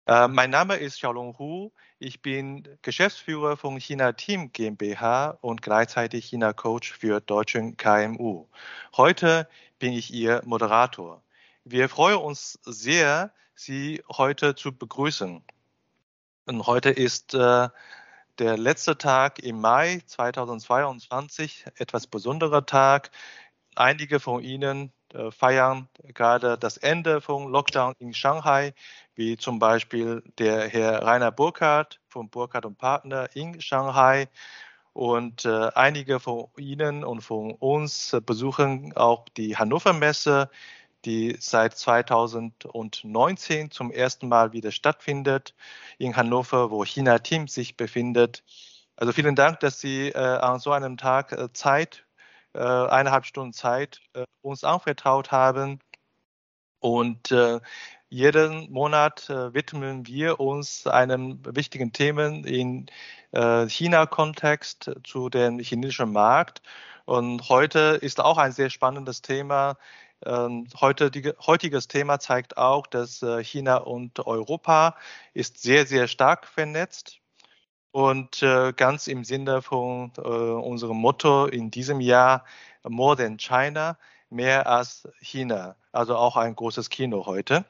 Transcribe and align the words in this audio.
Äh, 0.06 0.28
mein 0.28 0.50
Name 0.50 0.76
ist 0.76 0.98
Xiaolong 0.98 1.36
Hu. 1.40 1.72
Ich 2.00 2.22
bin 2.22 2.78
Geschäftsführer 2.82 3.56
von 3.56 3.76
China 3.76 4.12
Team 4.12 4.52
GmbH 4.52 5.36
und 5.40 5.62
gleichzeitig 5.62 6.26
China 6.26 6.52
Coach 6.52 6.92
für 6.92 7.20
deutschen 7.20 7.76
KMU. 7.76 8.46
Heute 8.96 9.48
bin 9.80 9.92
ich 9.92 10.12
Ihr 10.12 10.40
Moderator. 10.44 11.24
Wir 11.64 11.88
freuen 11.88 12.18
uns 12.18 12.60
sehr, 12.64 13.32
Sie 13.56 14.00
heute 14.08 14.54
zu 14.54 14.70
begrüßen. 14.70 15.42
Und 16.46 16.66
heute 16.68 16.90
ist 16.90 17.34
äh, 17.34 17.68
der 18.38 18.56
letzte 18.56 18.96
Tag 18.96 19.40
im 19.40 19.60
Mai 19.60 20.00
2022, 20.06 21.64
etwas 21.78 22.06
besonderer 22.06 22.64
Tag. 22.64 23.10
Einige 23.74 24.20
von 24.20 24.44
Ihnen 24.44 24.92
feiern 25.30 25.88
gerade 26.14 26.58
das 26.58 26.76
Ende 26.76 27.20
vom 27.20 27.48
Lockdown 27.48 27.94
in 27.98 28.14
Shanghai, 28.14 28.74
wie 29.14 29.36
zum 29.36 29.58
Beispiel 29.58 30.22
der 30.38 30.68
Herr 30.68 31.02
Rainer 31.02 31.32
Burkhardt 31.32 32.00
von 32.08 32.28
Burkhardt 32.28 32.66
und 32.66 32.78
Partner 32.78 33.28
in 33.34 33.60
Shanghai. 33.60 34.28
Und 34.92 35.44
äh, 35.44 35.70
einige 35.74 36.18
von 36.18 36.48
Ihnen 36.56 37.04
und 37.04 37.20
von 37.20 37.52
uns 37.52 38.16
besuchen 38.26 38.96
auch 38.96 39.28
die 39.36 39.56
Hannover 39.56 39.92
Messe, 39.92 40.50
die 41.04 41.36
seit 41.38 41.76
2019 41.76 43.70
zum 43.70 43.92
ersten 43.92 44.28
Mal 44.28 44.52
wieder 44.52 44.72
stattfindet 44.72 45.54
in 45.98 46.16
Hannover, 46.16 46.70
wo 46.70 46.84
China 46.84 47.18
Team 47.18 47.48
sich 47.48 47.76
befindet. 47.76 48.42
Also 48.96 49.12
vielen 49.12 49.36
Dank, 49.36 49.60
dass 49.60 49.80
Sie 49.80 50.08
äh, 50.08 50.18
an 50.18 50.58
so 50.58 50.72
einem 50.72 50.96
Tag 50.96 51.32
äh, 51.32 51.52
Zeit 51.52 52.04
äh, 52.54 52.60
eineinhalb 52.60 53.26
Stunden 53.26 53.52
Zeit 53.52 54.00
äh, 54.14 54.24
uns 54.42 54.64
anvertraut 54.64 55.30
haben. 55.30 55.80
Und 56.80 57.30
äh, 57.30 57.60
jeden 58.08 58.70
Monat 58.72 59.28
widmen 59.28 60.06
wir 60.06 60.40
uns 60.40 60.86
einem 60.86 61.40
wichtigen 61.44 61.92
Themen 61.92 62.44
in 62.44 62.86
China-Kontext 63.32 64.90
zu 65.04 65.28
dem 65.28 65.58
chinesischen 65.58 66.12
Markt. 66.12 66.62
Und 67.04 67.50
heute 67.50 67.98
ist 68.00 68.20
auch 68.20 68.38
ein 68.38 68.52
sehr 68.52 68.70
spannendes 68.70 69.20
Thema. 69.20 69.76
Ähm, 70.24 70.68
heute, 70.80 71.10
die, 71.10 71.34
heutiges 71.46 71.88
Thema 71.88 72.18
zeigt 72.18 72.56
auch, 72.56 72.86
dass 72.86 73.22
China 73.42 73.76
und 73.78 74.26
Europa 74.26 74.96
ist 75.34 75.60
sehr, 75.60 75.84
sehr 75.84 76.08
stark 76.08 76.46
vernetzt. 76.46 77.20
Und 77.98 78.44
äh, 78.44 78.72
ganz 78.74 79.08
im 79.08 79.24
Sinne 79.24 79.60
von 79.60 80.12
äh, 80.18 80.20
unserem 80.20 80.98
Motto 80.98 81.46
in 81.46 81.72
diesem 81.72 82.00
Jahr, 82.00 82.44
More 82.84 83.16
than 83.16 83.38
China, 83.38 83.98
mehr 84.30 84.68
als 84.68 85.08
China. 85.20 85.74
Also 85.90 86.16
auch 86.16 86.36
ein 86.36 86.54
großes 86.54 86.90
Kino 86.90 87.26
heute. 87.26 87.64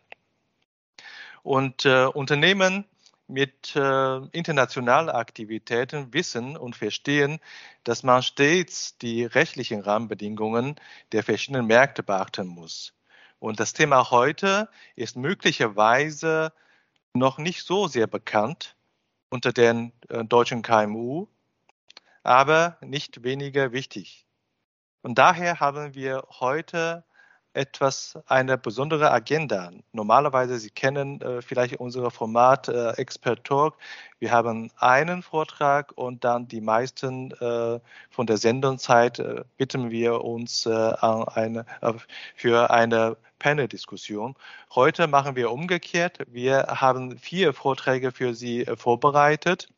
Und 1.43 1.87
äh, 1.87 2.05
Unternehmen 2.05 2.85
mit 3.27 3.75
internationalen 3.75 5.09
Aktivitäten 5.09 6.13
wissen 6.13 6.59
und 6.59 6.77
verstehen, 6.77 7.41
dass 7.85 8.03
man 8.03 8.23
stets 8.23 8.99
die 8.99 9.25
rechtlichen 9.25 9.81
Rahmenbedingungen 9.81 10.77
der 11.13 11.23
verschiedenen 11.23 11.67
Märkte 11.67 12.03
beachten 12.03 12.47
muss. 12.49 12.93
Und 13.39 13.61
das 13.61 13.73
Thema 13.73 14.11
heute 14.11 14.69
ist 14.95 15.17
möglicherweise 15.17 16.53
noch 17.15 17.39
nicht 17.39 17.65
so 17.65 17.87
sehr 17.87 18.07
bekannt, 18.07 18.77
unter 19.31 19.53
den 19.53 19.93
äh, 20.09 20.25
deutschen 20.25 20.63
KMU, 20.63 21.27
aber 22.23 22.79
nicht 22.81 23.23
weniger 23.23 23.73
wichtig. 23.73 24.27
Und 25.03 25.19
daher 25.19 25.61
haben 25.61 25.95
wir 25.95 26.27
heute 26.41 27.05
etwas, 27.55 28.19
eine 28.27 28.59
besondere 28.59 29.11
Agenda. 29.11 29.71
Normalerweise, 29.93 30.59
Sie 30.59 30.71
kennen 30.71 31.21
äh, 31.21 31.43
vielleicht 31.43 31.77
unser 31.77 32.11
Format 32.11 32.69
äh, 32.69 32.91
Expert 32.93 33.45
Talk. 33.45 33.77
Wir 34.19 34.31
haben 34.31 34.71
einen 34.77 35.23
Vortrag 35.23 35.93
und 35.97 36.25
dann 36.25 36.49
die 36.49 36.61
meisten 36.61 37.33
äh, 37.33 37.81
von 38.11 38.27
der 38.27 38.37
Sendungszeit 38.37 39.19
äh, 39.19 39.45
bitten 39.57 39.91
wir 39.91 40.25
uns 40.25 40.67
äh, 40.67 40.71
eine, 40.71 41.65
äh, 41.81 41.93
für 42.35 42.71
eine 42.71 43.17
Panel-Diskussion. 43.39 44.35
Heute 44.75 45.07
machen 45.07 45.37
wir 45.37 45.51
umgekehrt. 45.51 46.19
Wir 46.29 46.67
haben 46.69 47.19
vier 47.19 47.53
Vorträge 47.53 48.13
für 48.13 48.35
Sie 48.35 48.63
äh, 48.63 48.77
vorbereitet. 48.77 49.69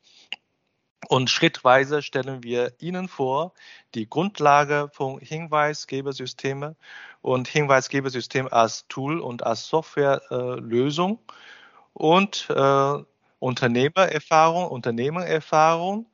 Und 1.09 1.31
schrittweise 1.31 2.03
stellen 2.03 2.43
wir 2.43 2.73
Ihnen 2.79 3.09
vor 3.09 3.53
die 3.95 4.09
Grundlage 4.09 4.91
von 4.93 5.19
Hinweisgebersystemen 5.19 6.77
und 7.23 7.49
Hinweisgebersystem 7.49 8.49
als 8.51 8.87
Tool 8.89 9.21
und 9.21 9.43
als 9.45 9.67
Softwarelösung 9.67 11.19
äh, 11.19 11.33
und 11.95 12.47
äh, 12.51 13.05
Unternehmererfahrung, 13.39 14.69
Unternehmererfahrung, 14.69 16.07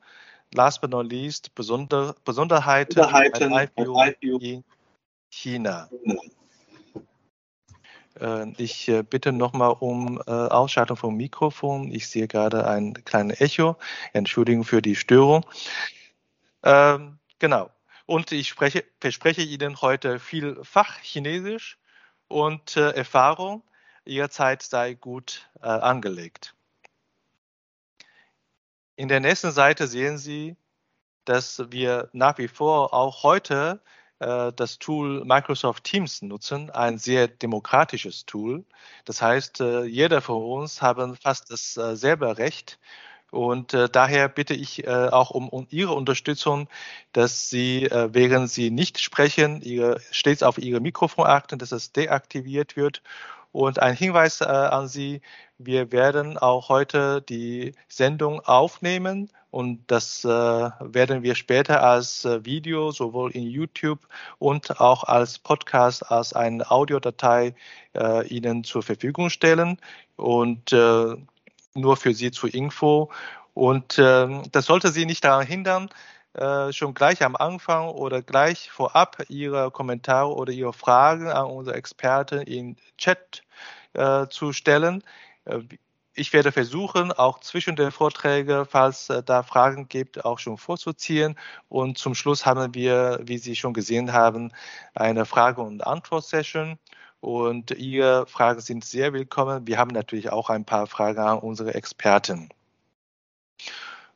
last 0.53 0.81
but 0.81 0.91
not 0.91 1.11
least 1.11 1.53
Besonder, 1.53 2.15
Besonderheiten, 2.23 2.95
Besonderheiten 2.95 3.51
IPO 4.23 4.39
in 4.39 4.63
China. 5.29 5.89
Äh, 6.05 6.15
ich 8.57 8.87
äh, 8.87 9.03
bitte 9.03 9.31
nochmal 9.31 9.75
um 9.79 10.21
äh, 10.25 10.31
Ausschaltung 10.31 10.97
vom 10.97 11.15
Mikrofon. 11.15 11.91
Ich 11.91 12.07
sehe 12.07 12.27
gerade 12.27 12.67
ein 12.67 12.93
kleines 13.05 13.41
Echo. 13.41 13.77
Entschuldigung 14.13 14.63
für 14.63 14.81
die 14.81 14.95
Störung. 14.95 15.45
Ähm, 16.63 17.19
genau. 17.39 17.69
Und 18.05 18.31
ich 18.31 18.47
spreche, 18.47 18.83
verspreche 18.99 19.41
Ihnen 19.41 19.81
heute 19.81 20.19
viel 20.19 20.57
Fachchinesisch 20.63 21.77
und 22.27 22.77
Erfahrung. 22.77 23.63
Ihre 24.05 24.29
Zeit 24.29 24.61
sei 24.61 24.93
gut 24.93 25.49
angelegt. 25.59 26.55
In 28.95 29.09
der 29.09 29.19
nächsten 29.19 29.51
Seite 29.51 29.87
sehen 29.87 30.17
Sie, 30.17 30.55
dass 31.25 31.61
wir 31.69 32.09
nach 32.13 32.37
wie 32.37 32.47
vor 32.47 32.93
auch 32.93 33.23
heute 33.23 33.81
äh, 33.81 33.96
das 34.19 34.79
Tool 34.79 35.23
Microsoft 35.25 35.83
Teams 35.83 36.21
nutzen, 36.21 36.69
ein 36.71 36.97
sehr 36.97 37.27
demokratisches 37.27 38.25
Tool. 38.25 38.65
Das 39.05 39.21
heißt, 39.21 39.61
äh, 39.61 39.83
jeder 39.83 40.21
von 40.21 40.43
uns 40.43 40.81
hat 40.81 40.97
fast 41.21 41.51
dasselbe 41.51 42.27
äh, 42.27 42.31
Recht. 42.31 42.79
Und 43.29 43.73
äh, 43.73 43.89
daher 43.89 44.29
bitte 44.29 44.53
ich 44.53 44.87
äh, 44.87 44.89
auch 44.89 45.31
um, 45.31 45.67
Ihre 45.69 45.93
Unterstützung, 45.93 46.69
dass 47.11 47.49
Sie, 47.49 47.83
äh, 47.83 48.09
während 48.13 48.49
Sie 48.49 48.71
nicht 48.71 48.99
sprechen, 48.99 49.61
ihre, 49.61 49.99
stets 50.11 50.43
auf 50.43 50.57
Ihre 50.57 50.79
Mikrofon 50.79 51.27
achten, 51.27 51.59
dass 51.59 51.71
es 51.71 51.91
deaktiviert 51.91 52.75
wird. 52.77 53.01
Und 53.51 53.79
ein 53.79 53.95
Hinweis 53.95 54.41
an 54.41 54.87
Sie, 54.87 55.21
wir 55.57 55.91
werden 55.91 56.37
auch 56.37 56.69
heute 56.69 57.21
die 57.21 57.73
Sendung 57.87 58.39
aufnehmen 58.41 59.31
und 59.57 59.79
das 59.87 60.23
äh, 60.23 60.27
werden 60.27 61.23
wir 61.23 61.33
später 61.33 61.81
als 61.81 62.25
äh, 62.25 62.45
Video 62.45 62.91
sowohl 62.91 63.31
in 63.31 63.41
YouTube 63.41 64.07
und 64.37 64.79
auch 64.79 65.03
als 65.03 65.39
Podcast, 65.39 66.11
als 66.11 66.33
eine 66.33 66.69
Audiodatei 66.69 67.55
äh, 67.95 68.27
Ihnen 68.27 68.63
zur 68.63 68.83
Verfügung 68.83 69.31
stellen 69.31 69.79
und 70.15 70.71
äh, 70.73 71.15
nur 71.73 71.97
für 71.97 72.13
Sie 72.13 72.29
zur 72.29 72.53
Info. 72.53 73.09
Und 73.55 73.97
ähm, 73.97 74.43
das 74.51 74.67
sollte 74.67 74.89
Sie 74.89 75.07
nicht 75.07 75.23
daran 75.23 75.47
hindern, 75.47 75.89
äh, 76.33 76.71
schon 76.71 76.93
gleich 76.93 77.23
am 77.23 77.35
Anfang 77.35 77.89
oder 77.89 78.21
gleich 78.21 78.69
vorab 78.69 79.23
Ihre 79.27 79.71
Kommentare 79.71 80.35
oder 80.35 80.53
Ihre 80.53 80.73
Fragen 80.73 81.31
an 81.31 81.47
unsere 81.47 81.75
Experten 81.75 82.41
im 82.43 82.75
Chat 82.99 83.41
äh, 83.93 84.27
zu 84.27 84.53
stellen. 84.53 85.03
Ich 86.19 86.33
werde 86.33 86.51
versuchen, 86.51 87.11
auch 87.11 87.41
zwischen 87.41 87.75
den 87.75 87.91
Vorträgen, 87.91 88.65
falls 88.65 89.07
äh, 89.11 89.21
da 89.21 89.43
Fragen 89.43 89.87
gibt, 89.87 90.25
auch 90.25 90.39
schon 90.39 90.57
vorzuziehen. 90.57 91.35
Und 91.69 91.99
zum 91.99 92.15
Schluss 92.15 92.43
haben 92.43 92.73
wir, 92.73 93.19
wie 93.21 93.37
Sie 93.37 93.55
schon 93.55 93.75
gesehen 93.75 94.13
haben, 94.13 94.51
eine 94.95 95.25
Frage- 95.25 95.61
und 95.61 95.85
Antwort-Session. 95.85 96.79
Und 97.19 97.69
Ihre 97.69 98.25
Fragen 98.25 98.61
sind 98.61 98.83
sehr 98.83 99.13
willkommen. 99.13 99.67
Wir 99.67 99.77
haben 99.77 99.91
natürlich 99.91 100.31
auch 100.31 100.49
ein 100.49 100.65
paar 100.65 100.87
Fragen 100.87 101.19
an 101.19 101.37
unsere 101.37 101.75
Experten. 101.75 102.49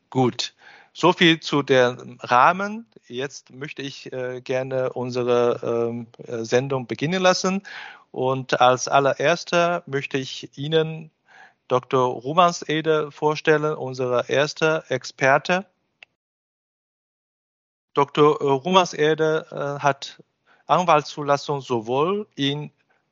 Gut, 0.10 0.56
so 0.94 1.14
viel 1.14 1.40
zu 1.40 1.62
dem 1.62 2.18
Rahmen. 2.22 2.88
Jetzt 3.08 3.52
möchte 3.52 3.84
ich 3.84 4.12
äh, 4.12 4.42
gerne 4.42 4.94
unsere 4.94 5.90
ähm, 5.92 6.08
äh, 6.18 6.44
Sendung 6.46 6.88
beginnen 6.88 7.22
lassen. 7.22 7.62
Und 8.10 8.60
als 8.60 8.88
allererster 8.88 9.84
möchte 9.86 10.18
ich 10.18 10.58
Ihnen 10.58 11.12
Dr. 11.72 12.06
Rumansede 12.06 13.12
vorstellen, 13.12 13.76
unser 13.76 14.28
erster 14.30 14.92
Experte. 14.92 15.66
Dr. 17.94 18.42
Rumansede 18.42 19.48
äh, 19.50 19.82
hat 19.82 20.22
Anwaltszulassung 20.66 21.62
sowohl 21.62 22.28
in 22.36 22.72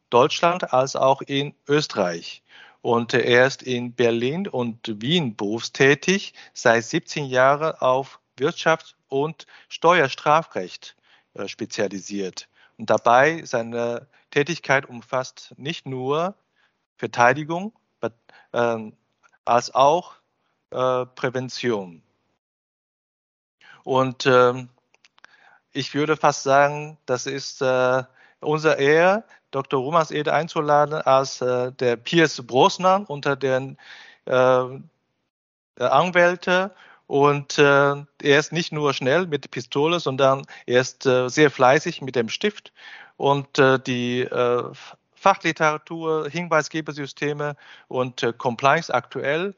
Deutschland 0.10 0.74
als 0.74 0.98
auch 0.98 1.22
in 1.22 1.56
Österreich. 1.70 2.44
Und 2.82 3.14
er 3.14 3.48
ist 3.48 3.64
in 3.64 3.94
Berlin 3.94 4.46
und 4.46 5.02
Wien 5.02 5.38
berufstätig, 5.38 6.34
seit 6.54 6.84
17 6.84 7.28
Jahren 7.28 7.76
auf 7.80 8.20
Wirtschafts- 8.38 8.96
und 9.08 9.48
Steuerstrafrecht 9.70 10.98
äh, 11.34 11.48
spezialisiert. 11.48 12.50
Und 12.78 12.90
dabei 12.90 13.42
seine 13.46 14.10
Tätigkeit 14.32 14.86
umfasst 14.86 15.54
nicht 15.56 15.86
nur 15.86 16.36
Verteidigung, 16.98 17.72
äh, 17.72 17.80
als 19.46 19.74
auch 19.76 20.16
äh, 20.72 21.06
Prävention. 21.16 22.02
Und 23.84 24.26
äh, 24.26 24.68
ich 25.72 25.94
würde 25.94 26.18
fast 26.18 26.44
sagen, 26.44 26.98
das 27.06 27.26
ist 27.26 27.62
äh, 27.62 28.04
unser 28.40 28.78
Ehre, 28.78 29.24
Dr. 29.52 29.80
Romas 29.82 30.12
Ede 30.12 30.34
einzuladen 30.34 30.94
als 30.94 31.42
äh, 31.42 31.72
der 31.72 31.96
Piers 31.96 32.46
Brosnan 32.46 33.06
unter 33.06 33.36
den 33.36 33.78
äh, 34.26 34.80
Anwälte. 35.80 36.76
Und 37.08 37.58
äh, 37.58 37.62
er 37.62 38.06
ist 38.22 38.52
nicht 38.52 38.72
nur 38.72 38.94
schnell 38.94 39.26
mit 39.26 39.50
Pistole, 39.50 40.00
sondern 40.00 40.46
er 40.68 40.82
ist 40.82 41.08
äh, 41.08 41.28
sehr 41.30 41.50
fleißig 41.50 42.02
mit 42.02 42.16
dem 42.16 42.30
Stift. 42.30 42.72
Und 43.18 43.58
äh, 43.58 43.80
die 43.80 44.22
Fachliteratur, 45.20 46.30
Hinweisgebersysteme 46.30 47.56
und 47.88 48.24
äh, 48.24 48.34
Compliance 48.34 48.94
aktuell 48.94 49.54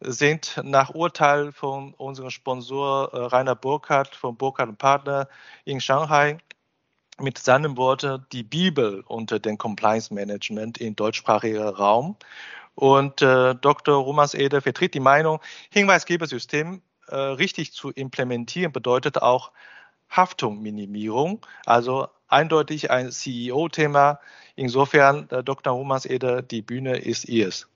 sind 0.00 0.60
nach 0.64 0.90
Urteil 0.90 1.52
von 1.52 1.94
unserem 1.94 2.30
Sponsor 2.30 3.12
äh, 3.12 3.16
Rainer 3.26 3.54
Burkhardt 3.54 4.14
von 4.16 4.36
Burkhardt 4.36 4.78
Partner 4.78 5.28
in 5.64 5.80
Shanghai 5.80 6.38
mit 7.20 7.38
seinen 7.38 7.76
Worten 7.76 8.26
die 8.32 8.42
Bibel 8.42 9.04
unter 9.06 9.38
dem 9.38 9.58
Compliance 9.58 10.12
Management 10.12 10.78
im 10.78 10.96
deutschsprachigen 10.96 11.62
Raum. 11.62 12.16
Und 12.74 13.22
äh, 13.22 13.54
Dr. 13.54 13.96
Romas 13.96 14.34
Eder 14.34 14.62
vertritt 14.62 14.94
die 14.94 15.00
Meinung, 15.00 15.38
Hinweisgebersystem 15.70 16.82
äh, 17.08 17.14
richtig 17.14 17.72
zu 17.72 17.90
implementieren 17.90 18.72
bedeutet 18.72 19.22
auch 19.22 19.52
Haftungminimierung, 20.10 21.46
also 21.64 22.08
eindeutig 22.28 22.90
ein 22.90 23.10
CEO-Thema, 23.10 24.20
Insofern, 24.60 25.26
äh, 25.30 25.42
Dr. 25.42 25.72
Romas 25.72 26.04
Eder, 26.04 26.42
die 26.42 26.60
Bühne 26.60 26.98
ist 26.98 27.24
Ihres. 27.24 27.66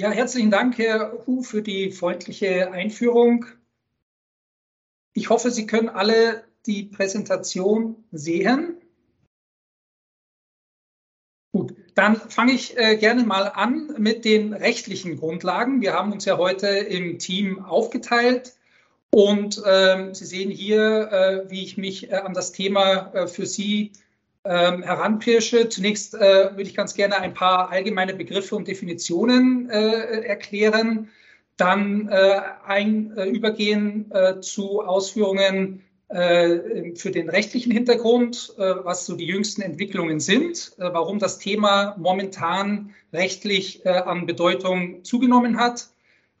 Ja, 0.00 0.10
herzlichen 0.10 0.50
Dank, 0.50 0.78
Herr 0.78 1.26
Hu, 1.26 1.42
für 1.42 1.60
die 1.60 1.90
freundliche 1.90 2.72
Einführung. 2.72 3.44
Ich 5.12 5.28
hoffe, 5.28 5.50
Sie 5.50 5.66
können 5.66 5.90
alle 5.90 6.44
die 6.64 6.84
Präsentation 6.84 8.02
sehen. 8.10 8.80
Gut, 11.52 11.74
dann 11.94 12.16
fange 12.16 12.52
ich 12.52 12.78
äh, 12.78 12.96
gerne 12.96 13.24
mal 13.24 13.48
an 13.48 13.94
mit 13.98 14.24
den 14.24 14.54
rechtlichen 14.54 15.18
Grundlagen. 15.18 15.82
Wir 15.82 15.92
haben 15.92 16.10
uns 16.10 16.24
ja 16.24 16.38
heute 16.38 16.68
im 16.68 17.18
Team 17.18 17.62
aufgeteilt 17.62 18.54
und 19.14 19.62
äh, 19.64 20.14
Sie 20.14 20.24
sehen 20.24 20.50
hier, 20.50 21.12
äh, 21.12 21.50
wie 21.50 21.62
ich 21.62 21.76
mich 21.76 22.10
äh, 22.10 22.14
an 22.16 22.32
das 22.32 22.52
Thema 22.52 23.12
äh, 23.14 23.26
für 23.26 23.46
Sie 23.46 23.92
ähm, 24.44 24.82
heranpirsche. 24.82 25.68
Zunächst 25.68 26.14
äh, 26.14 26.50
würde 26.50 26.62
ich 26.62 26.74
ganz 26.74 26.94
gerne 26.94 27.18
ein 27.18 27.34
paar 27.34 27.70
allgemeine 27.70 28.14
Begriffe 28.14 28.56
und 28.56 28.66
Definitionen 28.66 29.68
äh, 29.70 30.22
erklären, 30.22 31.10
dann 31.58 32.08
äh, 32.08 32.40
ein, 32.66 33.16
äh, 33.16 33.26
übergehen 33.26 34.10
äh, 34.10 34.40
zu 34.40 34.80
Ausführungen 34.80 35.82
äh, 36.08 36.94
für 36.94 37.10
den 37.10 37.28
rechtlichen 37.28 37.70
Hintergrund, 37.70 38.54
was 38.56 39.06
so 39.06 39.14
die 39.14 39.26
jüngsten 39.26 39.62
Entwicklungen 39.62 40.20
sind, 40.20 40.72
warum 40.76 41.18
das 41.18 41.38
Thema 41.38 41.96
momentan 41.98 42.94
rechtlich 43.12 43.86
an 43.86 44.26
Bedeutung 44.26 45.04
zugenommen 45.04 45.58
hat. 45.58 45.91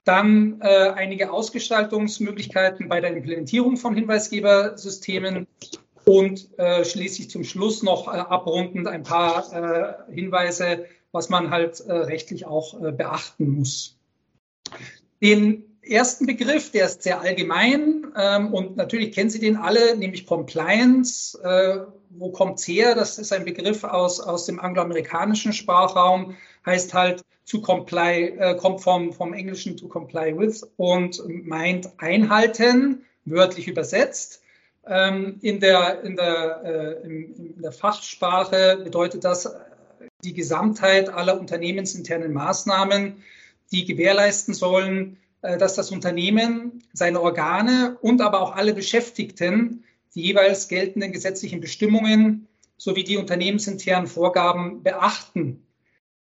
Dann 0.04 0.60
einige 0.60 1.32
Ausgestaltungsmöglichkeiten 1.32 2.88
bei 2.88 3.00
der 3.00 3.16
Implementierung 3.16 3.76
von 3.76 3.94
Hinweisgebersystemen 3.94 5.46
und 6.04 6.58
äh, 6.58 6.84
schließlich 6.84 7.30
zum 7.30 7.44
Schluss 7.44 7.82
noch 7.82 8.08
äh, 8.08 8.18
abrundend 8.18 8.88
ein 8.88 9.02
paar 9.02 9.52
äh, 10.08 10.12
Hinweise, 10.12 10.86
was 11.12 11.28
man 11.28 11.50
halt 11.50 11.80
äh, 11.80 11.92
rechtlich 11.92 12.46
auch 12.46 12.82
äh, 12.82 12.92
beachten 12.92 13.50
muss. 13.50 13.96
Den 15.22 15.64
ersten 15.82 16.26
Begriff, 16.26 16.72
der 16.72 16.86
ist 16.86 17.02
sehr 17.02 17.20
allgemein 17.20 18.06
ähm, 18.16 18.52
und 18.52 18.76
natürlich 18.76 19.12
kennen 19.12 19.30
Sie 19.30 19.40
den 19.40 19.56
alle, 19.56 19.96
nämlich 19.96 20.26
Compliance. 20.26 21.38
Äh, 21.42 21.86
wo 22.10 22.30
kommt 22.30 22.58
es 22.58 22.66
her? 22.66 22.94
Das 22.94 23.18
ist 23.18 23.32
ein 23.32 23.44
Begriff 23.44 23.84
aus, 23.84 24.20
aus 24.20 24.46
dem 24.46 24.60
angloamerikanischen 24.60 25.52
Sprachraum, 25.52 26.36
heißt 26.64 26.94
halt 26.94 27.22
zu 27.44 27.60
comply, 27.60 28.36
äh, 28.38 28.56
kommt 28.56 28.80
vom, 28.80 29.12
vom 29.12 29.34
Englischen 29.34 29.76
to 29.76 29.88
comply 29.88 30.36
with 30.36 30.62
und 30.76 31.22
meint 31.26 31.90
einhalten, 31.98 33.04
wörtlich 33.24 33.68
übersetzt. 33.68 34.42
Ähm, 34.86 35.38
in, 35.42 35.60
der, 35.60 36.02
in, 36.02 36.16
der, 36.16 36.62
äh, 36.64 37.06
in, 37.06 37.62
der 37.62 37.72
Fachsprache 37.72 38.80
bedeutet 38.82 39.24
das 39.24 39.46
äh, 39.46 39.50
die 40.24 40.34
Gesamtheit 40.34 41.08
aller 41.08 41.38
unternehmensinternen 41.38 42.32
Maßnahmen, 42.32 43.22
die 43.70 43.84
gewährleisten 43.84 44.54
sollen, 44.54 45.18
äh, 45.42 45.56
dass 45.56 45.74
das 45.74 45.90
Unternehmen, 45.90 46.82
seine 46.92 47.20
Organe 47.20 47.96
und 48.00 48.20
aber 48.20 48.40
auch 48.40 48.56
alle 48.56 48.74
Beschäftigten 48.74 49.84
die 50.14 50.22
jeweils 50.22 50.68
geltenden 50.68 51.12
gesetzlichen 51.12 51.60
Bestimmungen 51.60 52.48
sowie 52.76 53.04
die 53.04 53.16
unternehmensinternen 53.16 54.06
Vorgaben 54.06 54.82
beachten. 54.82 55.66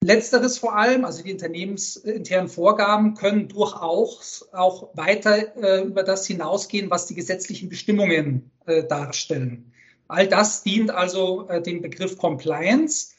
Letzteres 0.05 0.59
vor 0.59 0.77
allem, 0.77 1.03
also 1.03 1.23
die 1.23 1.33
unternehmensinternen 1.33 2.47
Vorgaben, 2.47 3.15
können 3.15 3.47
durchaus 3.47 4.47
auch 4.51 4.95
weiter 4.95 5.55
äh, 5.57 5.81
über 5.83 6.03
das 6.03 6.27
hinausgehen, 6.27 6.91
was 6.91 7.07
die 7.07 7.15
gesetzlichen 7.15 7.69
Bestimmungen 7.69 8.51
äh, 8.67 8.83
darstellen. 8.83 9.73
All 10.07 10.27
das 10.27 10.61
dient 10.61 10.91
also 10.91 11.47
äh, 11.49 11.59
dem 11.59 11.81
Begriff 11.81 12.19
Compliance. 12.19 13.15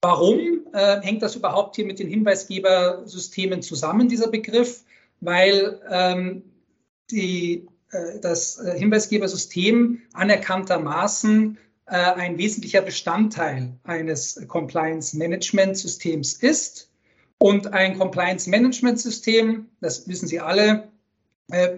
Warum 0.00 0.64
äh, 0.72 1.00
hängt 1.00 1.22
das 1.22 1.34
überhaupt 1.34 1.74
hier 1.74 1.86
mit 1.86 1.98
den 1.98 2.08
Hinweisgebersystemen 2.08 3.60
zusammen, 3.60 4.08
dieser 4.08 4.28
Begriff? 4.28 4.84
Weil 5.20 5.80
ähm, 5.90 6.44
die, 7.10 7.66
äh, 7.90 8.20
das 8.20 8.58
äh, 8.58 8.78
Hinweisgebersystem 8.78 10.02
anerkanntermaßen 10.12 11.58
ein 11.96 12.38
wesentlicher 12.38 12.82
Bestandteil 12.82 13.78
eines 13.84 14.46
Compliance-Management-Systems 14.48 16.34
ist. 16.34 16.90
Und 17.38 17.72
ein 17.72 17.98
Compliance-Management-System, 17.98 19.68
das 19.80 20.08
wissen 20.08 20.28
Sie 20.28 20.40
alle, 20.40 20.92
äh, 21.50 21.76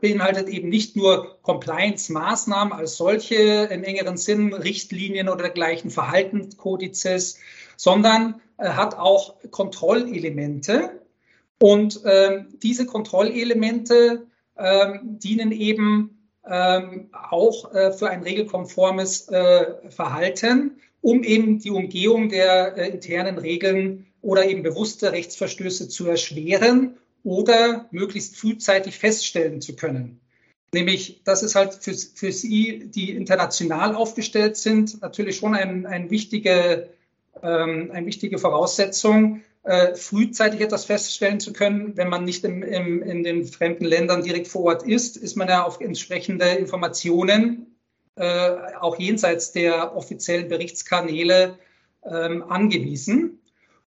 beinhaltet 0.00 0.48
eben 0.48 0.68
nicht 0.68 0.96
nur 0.96 1.38
Compliance-Maßnahmen 1.42 2.72
als 2.72 2.96
solche 2.96 3.68
im 3.70 3.82
engeren 3.84 4.16
Sinn, 4.16 4.52
Richtlinien 4.52 5.28
oder 5.28 5.44
dergleichen 5.44 5.90
Verhaltenskodizes, 5.90 7.38
sondern 7.76 8.42
äh, 8.58 8.68
hat 8.68 8.98
auch 8.98 9.36
Kontrollelemente. 9.50 11.00
Und 11.62 12.00
ähm, 12.04 12.48
diese 12.62 12.84
Kontrollelemente 12.84 14.26
ähm, 14.58 15.18
dienen 15.18 15.52
eben 15.52 16.19
ähm, 16.48 17.10
auch 17.12 17.74
äh, 17.74 17.92
für 17.92 18.10
ein 18.10 18.22
regelkonformes 18.22 19.28
äh, 19.28 19.90
Verhalten, 19.90 20.80
um 21.02 21.22
eben 21.22 21.58
die 21.58 21.70
Umgehung 21.70 22.28
der 22.28 22.76
äh, 22.76 22.88
internen 22.90 23.38
Regeln 23.38 24.06
oder 24.22 24.46
eben 24.46 24.62
bewusste 24.62 25.12
Rechtsverstöße 25.12 25.88
zu 25.88 26.06
erschweren 26.06 26.96
oder 27.24 27.86
möglichst 27.90 28.36
frühzeitig 28.36 28.98
feststellen 28.98 29.60
zu 29.60 29.76
können. 29.76 30.20
Nämlich, 30.72 31.22
das 31.24 31.42
ist 31.42 31.54
halt 31.54 31.74
für, 31.74 31.94
für 31.94 32.32
Sie, 32.32 32.86
die 32.86 33.10
international 33.10 33.94
aufgestellt 33.94 34.56
sind, 34.56 35.02
natürlich 35.02 35.36
schon 35.36 35.54
ein, 35.54 35.84
ein 35.84 36.10
wichtige, 36.10 36.90
ähm, 37.42 37.90
eine 37.92 38.06
wichtige 38.06 38.38
Voraussetzung, 38.38 39.42
äh, 39.62 39.94
frühzeitig 39.94 40.60
etwas 40.60 40.86
feststellen 40.86 41.40
zu 41.40 41.52
können. 41.52 41.96
Wenn 41.96 42.08
man 42.08 42.24
nicht 42.24 42.44
im, 42.44 42.62
im, 42.62 43.02
in 43.02 43.22
den 43.22 43.44
fremden 43.44 43.84
Ländern 43.84 44.22
direkt 44.22 44.48
vor 44.48 44.64
Ort 44.64 44.82
ist, 44.84 45.16
ist 45.16 45.36
man 45.36 45.48
ja 45.48 45.64
auf 45.64 45.80
entsprechende 45.80 46.46
Informationen, 46.46 47.76
äh, 48.16 48.50
auch 48.80 48.98
jenseits 48.98 49.52
der 49.52 49.96
offiziellen 49.96 50.48
Berichtskanäle, 50.48 51.58
ähm, 52.04 52.42
angewiesen. 52.48 53.40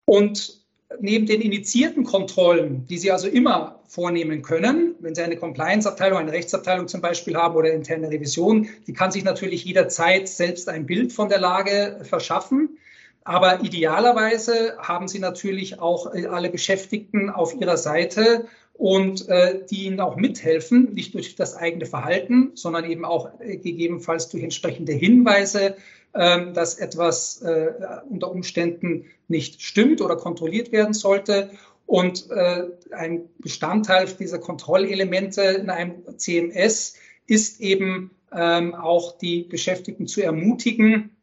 Und 0.06 0.62
neben 1.00 1.26
den 1.26 1.42
initiierten 1.42 2.04
Kontrollen, 2.04 2.86
die 2.88 2.98
Sie 2.98 3.12
also 3.12 3.28
immer 3.28 3.80
vornehmen 3.88 4.42
können, 4.42 4.96
wenn 5.00 5.16
Sie 5.16 5.22
eine 5.22 5.38
Compliance-Abteilung, 5.38 6.20
eine 6.20 6.32
Rechtsabteilung 6.32 6.88
zum 6.88 7.02
Beispiel 7.02 7.36
haben 7.36 7.56
oder 7.56 7.72
interne 7.72 8.10
Revision, 8.10 8.68
die 8.88 8.94
kann 8.94 9.12
sich 9.12 9.24
natürlich 9.24 9.64
jederzeit 9.64 10.28
selbst 10.28 10.70
ein 10.70 10.86
Bild 10.86 11.14
von 11.14 11.30
der 11.30 11.40
Lage 11.40 12.00
verschaffen. 12.04 12.78
Aber 13.24 13.62
idealerweise 13.64 14.78
haben 14.80 15.08
Sie 15.08 15.20
natürlich 15.20 15.80
auch 15.80 16.14
äh, 16.14 16.26
alle 16.26 16.50
Beschäftigten 16.50 17.30
auf 17.30 17.54
Ihrer 17.54 17.78
Seite 17.78 18.48
und 18.74 19.30
äh, 19.30 19.64
die 19.70 19.86
Ihnen 19.86 20.00
auch 20.00 20.16
mithelfen, 20.16 20.94
nicht 20.94 21.14
durch 21.14 21.36
das 21.36 21.56
eigene 21.56 21.86
Verhalten, 21.86 22.52
sondern 22.56 22.90
eben 22.90 23.06
auch 23.06 23.30
äh, 23.40 23.58
gegebenenfalls 23.58 24.30
durch 24.30 24.44
entsprechende 24.44 24.94
Hinweise, 24.94 25.76
ähm, 26.16 26.54
dass 26.54 26.80
etwas 26.80 27.42
äh, 27.44 27.72
unter 28.10 28.32
Umständen 28.32 29.06
nicht 29.28 29.62
stimmt 29.62 30.02
oder 30.02 30.16
kontrolliert 30.16 30.72
werden 30.72 30.94
sollte. 30.94 31.52
Und 31.86 32.30
äh, 32.32 32.64
ein 32.92 33.30
Bestandteil 33.38 34.08
dieser 34.08 34.40
Kontrollelemente 34.40 35.42
in 35.42 35.70
einem 35.70 36.18
CMS 36.18 36.96
ist 37.28 37.62
eben 37.62 38.12
ähm, 38.34 38.74
auch 38.74 39.18
die 39.18 39.44
Beschäftigten 39.44 40.08
zu 40.08 40.22
ermutigen, 40.22 41.16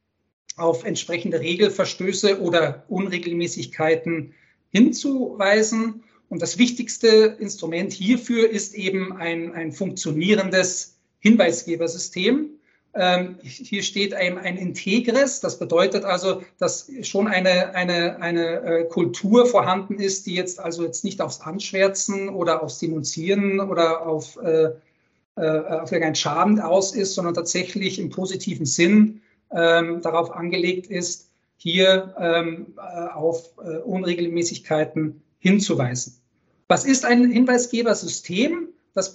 auf 0.59 0.85
entsprechende 0.85 1.41
Regelverstöße 1.41 2.41
oder 2.41 2.85
Unregelmäßigkeiten 2.89 4.35
hinzuweisen. 4.71 6.05
Und 6.29 6.43
das 6.43 6.59
wichtigste 6.59 7.37
Instrument 7.39 7.93
hierfür 7.93 8.49
ist 8.51 8.75
eben 8.75 9.17
ein, 9.17 9.53
ein 9.53 9.73
funktionierendes 9.73 10.99
Hinweisgebersystem, 11.21 12.59
ähm, 12.95 13.37
hier 13.43 13.83
steht 13.83 14.15
ein, 14.15 14.39
ein 14.39 14.57
Integres, 14.57 15.41
das 15.41 15.59
bedeutet 15.59 16.05
also, 16.05 16.43
dass 16.59 16.91
schon 17.03 17.29
eine, 17.29 17.75
eine, 17.75 18.21
eine 18.21 18.61
äh, 18.63 18.85
Kultur 18.85 19.47
vorhanden 19.47 20.01
ist, 20.01 20.27
die 20.27 20.35
jetzt 20.35 20.59
also 20.59 20.85
jetzt 20.85 21.05
nicht 21.05 21.21
aufs 21.21 21.41
Anschwärzen 21.41 22.29
oder 22.29 22.63
aufs 22.63 22.79
Denunzieren 22.79 23.61
oder 23.61 24.07
auf, 24.07 24.39
äh, 24.43 24.71
äh, 25.37 25.41
auf 25.41 25.93
irgendeinen 25.93 26.15
Schaden 26.15 26.61
aus 26.61 26.95
ist, 26.95 27.15
sondern 27.15 27.35
tatsächlich 27.35 27.99
im 27.99 28.11
positiven 28.11 28.67
Sinn 28.67 29.21
ähm, 29.51 30.01
darauf 30.03 30.31
angelegt 30.31 30.87
ist, 30.89 31.31
hier 31.57 32.15
ähm, 32.19 32.75
äh, 32.77 33.09
auf 33.09 33.51
äh, 33.59 33.79
Unregelmäßigkeiten 33.79 35.23
hinzuweisen. 35.39 36.21
Was 36.69 36.85
ist 36.85 37.05
ein 37.05 37.31
Hinweisgebersystem? 37.31 38.69
Das 38.95 39.15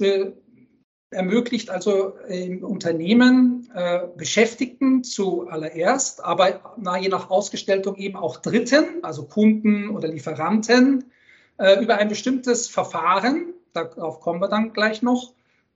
ermöglicht 1.14 1.70
also 1.70 2.14
im 2.28 2.64
Unternehmen 2.64 3.70
äh, 3.74 4.02
Beschäftigten 4.18 5.04
zuallererst, 5.04 6.24
aber 6.24 6.76
na, 6.78 6.98
je 6.98 7.10
nach 7.10 7.30
Ausgestaltung 7.30 7.96
eben 7.98 8.16
auch 8.16 8.38
Dritten, 8.38 9.04
also 9.04 9.26
Kunden 9.26 9.90
oder 9.90 10.08
Lieferanten, 10.08 11.12
äh, 11.58 11.82
über 11.82 11.98
ein 11.98 12.10
bestimmtes 12.10 12.68
Verfahren, 12.68 13.54
darauf 13.74 14.20
kommen 14.20 14.42
wir 14.42 14.48
dann 14.48 14.74
gleich 14.74 15.02
noch, 15.02 15.34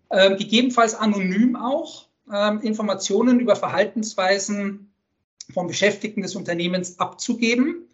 äh, 0.09 0.35
gegebenenfalls 0.35 0.95
anonym 0.95 1.55
auch, 1.55 2.06
ähm, 2.33 2.61
Informationen 2.61 3.39
über 3.39 3.55
Verhaltensweisen 3.55 4.91
von 5.53 5.67
Beschäftigten 5.67 6.21
des 6.21 6.35
Unternehmens 6.35 6.99
abzugeben, 6.99 7.87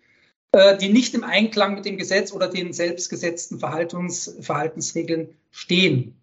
äh, 0.51 0.77
die 0.77 0.89
nicht 0.89 1.13
im 1.13 1.23
Einklang 1.23 1.75
mit 1.75 1.85
dem 1.85 1.97
Gesetz 1.97 2.31
oder 2.31 2.47
den 2.47 2.73
selbstgesetzten 2.73 3.59
Verhaltens, 3.59 4.37
Verhaltensregeln 4.41 5.29
stehen. 5.51 6.15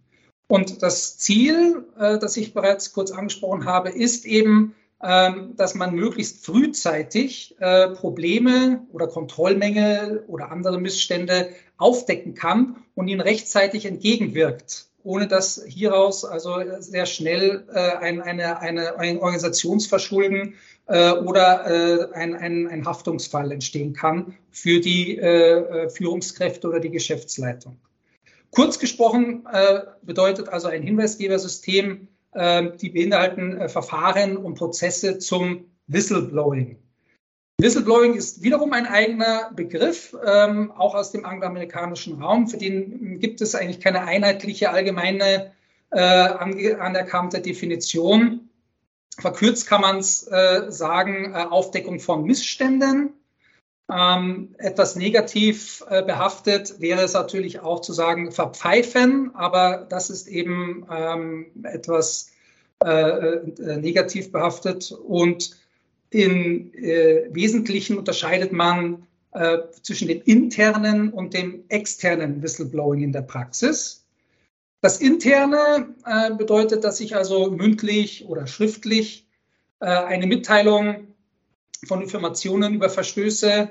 Und 0.49 0.83
das 0.83 1.17
Ziel, 1.19 1.85
äh, 1.99 2.19
das 2.19 2.37
ich 2.37 2.55
bereits 2.55 2.93
kurz 2.93 3.13
angesprochen 3.13 3.65
habe, 3.67 3.91
ist 3.91 4.25
eben, 4.27 4.75
ähm, 5.03 5.55
dass 5.57 5.75
man 5.75 5.95
möglichst 5.95 6.45
frühzeitig 6.45 7.55
äh, 7.61 7.89
Probleme 7.89 8.87
oder 8.93 9.07
Kontrollmängel 9.07 10.25
oder 10.27 10.51
andere 10.51 10.81
Missstände 10.81 11.51
aufdecken 11.79 12.35
kann 12.35 12.77
und 12.95 13.09
ihnen 13.09 13.21
rechtzeitig 13.21 13.87
entgegenwirkt, 13.87 14.90
ohne 15.03 15.27
dass 15.27 15.63
hieraus 15.67 16.25
also 16.25 16.57
sehr 16.81 17.07
schnell 17.07 17.67
äh, 17.73 17.79
ein, 17.79 18.21
eine, 18.21 18.61
eine, 18.61 18.99
ein 18.99 19.19
Organisationsverschulden 19.19 20.55
äh, 20.87 21.13
oder 21.13 21.67
äh, 21.67 22.13
ein, 22.15 22.35
ein, 22.35 22.67
ein 22.69 22.85
Haftungsfall 22.85 23.53
entstehen 23.53 23.93
kann 23.93 24.37
für 24.51 24.81
die 24.81 25.19
äh, 25.19 25.89
Führungskräfte 25.89 26.69
oder 26.69 26.81
die 26.81 26.91
Geschäftsleitung. 26.91 27.77
Kurz 28.51 28.79
gesprochen 28.79 29.47
äh, 29.53 29.81
bedeutet 30.03 30.49
also 30.49 30.69
ein 30.69 30.83
Hinweisgebersystem, 30.83 32.09
äh, 32.33 32.71
die 32.77 32.91
beinhalten 32.91 33.57
äh, 33.57 33.69
Verfahren 33.69 34.37
und 34.37 34.57
Prozesse 34.57 35.19
zum 35.19 35.67
Whistleblowing. 35.87 36.79
Whistleblowing 37.61 38.15
ist 38.15 38.43
wiederum 38.43 38.73
ein 38.73 38.87
eigener 38.87 39.51
Begriff, 39.55 40.17
ähm, 40.25 40.71
auch 40.73 40.95
aus 40.95 41.13
dem 41.13 41.25
angloamerikanischen 41.25 42.23
Raum. 42.23 42.49
Für 42.49 42.57
den 42.57 43.21
gibt 43.21 43.41
es 43.41 43.55
eigentlich 43.55 43.81
keine 43.81 44.03
einheitliche, 44.03 44.71
allgemeine, 44.71 45.53
äh, 45.91 46.01
anerkannte 46.01 47.41
Definition. 47.41 48.49
Verkürzt 49.19 49.67
kann 49.67 49.83
man 49.83 49.99
es 49.99 50.27
äh, 50.29 50.67
sagen, 50.69 51.35
äh, 51.35 51.45
Aufdeckung 51.51 52.01
von 52.01 52.25
Missständen 52.25 53.13
ähm, 53.91 54.55
etwas 54.59 54.95
negativ 54.97 55.85
äh, 55.89 56.03
behaftet 56.03 56.81
wäre 56.81 57.03
es 57.03 57.15
natürlich 57.15 57.61
auch 57.61 57.81
zu 57.81 57.93
sagen, 57.93 58.31
verpfeifen, 58.31 59.33
aber 59.35 59.87
das 59.89 60.11
ist 60.11 60.29
eben 60.29 60.87
ähm, 60.91 61.47
etwas 61.65 62.31
äh, 62.85 62.91
äh, 62.91 63.77
negativ 63.79 64.31
behaftet. 64.31 64.93
Und 64.93 65.57
im 66.11 66.73
äh, 66.75 67.33
Wesentlichen 67.33 67.97
unterscheidet 67.99 68.53
man 68.53 69.07
äh, 69.33 69.59
zwischen 69.83 70.09
dem 70.09 70.23
internen 70.25 71.13
und 71.13 71.35
dem 71.35 71.65
externen 71.69 72.43
Whistleblowing 72.43 73.03
in 73.03 73.13
der 73.13 73.23
Praxis. 73.23 74.05
Das 74.81 75.01
interne 75.01 75.95
äh, 76.05 76.35
bedeutet, 76.35 76.85
dass 76.85 77.01
ich 77.01 77.15
also 77.17 77.51
mündlich 77.51 78.27
oder 78.27 78.47
schriftlich 78.47 79.27
eine 79.83 80.27
Mitteilung 80.27 81.07
von 81.87 82.03
Informationen 82.03 82.75
über 82.75 82.91
Verstöße 82.91 83.71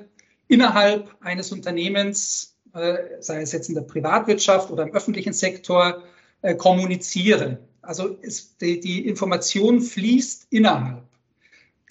innerhalb 0.49 1.15
eines 1.21 1.51
Unternehmens, 1.51 2.57
äh, 2.73 2.97
sei 3.21 3.41
es 3.41 3.53
jetzt 3.53 3.69
in 3.69 3.75
der 3.75 3.83
Privatwirtschaft 3.83 4.71
oder 4.71 4.83
im 4.83 4.93
öffentlichen 4.93 5.33
Sektor, 5.33 6.03
äh, 6.41 6.55
kommuniziere. 6.55 7.59
Also 7.81 8.07
ist 8.07 8.59
die, 8.61 8.79
die 8.79 9.07
Information 9.07 9.81
fließt 9.81 10.47
innerhalb. 10.49 11.03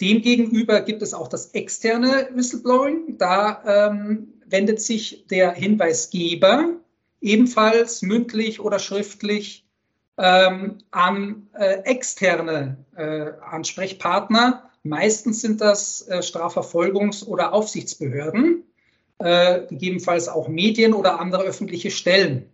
Demgegenüber 0.01 0.81
gibt 0.81 1.01
es 1.01 1.13
auch 1.13 1.27
das 1.27 1.47
externe 1.51 2.29
Whistleblowing. 2.33 3.17
Da 3.17 3.89
ähm, 3.89 4.33
wendet 4.45 4.81
sich 4.81 5.25
der 5.27 5.51
Hinweisgeber 5.51 6.75
ebenfalls 7.21 8.01
mündlich 8.01 8.59
oder 8.59 8.79
schriftlich 8.79 9.65
ähm, 10.17 10.77
an 10.91 11.47
äh, 11.53 11.81
externe 11.83 12.77
äh, 12.95 13.31
Ansprechpartner, 13.41 14.69
Meistens 14.83 15.41
sind 15.41 15.61
das 15.61 16.07
äh, 16.07 16.19
Strafverfolgungs- 16.19 17.25
oder 17.25 17.53
Aufsichtsbehörden, 17.53 18.63
äh, 19.17 19.61
gegebenenfalls 19.67 20.29
auch 20.29 20.47
Medien 20.47 20.93
oder 20.93 21.19
andere 21.19 21.43
öffentliche 21.43 21.91
Stellen. 21.91 22.49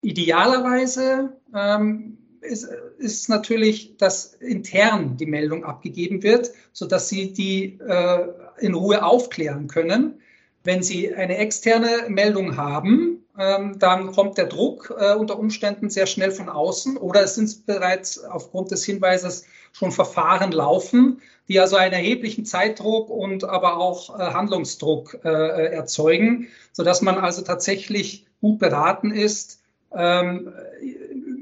Idealerweise 0.00 1.36
ähm, 1.54 2.18
ist, 2.46 2.68
ist 2.98 3.28
natürlich, 3.28 3.96
dass 3.96 4.34
intern 4.34 5.16
die 5.16 5.26
Meldung 5.26 5.64
abgegeben 5.64 6.22
wird, 6.22 6.50
sodass 6.72 7.08
Sie 7.08 7.32
die 7.32 7.78
äh, 7.86 8.28
in 8.58 8.74
Ruhe 8.74 9.04
aufklären 9.04 9.66
können. 9.68 10.20
Wenn 10.64 10.82
Sie 10.82 11.14
eine 11.14 11.36
externe 11.38 12.08
Meldung 12.08 12.56
haben, 12.56 13.24
ähm, 13.38 13.78
dann 13.78 14.12
kommt 14.12 14.38
der 14.38 14.46
Druck 14.46 14.94
äh, 14.98 15.14
unter 15.14 15.38
Umständen 15.38 15.90
sehr 15.90 16.06
schnell 16.06 16.30
von 16.30 16.48
außen 16.48 16.96
oder 16.96 17.22
es 17.22 17.34
sind 17.34 17.66
bereits 17.66 18.22
aufgrund 18.24 18.70
des 18.70 18.84
Hinweises 18.84 19.44
schon 19.72 19.92
Verfahren 19.92 20.52
laufen, 20.52 21.20
die 21.48 21.60
also 21.60 21.76
einen 21.76 21.92
erheblichen 21.92 22.46
Zeitdruck 22.46 23.10
und 23.10 23.44
aber 23.44 23.76
auch 23.76 24.18
äh, 24.18 24.22
Handlungsdruck 24.22 25.20
äh, 25.22 25.28
erzeugen, 25.28 26.48
sodass 26.72 27.02
man 27.02 27.18
also 27.18 27.42
tatsächlich 27.42 28.26
gut 28.40 28.58
beraten 28.58 29.10
ist, 29.10 29.60
ähm, 29.94 30.52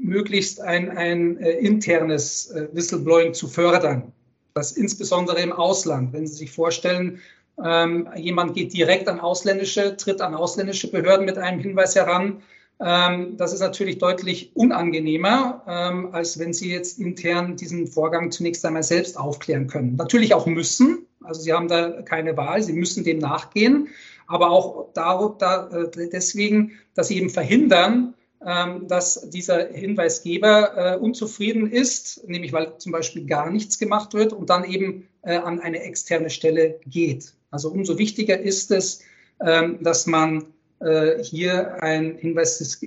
möglichst 0.05 0.61
ein, 0.61 0.89
ein 0.89 1.37
äh, 1.37 1.51
internes 1.51 2.51
äh, 2.51 2.67
Whistleblowing 2.71 3.33
zu 3.33 3.47
fördern. 3.47 4.11
Das 4.53 4.71
insbesondere 4.73 5.41
im 5.41 5.51
Ausland. 5.51 6.13
Wenn 6.13 6.27
Sie 6.27 6.35
sich 6.35 6.51
vorstellen, 6.51 7.19
ähm, 7.63 8.07
jemand 8.15 8.53
geht 8.53 8.73
direkt 8.73 9.07
an 9.07 9.19
ausländische, 9.19 9.97
tritt 9.97 10.21
an 10.21 10.35
ausländische 10.35 10.89
Behörden 10.89 11.25
mit 11.25 11.37
einem 11.37 11.59
Hinweis 11.59 11.95
heran, 11.95 12.41
ähm, 12.79 13.37
das 13.37 13.53
ist 13.53 13.61
natürlich 13.61 13.99
deutlich 13.99 14.51
unangenehmer, 14.55 15.63
ähm, 15.67 16.09
als 16.13 16.37
wenn 16.39 16.53
Sie 16.53 16.71
jetzt 16.71 16.99
intern 16.99 17.55
diesen 17.55 17.87
Vorgang 17.87 18.31
zunächst 18.31 18.65
einmal 18.65 18.83
selbst 18.83 19.17
aufklären 19.17 19.67
können. 19.67 19.95
Natürlich 19.95 20.33
auch 20.33 20.45
müssen, 20.45 21.05
also 21.23 21.41
Sie 21.41 21.53
haben 21.53 21.69
da 21.69 22.01
keine 22.01 22.35
Wahl, 22.35 22.61
Sie 22.61 22.73
müssen 22.73 23.05
dem 23.05 23.19
nachgehen, 23.19 23.87
aber 24.27 24.49
auch 24.49 24.89
da, 24.93 25.35
da, 25.39 25.69
äh, 25.69 26.09
deswegen, 26.11 26.73
dass 26.95 27.07
Sie 27.07 27.17
eben 27.17 27.29
verhindern, 27.29 28.13
dass 28.45 29.27
dieser 29.31 29.69
Hinweisgeber 29.69 30.93
äh, 30.93 30.97
unzufrieden 30.97 31.71
ist, 31.71 32.27
nämlich 32.27 32.53
weil 32.53 32.77
zum 32.77 32.91
Beispiel 32.91 33.25
gar 33.25 33.49
nichts 33.49 33.79
gemacht 33.79 34.13
wird 34.13 34.33
und 34.33 34.51
dann 34.51 34.63
eben 34.65 35.07
äh, 35.23 35.37
an 35.37 35.59
eine 35.59 35.81
externe 35.81 36.29
Stelle 36.29 36.79
geht. 36.85 37.33
Also 37.49 37.71
umso 37.71 37.97
wichtiger 37.97 38.39
ist 38.39 38.69
es, 38.71 39.01
dass 39.37 40.07
man 40.07 40.45
äh, 40.79 41.21
hier 41.21 41.81
ein 41.83 42.17
Hinweis, 42.17 42.79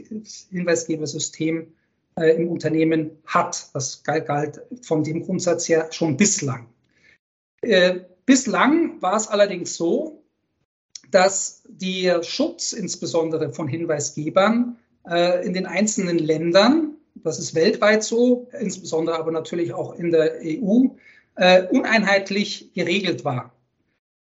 Hinweisgebersystem 0.51 1.73
im 2.17 2.49
Unternehmen 2.49 3.11
hat. 3.27 3.69
Das 3.75 4.03
galt 4.03 4.61
von 4.83 5.05
dem 5.05 5.23
Grundsatz 5.25 5.69
her 5.69 5.89
schon 5.91 6.17
bislang. 6.17 6.67
Bislang 8.27 9.01
war 9.01 9.17
es 9.17 9.29
allerdings 9.29 9.77
so, 9.77 10.23
dass 11.11 11.63
der 11.69 12.23
Schutz 12.23 12.73
insbesondere 12.73 13.53
von 13.53 13.69
Hinweisgebern 13.69 14.77
in 15.43 15.55
den 15.55 15.67
einzelnen 15.67 16.19
Ländern, 16.19 16.97
das 17.15 17.39
ist 17.39 17.55
weltweit 17.55 18.05
so, 18.05 18.49
insbesondere 18.61 19.19
aber 19.19 19.33
natürlich 19.33 19.73
auch 19.73 19.95
in 19.95 20.11
der 20.11 20.41
EU, 20.45 20.89
uneinheitlich 21.71 22.73
geregelt 22.75 23.25
war. 23.25 23.55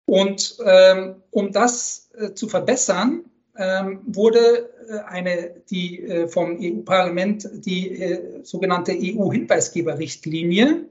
Und 0.05 0.57
ähm, 0.65 1.15
um 1.31 1.51
das 1.51 2.09
zu 2.36 2.48
verbessern, 2.48 3.29
ähm, 3.59 4.00
wurde 4.05 4.69
äh, 4.89 5.00
eine, 5.05 5.51
die 5.69 6.01
äh, 6.01 6.27
vom 6.29 6.57
EU-Parlament 6.59 7.50
die 7.53 8.01
äh, 8.01 8.43
sogenannte 8.43 8.93
EU-Hinweisgeberrichtlinie 8.93 10.86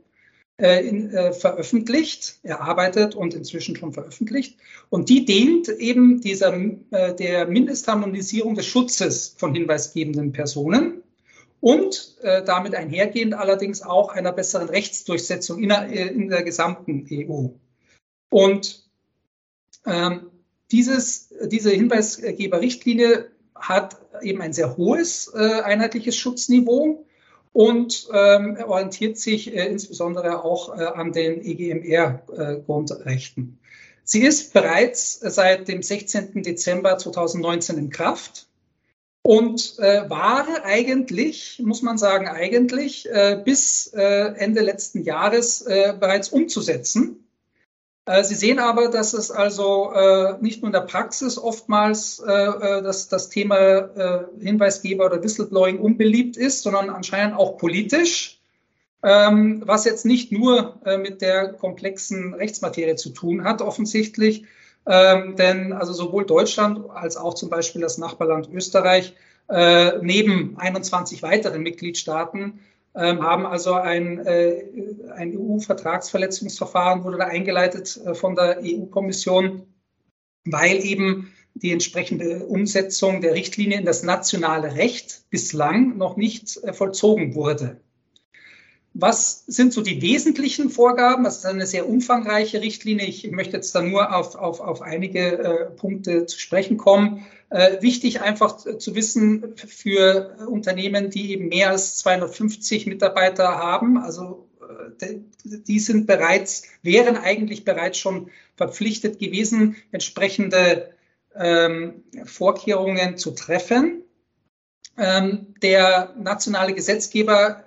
in, 0.61 1.11
äh, 1.15 1.33
veröffentlicht, 1.33 2.41
erarbeitet 2.43 3.15
und 3.15 3.33
inzwischen 3.33 3.77
schon 3.77 3.93
veröffentlicht. 3.93 4.59
Und 4.91 5.09
die 5.09 5.25
dient 5.25 5.69
eben 5.69 6.21
dieser, 6.21 6.53
äh, 6.91 7.15
der 7.15 7.47
Mindestharmonisierung 7.47 8.57
des 8.57 8.67
Schutzes 8.67 9.37
von 9.38 9.55
hinweisgebenden 9.55 10.33
Personen 10.33 11.03
und 11.61 12.17
äh, 12.23 12.43
damit 12.43 12.75
einhergehend 12.75 13.35
allerdings 13.35 13.83
auch 13.83 14.11
einer 14.11 14.33
besseren 14.33 14.69
Rechtsdurchsetzung 14.69 15.62
in 15.62 15.69
der, 15.69 15.87
in 15.87 16.29
der 16.29 16.43
gesamten 16.43 17.07
EU. 17.11 17.50
Und 18.31 18.85
ähm, 19.87 20.31
dieses, 20.73 21.33
diese 21.47 21.71
Hinweisgeberrichtlinie 21.71 23.31
hat 23.55 23.97
eben 24.23 24.41
ein 24.43 24.53
sehr 24.53 24.77
hohes 24.77 25.33
äh, 25.35 25.61
einheitliches 25.62 26.17
Schutzniveau 26.17 27.07
und 27.52 28.09
ähm, 28.12 28.57
orientiert 28.67 29.19
sich 29.19 29.55
äh, 29.55 29.67
insbesondere 29.67 30.43
auch 30.45 30.78
äh, 30.78 30.85
an 30.85 31.12
den 31.12 31.45
EGMR-Grundrechten. 31.45 33.59
Sie 34.05 34.23
ist 34.23 34.55
bereits 34.55 35.21
seit 35.21 35.69
dem 35.69 35.83
16. 35.83 36.43
Dezember 36.43 36.97
2019 36.97 37.76
in 37.76 37.90
Kraft 37.90 38.49
und 39.23 39.78
äh, 39.78 40.09
war 40.09 40.64
eigentlich, 40.64 41.61
muss 41.62 41.83
man 41.83 41.99
sagen, 41.99 42.26
eigentlich 42.26 43.07
äh, 43.11 43.38
bis 43.45 43.93
äh, 43.95 44.33
Ende 44.37 44.62
letzten 44.62 45.02
Jahres 45.02 45.61
äh, 45.62 45.95
bereits 45.99 46.31
umzusetzen. 46.31 47.28
Äh, 48.09 48.25
Sie 48.25 48.35
sehen 48.35 48.59
aber, 48.59 48.88
dass 48.88 49.12
es 49.12 49.31
also 49.31 49.93
äh, 49.93 50.37
nicht 50.41 50.62
nur 50.62 50.69
in 50.69 50.73
der 50.73 50.81
Praxis 50.81 51.37
oftmals 51.37 52.19
äh, 52.21 52.83
dass 52.83 53.09
das 53.09 53.29
Thema 53.29 54.29
Hinweisgeber 54.40 55.07
oder 55.07 55.23
Whistleblowing 55.23 55.79
unbeliebt 55.79 56.37
ist, 56.37 56.62
sondern 56.62 56.88
anscheinend 56.88 57.37
auch 57.37 57.59
politisch, 57.59 58.40
ähm, 59.03 59.62
was 59.66 59.85
jetzt 59.85 60.07
nicht 60.07 60.33
nur 60.33 60.81
mit 61.03 61.21
der 61.21 61.53
komplexen 61.53 62.35
Rechtsmaterie 62.35 62.97
zu 62.97 63.11
tun 63.11 63.44
hat, 63.44 63.61
offensichtlich. 63.61 64.44
Ähm, 64.87 65.37
denn 65.37 65.75
also 65.75 65.92
sowohl 65.92 66.25
Deutschland 66.25 66.88
als 66.90 67.16
auch 67.16 67.35
zum 67.35 67.51
Beispiel 67.51 67.83
das 67.83 67.99
Nachbarland 67.99 68.49
Österreich 68.51 69.14
neben 70.03 70.59
21 70.59 71.23
weiteren 71.23 71.62
Mitgliedstaaten 71.62 72.61
haben 73.03 73.47
also 73.47 73.75
ein, 73.75 74.27
äh, 74.27 74.65
ein 75.15 75.37
EU-Vertragsverletzungsverfahren 75.37 77.05
wurde 77.05 77.19
da 77.19 77.25
eingeleitet 77.25 78.01
äh, 78.05 78.15
von 78.15 78.35
der 78.35 78.61
EU-Kommission, 78.63 79.63
weil 80.45 80.85
eben 80.85 81.33
die 81.55 81.73
entsprechende 81.73 82.47
Umsetzung 82.47 83.21
der 83.21 83.35
Richtlinie 83.35 83.79
in 83.79 83.85
das 83.85 84.03
nationale 84.03 84.75
Recht 84.75 85.25
bislang 85.31 85.97
noch 85.97 86.17
nicht 86.17 86.57
äh, 86.65 86.73
vollzogen 86.73 87.35
wurde. 87.35 87.81
Was 89.01 89.45
sind 89.47 89.73
so 89.73 89.81
die 89.81 90.03
wesentlichen 90.03 90.71
Vorgaben? 90.71 91.23
Das 91.23 91.39
ist 91.39 91.47
eine 91.47 91.67
sehr 91.67 91.89
umfangreiche 91.89 92.61
Richtlinie. 92.61 93.07
Ich 93.07 93.31
möchte 93.31 93.55
jetzt 93.55 93.73
da 93.73 93.81
nur 93.81 94.13
auf, 94.13 94.35
auf, 94.35 94.59
auf 94.59 94.83
einige 94.83 95.39
äh, 95.39 95.65
Punkte 95.71 96.27
zu 96.27 96.37
sprechen 96.37 96.79
kommen. 96.79 97.25
Äh, 97.49 97.81
wichtig 97.81 98.23
einfach 98.23 98.57
zu 98.57 98.97
wissen 98.97 99.55
für 99.55 100.37
Unternehmen, 100.49 101.11
die 101.11 101.31
eben 101.31 101.47
mehr 101.47 101.71
als 101.71 101.99
250 101.99 102.87
Mitarbeiter 102.87 103.57
haben. 103.57 103.99
Also 103.99 104.49
äh, 105.01 105.19
die 105.45 105.79
sind 105.79 106.09
bereits, 106.09 106.65
wären 106.83 107.17
eigentlich 107.17 107.65
bereits 107.65 107.99
schon 107.99 108.31
verpflichtet 108.57 109.21
gewesen, 109.21 109.77
entsprechende 109.93 110.91
ähm, 111.37 112.03
Vorkehrungen 112.25 113.17
zu 113.17 113.31
treffen. 113.31 114.03
Ähm, 114.97 115.55
der 115.63 116.15
nationale 116.19 116.75
Gesetzgeber, 116.75 117.63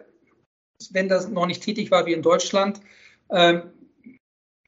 wenn 0.94 1.10
das 1.10 1.30
noch 1.30 1.46
nicht 1.46 1.64
tätig 1.64 1.92
war 1.92 2.06
wie 2.06 2.14
in 2.14 2.22
Deutschland, 2.22 2.82
ähm, 3.30 3.64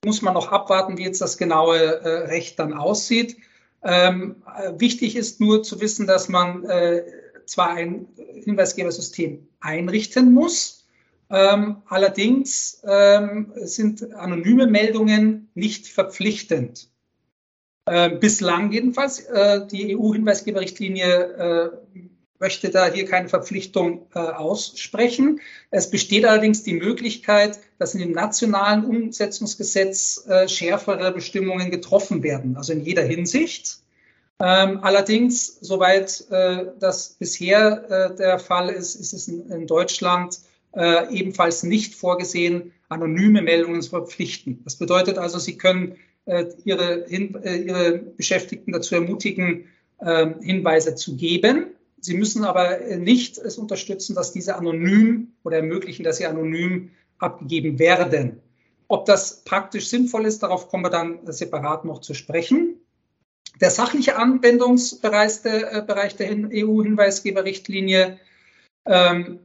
muss 0.06 0.21
man 0.21 0.34
noch 0.34 0.52
abwarten, 0.52 0.97
wie 0.97 1.04
jetzt 1.04 1.21
das 1.21 1.38
genaue 1.38 1.78
äh, 1.78 2.28
Recht 2.28 2.60
dann 2.60 2.73
aussieht. 2.73 3.38
Ähm, 3.84 4.43
wichtig 4.78 5.15
ist 5.15 5.41
nur 5.41 5.63
zu 5.63 5.82
wissen, 5.82 6.08
dass 6.08 6.30
man 6.30 6.63
äh, 6.65 7.04
zwar 7.45 7.69
ein 7.69 8.08
Hinweisgebersystem 8.43 9.47
einrichten 9.60 10.34
muss, 10.34 10.86
ähm, 11.30 11.82
allerdings 11.88 12.82
sind 13.56 14.13
anonyme 14.13 14.67
Meldungen 14.67 15.49
nicht 15.56 15.88
verpflichtend. 15.88 16.89
Äh, 17.86 18.12
bislang 18.17 18.71
jedenfalls. 18.71 19.19
Äh, 19.19 19.67
die 19.67 19.97
EU-Hinweisgeberrichtlinie 19.97 21.08
äh, 21.08 21.69
möchte 22.43 22.69
da 22.69 22.91
hier 22.91 23.06
keine 23.06 23.29
Verpflichtung 23.29 24.06
äh, 24.13 24.19
aussprechen. 24.19 25.39
Es 25.71 25.89
besteht 25.89 26.25
allerdings 26.25 26.62
die 26.62 26.73
Möglichkeit, 26.73 27.58
dass 27.79 27.93
in 27.93 28.01
dem 28.01 28.12
nationalen 28.12 28.84
Umsetzungsgesetz 28.84 30.25
äh, 30.27 30.49
schärfere 30.49 31.13
Bestimmungen 31.13 31.71
getroffen 31.71 32.21
werden, 32.21 32.58
also 32.58 32.73
in 32.73 32.84
jeder 32.84 33.03
Hinsicht. 33.03 33.77
Ähm, 34.41 34.79
allerdings, 34.82 35.58
soweit 35.62 36.25
äh, 36.32 36.65
das 36.82 37.15
bisher 37.17 37.62
äh, 37.89 38.15
der 38.17 38.39
Fall 38.39 38.67
ist, 38.67 38.95
ist 38.95 39.13
es 39.13 39.29
in, 39.29 39.49
in 39.49 39.65
Deutschland 39.65 40.39
äh, 40.75 41.15
ebenfalls 41.15 41.63
nicht 41.63 41.95
vorgesehen, 41.95 42.73
anonyme 42.89 43.41
Meldungen 43.41 43.82
zu 43.82 43.91
verpflichten. 43.91 44.60
Das 44.65 44.75
bedeutet 44.75 45.17
also, 45.17 45.39
Sie 45.39 45.58
können 45.58 45.95
äh, 46.25 46.43
Ihre, 46.65 47.06
hin, 47.08 47.38
Ihre 47.41 47.99
Beschäftigten 48.17 48.73
dazu 48.73 48.95
ermutigen, 48.95 49.69
ähm, 50.01 50.41
Hinweise 50.41 50.95
zu 50.95 51.15
geben. 51.15 51.67
Sie 52.03 52.17
müssen 52.17 52.43
aber 52.43 52.79
nicht 52.97 53.37
es 53.37 53.57
unterstützen, 53.57 54.13
dass 54.13 54.33
diese 54.33 54.57
anonym 54.57 55.31
oder 55.43 55.57
ermöglichen, 55.57 56.03
dass 56.03 56.17
sie 56.17 56.25
anonym 56.25 56.91
abgegeben 57.17 57.79
werden. 57.79 58.41
Ob 58.89 59.05
das 59.05 59.45
praktisch 59.45 59.87
sinnvoll 59.87 60.25
ist, 60.25 60.43
darauf 60.43 60.67
kommen 60.67 60.83
wir 60.83 60.89
dann 60.89 61.19
separat 61.31 61.85
noch 61.85 62.01
zu 62.01 62.13
sprechen. 62.13 62.75
Der 63.61 63.71
sachliche 63.71 64.17
Anwendungsbereich 64.17 65.43
der, 65.43 65.73
äh, 65.73 65.81
Bereich 65.81 66.17
der 66.17 66.29
EU-Hinweisgeberrichtlinie 66.31 68.19
ähm, 68.85 69.39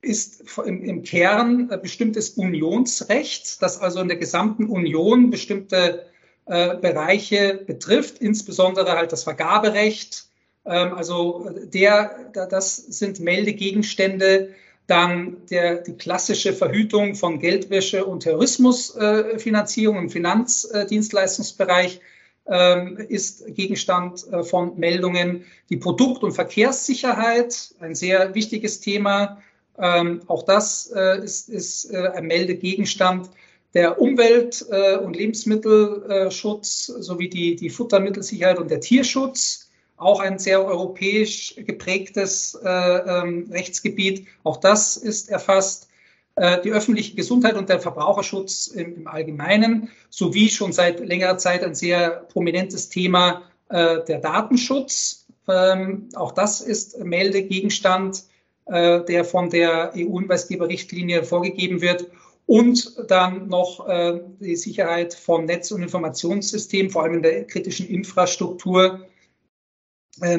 ist 0.00 0.44
im, 0.64 0.84
im 0.84 1.02
Kern 1.02 1.68
äh, 1.70 1.78
bestimmtes 1.78 2.30
Unionsrecht, 2.30 3.60
das 3.60 3.80
also 3.80 4.00
in 4.00 4.08
der 4.08 4.18
gesamten 4.18 4.66
Union 4.66 5.30
bestimmte 5.30 6.06
äh, 6.46 6.76
Bereiche 6.76 7.64
betrifft, 7.66 8.18
insbesondere 8.18 8.92
halt 8.92 9.10
das 9.10 9.24
Vergaberecht, 9.24 10.27
also 10.68 11.50
der, 11.72 12.30
das 12.32 12.76
sind 12.76 13.20
Meldegegenstände. 13.20 14.54
Dann 14.86 15.36
der, 15.50 15.76
die 15.76 15.94
klassische 15.94 16.52
Verhütung 16.52 17.14
von 17.14 17.38
Geldwäsche 17.40 18.06
und 18.06 18.20
Terrorismusfinanzierung 18.20 19.98
im 19.98 20.08
Finanzdienstleistungsbereich. 20.08 22.00
ähm, 22.48 22.96
ist 23.08 23.44
Gegenstand 23.54 24.26
äh, 24.32 24.42
von 24.42 24.78
Meldungen. 24.78 25.44
Die 25.68 25.76
Produkt- 25.76 26.24
und 26.24 26.32
Verkehrssicherheit, 26.32 27.74
ein 27.80 27.94
sehr 27.94 28.34
wichtiges 28.34 28.80
Thema. 28.80 29.42
Ähm, 29.78 30.22
auch 30.26 30.42
das 30.42 30.90
äh, 30.94 31.22
ist, 31.22 31.48
ist 31.50 31.92
äh, 31.92 32.08
ein 32.14 32.26
Meldegegenstand. 32.26 33.30
Der 33.74 34.00
Umwelt- 34.00 34.64
äh, 34.70 34.96
und 34.96 35.14
Lebensmittelschutz 35.14 36.86
sowie 36.86 37.28
die, 37.28 37.54
die 37.54 37.70
Futtermittelsicherheit 37.70 38.58
und 38.58 38.70
der 38.70 38.80
Tierschutz, 38.80 39.67
auch 39.98 40.20
ein 40.20 40.38
sehr 40.38 40.64
europäisch 40.64 41.54
geprägtes 41.56 42.58
äh, 42.64 42.68
ähm, 42.68 43.48
Rechtsgebiet. 43.50 44.26
Auch 44.44 44.56
das 44.56 44.96
ist 44.96 45.28
erfasst. 45.28 45.88
Äh, 46.36 46.62
die 46.62 46.70
öffentliche 46.70 47.16
Gesundheit 47.16 47.56
und 47.56 47.68
der 47.68 47.80
Verbraucherschutz 47.80 48.68
im, 48.68 48.94
im, 48.94 49.06
Allgemeinen 49.08 49.90
sowie 50.08 50.48
schon 50.48 50.72
seit 50.72 51.00
längerer 51.00 51.36
Zeit 51.36 51.64
ein 51.64 51.74
sehr 51.74 52.10
prominentes 52.32 52.88
Thema 52.88 53.42
äh, 53.70 54.04
der 54.04 54.18
Datenschutz. 54.20 55.26
Ähm, 55.48 56.08
auch 56.14 56.32
das 56.32 56.60
ist 56.60 57.02
Meldegegenstand, 57.02 58.22
äh, 58.66 59.04
der 59.04 59.24
von 59.24 59.50
der 59.50 59.92
EU-Hinweisgeberrichtlinie 59.96 61.24
vorgegeben 61.24 61.80
wird. 61.80 62.06
Und 62.46 62.94
dann 63.08 63.48
noch 63.48 63.88
äh, 63.88 64.20
die 64.40 64.56
Sicherheit 64.56 65.14
von 65.14 65.44
Netz- 65.44 65.72
und 65.72 65.82
Informationssystemen, 65.82 66.90
vor 66.90 67.02
allem 67.02 67.14
in 67.14 67.22
der 67.22 67.44
kritischen 67.46 67.88
Infrastruktur, 67.88 69.00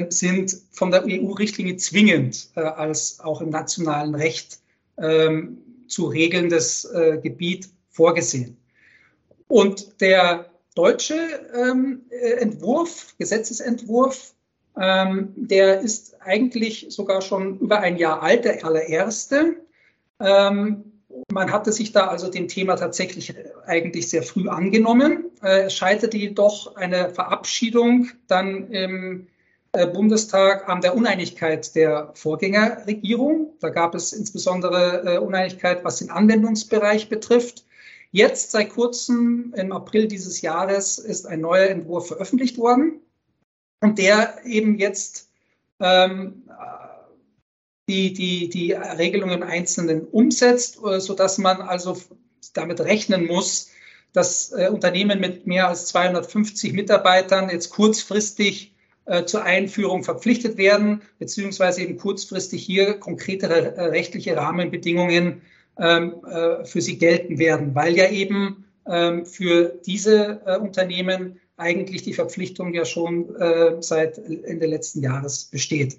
sind 0.09 0.57
von 0.71 0.91
der 0.91 1.05
EU-Richtlinie 1.05 1.77
zwingend 1.77 2.49
äh, 2.55 2.61
als 2.61 3.19
auch 3.19 3.41
im 3.41 3.49
nationalen 3.49 4.15
Recht 4.15 4.59
ähm, 4.97 5.57
zu 5.87 6.05
regelndes 6.05 6.85
äh, 6.85 7.19
Gebiet 7.21 7.69
vorgesehen. 7.89 8.57
Und 9.47 10.01
der 10.01 10.45
deutsche 10.75 11.15
ähm, 11.53 12.03
äh, 12.09 12.33
Entwurf, 12.33 13.15
Gesetzesentwurf, 13.17 14.33
ähm, 14.79 15.33
der 15.35 15.81
ist 15.81 16.15
eigentlich 16.21 16.87
sogar 16.89 17.21
schon 17.21 17.59
über 17.59 17.79
ein 17.79 17.97
Jahr 17.97 18.21
alt, 18.21 18.45
der 18.45 18.63
allererste. 18.63 19.55
Ähm, 20.19 20.83
man 21.31 21.51
hatte 21.51 21.71
sich 21.71 21.91
da 21.91 22.07
also 22.07 22.29
dem 22.29 22.47
Thema 22.47 22.75
tatsächlich 22.75 23.33
eigentlich 23.65 24.09
sehr 24.09 24.23
früh 24.23 24.47
angenommen. 24.47 25.25
Es 25.41 25.73
scheiterte 25.73 26.17
jedoch 26.17 26.75
eine 26.75 27.09
Verabschiedung 27.09 28.09
dann 28.27 28.69
im 28.71 29.27
Bundestag 29.71 30.67
an 30.67 30.81
der 30.81 30.95
Uneinigkeit 30.95 31.75
der 31.75 32.11
Vorgängerregierung. 32.15 33.53
Da 33.59 33.69
gab 33.69 33.93
es 33.93 34.13
insbesondere 34.13 35.03
äh, 35.05 35.17
Uneinigkeit, 35.19 35.83
was 35.83 35.97
den 35.97 36.09
Anwendungsbereich 36.09 37.09
betrifft. 37.09 37.65
Jetzt 38.11 38.51
seit 38.51 38.71
kurzem, 38.71 39.53
im 39.55 39.71
April 39.71 40.07
dieses 40.07 40.41
Jahres, 40.41 40.97
ist 40.97 41.27
ein 41.27 41.41
neuer 41.41 41.67
Entwurf 41.67 42.07
veröffentlicht 42.07 42.57
worden 42.57 42.99
und 43.81 43.99
der 43.99 44.43
eben 44.43 44.79
jetzt 44.79 45.29
ähm, 45.79 46.49
die, 47.87 48.13
die, 48.13 48.49
die 48.49 48.71
Regelungen 48.73 49.43
im 49.43 49.47
Einzelnen 49.47 50.07
umsetzt, 50.07 50.79
äh, 50.83 50.99
sodass 50.99 51.37
man 51.37 51.61
also 51.61 51.95
damit 52.53 52.81
rechnen 52.81 53.27
muss, 53.27 53.69
dass 54.13 54.51
äh, 54.51 54.69
Unternehmen 54.71 55.19
mit 55.19 55.45
mehr 55.45 55.67
als 55.67 55.85
250 55.87 56.73
Mitarbeitern 56.73 57.49
jetzt 57.51 57.69
kurzfristig 57.69 58.73
äh, 58.73 58.78
zur 59.25 59.43
Einführung 59.43 60.03
verpflichtet 60.03 60.57
werden, 60.57 61.01
beziehungsweise 61.17 61.81
eben 61.81 61.97
kurzfristig 61.97 62.63
hier 62.63 62.93
konkretere 62.93 63.75
äh, 63.75 63.85
rechtliche 63.85 64.37
Rahmenbedingungen 64.37 65.41
ähm, 65.79 66.15
äh, 66.29 66.63
für 66.65 66.81
sie 66.81 66.97
gelten 66.97 67.39
werden, 67.39 67.73
weil 67.73 67.95
ja 67.95 68.09
eben 68.09 68.65
ähm, 68.85 69.25
für 69.25 69.79
diese 69.85 70.41
äh, 70.45 70.57
Unternehmen 70.57 71.39
eigentlich 71.57 72.03
die 72.03 72.13
Verpflichtung 72.13 72.73
ja 72.73 72.85
schon 72.85 73.35
äh, 73.35 73.77
seit 73.81 74.17
Ende 74.17 74.65
letzten 74.65 75.01
Jahres 75.01 75.45
besteht. 75.45 75.97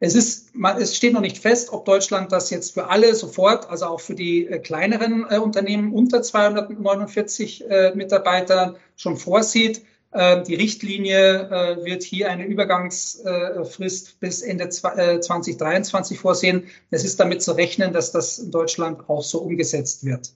Es, 0.00 0.14
ist, 0.14 0.52
es 0.78 0.96
steht 0.96 1.12
noch 1.12 1.20
nicht 1.20 1.38
fest, 1.38 1.72
ob 1.72 1.84
Deutschland 1.84 2.30
das 2.30 2.50
jetzt 2.50 2.74
für 2.74 2.88
alle 2.88 3.14
sofort, 3.14 3.68
also 3.68 3.86
auch 3.86 4.00
für 4.00 4.14
die 4.14 4.46
äh, 4.46 4.60
kleineren 4.60 5.26
äh, 5.28 5.38
Unternehmen 5.38 5.92
unter 5.92 6.22
249 6.22 7.68
äh, 7.68 7.92
Mitarbeiter 7.96 8.76
schon 8.96 9.16
vorsieht. 9.16 9.82
Ähm, 10.12 10.44
die 10.44 10.54
Richtlinie 10.54 11.50
äh, 11.50 11.84
wird 11.84 12.02
hier 12.02 12.30
eine 12.30 12.46
Übergangsfrist 12.46 14.20
bis 14.20 14.40
Ende 14.40 14.70
2023 14.70 16.16
äh, 16.16 16.20
vorsehen. 16.20 16.66
Es 16.90 17.04
ist 17.04 17.20
damit 17.20 17.42
zu 17.42 17.52
rechnen, 17.52 17.92
dass 17.92 18.10
das 18.10 18.38
in 18.38 18.50
Deutschland 18.50 19.08
auch 19.10 19.22
so 19.22 19.40
umgesetzt 19.40 20.06
wird. 20.06 20.32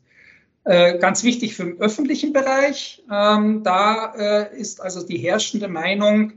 Äh, 0.64 0.98
ganz 0.98 1.24
wichtig 1.24 1.54
für 1.54 1.64
den 1.64 1.80
öffentlichen 1.80 2.32
Bereich, 2.32 3.02
ähm, 3.10 3.62
da 3.64 4.44
ist 4.52 4.80
also 4.80 5.04
die 5.04 5.18
herrschende 5.18 5.68
Meinung, 5.68 6.34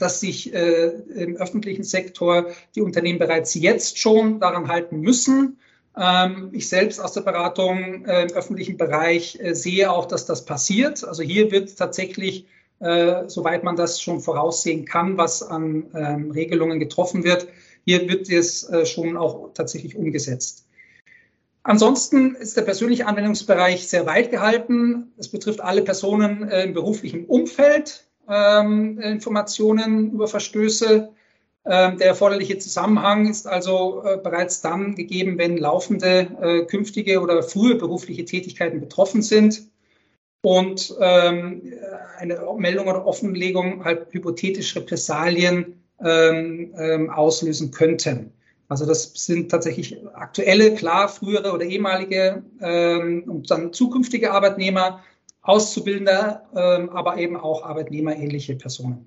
dass 0.00 0.18
sich 0.18 0.52
im 0.52 1.36
öffentlichen 1.36 1.84
Sektor 1.84 2.48
die 2.74 2.80
Unternehmen 2.82 3.20
bereits 3.20 3.54
jetzt 3.54 3.98
schon 3.98 4.40
daran 4.40 4.66
halten 4.66 5.00
müssen, 5.00 5.60
ich 6.52 6.68
selbst 6.68 7.00
aus 7.00 7.12
der 7.12 7.22
Beratung 7.22 8.04
äh, 8.04 8.24
im 8.24 8.32
öffentlichen 8.32 8.76
Bereich 8.76 9.38
äh, 9.40 9.54
sehe 9.54 9.90
auch, 9.90 10.04
dass 10.04 10.26
das 10.26 10.44
passiert. 10.44 11.02
Also 11.02 11.22
hier 11.22 11.50
wird 11.50 11.74
tatsächlich, 11.78 12.46
äh, 12.80 13.22
soweit 13.28 13.64
man 13.64 13.76
das 13.76 14.02
schon 14.02 14.20
voraussehen 14.20 14.84
kann, 14.84 15.16
was 15.16 15.42
an 15.42 15.86
ähm, 15.94 16.30
Regelungen 16.32 16.80
getroffen 16.80 17.24
wird, 17.24 17.48
hier 17.86 18.08
wird 18.08 18.28
es 18.28 18.68
schon 18.84 19.16
auch 19.16 19.54
tatsächlich 19.54 19.94
umgesetzt. 19.94 20.66
Ansonsten 21.62 22.34
ist 22.34 22.56
der 22.56 22.62
persönliche 22.62 23.06
Anwendungsbereich 23.06 23.86
sehr 23.86 24.06
weit 24.06 24.32
gehalten. 24.32 25.12
Es 25.18 25.28
betrifft 25.28 25.60
alle 25.60 25.82
Personen 25.82 26.48
im 26.48 26.74
beruflichen 26.74 27.26
Umfeld, 27.26 28.04
ähm, 28.28 28.98
Informationen 28.98 30.10
über 30.10 30.26
Verstöße 30.26 30.96
ähm, 30.96 31.15
der 31.66 32.06
erforderliche 32.06 32.58
Zusammenhang 32.58 33.28
ist 33.28 33.48
also 33.48 34.04
äh, 34.04 34.18
bereits 34.18 34.60
dann 34.60 34.94
gegeben, 34.94 35.36
wenn 35.36 35.56
laufende, 35.56 36.28
äh, 36.40 36.64
künftige 36.64 37.20
oder 37.20 37.42
frühe 37.42 37.74
berufliche 37.74 38.24
Tätigkeiten 38.24 38.80
betroffen 38.80 39.20
sind 39.20 39.62
und 40.42 40.94
ähm, 41.00 41.72
eine 42.18 42.40
Meldung 42.56 42.86
oder 42.86 43.04
Offenlegung 43.04 43.84
halt 43.84 44.06
hypothetisch 44.12 44.76
Repressalien 44.76 45.82
ähm, 46.00 47.10
auslösen 47.10 47.72
könnten. 47.72 48.32
Also 48.68 48.86
das 48.86 49.12
sind 49.14 49.50
tatsächlich 49.50 49.96
aktuelle, 50.14 50.74
klar, 50.74 51.08
frühere 51.08 51.52
oder 51.52 51.64
ehemalige 51.64 52.42
und 52.58 53.48
dann 53.48 53.72
zukünftige 53.72 54.32
Arbeitnehmer, 54.32 55.04
Auszubildende, 55.42 56.40
aber 56.52 57.16
eben 57.16 57.36
auch 57.36 57.62
arbeitnehmerähnliche 57.62 58.56
Personen. 58.56 59.06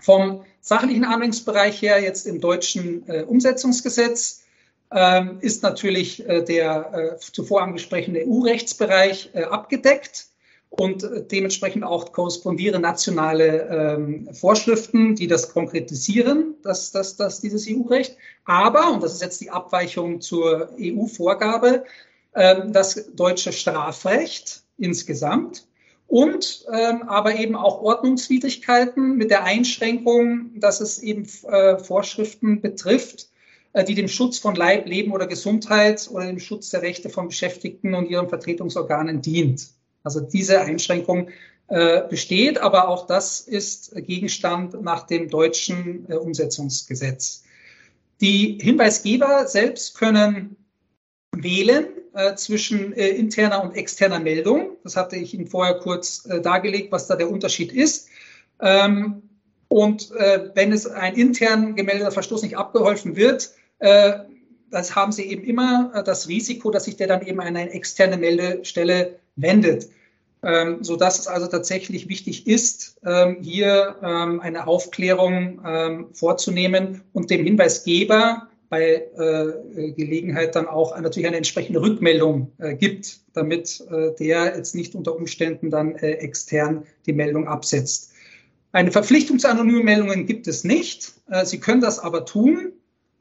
Vom 0.00 0.44
sachlichen 0.60 1.04
Anwendungsbereich 1.04 1.80
her 1.82 2.02
jetzt 2.02 2.26
im 2.26 2.40
deutschen 2.40 3.08
äh, 3.08 3.22
Umsetzungsgesetz 3.22 4.42
ähm, 4.92 5.38
ist 5.40 5.62
natürlich 5.62 6.26
äh, 6.28 6.42
der 6.42 6.92
äh, 6.92 7.18
zuvor 7.18 7.62
angesprochene 7.62 8.24
EU-Rechtsbereich 8.26 9.30
äh, 9.34 9.44
abgedeckt 9.44 10.26
und 10.70 11.02
äh, 11.02 11.22
dementsprechend 11.22 11.84
auch 11.84 12.12
korrespondierende 12.12 12.80
nationale 12.80 13.68
ähm, 13.68 14.28
Vorschriften, 14.32 15.14
die 15.14 15.26
das 15.26 15.52
konkretisieren, 15.52 16.54
dass, 16.62 16.92
dass, 16.92 17.16
dass 17.16 17.40
dieses 17.40 17.66
EU-Recht. 17.68 18.16
Aber, 18.44 18.92
und 18.92 19.02
das 19.02 19.14
ist 19.14 19.22
jetzt 19.22 19.40
die 19.40 19.50
Abweichung 19.50 20.20
zur 20.20 20.70
EU-Vorgabe, 20.80 21.84
ähm, 22.34 22.72
das 22.72 23.12
deutsche 23.14 23.52
Strafrecht 23.52 24.62
insgesamt 24.78 25.66
und 26.10 26.66
ähm, 26.72 27.04
aber 27.04 27.36
eben 27.36 27.54
auch 27.54 27.82
Ordnungswidrigkeiten 27.82 29.16
mit 29.16 29.30
der 29.30 29.44
Einschränkung, 29.44 30.58
dass 30.58 30.80
es 30.80 30.98
eben 30.98 31.24
äh, 31.48 31.78
Vorschriften 31.78 32.60
betrifft, 32.60 33.28
äh, 33.74 33.84
die 33.84 33.94
dem 33.94 34.08
Schutz 34.08 34.38
von 34.38 34.56
Leib, 34.56 34.88
Leben 34.88 35.12
oder 35.12 35.28
Gesundheit 35.28 36.10
oder 36.12 36.26
dem 36.26 36.40
Schutz 36.40 36.70
der 36.70 36.82
Rechte 36.82 37.10
von 37.10 37.28
Beschäftigten 37.28 37.94
und 37.94 38.10
ihren 38.10 38.28
Vertretungsorganen 38.28 39.22
dient. 39.22 39.68
Also 40.02 40.18
diese 40.18 40.60
Einschränkung 40.60 41.28
äh, 41.68 42.02
besteht, 42.08 42.58
aber 42.58 42.88
auch 42.88 43.06
das 43.06 43.42
ist 43.42 43.94
Gegenstand 43.94 44.82
nach 44.82 45.06
dem 45.06 45.28
deutschen 45.28 46.10
äh, 46.10 46.16
Umsetzungsgesetz. 46.16 47.44
Die 48.20 48.58
Hinweisgeber 48.60 49.46
selbst 49.46 49.96
können 49.96 50.56
wählen 51.36 51.86
äh, 52.14 52.34
zwischen 52.34 52.92
äh, 52.92 53.08
interner 53.08 53.62
und 53.62 53.76
externer 53.76 54.20
Meldung. 54.20 54.76
Das 54.84 54.96
hatte 54.96 55.16
ich 55.16 55.34
Ihnen 55.34 55.46
vorher 55.46 55.74
kurz 55.74 56.26
äh, 56.26 56.40
dargelegt, 56.40 56.92
was 56.92 57.06
da 57.06 57.16
der 57.16 57.30
Unterschied 57.30 57.72
ist. 57.72 58.08
Ähm, 58.60 59.22
und 59.68 60.10
äh, 60.12 60.50
wenn 60.54 60.72
es 60.72 60.86
ein 60.86 61.14
intern 61.14 61.76
gemeldeter 61.76 62.10
Verstoß 62.10 62.42
nicht 62.42 62.56
abgeholfen 62.56 63.16
wird, 63.16 63.50
äh, 63.78 64.12
das 64.70 64.94
haben 64.94 65.12
Sie 65.12 65.24
eben 65.24 65.44
immer 65.44 66.02
das 66.04 66.28
Risiko, 66.28 66.70
dass 66.70 66.84
sich 66.84 66.96
der 66.96 67.08
dann 67.08 67.26
eben 67.26 67.40
an 67.40 67.48
eine 67.56 67.72
externe 67.72 68.16
Meldestelle 68.16 69.18
wendet. 69.34 69.88
Ähm, 70.42 70.82
so 70.82 70.96
dass 70.96 71.18
es 71.18 71.26
also 71.26 71.48
tatsächlich 71.48 72.08
wichtig 72.08 72.46
ist, 72.46 72.96
ähm, 73.04 73.38
hier 73.42 73.96
ähm, 74.02 74.40
eine 74.40 74.66
Aufklärung 74.66 75.60
ähm, 75.66 76.06
vorzunehmen 76.14 77.02
und 77.12 77.30
dem 77.30 77.44
Hinweisgeber 77.44 78.48
bei 78.70 79.08
äh, 79.18 79.92
Gelegenheit 79.92 80.54
dann 80.54 80.66
auch 80.66 80.98
natürlich 80.98 81.26
eine 81.26 81.36
entsprechende 81.36 81.82
Rückmeldung 81.82 82.52
äh, 82.58 82.74
gibt, 82.76 83.20
damit 83.34 83.84
äh, 83.90 84.14
der 84.18 84.56
jetzt 84.56 84.74
nicht 84.74 84.94
unter 84.94 85.14
Umständen 85.14 85.70
dann 85.70 85.96
äh, 85.96 86.12
extern 86.12 86.84
die 87.04 87.12
Meldung 87.12 87.48
absetzt. 87.48 88.12
Eine 88.72 88.92
Verpflichtung 88.92 89.40
zu 89.40 89.48
anonymen 89.48 89.84
Meldungen 89.84 90.26
gibt 90.26 90.46
es 90.46 90.62
nicht. 90.62 91.12
Äh, 91.28 91.44
Sie 91.44 91.58
können 91.58 91.80
das 91.80 91.98
aber 91.98 92.24
tun. 92.24 92.72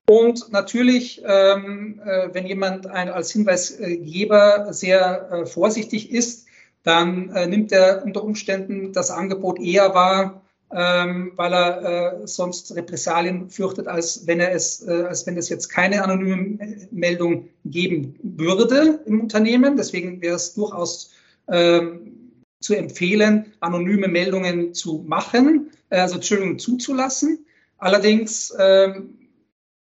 Und 0.07 0.51
natürlich, 0.51 1.21
ähm, 1.25 1.99
äh, 2.05 2.29
wenn 2.31 2.45
jemand 2.45 2.87
ein, 2.87 3.09
als 3.09 3.31
Hinweisgeber 3.31 4.71
sehr 4.71 5.29
äh, 5.31 5.45
vorsichtig 5.45 6.11
ist, 6.11 6.45
dann 6.83 7.25
nimmt 7.49 7.73
er 7.73 8.05
unter 8.05 8.23
Umständen 8.23 8.93
das 8.93 9.11
Angebot 9.11 9.59
eher 9.59 9.93
wahr, 9.93 10.41
ähm, 10.71 11.31
weil 11.35 11.53
er 11.53 12.21
äh, 12.21 12.27
sonst 12.27 12.75
Repressalien 12.75 13.49
fürchtet, 13.49 13.87
als 13.87 14.27
wenn 14.27 14.39
er 14.39 14.51
es, 14.53 14.85
äh, 14.87 15.03
als 15.03 15.25
wenn 15.25 15.37
es 15.37 15.49
jetzt 15.49 15.69
keine 15.69 16.03
anonyme 16.03 16.87
Meldung 16.91 17.49
geben 17.65 18.19
würde 18.21 18.99
im 19.05 19.21
Unternehmen. 19.21 19.77
Deswegen 19.77 20.21
wäre 20.21 20.35
es 20.35 20.53
durchaus 20.53 21.11
ähm, 21.47 22.43
zu 22.59 22.75
empfehlen, 22.75 23.53
anonyme 23.61 24.07
Meldungen 24.07 24.73
zu 24.73 25.03
machen, 25.07 25.71
äh, 25.89 25.99
also 25.99 26.15
Entschuldigung 26.15 26.59
zuzulassen. 26.59 27.45
Allerdings 27.77 28.53
ähm, 28.59 29.17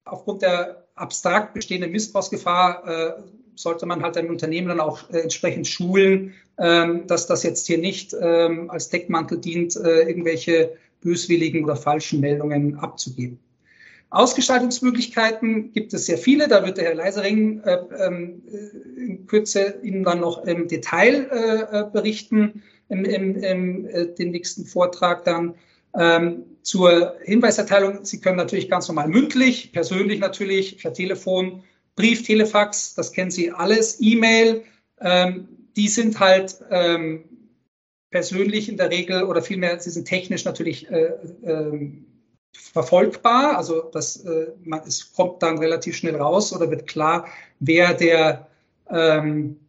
aufgrund 0.03 0.41
der 0.41 0.87
abstrakt 0.95 1.53
bestehenden 1.53 1.91
Missbrauchsgefahr 1.91 2.87
äh, 2.87 3.13
sollte 3.55 3.85
man 3.85 4.03
halt 4.03 4.17
ein 4.17 4.29
Unternehmen 4.29 4.67
dann 4.67 4.79
auch 4.79 5.09
äh, 5.09 5.19
entsprechend 5.19 5.67
schulen, 5.67 6.33
ähm, 6.57 7.07
dass 7.07 7.27
das 7.27 7.43
jetzt 7.43 7.67
hier 7.67 7.77
nicht 7.77 8.15
ähm, 8.19 8.69
als 8.69 8.89
Deckmantel 8.89 9.39
dient, 9.39 9.75
äh, 9.75 10.01
irgendwelche 10.01 10.77
böswilligen 11.01 11.63
oder 11.63 11.75
falschen 11.75 12.19
Meldungen 12.19 12.77
abzugeben. 12.79 13.39
Ausgestaltungsmöglichkeiten 14.09 15.73
gibt 15.73 15.93
es 15.93 16.05
sehr 16.05 16.17
viele. 16.17 16.47
Da 16.47 16.65
wird 16.65 16.77
der 16.77 16.85
Herr 16.85 16.95
Leisering 16.95 17.61
äh, 17.61 17.77
ähm, 17.99 18.41
äh, 18.49 19.01
in 19.01 19.27
Kürze 19.27 19.79
Ihnen 19.83 20.03
dann 20.03 20.21
noch 20.21 20.45
im 20.45 20.67
Detail 20.67 21.27
äh, 21.71 21.83
berichten, 21.91 22.63
im, 22.89 23.03
im, 23.03 23.35
im 23.35 23.85
äh, 23.87 24.05
den 24.07 24.31
nächsten 24.31 24.65
Vortrag 24.65 25.25
dann. 25.25 25.55
Ähm, 25.97 26.43
zur 26.61 27.15
Hinweiserteilung, 27.23 28.05
Sie 28.05 28.19
können 28.19 28.37
natürlich 28.37 28.69
ganz 28.69 28.87
normal 28.87 29.07
mündlich, 29.07 29.71
persönlich 29.71 30.19
natürlich, 30.19 30.77
per 30.77 30.93
Telefon, 30.93 31.63
Brief, 31.95 32.23
Telefax, 32.23 32.95
das 32.95 33.11
kennen 33.11 33.31
Sie 33.31 33.51
alles, 33.51 33.97
E-Mail, 33.99 34.63
ähm, 34.99 35.47
die 35.75 35.87
sind 35.87 36.19
halt 36.19 36.57
ähm, 36.69 37.25
persönlich 38.11 38.69
in 38.69 38.77
der 38.77 38.89
Regel 38.89 39.23
oder 39.23 39.41
vielmehr, 39.41 39.79
sie 39.79 39.89
sind 39.89 40.05
technisch 40.07 40.45
natürlich 40.45 40.89
äh, 40.89 41.11
äh, 41.43 41.91
verfolgbar. 42.53 43.57
Also 43.57 43.89
das, 43.91 44.17
äh, 44.25 44.51
man, 44.63 44.81
es 44.87 45.13
kommt 45.13 45.43
dann 45.43 45.57
relativ 45.57 45.95
schnell 45.97 46.15
raus 46.15 46.53
oder 46.53 46.69
wird 46.71 46.87
klar, 46.87 47.27
wer 47.59 47.93
der, 47.93 48.47
ähm, 48.89 49.59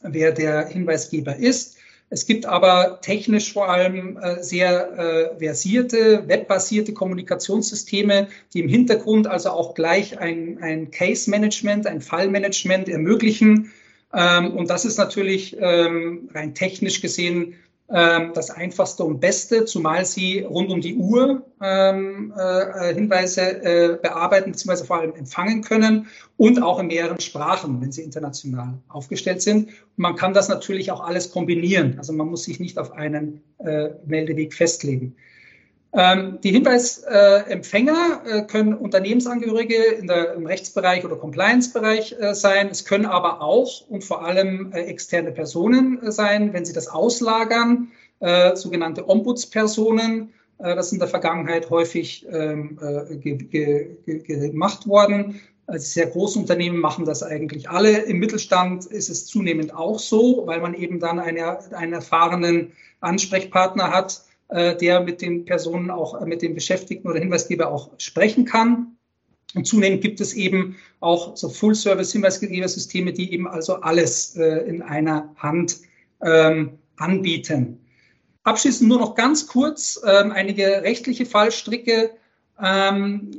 wer 0.00 0.32
der 0.32 0.66
Hinweisgeber 0.68 1.36
ist. 1.36 1.75
Es 2.08 2.26
gibt 2.26 2.46
aber 2.46 3.00
technisch 3.00 3.52
vor 3.52 3.68
allem 3.68 4.16
äh, 4.16 4.42
sehr 4.42 4.98
äh, 4.98 5.38
versierte, 5.38 6.28
webbasierte 6.28 6.92
Kommunikationssysteme, 6.92 8.28
die 8.54 8.60
im 8.60 8.68
Hintergrund 8.68 9.26
also 9.26 9.50
auch 9.50 9.74
gleich 9.74 10.18
ein, 10.18 10.58
ein 10.60 10.90
Case-Management, 10.92 11.86
ein 11.86 12.00
Fallmanagement 12.00 12.88
ermöglichen. 12.88 13.72
Ähm, 14.14 14.52
und 14.52 14.70
das 14.70 14.84
ist 14.84 14.98
natürlich 14.98 15.56
ähm, 15.58 16.30
rein 16.32 16.54
technisch 16.54 17.00
gesehen 17.00 17.54
das 17.88 18.50
einfachste 18.50 19.04
und 19.04 19.20
beste, 19.20 19.64
zumal 19.64 20.04
sie 20.04 20.40
rund 20.40 20.70
um 20.70 20.80
die 20.80 20.96
Uhr 20.96 21.46
ähm, 21.62 22.34
äh, 22.36 22.92
Hinweise 22.92 23.42
äh, 23.42 23.98
bearbeiten 24.02 24.50
bzw. 24.50 24.84
vor 24.84 24.98
allem 24.98 25.14
empfangen 25.14 25.62
können 25.62 26.08
und 26.36 26.60
auch 26.60 26.80
in 26.80 26.88
mehreren 26.88 27.20
Sprachen, 27.20 27.80
wenn 27.80 27.92
sie 27.92 28.02
international 28.02 28.78
aufgestellt 28.88 29.40
sind. 29.40 29.70
Man 29.94 30.16
kann 30.16 30.34
das 30.34 30.48
natürlich 30.48 30.90
auch 30.90 31.00
alles 31.00 31.30
kombinieren. 31.30 31.94
Also 31.98 32.12
man 32.12 32.26
muss 32.26 32.42
sich 32.42 32.58
nicht 32.58 32.76
auf 32.76 32.90
einen 32.90 33.42
äh, 33.58 33.90
Meldeweg 34.04 34.52
festlegen. 34.52 35.14
Ähm, 35.92 36.38
die 36.42 36.50
Hinweisempfänger 36.50 38.22
äh, 38.26 38.42
können 38.42 38.74
Unternehmensangehörige 38.74 40.02
der, 40.02 40.34
im 40.34 40.46
Rechtsbereich 40.46 41.04
oder 41.04 41.16
Compliance-Bereich 41.16 42.16
äh, 42.20 42.34
sein. 42.34 42.68
Es 42.70 42.84
können 42.84 43.06
aber 43.06 43.40
auch 43.40 43.88
und 43.88 44.04
vor 44.04 44.24
allem 44.24 44.72
äh, 44.72 44.82
externe 44.82 45.32
Personen 45.32 45.98
sein, 46.10 46.52
wenn 46.52 46.64
sie 46.64 46.72
das 46.72 46.88
auslagern, 46.88 47.88
sogenannte 48.54 49.06
Ombudspersonen. 49.10 50.32
das 50.56 50.86
ist 50.86 50.92
in 50.92 51.00
der 51.00 51.08
Vergangenheit 51.08 51.68
häufig 51.68 52.26
ähm, 52.32 52.78
gemacht 54.06 54.88
worden. 54.88 55.38
Also 55.66 55.84
sehr 55.84 56.06
große 56.06 56.38
Unternehmen 56.38 56.78
machen 56.78 57.04
das 57.04 57.22
eigentlich 57.22 57.68
alle. 57.68 57.98
Im 57.98 58.18
Mittelstand 58.18 58.86
ist 58.86 59.10
es 59.10 59.26
zunehmend 59.26 59.74
auch 59.74 59.98
so, 59.98 60.46
weil 60.46 60.62
man 60.62 60.72
eben 60.72 60.98
dann 60.98 61.18
eine, 61.18 61.58
einen 61.74 61.92
erfahrenen 61.92 62.72
Ansprechpartner 63.00 63.92
hat, 63.92 64.22
der 64.48 65.00
mit 65.00 65.22
den 65.22 65.44
Personen 65.44 65.90
auch, 65.90 66.20
äh, 66.20 66.26
mit 66.26 66.42
den 66.42 66.54
Beschäftigten 66.54 67.08
oder 67.08 67.18
Hinweisgeber 67.18 67.68
auch 67.68 67.90
sprechen 67.98 68.44
kann. 68.44 68.96
Und 69.54 69.66
zunehmend 69.66 70.02
gibt 70.02 70.20
es 70.20 70.34
eben 70.34 70.76
auch 71.00 71.36
so 71.36 71.48
Full-Service-Hinweisgebersysteme, 71.48 73.12
die 73.12 73.32
eben 73.32 73.48
also 73.48 73.76
alles 73.76 74.36
äh, 74.36 74.68
in 74.68 74.82
einer 74.82 75.34
Hand 75.36 75.78
ähm, 76.22 76.78
anbieten. 76.96 77.80
Abschließend 78.44 78.88
nur 78.88 78.98
noch 78.98 79.14
ganz 79.14 79.46
kurz 79.46 80.00
ähm, 80.06 80.30
einige 80.30 80.82
rechtliche 80.82 81.26
Fallstricke. 81.26 82.10
Ähm, 82.62 83.30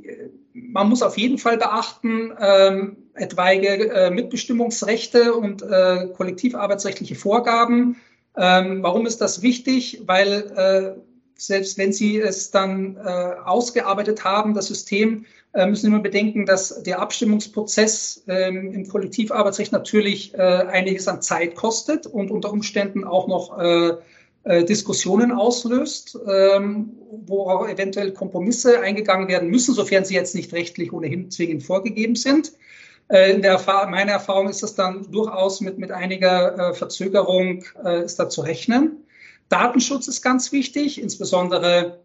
man 0.53 0.89
muss 0.89 1.01
auf 1.01 1.17
jeden 1.17 1.37
Fall 1.37 1.57
beachten, 1.57 2.33
ähm, 2.39 2.97
etwaige 3.13 3.89
äh, 3.89 4.11
Mitbestimmungsrechte 4.11 5.33
und 5.33 5.61
äh, 5.61 6.07
kollektivarbeitsrechtliche 6.15 7.15
Vorgaben 7.15 7.97
ähm, 8.37 8.83
warum 8.83 9.05
ist 9.05 9.19
das 9.19 9.41
wichtig? 9.41 10.01
Weil 10.05 10.51
äh, 10.55 11.01
selbst 11.35 11.77
wenn 11.77 11.93
Sie 11.93 12.19
es 12.19 12.51
dann 12.51 12.97
äh, 12.97 13.09
ausgearbeitet 13.45 14.23
haben, 14.23 14.53
das 14.53 14.67
System, 14.67 15.25
äh, 15.53 15.65
müssen 15.65 15.81
Sie 15.81 15.87
immer 15.87 15.99
bedenken, 15.99 16.45
dass 16.45 16.83
der 16.83 16.99
Abstimmungsprozess 16.99 18.23
ähm, 18.27 18.73
im 18.73 18.87
Kollektivarbeitsrecht 18.87 19.71
natürlich 19.71 20.33
äh, 20.33 20.37
einiges 20.37 21.07
an 21.07 21.21
Zeit 21.21 21.55
kostet 21.55 22.05
und 22.05 22.31
unter 22.31 22.51
Umständen 22.51 23.03
auch 23.03 23.27
noch 23.27 23.57
äh, 23.57 23.93
äh, 24.47 24.63
Diskussionen 24.63 25.31
auslöst, 25.31 26.17
ähm, 26.25 26.91
wo 27.25 27.49
auch 27.49 27.67
eventuell 27.67 28.13
Kompromisse 28.13 28.79
eingegangen 28.79 29.27
werden 29.27 29.49
müssen, 29.49 29.73
sofern 29.73 30.05
sie 30.05 30.13
jetzt 30.13 30.35
nicht 30.35 30.53
rechtlich 30.53 30.93
ohnehin 30.93 31.29
zwingend 31.31 31.63
vorgegeben 31.63 32.15
sind. 32.15 32.53
Äh, 33.09 33.31
in 33.31 33.41
der 33.41 33.59
meiner 33.89 34.13
Erfahrung 34.13 34.49
ist 34.49 34.63
es 34.63 34.75
dann 34.75 35.09
durchaus 35.11 35.61
mit, 35.61 35.77
mit 35.77 35.91
einiger 35.91 36.71
äh, 36.71 36.73
Verzögerung 36.73 37.63
äh, 37.83 38.03
ist 38.03 38.17
da 38.17 38.29
zu 38.29 38.41
rechnen. 38.41 39.05
Datenschutz 39.49 40.07
ist 40.07 40.21
ganz 40.21 40.51
wichtig, 40.51 41.01
insbesondere 41.01 41.99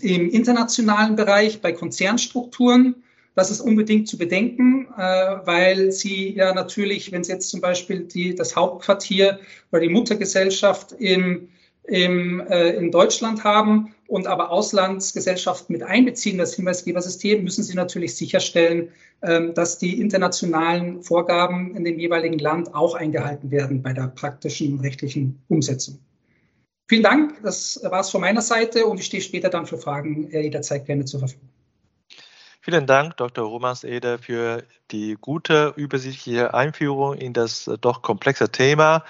im 0.00 0.28
internationalen 0.28 1.16
Bereich 1.16 1.62
bei 1.62 1.72
Konzernstrukturen. 1.72 2.96
Das 3.34 3.50
ist 3.50 3.62
unbedingt 3.62 4.08
zu 4.08 4.18
bedenken, 4.18 4.88
weil 4.94 5.90
Sie 5.90 6.34
ja 6.34 6.52
natürlich, 6.52 7.12
wenn 7.12 7.24
Sie 7.24 7.32
jetzt 7.32 7.48
zum 7.48 7.62
Beispiel 7.62 8.00
die, 8.00 8.34
das 8.34 8.56
Hauptquartier 8.56 9.40
oder 9.72 9.80
die 9.80 9.88
Muttergesellschaft 9.88 10.92
im 10.92 11.48
im, 11.88 12.40
äh, 12.40 12.70
in 12.70 12.90
Deutschland 12.90 13.44
haben 13.44 13.94
und 14.08 14.26
aber 14.26 14.50
Auslandsgesellschaften 14.50 15.72
mit 15.72 15.82
einbeziehen, 15.82 16.38
das 16.38 16.54
Hinweisgebersystem, 16.54 17.42
müssen 17.42 17.64
sie 17.64 17.74
natürlich 17.74 18.16
sicherstellen, 18.16 18.90
ähm, 19.22 19.54
dass 19.54 19.78
die 19.78 20.00
internationalen 20.00 21.02
Vorgaben 21.02 21.76
in 21.76 21.84
dem 21.84 21.98
jeweiligen 21.98 22.38
Land 22.38 22.74
auch 22.74 22.94
eingehalten 22.94 23.50
werden 23.50 23.82
bei 23.82 23.92
der 23.92 24.08
praktischen 24.08 24.80
rechtlichen 24.80 25.40
Umsetzung. 25.48 25.98
Vielen 26.88 27.02
Dank, 27.02 27.42
das 27.42 27.80
war 27.82 28.00
es 28.00 28.10
von 28.10 28.20
meiner 28.20 28.42
Seite 28.42 28.86
und 28.86 29.00
ich 29.00 29.06
stehe 29.06 29.22
später 29.22 29.48
dann 29.48 29.66
für 29.66 29.78
Fragen 29.78 30.30
äh, 30.30 30.42
jederzeit 30.42 30.86
gerne 30.86 31.04
zur 31.04 31.20
Verfügung. 31.20 31.48
Vielen 32.60 32.86
Dank, 32.86 33.16
Dr. 33.16 33.44
Romans 33.44 33.84
Eder, 33.84 34.18
für 34.18 34.64
die 34.90 35.16
gute, 35.20 35.72
übersichtliche 35.76 36.52
Einführung 36.52 37.14
in 37.14 37.32
das 37.32 37.68
äh, 37.68 37.78
doch 37.78 38.02
komplexe 38.02 38.50
Thema 38.50 39.04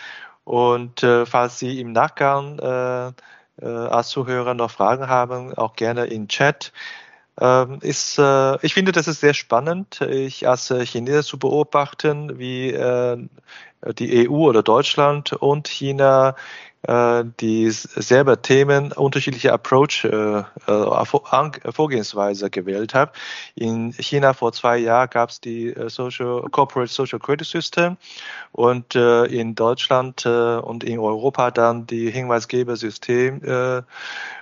und 0.47 1.03
äh, 1.03 1.27
falls 1.27 1.59
Sie 1.59 1.81
im 1.81 1.91
Nachgang 1.91 2.61
äh, 2.61 3.09
äh, 3.61 3.67
als 3.67 4.11
Zuhörer 4.11 4.55
noch 4.55 4.71
Fragen 4.71 5.09
haben, 5.09 5.53
auch 5.55 5.75
gerne 5.75 6.07
im 6.07 6.29
Chat. 6.29 6.73
Ähm, 7.41 7.81
ist, 7.83 8.19
äh, 8.19 8.65
ich 8.65 8.73
finde, 8.73 8.93
das 8.93 9.09
ist 9.09 9.21
sehr 9.21 9.35
spannend, 9.35 10.01
ich 10.03 10.49
als 10.49 10.73
Chinese 10.85 11.25
zu 11.25 11.39
beobachten, 11.39 12.39
wie 12.39 12.71
äh, 12.71 13.19
die 13.99 14.29
EU 14.29 14.49
oder 14.49 14.63
Deutschland 14.63 15.33
und 15.33 15.67
China 15.67 16.31
äh, 16.31 16.37
die 16.89 17.71
selber 17.71 18.43
Themen 18.43 18.93
unterschiedliche 18.93 19.53
Approach, 19.53 20.05
äh, 20.05 20.39
äh, 20.39 20.45
Vorgehensweise 21.05 22.51
gewählt 22.51 22.95
hat. 22.95 23.15
In 23.55 23.93
China 23.93 24.33
vor 24.35 24.53
zwei 24.53 24.79
Jahren 24.79 25.11
gab 25.11 25.31
es 25.31 25.41
die 25.41 25.75
Social, 25.89 26.43
Corporate 26.51 26.93
Social 26.93 27.19
Credit 27.19 27.47
System 27.47 27.97
und 28.53 28.95
in 28.95 29.55
Deutschland 29.55 30.27
und 30.27 30.85
in 30.85 30.99
Europa 30.99 31.51
dann 31.51 31.87
die 31.87 32.11
Hinweisgebersystem 32.11 33.85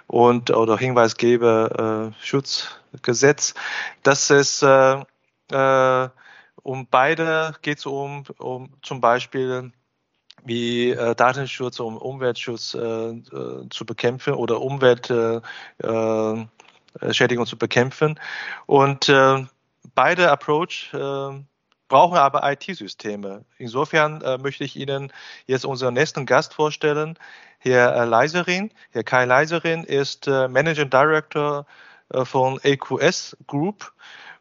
und 0.07 0.51
oder 0.51 0.77
Hinweisgeberschutzgesetz. 0.77 3.55
Das 4.03 4.31
ist 4.31 4.65
Äh, 5.51 6.09
um 6.63 6.87
beide 6.91 7.55
geht 7.63 7.79
es 7.79 7.87
um, 7.87 8.25
um 8.39 8.71
zum 8.83 9.01
Beispiel 9.01 9.73
wie 10.45 10.91
äh, 10.91 11.15
Datenschutz, 11.15 11.81
um 11.81 11.97
Umweltschutz 11.97 12.75
äh, 12.75 12.79
äh, 12.81 13.69
zu 13.71 13.87
bekämpfen 13.87 14.35
oder 14.35 14.61
Umweltschädigung 14.61 16.49
äh, 17.01 17.47
zu 17.47 17.59
bekämpfen. 17.59 18.21
Und 18.67 19.13
beide 19.95 20.31
Approach 20.31 20.91
brauchen 21.89 22.17
aber 22.17 22.51
IT-Systeme. 22.51 23.45
Insofern 23.59 24.21
äh, 24.23 24.39
möchte 24.39 24.65
ich 24.65 24.77
Ihnen 24.77 25.13
jetzt 25.47 25.65
unseren 25.65 25.95
nächsten 25.95 26.27
Gast 26.27 26.55
vorstellen, 26.55 27.19
Herr 27.59 28.05
Leiserin. 28.07 28.71
Herr 28.91 29.05
Kai 29.05 29.25
Leiserin 29.25 29.85
ist 29.85 30.27
äh, 30.27 30.49
Managing 30.49 30.91
Director 30.91 31.67
äh, 32.11 32.25
von 32.25 32.59
EQS 32.63 33.37
Group 33.47 33.93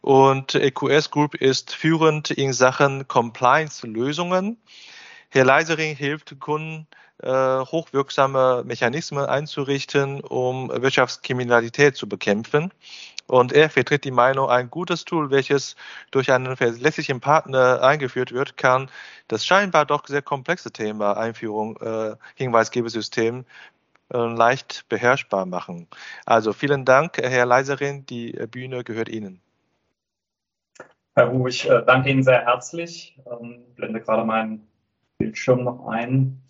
und 0.01 0.55
EQS 0.55 1.11
Group 1.11 1.35
ist 1.35 1.73
führend 1.73 2.31
in 2.31 2.51
Sachen 2.53 3.07
Compliance-Lösungen. 3.07 4.57
Herr 5.33 5.45
Leisering 5.45 5.95
hilft 5.95 6.39
Kunden, 6.39 6.85
äh, 7.23 7.27
hochwirksame 7.27 8.63
Mechanismen 8.67 9.25
einzurichten, 9.25 10.21
um 10.21 10.69
Wirtschaftskriminalität 10.69 11.95
zu 11.95 12.07
bekämpfen. 12.07 12.71
Und 13.25 13.51
er 13.51 13.71
vertritt 13.71 14.03
die 14.03 14.11
Meinung, 14.11 14.51
ein 14.51 14.69
gutes 14.69 15.05
Tool, 15.05 15.31
welches 15.31 15.75
durch 16.11 16.31
einen 16.31 16.55
verlässlichen 16.55 17.19
Partner 17.19 17.81
eingeführt 17.81 18.31
wird, 18.31 18.57
kann 18.57 18.91
das 19.27 19.43
scheinbar 19.43 19.87
doch 19.87 20.05
sehr 20.05 20.21
komplexe 20.21 20.71
Thema 20.71 21.17
Einführung 21.17 21.77
äh, 21.77 22.15
Hinweisgebersystem 22.35 23.43
äh, 24.13 24.17
leicht 24.17 24.85
beherrschbar 24.87 25.47
machen. 25.47 25.87
Also 26.27 26.53
vielen 26.53 26.85
Dank, 26.85 27.17
Herr 27.17 27.47
Leiserin. 27.47 28.05
Die 28.05 28.33
Bühne 28.51 28.83
gehört 28.83 29.09
Ihnen. 29.09 29.41
Herr 31.15 31.31
Hu, 31.31 31.47
ich 31.47 31.67
äh, 31.67 31.81
danke 31.87 32.11
Ihnen 32.11 32.21
sehr 32.21 32.45
herzlich. 32.45 33.17
Ähm, 33.25 33.63
blende 33.75 33.99
gerade 33.99 34.25
meinen 34.25 34.67
Bildschirm 35.23 35.63
noch 35.63 35.87
ein. 35.87 36.41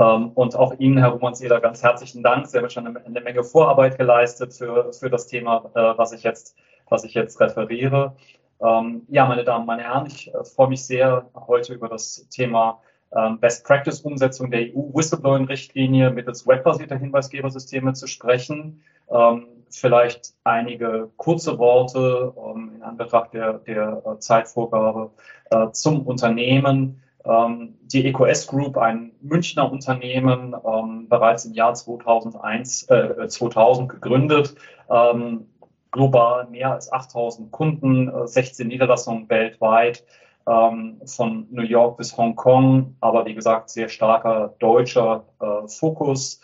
Ähm, 0.00 0.32
und 0.34 0.56
auch 0.56 0.76
Ihnen, 0.80 0.98
Herr 0.98 1.10
Rumonseder, 1.10 1.60
ganz 1.60 1.80
herzlichen 1.82 2.24
Dank. 2.24 2.48
Sie 2.48 2.58
haben 2.58 2.68
schon 2.68 2.88
eine, 2.88 3.04
eine 3.04 3.20
Menge 3.20 3.44
Vorarbeit 3.44 3.96
geleistet 3.98 4.52
für, 4.52 4.92
für 4.92 5.08
das 5.08 5.28
Thema, 5.28 5.70
äh, 5.74 5.96
was, 5.96 6.12
ich 6.12 6.24
jetzt, 6.24 6.56
was 6.88 7.04
ich 7.04 7.14
jetzt 7.14 7.40
referiere. 7.40 8.16
Ähm, 8.60 9.02
ja, 9.08 9.26
meine 9.26 9.44
Damen, 9.44 9.64
meine 9.64 9.82
Herren, 9.82 10.06
ich 10.06 10.34
äh, 10.34 10.44
freue 10.44 10.68
mich 10.68 10.84
sehr, 10.84 11.30
heute 11.34 11.72
über 11.74 11.88
das 11.88 12.26
Thema 12.30 12.80
ähm, 13.14 13.38
Best 13.38 13.64
Practice 13.64 14.00
Umsetzung 14.00 14.50
der 14.50 14.62
EU-Whistleblowing-Richtlinie 14.74 16.10
mittels 16.10 16.48
webbasierter 16.48 16.96
Hinweisgebersysteme 16.96 17.92
zu 17.92 18.08
sprechen. 18.08 18.82
Ähm, 19.08 19.46
vielleicht 19.70 20.34
einige 20.44 21.10
kurze 21.16 21.58
Worte 21.58 22.34
ähm, 22.36 22.72
in 22.74 22.82
Anbetracht 22.82 23.34
der, 23.34 23.54
der 23.54 24.02
äh, 24.04 24.18
Zeitvorgabe 24.18 25.10
äh, 25.50 25.70
zum 25.72 26.02
Unternehmen. 26.06 27.00
Ähm, 27.26 27.74
die 27.82 28.06
EQS 28.06 28.46
Group, 28.46 28.76
ein 28.76 29.12
Münchner 29.22 29.70
Unternehmen, 29.70 30.54
ähm, 30.66 31.08
bereits 31.08 31.46
im 31.46 31.54
Jahr 31.54 31.74
2001, 31.74 32.84
äh, 32.90 33.28
2000 33.28 33.88
gegründet, 33.88 34.54
ähm, 34.90 35.46
global 35.90 36.46
mehr 36.48 36.72
als 36.72 36.92
8000 36.92 37.50
Kunden, 37.50 38.10
16 38.26 38.66
äh, 38.66 38.68
Niederlassungen 38.68 39.28
weltweit, 39.28 40.04
von 40.46 41.46
New 41.50 41.62
York 41.62 41.96
bis 41.96 42.18
Hongkong, 42.18 42.96
aber 43.00 43.24
wie 43.24 43.32
gesagt, 43.34 43.70
sehr 43.70 43.88
starker 43.88 44.54
deutscher 44.58 45.24
äh, 45.40 45.66
Fokus. 45.66 46.42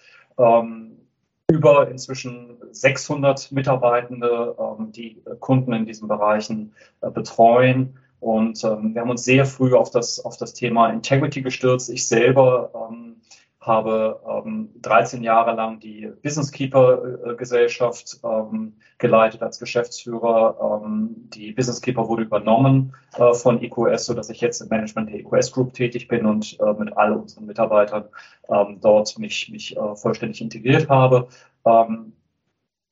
Über 1.50 1.90
inzwischen 1.90 2.56
600 2.70 3.52
Mitarbeitende, 3.52 4.56
die 4.92 5.22
Kunden 5.40 5.74
in 5.74 5.84
diesen 5.84 6.08
Bereichen 6.08 6.72
äh, 7.02 7.10
betreuen. 7.10 7.98
Und 8.20 8.62
ähm, 8.64 8.94
wir 8.94 9.00
haben 9.00 9.10
uns 9.10 9.24
sehr 9.24 9.46
früh 9.46 9.74
auf 9.74 9.90
das, 9.90 10.20
auf 10.20 10.36
das 10.36 10.52
Thema 10.52 10.90
Integrity 10.90 11.42
gestürzt. 11.42 11.90
Ich 11.90 12.06
selber 12.06 12.70
ähm, 12.90 13.16
habe 13.60 14.20
ähm, 14.26 14.70
13 14.80 15.22
Jahre 15.22 15.54
lang 15.54 15.80
die 15.80 16.10
Business 16.22 16.50
Keeper 16.50 17.34
Gesellschaft 17.36 18.18
ähm, 18.24 18.74
geleitet 18.98 19.42
als 19.42 19.58
Geschäftsführer. 19.58 20.82
Ähm, 20.84 21.28
die 21.34 21.52
Business 21.52 21.82
Keeper 21.82 22.08
wurde 22.08 22.22
übernommen 22.22 22.94
äh, 23.16 23.34
von 23.34 23.62
EQS, 23.62 24.06
so 24.06 24.14
dass 24.14 24.30
ich 24.30 24.40
jetzt 24.40 24.62
im 24.62 24.68
Management 24.68 25.10
der 25.10 25.20
EQS 25.20 25.52
Group 25.52 25.74
tätig 25.74 26.08
bin 26.08 26.24
und 26.24 26.58
äh, 26.60 26.72
mit 26.72 26.96
all 26.96 27.12
unseren 27.12 27.46
Mitarbeitern 27.46 28.04
ähm, 28.48 28.78
dort 28.80 29.18
mich, 29.18 29.50
mich 29.50 29.76
äh, 29.76 29.96
vollständig 29.96 30.40
integriert 30.40 30.88
habe. 30.88 31.28
Ähm, 31.66 32.12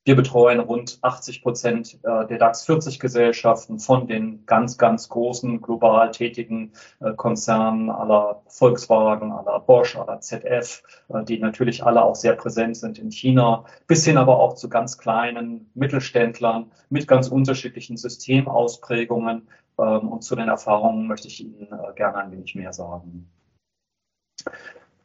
wir 0.09 0.17
betreuen 0.17 0.59
rund 0.59 0.99
80 1.03 1.43
Prozent 1.43 1.99
äh, 2.03 2.27
der 2.27 2.39
DAX 2.39 2.65
40 2.65 2.99
Gesellschaften 2.99 3.79
von 3.79 4.07
den 4.07 4.47
ganz, 4.47 4.79
ganz 4.79 5.11
großen 5.11 5.61
global 5.61 6.11
tätigen 6.13 6.73
äh, 7.01 7.13
Konzernen 7.13 7.91
aller 7.91 8.41
Volkswagen, 8.47 9.33
aller 9.33 9.61
Bosch, 9.61 9.97
aller 9.97 10.19
ZF, 10.21 10.83
äh, 11.11 11.23
die 11.25 11.39
natürlich 11.39 11.85
alle 11.85 12.03
auch 12.03 12.15
sehr 12.15 12.33
präsent 12.33 12.79
sind 12.79 12.99
in 12.99 13.11
China, 13.11 13.67
bis 13.87 14.07
hin 14.07 14.17
aber 14.17 14.41
auch 14.41 14.55
zu 14.55 14.71
ganz 14.71 14.97
kleinen 14.97 15.71
Mittelständlern 15.75 16.73
mit 16.89 17.07
ganz 17.07 17.29
unterschiedlichen 17.29 17.99
Systemausprägungen. 17.99 19.47
Ähm, 19.79 20.09
und 20.09 20.25
zu 20.25 20.35
den 20.37 20.49
Erfahrungen 20.49 21.07
möchte 21.07 21.29
ich 21.29 21.45
Ihnen 21.45 21.69
gerne 21.97 22.17
ein 22.17 22.33
wenig 22.33 22.55
mehr 22.55 22.73
sagen. 22.73 23.29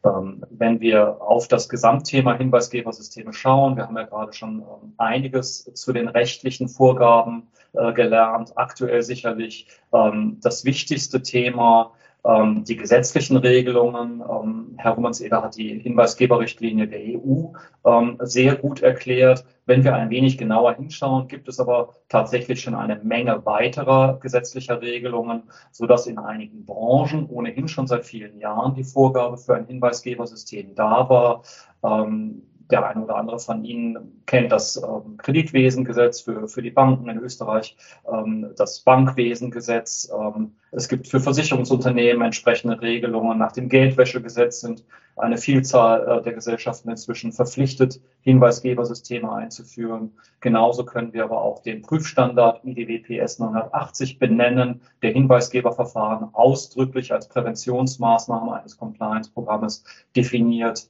Ähm, 0.05 0.43
wenn 0.49 0.81
wir 0.81 1.21
auf 1.21 1.47
das 1.47 1.69
Gesamtthema 1.69 2.33
Hinweisgebersysteme 2.33 3.31
schauen, 3.33 3.77
wir 3.77 3.87
haben 3.87 3.95
ja 3.95 4.03
gerade 4.03 4.33
schon 4.33 4.59
ähm, 4.59 4.93
einiges 4.97 5.63
zu 5.73 5.93
den 5.93 6.09
rechtlichen 6.09 6.67
Vorgaben 6.67 7.47
äh, 7.73 7.93
gelernt. 7.93 8.51
Aktuell 8.55 9.01
sicherlich 9.01 9.67
ähm, 9.93 10.39
das 10.41 10.65
wichtigste 10.65 11.21
Thema 11.21 11.93
ähm, 12.25 12.63
die 12.63 12.75
gesetzlichen 12.75 13.37
Regelungen. 13.37 14.21
Ähm, 14.21 14.75
Herr 14.77 14.93
Rummanseder 14.93 15.43
hat 15.43 15.57
die 15.57 15.79
Hinweisgeberrichtlinie 15.79 16.87
der 16.87 16.99
EU 16.99 17.53
ähm, 17.85 18.17
sehr 18.21 18.55
gut 18.55 18.81
erklärt. 18.81 19.45
Wenn 19.65 19.83
wir 19.83 19.95
ein 19.95 20.09
wenig 20.09 20.37
genauer 20.37 20.75
hinschauen, 20.75 21.27
gibt 21.27 21.47
es 21.47 21.59
aber 21.59 21.95
tatsächlich 22.09 22.61
schon 22.61 22.75
eine 22.75 22.99
Menge 23.03 23.45
weiterer 23.45 24.19
gesetzlicher 24.21 24.81
Regelungen, 24.81 25.43
sodass 25.71 26.07
in 26.07 26.17
einigen 26.17 26.65
Branchen 26.65 27.27
ohnehin 27.29 27.67
schon 27.67 27.87
seit 27.87 28.05
vielen 28.05 28.39
Jahren 28.39 28.75
die 28.75 28.83
Vorgabe 28.83 29.37
für 29.37 29.55
ein 29.55 29.65
Hinweisgebersystem 29.65 30.75
da 30.75 31.09
war. 31.09 31.43
Ähm, 31.83 32.43
der 32.73 32.87
eine 32.87 33.03
oder 33.03 33.17
andere 33.17 33.37
von 33.37 33.63
Ihnen 33.63 34.23
kennt 34.25 34.51
das 34.51 34.77
ähm, 34.77 35.17
Kreditwesengesetz 35.17 36.21
für, 36.21 36.47
für 36.47 36.63
die 36.63 36.71
Banken 36.71 37.07
in 37.07 37.19
Österreich, 37.19 37.77
ähm, 38.11 38.49
das 38.57 38.79
Bankwesengesetz. 38.79 40.11
Ähm, 40.11 40.55
es 40.71 40.87
gibt 40.87 41.07
für 41.07 41.19
Versicherungsunternehmen 41.19 42.23
entsprechende 42.23 42.81
Regelungen. 42.81 43.37
Nach 43.37 43.51
dem 43.51 43.69
Geldwäschegesetz 43.69 44.61
sind 44.61 44.83
eine 45.15 45.37
Vielzahl 45.37 46.07
äh, 46.07 46.23
der 46.23 46.33
Gesellschaften 46.33 46.89
inzwischen 46.89 47.31
verpflichtet, 47.31 48.01
Hinweisgebersysteme 48.21 49.31
einzuführen. 49.31 50.13
Genauso 50.39 50.83
können 50.83 51.13
wir 51.13 51.25
aber 51.25 51.43
auch 51.43 51.61
den 51.61 51.83
Prüfstandard 51.83 52.65
IDWPS 52.65 53.37
980 53.37 54.17
benennen, 54.17 54.81
der 55.03 55.11
Hinweisgeberverfahren 55.11 56.33
ausdrücklich 56.33 57.13
als 57.13 57.29
Präventionsmaßnahme 57.29 58.55
eines 58.55 58.77
Compliance-Programmes 58.77 59.83
definiert 60.15 60.89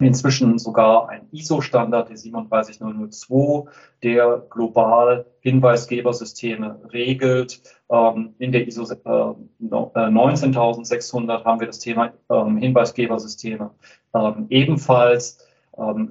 inzwischen 0.00 0.58
sogar 0.58 1.08
ein 1.08 1.28
ISO-Standard, 1.32 2.08
der 2.08 2.16
37002, 2.16 3.70
der 4.02 4.46
global 4.48 5.26
Hinweisgebersysteme 5.40 6.80
regelt. 6.92 7.60
Ähm, 7.90 8.34
in 8.38 8.52
der 8.52 8.66
ISO 8.66 8.84
äh, 8.84 9.34
19600 9.58 11.44
haben 11.44 11.60
wir 11.60 11.66
das 11.66 11.80
Thema 11.80 12.12
ähm, 12.30 12.58
Hinweisgebersysteme 12.58 13.70
ähm, 14.14 14.46
ebenfalls. 14.48 15.44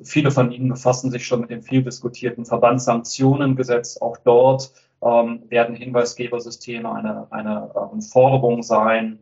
Viele 0.04 0.32
von 0.32 0.54
Ihnen 0.54 0.70
befassen 0.70 1.12
sich 1.12 1.28
schon 1.28 1.42
mit 1.42 1.50
dem 1.50 1.62
viel 1.62 1.84
diskutierten 1.84 2.46
Verbandssanktionengesetz. 2.46 3.98
Auch 3.98 4.16
dort 4.16 4.72
werden 5.02 5.76
Hinweisgebersysteme 5.76 6.90
eine, 6.90 7.28
eine 7.32 7.70
Forderung 8.10 8.64
sein. 8.64 9.20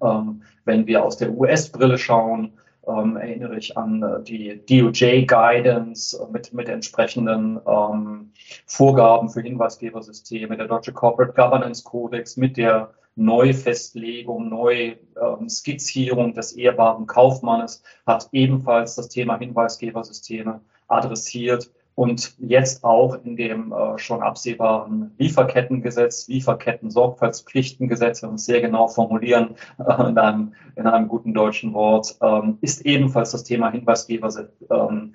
wenn 0.00 0.86
wir 0.88 1.04
aus 1.04 1.16
der 1.16 1.30
US-Brille 1.30 1.96
schauen, 1.96 2.54
ähm, 2.86 3.16
erinnere 3.16 3.56
ich 3.58 3.76
an 3.76 4.02
äh, 4.02 4.22
die 4.22 4.60
DOJ-Guidance 4.66 6.18
äh, 6.18 6.32
mit, 6.32 6.52
mit 6.52 6.68
entsprechenden 6.68 7.60
ähm, 7.66 8.32
Vorgaben 8.66 9.28
für 9.28 9.40
Hinweisgebersysteme, 9.40 10.56
der 10.56 10.68
Deutsche 10.68 10.92
Corporate 10.92 11.34
Governance 11.34 11.82
Codex 11.84 12.36
mit 12.36 12.56
der 12.56 12.90
Neufestlegung, 13.16 14.50
Neuskizzierung 14.50 16.28
ähm, 16.28 16.34
des 16.34 16.52
ehrbaren 16.52 17.06
Kaufmannes 17.06 17.82
hat 18.06 18.28
ebenfalls 18.32 18.94
das 18.94 19.08
Thema 19.08 19.38
Hinweisgebersysteme 19.38 20.60
adressiert 20.88 21.70
und 21.96 22.34
jetzt 22.38 22.84
auch 22.84 23.18
in 23.24 23.34
dem 23.36 23.72
äh, 23.72 23.98
schon 23.98 24.22
absehbaren 24.22 25.12
Lieferkettengesetz, 25.16 26.28
Lieferketten-Sorgfaltspflichtengesetz, 26.28 28.22
wenn 28.22 28.30
wir 28.30 28.34
es 28.34 28.44
sehr 28.44 28.60
genau 28.60 28.86
formulieren, 28.86 29.56
äh, 29.78 30.08
in, 30.08 30.18
einem, 30.18 30.52
in 30.76 30.86
einem 30.86 31.08
guten 31.08 31.32
deutschen 31.32 31.72
Wort, 31.72 32.14
ähm, 32.20 32.58
ist 32.60 32.84
ebenfalls 32.84 33.30
das 33.30 33.44
Thema 33.44 33.70
Hinweisgebersystem 33.70 35.14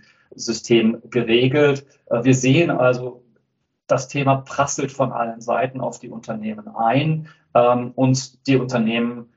ähm, 0.95 1.01
geregelt. 1.11 1.85
Äh, 2.07 2.23
wir 2.23 2.33
sehen 2.33 2.71
also 2.71 3.23
das 3.85 4.07
Thema 4.07 4.37
prasselt 4.37 4.91
von 4.91 5.11
allen 5.11 5.39
Seiten 5.39 5.81
auf 5.81 5.99
die 5.99 6.09
Unternehmen 6.09 6.67
ein 6.67 7.27
ähm, 7.53 7.91
und 7.95 8.47
die 8.47 8.57
Unternehmen 8.57 9.27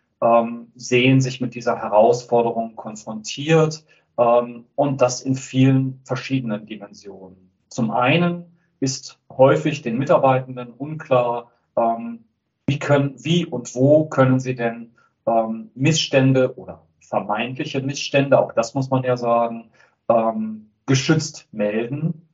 sehen 0.74 1.20
sich 1.20 1.42
mit 1.42 1.54
dieser 1.54 1.76
Herausforderung 1.76 2.76
konfrontiert 2.76 3.84
ähm, 4.18 4.66
und 4.74 5.00
das 5.00 5.22
in 5.22 5.34
vielen 5.34 6.00
verschiedenen 6.04 6.66
Dimensionen. 6.66 7.50
Zum 7.68 7.90
einen 7.90 8.44
ist 8.80 9.18
häufig 9.30 9.82
den 9.82 9.98
Mitarbeitenden 9.98 10.72
unklar, 10.72 11.50
ähm, 11.76 12.24
wie, 12.66 12.78
können, 12.78 13.14
wie 13.18 13.46
und 13.46 13.74
wo 13.74 14.06
können 14.06 14.40
sie 14.40 14.54
denn 14.54 14.94
ähm, 15.26 15.70
Missstände 15.74 16.56
oder 16.56 16.82
vermeintliche 17.00 17.80
Missstände, 17.80 18.38
auch 18.38 18.52
das 18.52 18.74
muss 18.74 18.90
man 18.90 19.02
ja 19.04 19.16
sagen, 19.16 19.70
ähm, 20.08 20.70
geschützt 20.86 21.48
melden. 21.52 22.28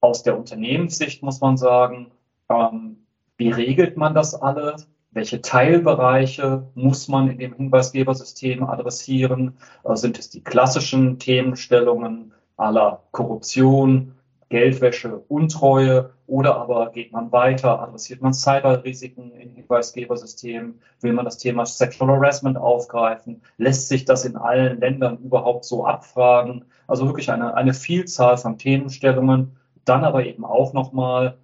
Aus 0.00 0.22
der 0.22 0.38
Unternehmenssicht 0.38 1.22
muss 1.22 1.40
man 1.40 1.56
sagen, 1.56 2.12
ähm, 2.48 3.06
wie 3.36 3.50
regelt 3.50 3.96
man 3.96 4.14
das 4.14 4.34
alles? 4.34 4.88
Welche 5.16 5.40
Teilbereiche 5.40 6.68
muss 6.74 7.08
man 7.08 7.30
in 7.30 7.38
dem 7.38 7.54
Hinweisgebersystem 7.54 8.62
adressieren? 8.62 9.56
Äh, 9.82 9.96
sind 9.96 10.18
es 10.18 10.28
die 10.28 10.44
klassischen 10.44 11.18
Themenstellungen 11.18 12.34
aller 12.58 13.02
Korruption, 13.12 14.12
Geldwäsche, 14.50 15.22
Untreue 15.28 16.10
oder 16.26 16.56
aber 16.56 16.90
geht 16.90 17.12
man 17.12 17.32
weiter, 17.32 17.80
adressiert 17.80 18.20
man 18.20 18.34
Cyberrisiken 18.34 19.32
in 19.32 19.54
Hinweisgebersystemen, 19.54 20.82
will 21.00 21.14
man 21.14 21.24
das 21.24 21.38
Thema 21.38 21.64
Sexual 21.64 22.10
Harassment 22.10 22.58
aufgreifen, 22.58 23.40
lässt 23.56 23.88
sich 23.88 24.04
das 24.04 24.26
in 24.26 24.36
allen 24.36 24.80
Ländern 24.80 25.16
überhaupt 25.16 25.64
so 25.64 25.86
abfragen? 25.86 26.66
Also 26.86 27.06
wirklich 27.06 27.30
eine, 27.30 27.54
eine 27.54 27.72
Vielzahl 27.72 28.36
von 28.36 28.58
Themenstellungen. 28.58 29.56
Dann 29.86 30.04
aber 30.04 30.26
eben 30.26 30.44
auch 30.44 30.74
nochmal, 30.74 31.38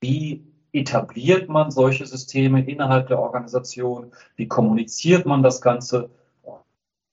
wie 0.00 0.55
etabliert 0.76 1.48
man 1.48 1.70
solche 1.70 2.06
Systeme 2.06 2.64
innerhalb 2.64 3.08
der 3.08 3.18
Organisation? 3.18 4.12
Wie 4.36 4.48
kommuniziert 4.48 5.26
man 5.26 5.42
das 5.42 5.60
Ganze? 5.60 6.10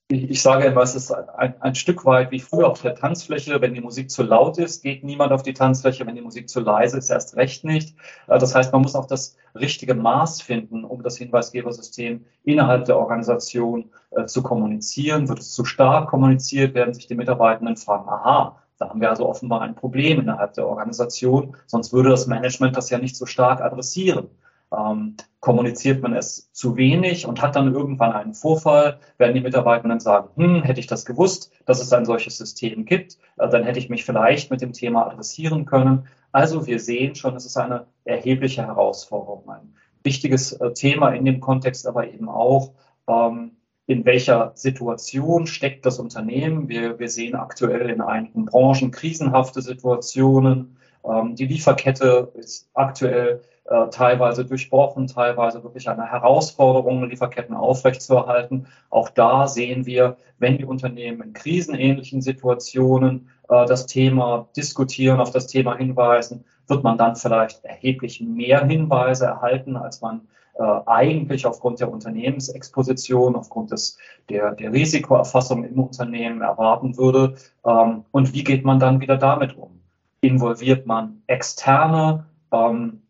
ich, 0.08 0.42
sage 0.42 0.66
immer, 0.66 0.82
es 0.82 0.94
ist 0.94 1.10
ein, 1.10 1.54
ein, 1.60 1.74
Stück 1.74 2.04
weit 2.04 2.30
wie 2.30 2.38
früher 2.38 2.68
auf 2.68 2.82
der 2.82 2.94
Tanzfläche. 2.94 3.60
Wenn 3.60 3.72
die 3.72 3.80
Musik 3.80 4.10
zu 4.10 4.22
laut 4.22 4.58
ist, 4.58 4.82
geht 4.82 5.02
niemand 5.02 5.32
auf 5.32 5.42
die 5.42 5.54
Tanzfläche. 5.54 6.06
Wenn 6.06 6.14
die 6.14 6.20
Musik 6.20 6.48
zu 6.48 6.60
leise 6.60 6.98
ist, 6.98 7.10
erst 7.10 7.36
recht 7.36 7.64
nicht. 7.64 7.96
Äh, 8.28 8.38
das 8.38 8.54
heißt, 8.54 8.72
man 8.72 8.82
muss 8.82 8.94
auch 8.94 9.06
das 9.06 9.36
richtige 9.54 9.94
Maß 9.94 10.42
finden, 10.42 10.84
um 10.84 11.02
das 11.02 11.16
Hinweisgebersystem 11.16 12.24
innerhalb 12.44 12.84
der 12.84 12.98
Organisation 12.98 13.90
äh, 14.10 14.26
zu 14.26 14.42
kommunizieren. 14.42 15.28
Wird 15.28 15.38
es 15.38 15.52
zu 15.52 15.64
stark 15.64 16.08
kommuniziert, 16.10 16.74
werden 16.74 16.92
sich 16.92 17.06
die 17.06 17.14
Mitarbeitenden 17.14 17.76
fragen, 17.76 18.08
aha, 18.08 18.58
da 18.78 18.88
haben 18.88 19.00
wir 19.00 19.10
also 19.10 19.28
offenbar 19.28 19.62
ein 19.62 19.74
Problem 19.74 20.20
innerhalb 20.20 20.54
der 20.54 20.66
Organisation, 20.66 21.56
sonst 21.66 21.92
würde 21.92 22.10
das 22.10 22.26
Management 22.26 22.76
das 22.76 22.90
ja 22.90 22.98
nicht 22.98 23.16
so 23.16 23.26
stark 23.26 23.60
adressieren. 23.60 24.28
Ähm, 24.76 25.16
kommuniziert 25.40 26.02
man 26.02 26.14
es 26.14 26.50
zu 26.52 26.76
wenig 26.76 27.26
und 27.26 27.42
hat 27.42 27.54
dann 27.54 27.72
irgendwann 27.72 28.12
einen 28.12 28.34
Vorfall, 28.34 28.98
werden 29.18 29.34
die 29.34 29.42
Mitarbeitenden 29.42 30.00
sagen, 30.00 30.30
hm, 30.36 30.62
hätte 30.62 30.80
ich 30.80 30.86
das 30.86 31.04
gewusst, 31.04 31.52
dass 31.66 31.82
es 31.82 31.92
ein 31.92 32.06
solches 32.06 32.38
System 32.38 32.84
gibt, 32.84 33.18
äh, 33.36 33.48
dann 33.48 33.64
hätte 33.64 33.78
ich 33.78 33.90
mich 33.90 34.04
vielleicht 34.04 34.50
mit 34.50 34.62
dem 34.62 34.72
Thema 34.72 35.06
adressieren 35.06 35.66
können. 35.66 36.06
Also 36.32 36.66
wir 36.66 36.80
sehen 36.80 37.14
schon, 37.14 37.36
es 37.36 37.44
ist 37.44 37.56
eine 37.56 37.86
erhebliche 38.04 38.62
Herausforderung, 38.62 39.48
ein 39.50 39.74
wichtiges 40.02 40.52
äh, 40.52 40.72
Thema 40.72 41.10
in 41.10 41.24
dem 41.24 41.40
Kontext, 41.40 41.86
aber 41.86 42.08
eben 42.08 42.28
auch, 42.28 42.72
ähm, 43.06 43.52
in 43.86 44.04
welcher 44.04 44.52
Situation 44.54 45.46
steckt 45.46 45.84
das 45.84 45.98
Unternehmen. 45.98 46.68
Wir, 46.68 46.98
wir 46.98 47.08
sehen 47.08 47.34
aktuell 47.34 47.90
in 47.90 48.00
einigen 48.00 48.46
Branchen 48.46 48.90
krisenhafte 48.90 49.60
Situationen. 49.60 50.76
Ähm, 51.04 51.34
die 51.36 51.46
Lieferkette 51.46 52.32
ist 52.34 52.70
aktuell 52.72 53.42
äh, 53.66 53.88
teilweise 53.90 54.44
durchbrochen, 54.44 55.06
teilweise 55.06 55.62
wirklich 55.62 55.88
eine 55.88 56.10
Herausforderung, 56.10 57.08
Lieferketten 57.08 57.54
aufrechtzuerhalten. 57.54 58.66
Auch 58.90 59.10
da 59.10 59.46
sehen 59.48 59.86
wir, 59.86 60.16
wenn 60.38 60.58
die 60.58 60.64
Unternehmen 60.64 61.22
in 61.22 61.32
krisenähnlichen 61.34 62.22
Situationen 62.22 63.28
äh, 63.48 63.66
das 63.66 63.86
Thema 63.86 64.48
diskutieren, 64.56 65.20
auf 65.20 65.30
das 65.30 65.46
Thema 65.46 65.76
hinweisen, 65.76 66.44
wird 66.68 66.82
man 66.84 66.96
dann 66.96 67.16
vielleicht 67.16 67.64
erheblich 67.64 68.20
mehr 68.20 68.64
Hinweise 68.64 69.26
erhalten, 69.26 69.76
als 69.76 70.00
man 70.00 70.22
äh, 70.56 70.62
eigentlich 70.86 71.46
aufgrund 71.46 71.80
der 71.80 71.90
Unternehmensexposition, 71.90 73.34
aufgrund 73.34 73.72
des, 73.72 73.98
der, 74.28 74.52
der 74.52 74.72
Risikoerfassung 74.72 75.64
im 75.64 75.80
Unternehmen 75.80 76.42
erwarten 76.42 76.96
würde. 76.96 77.34
Ähm, 77.64 78.04
und 78.12 78.32
wie 78.34 78.44
geht 78.44 78.64
man 78.64 78.78
dann 78.78 79.00
wieder 79.00 79.16
damit 79.16 79.56
um? 79.56 79.80
Involviert 80.20 80.86
man 80.86 81.22
externe? 81.26 82.26
Ähm, 82.52 83.02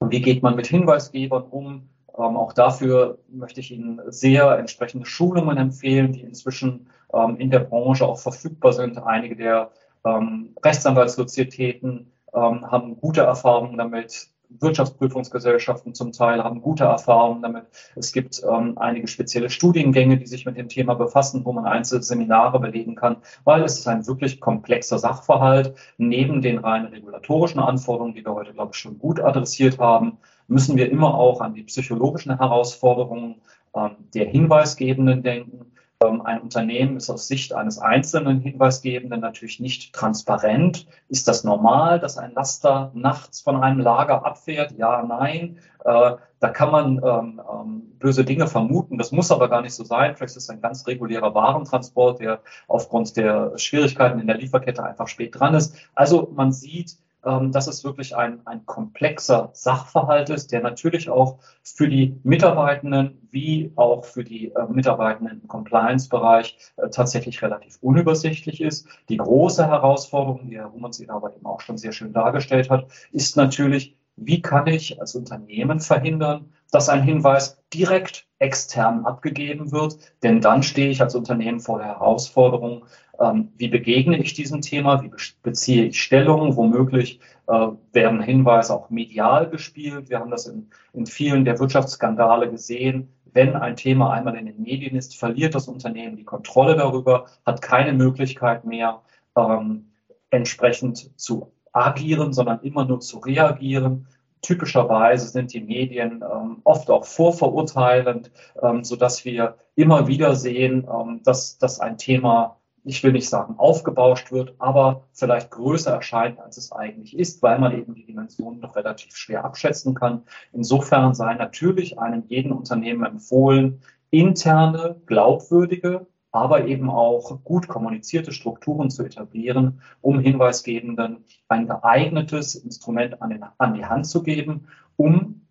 wie 0.00 0.20
geht 0.20 0.42
man 0.42 0.56
mit 0.56 0.66
Hinweisgebern 0.66 1.44
um? 1.44 1.88
Ähm, 2.16 2.36
auch 2.36 2.52
dafür 2.52 3.18
möchte 3.28 3.60
ich 3.60 3.72
Ihnen 3.72 4.00
sehr 4.08 4.58
entsprechende 4.58 5.06
Schulungen 5.06 5.56
empfehlen, 5.56 6.12
die 6.12 6.20
inzwischen 6.20 6.88
ähm, 7.12 7.36
in 7.38 7.50
der 7.50 7.60
Branche 7.60 8.06
auch 8.06 8.18
verfügbar 8.18 8.72
sind. 8.72 8.98
Einige 8.98 9.36
der 9.36 9.70
ähm, 10.04 10.54
Rechtsanwaltssozietäten 10.62 12.12
ähm, 12.34 12.70
haben 12.70 13.00
gute 13.00 13.22
Erfahrungen 13.22 13.78
damit. 13.78 14.28
Wirtschaftsprüfungsgesellschaften 14.60 15.94
zum 15.94 16.12
Teil 16.12 16.42
haben 16.42 16.62
gute 16.62 16.84
Erfahrungen 16.84 17.42
damit. 17.42 17.64
Es 17.96 18.12
gibt 18.12 18.42
ähm, 18.48 18.78
einige 18.78 19.08
spezielle 19.08 19.50
Studiengänge, 19.50 20.16
die 20.18 20.26
sich 20.26 20.46
mit 20.46 20.56
dem 20.56 20.68
Thema 20.68 20.94
befassen, 20.94 21.44
wo 21.44 21.52
man 21.52 21.66
einzelne 21.66 22.02
Seminare 22.02 22.60
belegen 22.60 22.94
kann, 22.94 23.16
weil 23.44 23.62
es 23.62 23.78
ist 23.78 23.88
ein 23.88 24.06
wirklich 24.06 24.40
komplexer 24.40 24.98
Sachverhalt. 24.98 25.74
Neben 25.98 26.42
den 26.42 26.58
rein 26.58 26.86
regulatorischen 26.86 27.60
Anforderungen, 27.60 28.14
die 28.14 28.24
wir 28.24 28.34
heute, 28.34 28.52
glaube 28.52 28.72
ich, 28.74 28.78
schon 28.78 28.98
gut 28.98 29.20
adressiert 29.20 29.78
haben, 29.78 30.18
müssen 30.48 30.76
wir 30.76 30.90
immer 30.90 31.14
auch 31.14 31.40
an 31.40 31.54
die 31.54 31.62
psychologischen 31.62 32.36
Herausforderungen 32.36 33.36
ähm, 33.74 33.92
der 34.14 34.26
Hinweisgebenden 34.26 35.22
denken 35.22 35.73
ein 36.04 36.40
Unternehmen 36.40 36.96
ist 36.96 37.10
aus 37.10 37.28
Sicht 37.28 37.52
eines 37.54 37.78
einzelnen 37.78 38.40
Hinweisgebenden 38.40 39.20
natürlich 39.20 39.60
nicht 39.60 39.92
transparent. 39.92 40.86
Ist 41.08 41.28
das 41.28 41.44
normal, 41.44 42.00
dass 42.00 42.18
ein 42.18 42.32
Laster 42.32 42.90
nachts 42.94 43.40
von 43.40 43.62
einem 43.62 43.80
Lager 43.80 44.24
abfährt? 44.24 44.72
Ja, 44.78 45.02
nein. 45.02 45.58
Äh, 45.84 46.12
da 46.40 46.48
kann 46.50 46.70
man 46.70 47.00
ähm, 47.04 47.40
ähm, 47.50 47.82
böse 47.98 48.24
Dinge 48.24 48.46
vermuten. 48.46 48.98
Das 48.98 49.12
muss 49.12 49.30
aber 49.30 49.48
gar 49.48 49.62
nicht 49.62 49.74
so 49.74 49.84
sein. 49.84 50.14
Vielleicht 50.14 50.36
ist 50.36 50.44
es 50.44 50.50
ein 50.50 50.60
ganz 50.60 50.86
regulärer 50.86 51.34
Warentransport, 51.34 52.20
der 52.20 52.40
aufgrund 52.68 53.16
der 53.16 53.56
Schwierigkeiten 53.56 54.20
in 54.20 54.26
der 54.26 54.36
Lieferkette 54.36 54.84
einfach 54.84 55.08
spät 55.08 55.38
dran 55.38 55.54
ist. 55.54 55.76
Also 55.94 56.30
man 56.34 56.52
sieht, 56.52 56.96
ähm, 57.24 57.52
dass 57.52 57.66
es 57.66 57.84
wirklich 57.84 58.16
ein, 58.16 58.46
ein 58.46 58.64
komplexer 58.66 59.50
Sachverhalt 59.52 60.30
ist, 60.30 60.52
der 60.52 60.62
natürlich 60.62 61.08
auch 61.08 61.38
für 61.62 61.88
die 61.88 62.18
Mitarbeitenden 62.22 63.28
wie 63.30 63.72
auch 63.74 64.04
für 64.04 64.22
die 64.22 64.52
äh, 64.52 64.66
Mitarbeitenden 64.68 65.40
im 65.42 65.48
Compliance-Bereich 65.48 66.56
äh, 66.76 66.88
tatsächlich 66.90 67.42
relativ 67.42 67.78
unübersichtlich 67.80 68.60
ist. 68.60 68.86
Die 69.08 69.16
große 69.16 69.66
Herausforderung, 69.66 70.48
die 70.48 70.56
Herr 70.56 70.72
Hummels 70.72 71.02
aber 71.08 71.34
eben 71.34 71.44
auch 71.44 71.60
schon 71.60 71.76
sehr 71.76 71.92
schön 71.92 72.12
dargestellt 72.12 72.70
hat, 72.70 72.86
ist 73.10 73.36
natürlich, 73.36 73.96
wie 74.16 74.42
kann 74.42 74.66
ich 74.66 75.00
als 75.00 75.14
Unternehmen 75.14 75.80
verhindern, 75.80 76.52
dass 76.70 76.88
ein 76.88 77.02
Hinweis 77.02 77.62
direkt 77.72 78.26
extern 78.38 79.06
abgegeben 79.06 79.72
wird? 79.72 79.98
Denn 80.22 80.40
dann 80.40 80.62
stehe 80.62 80.90
ich 80.90 81.00
als 81.00 81.14
Unternehmen 81.14 81.60
vor 81.60 81.78
der 81.78 81.88
Herausforderung, 81.88 82.84
ähm, 83.20 83.52
wie 83.56 83.68
begegne 83.68 84.18
ich 84.18 84.34
diesem 84.34 84.60
Thema? 84.60 85.02
Wie 85.02 85.10
beziehe 85.42 85.86
ich 85.86 86.02
Stellung? 86.02 86.56
Womöglich 86.56 87.20
äh, 87.46 87.68
werden 87.92 88.20
Hinweise 88.20 88.74
auch 88.74 88.90
medial 88.90 89.48
gespielt. 89.48 90.10
Wir 90.10 90.18
haben 90.18 90.30
das 90.30 90.46
in, 90.46 90.70
in 90.92 91.06
vielen 91.06 91.44
der 91.44 91.58
Wirtschaftsskandale 91.58 92.50
gesehen. 92.50 93.08
Wenn 93.32 93.56
ein 93.56 93.76
Thema 93.76 94.12
einmal 94.12 94.36
in 94.36 94.46
den 94.46 94.62
Medien 94.62 94.96
ist, 94.96 95.16
verliert 95.16 95.54
das 95.54 95.68
Unternehmen 95.68 96.16
die 96.16 96.24
Kontrolle 96.24 96.76
darüber, 96.76 97.26
hat 97.44 97.62
keine 97.62 97.92
Möglichkeit 97.92 98.64
mehr, 98.64 99.02
ähm, 99.36 99.90
entsprechend 100.30 101.18
zu 101.20 101.52
agieren, 101.74 102.32
sondern 102.32 102.60
immer 102.60 102.84
nur 102.86 103.00
zu 103.00 103.18
reagieren. 103.18 104.06
Typischerweise 104.40 105.28
sind 105.28 105.52
die 105.52 105.60
Medien 105.60 106.22
ähm, 106.22 106.58
oft 106.64 106.90
auch 106.90 107.04
vorverurteilend, 107.04 108.30
ähm, 108.62 108.84
sodass 108.84 109.24
wir 109.24 109.56
immer 109.74 110.06
wieder 110.06 110.34
sehen, 110.34 110.86
ähm, 110.90 111.20
dass, 111.24 111.58
dass 111.58 111.80
ein 111.80 111.98
Thema 111.98 112.56
ich 112.84 113.02
will 113.02 113.12
nicht 113.12 113.28
sagen 113.28 113.54
aufgebauscht 113.56 114.30
wird, 114.30 114.54
aber 114.58 115.04
vielleicht 115.12 115.50
größer 115.50 115.90
erscheint, 115.90 116.38
als 116.38 116.58
es 116.58 116.70
eigentlich 116.70 117.16
ist, 117.16 117.42
weil 117.42 117.58
man 117.58 117.72
eben 117.72 117.94
die 117.94 118.04
Dimensionen 118.04 118.60
noch 118.60 118.76
relativ 118.76 119.16
schwer 119.16 119.44
abschätzen 119.44 119.94
kann. 119.94 120.22
Insofern 120.52 121.14
sei 121.14 121.34
natürlich 121.34 121.98
einem 121.98 122.24
jeden 122.28 122.52
Unternehmen 122.52 123.04
empfohlen, 123.04 123.80
interne, 124.10 125.00
glaubwürdige, 125.06 126.06
aber 126.34 126.66
eben 126.66 126.90
auch 126.90 127.44
gut 127.44 127.68
kommunizierte 127.68 128.32
Strukturen 128.32 128.90
zu 128.90 129.04
etablieren, 129.04 129.80
um 130.00 130.18
Hinweisgebenden 130.18 131.24
ein 131.48 131.68
geeignetes 131.68 132.56
Instrument 132.56 133.22
an, 133.22 133.30
den, 133.30 133.44
an 133.58 133.74
die 133.74 133.86
Hand 133.86 134.08
zu 134.08 134.24
geben, 134.24 134.66
um 134.96 135.46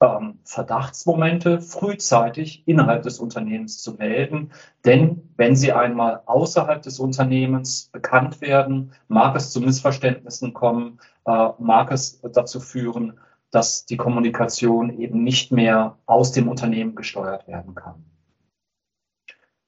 ähm, 0.00 0.40
Verdachtsmomente 0.42 1.60
frühzeitig 1.60 2.66
innerhalb 2.66 3.04
des 3.04 3.20
Unternehmens 3.20 3.80
zu 3.80 3.92
melden. 3.94 4.50
Denn 4.84 5.30
wenn 5.36 5.54
sie 5.54 5.72
einmal 5.72 6.22
außerhalb 6.26 6.82
des 6.82 6.98
Unternehmens 6.98 7.88
bekannt 7.92 8.40
werden, 8.40 8.92
mag 9.06 9.36
es 9.36 9.52
zu 9.52 9.60
Missverständnissen 9.60 10.54
kommen. 10.54 10.98
äh, 11.24 11.50
mag 11.58 11.92
es 11.92 12.20
dazu 12.20 12.58
führen, 12.58 13.20
dass 13.52 13.86
die 13.86 13.96
Kommunikation 13.96 14.98
eben 14.98 15.22
nicht 15.22 15.52
mehr 15.52 15.98
aus 16.06 16.32
dem 16.32 16.48
Unternehmen 16.48 16.96
gesteuert 16.96 17.46
werden 17.46 17.76
kann. 17.76 18.04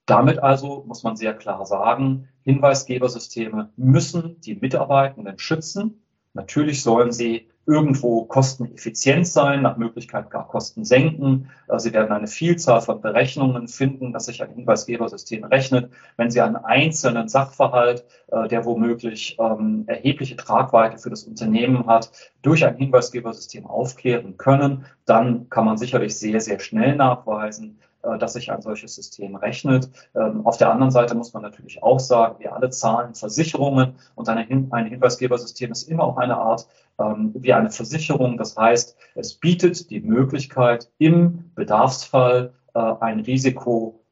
Damit 0.07 0.41
also 0.41 0.85
muss 0.87 1.03
man 1.03 1.17
sehr 1.17 1.35
klar 1.35 1.65
sagen, 1.65 2.29
Hinweisgebersysteme 2.43 3.71
müssen 3.77 4.41
die 4.41 4.57
Mitarbeitenden 4.57 5.39
schützen. 5.39 6.03
Natürlich 6.35 6.83
sollen 6.83 7.13
sie 7.13 7.49
irgendwo 7.67 8.25
kosteneffizient 8.25 9.27
sein, 9.27 9.63
nach 9.63 9.77
Möglichkeit 9.77 10.31
gar 10.31 10.49
Kosten 10.49 10.85
senken. 10.85 11.49
Äh, 11.69 11.79
sie 11.79 11.93
werden 11.93 12.11
eine 12.11 12.27
Vielzahl 12.27 12.81
von 12.81 13.01
Berechnungen 13.01 13.69
finden, 13.69 14.13
dass 14.13 14.27
sich 14.27 14.43
ein 14.43 14.51
Hinweisgebersystem 14.51 15.45
rechnet. 15.45 15.93
Wenn 16.17 16.31
Sie 16.31 16.41
einen 16.41 16.57
einzelnen 16.57 17.29
Sachverhalt, 17.29 18.05
äh, 18.33 18.49
der 18.49 18.65
womöglich 18.65 19.37
ähm, 19.39 19.85
erhebliche 19.87 20.37
Tragweite 20.37 20.99
für 20.99 21.11
das 21.11 21.23
Unternehmen 21.23 21.87
hat, 21.87 22.11
durch 22.43 22.65
ein 22.65 22.77
Hinweisgebersystem 22.77 23.67
aufklären 23.67 24.37
können, 24.37 24.85
dann 25.05 25.49
kann 25.49 25.65
man 25.65 25.79
sicherlich 25.79 26.19
sehr, 26.19 26.41
sehr 26.41 26.59
schnell 26.59 26.97
nachweisen, 26.97 27.79
dass 28.19 28.33
sich 28.35 28.51
ein 28.51 28.63
solches 28.63 28.95
System 28.95 29.37
rechnet. 29.37 29.91
Ähm, 30.15 30.45
auf 30.47 30.59
der 30.59 30.71
anderen 30.71 30.91
Seite 30.91 31.15
muss 31.15 31.33
man 31.33 31.43
natürlich 31.43 31.83
auch 31.83 32.01
sagen, 32.01 32.37
wir 32.41 32.55
alle 32.55 32.71
zahlen 32.71 33.15
Versicherungen 33.15 33.95
und 34.15 34.29
ein 34.29 34.39
Hinweisgebersystem 34.47 35.73
ist 35.73 35.89
immer 35.89 36.05
auch 36.05 36.17
eine 36.17 36.37
Art 36.37 36.67
ähm, 36.99 37.33
wie 37.35 37.53
eine 37.53 37.71
Versicherung. 37.71 38.37
Das 38.37 38.57
heißt, 38.57 38.97
es 39.15 39.35
bietet 39.35 39.91
die 39.91 40.01
Möglichkeit, 40.01 40.91
im 40.99 41.53
Bedarfsfall 41.55 42.53
äh, 42.75 42.81
ein 43.01 43.21
Risiko 43.21 44.03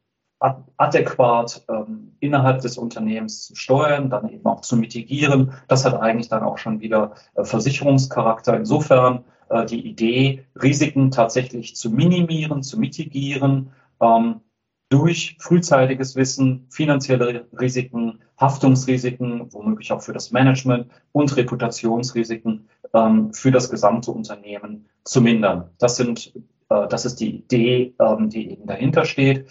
adäquat 0.77 1.63
ähm, 1.69 2.13
innerhalb 2.19 2.61
des 2.61 2.77
Unternehmens 2.77 3.45
zu 3.45 3.55
steuern, 3.55 4.09
dann 4.09 4.27
eben 4.29 4.45
auch 4.45 4.61
zu 4.61 4.75
mitigieren. 4.75 5.53
Das 5.67 5.85
hat 5.85 5.93
eigentlich 6.01 6.29
dann 6.29 6.41
auch 6.41 6.57
schon 6.57 6.79
wieder 6.79 7.11
äh, 7.35 7.43
Versicherungscharakter. 7.43 8.55
Insofern 8.55 9.23
äh, 9.49 9.65
die 9.67 9.87
Idee, 9.87 10.45
Risiken 10.55 11.11
tatsächlich 11.11 11.75
zu 11.75 11.91
minimieren, 11.91 12.63
zu 12.63 12.79
mitigieren, 12.79 13.71
ähm, 14.01 14.41
durch 14.89 15.37
frühzeitiges 15.39 16.17
Wissen, 16.17 16.67
finanzielle 16.69 17.47
Risiken, 17.57 18.19
Haftungsrisiken, 18.37 19.51
womöglich 19.53 19.91
auch 19.93 20.01
für 20.01 20.11
das 20.11 20.31
Management 20.31 20.87
und 21.13 21.35
Reputationsrisiken 21.37 22.67
ähm, 22.93 23.33
für 23.33 23.51
das 23.51 23.69
gesamte 23.69 24.11
Unternehmen 24.11 24.89
zu 25.05 25.21
mindern. 25.21 25.69
Das 25.79 25.95
sind, 25.95 26.33
äh, 26.69 26.87
das 26.89 27.05
ist 27.05 27.21
die 27.21 27.37
Idee, 27.37 27.95
ähm, 27.99 28.29
die 28.29 28.51
eben 28.51 28.67
dahinter 28.67 29.05
steht. 29.05 29.47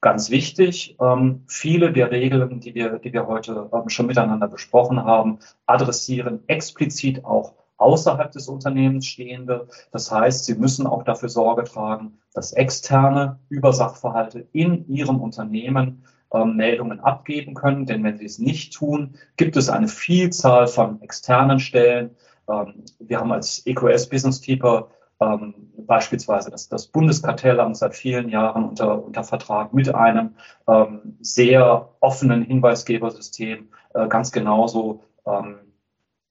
Ganz 0.00 0.30
wichtig, 0.30 0.96
ähm, 1.00 1.42
viele 1.48 1.92
der 1.92 2.12
Regeln, 2.12 2.60
die 2.60 2.74
wir, 2.74 2.98
die 3.00 3.12
wir 3.12 3.26
heute 3.26 3.70
ähm, 3.72 3.88
schon 3.88 4.06
miteinander 4.06 4.46
besprochen 4.46 5.02
haben, 5.02 5.38
adressieren 5.66 6.40
explizit 6.46 7.24
auch 7.24 7.54
außerhalb 7.84 8.32
des 8.32 8.48
Unternehmens 8.48 9.06
stehende. 9.06 9.68
Das 9.92 10.10
heißt, 10.10 10.46
sie 10.46 10.54
müssen 10.54 10.86
auch 10.86 11.02
dafür 11.02 11.28
Sorge 11.28 11.64
tragen, 11.64 12.18
dass 12.32 12.52
externe 12.52 13.38
über 13.50 13.72
Sachverhalte 13.72 14.46
in 14.52 14.88
ihrem 14.88 15.20
Unternehmen 15.20 16.04
ähm, 16.32 16.56
Meldungen 16.56 17.00
abgeben 17.00 17.54
können. 17.54 17.84
Denn 17.84 18.02
wenn 18.02 18.16
sie 18.16 18.24
es 18.24 18.38
nicht 18.38 18.72
tun, 18.72 19.16
gibt 19.36 19.56
es 19.56 19.68
eine 19.68 19.88
Vielzahl 19.88 20.66
von 20.66 21.02
externen 21.02 21.60
Stellen. 21.60 22.10
Ähm, 22.48 22.84
wir 22.98 23.20
haben 23.20 23.32
als 23.32 23.66
EQS 23.66 24.08
Business 24.08 24.40
Keeper 24.40 24.88
ähm, 25.20 25.54
beispielsweise 25.76 26.50
das, 26.50 26.68
das 26.68 26.86
Bundeskartellamt 26.86 27.76
seit 27.76 27.94
vielen 27.94 28.30
Jahren 28.30 28.64
unter, 28.64 29.04
unter 29.04 29.24
Vertrag 29.24 29.74
mit 29.74 29.94
einem 29.94 30.30
ähm, 30.66 31.18
sehr 31.20 31.90
offenen 32.00 32.42
Hinweisgebersystem, 32.42 33.68
äh, 33.92 34.08
ganz 34.08 34.32
genauso 34.32 35.02
ähm, 35.26 35.56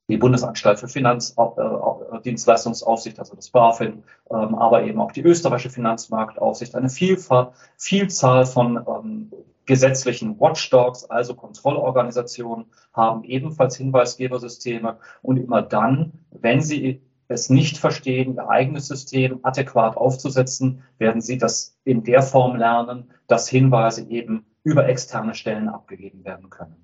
die 0.09 0.17
Bundesanstalt 0.17 0.79
für 0.79 0.87
Finanzdienstleistungsaufsicht, 0.87 3.19
also 3.19 3.35
das 3.35 3.49
BaFin, 3.49 4.03
ähm, 4.29 4.55
aber 4.55 4.83
eben 4.83 4.99
auch 4.99 5.11
die 5.11 5.21
österreichische 5.21 5.69
Finanzmarktaufsicht, 5.69 6.75
eine 6.75 6.89
Vielzahl 6.89 8.45
von 8.45 8.85
ähm, 8.87 9.31
gesetzlichen 9.65 10.39
Watchdogs, 10.39 11.05
also 11.05 11.35
Kontrollorganisationen, 11.35 12.65
haben 12.91 13.23
ebenfalls 13.23 13.77
Hinweisgebersysteme 13.77 14.97
und 15.21 15.37
immer 15.37 15.61
dann, 15.61 16.11
wenn 16.31 16.61
sie 16.61 17.01
es 17.29 17.49
nicht 17.49 17.77
verstehen, 17.77 18.35
ihr 18.35 18.49
eigenes 18.49 18.87
System 18.87 19.39
adäquat 19.43 19.95
aufzusetzen, 19.95 20.83
werden 20.97 21.21
sie 21.21 21.37
das 21.37 21.77
in 21.85 22.03
der 22.03 22.21
Form 22.21 22.57
lernen, 22.57 23.09
dass 23.27 23.47
Hinweise 23.47 24.05
eben 24.09 24.45
über 24.63 24.87
externe 24.87 25.33
Stellen 25.33 25.69
abgegeben 25.69 26.25
werden 26.25 26.49
können. 26.49 26.82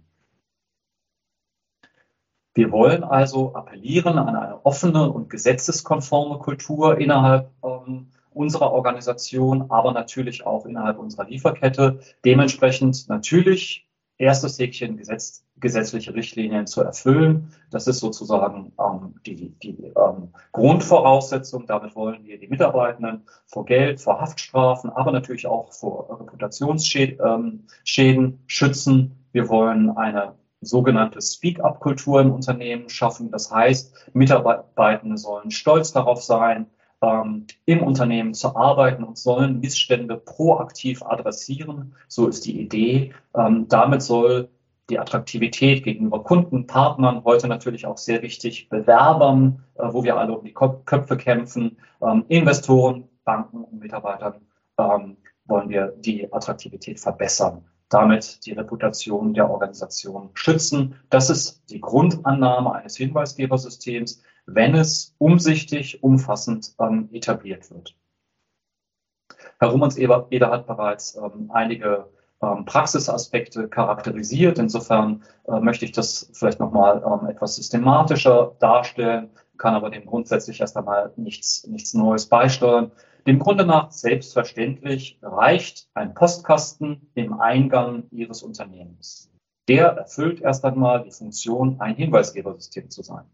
Wir 2.54 2.72
wollen 2.72 3.04
also 3.04 3.54
appellieren 3.54 4.18
an 4.18 4.36
eine 4.36 4.66
offene 4.66 5.10
und 5.10 5.30
gesetzeskonforme 5.30 6.40
Kultur 6.40 6.98
innerhalb 6.98 7.52
ähm, 7.64 8.08
unserer 8.32 8.72
Organisation, 8.72 9.70
aber 9.70 9.92
natürlich 9.92 10.46
auch 10.46 10.66
innerhalb 10.66 10.98
unserer 10.98 11.26
Lieferkette. 11.26 12.00
Dementsprechend 12.26 13.08
natürlich 13.08 13.88
erstes 14.18 14.60
Häkchen 14.60 14.98
Gesetz, 14.98 15.46
gesetzliche 15.58 16.14
Richtlinien 16.14 16.68
zu 16.68 16.82
erfüllen. 16.82 17.54
Das 17.72 17.88
ist 17.88 18.00
sozusagen 18.00 18.74
ähm, 18.80 19.16
die, 19.26 19.50
die 19.60 19.94
ähm, 19.96 20.34
Grundvoraussetzung. 20.52 21.66
Damit 21.66 21.96
wollen 21.96 22.24
wir 22.26 22.40
die 22.40 22.48
Mitarbeitenden 22.48 23.24
vor 23.48 23.66
Geld, 23.66 24.00
vor 24.00 24.22
Haftstrafen, 24.22 24.90
aber 24.90 25.12
natürlich 25.12 25.48
auch 25.48 25.72
vor 25.72 26.20
Reputationsschäden 26.20 27.20
ähm, 27.26 28.40
schützen. 28.48 29.26
Wir 29.32 29.50
wollen 29.50 29.90
eine 29.92 30.36
sogenannte 30.62 31.22
Speak-up-Kultur 31.22 32.22
im 32.22 32.32
Unternehmen 32.32 32.90
schaffen. 32.90 33.32
Das 33.32 33.52
heißt, 33.52 34.10
Mitarbeitende 34.14 35.18
sollen 35.18 35.52
stolz 35.52 35.92
darauf 35.92 36.22
sein, 36.22 36.68
ähm, 37.02 37.48
im 37.66 37.84
Unternehmen 37.84 38.34
zu 38.34 38.56
arbeiten 38.56 39.04
und 39.04 39.18
sollen 39.18 39.60
Missstände 39.60 40.18
proaktiv 40.18 41.02
adressieren. 41.04 41.96
So 42.08 42.28
ist 42.28 42.46
die 42.46 42.60
Idee. 42.60 43.14
Ähm, 43.36 43.68
damit 43.70 44.02
soll 44.02 44.50
die 44.90 45.00
Attraktivität 45.00 45.84
gegenüber 45.84 46.24
Kunden, 46.24 46.66
Partnern, 46.66 47.24
heute 47.24 47.48
natürlich 47.48 47.86
auch 47.86 47.98
sehr 47.98 48.22
wichtig, 48.22 48.70
Bewerbern, 48.70 49.64
äh, 49.76 49.88
wo 49.92 50.04
wir 50.04 50.18
alle 50.18 50.38
um 50.38 50.44
die 50.44 50.54
Köpfe 50.54 51.16
kämpfen, 51.16 51.78
ähm, 52.02 52.26
Investoren, 52.28 53.08
Banken 53.24 53.64
und 53.64 53.80
Mitarbeitern 53.80 54.42
ähm, 54.78 55.18
wollen 55.46 55.70
wir 55.70 55.94
die 55.98 56.32
Attraktivität 56.34 57.00
verbessern 57.00 57.64
damit 57.90 58.46
die 58.46 58.54
Reputation 58.54 59.34
der 59.34 59.50
Organisation 59.50 60.30
schützen. 60.34 60.96
Das 61.10 61.30
ist 61.30 61.64
die 61.70 61.82
Grundannahme 61.82 62.74
eines 62.74 62.96
Hinweisgebersystems, 62.98 64.22
wenn 64.46 64.76
es 64.76 65.16
umsichtig, 65.18 66.04
umfassend 66.04 66.74
ähm, 66.80 67.10
etabliert 67.12 67.70
wird. 67.72 67.96
Herr 69.60 69.70
Rumans-Eder 69.70 70.52
hat 70.52 70.68
bereits 70.68 71.16
ähm, 71.16 71.52
einige 71.54 72.08
ähm, 72.42 72.66
Praxisaspekte 72.66 73.68
charakterisiert. 73.68 74.60
Insofern 74.60 75.24
äh, 75.48 75.60
möchte 75.60 75.86
ich 75.86 75.92
das 75.92 76.30
vielleicht 76.34 76.60
nochmal 76.60 77.04
ähm, 77.06 77.28
etwas 77.28 77.56
systematischer 77.56 78.56
darstellen, 78.60 79.30
kann 79.58 79.76
aber 79.76 79.90
dem 79.90 80.06
grundsätzlich 80.06 80.62
erst 80.62 80.78
einmal 80.78 81.12
nichts, 81.18 81.68
nichts 81.68 81.94
Neues 81.94 82.28
beisteuern. 82.28 82.92
Dem 83.30 83.38
Grunde 83.38 83.64
nach 83.64 83.92
selbstverständlich 83.92 85.20
reicht 85.22 85.88
ein 85.94 86.16
Postkasten 86.16 87.12
im 87.14 87.40
Eingang 87.40 88.06
Ihres 88.10 88.42
Unternehmens. 88.42 89.32
Der 89.68 89.90
erfüllt 89.90 90.42
erst 90.42 90.66
einmal 90.66 91.04
die 91.04 91.12
Funktion, 91.12 91.80
ein 91.80 91.94
Hinweisgebersystem 91.94 92.90
zu 92.90 93.04
sein. 93.04 93.26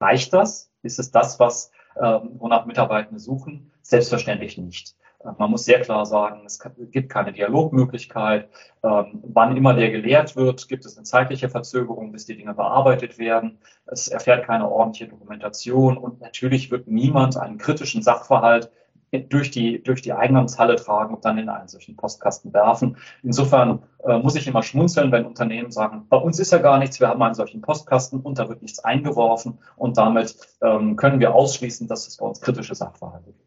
Reicht 0.00 0.32
das? 0.32 0.70
Ist 0.82 0.98
es 0.98 1.10
das, 1.10 1.38
was, 1.38 1.70
äh, 1.96 2.18
wonach 2.38 2.64
Mitarbeitende 2.64 3.20
suchen? 3.20 3.70
Selbstverständlich 3.82 4.56
nicht. 4.56 4.96
Äh, 5.22 5.32
man 5.36 5.50
muss 5.50 5.66
sehr 5.66 5.82
klar 5.82 6.06
sagen, 6.06 6.40
es 6.46 6.58
gibt 6.90 7.10
keine 7.10 7.34
Dialogmöglichkeit. 7.34 8.48
Ähm, 8.82 9.20
wann 9.22 9.54
immer 9.54 9.74
der 9.74 9.90
gelehrt 9.90 10.34
wird, 10.36 10.66
gibt 10.66 10.86
es 10.86 10.96
eine 10.96 11.04
zeitliche 11.04 11.50
Verzögerung, 11.50 12.10
bis 12.10 12.24
die 12.24 12.38
Dinge 12.38 12.54
bearbeitet 12.54 13.18
werden. 13.18 13.58
Es 13.84 14.08
erfährt 14.08 14.46
keine 14.46 14.70
ordentliche 14.70 15.10
Dokumentation 15.10 15.98
und 15.98 16.22
natürlich 16.22 16.70
wird 16.70 16.88
niemand 16.88 17.36
einen 17.36 17.58
kritischen 17.58 18.00
Sachverhalt 18.00 18.70
durch 19.12 19.50
die, 19.50 19.82
durch 19.82 20.02
die 20.02 20.12
Eingangshalle 20.12 20.76
tragen 20.76 21.14
und 21.14 21.24
dann 21.24 21.38
in 21.38 21.48
einen 21.48 21.68
solchen 21.68 21.96
Postkasten 21.96 22.52
werfen. 22.52 22.96
Insofern 23.22 23.82
äh, 24.04 24.18
muss 24.18 24.36
ich 24.36 24.46
immer 24.46 24.62
schmunzeln, 24.62 25.12
wenn 25.12 25.24
Unternehmen 25.24 25.70
sagen, 25.70 26.06
bei 26.08 26.16
uns 26.16 26.38
ist 26.38 26.52
ja 26.52 26.58
gar 26.58 26.78
nichts, 26.78 27.00
wir 27.00 27.08
haben 27.08 27.22
einen 27.22 27.34
solchen 27.34 27.60
Postkasten 27.60 28.20
und 28.20 28.38
da 28.38 28.48
wird 28.48 28.62
nichts 28.62 28.80
eingeworfen 28.80 29.58
und 29.76 29.96
damit 29.96 30.36
ähm, 30.62 30.96
können 30.96 31.20
wir 31.20 31.34
ausschließen, 31.34 31.86
dass 31.88 32.06
es 32.06 32.16
bei 32.16 32.26
uns 32.26 32.40
kritische 32.40 32.74
Sachverhalte 32.74 33.32
gibt. 33.32 33.46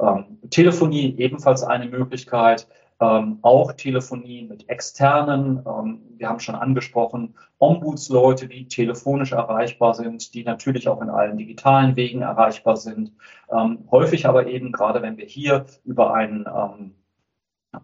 Ähm, 0.00 0.38
Telefonie 0.50 1.14
ebenfalls 1.18 1.62
eine 1.62 1.86
Möglichkeit 1.86 2.66
ähm, 3.04 3.38
auch 3.42 3.72
Telefonie 3.72 4.46
mit 4.48 4.68
externen. 4.68 5.62
Ähm, 5.66 6.00
wir 6.16 6.28
haben 6.28 6.40
schon 6.40 6.54
angesprochen, 6.54 7.34
Ombudsleute, 7.58 8.48
die 8.48 8.68
telefonisch 8.68 9.32
erreichbar 9.32 9.94
sind, 9.94 10.34
die 10.34 10.44
natürlich 10.44 10.88
auch 10.88 11.02
in 11.02 11.10
allen 11.10 11.36
digitalen 11.36 11.96
Wegen 11.96 12.22
erreichbar 12.22 12.76
sind. 12.76 13.12
Ähm, 13.50 13.84
häufig 13.90 14.26
aber 14.26 14.46
eben, 14.46 14.72
gerade 14.72 15.02
wenn 15.02 15.16
wir 15.16 15.26
hier 15.26 15.66
über 15.84 16.14
einen 16.14 16.46
ähm, 16.46 16.94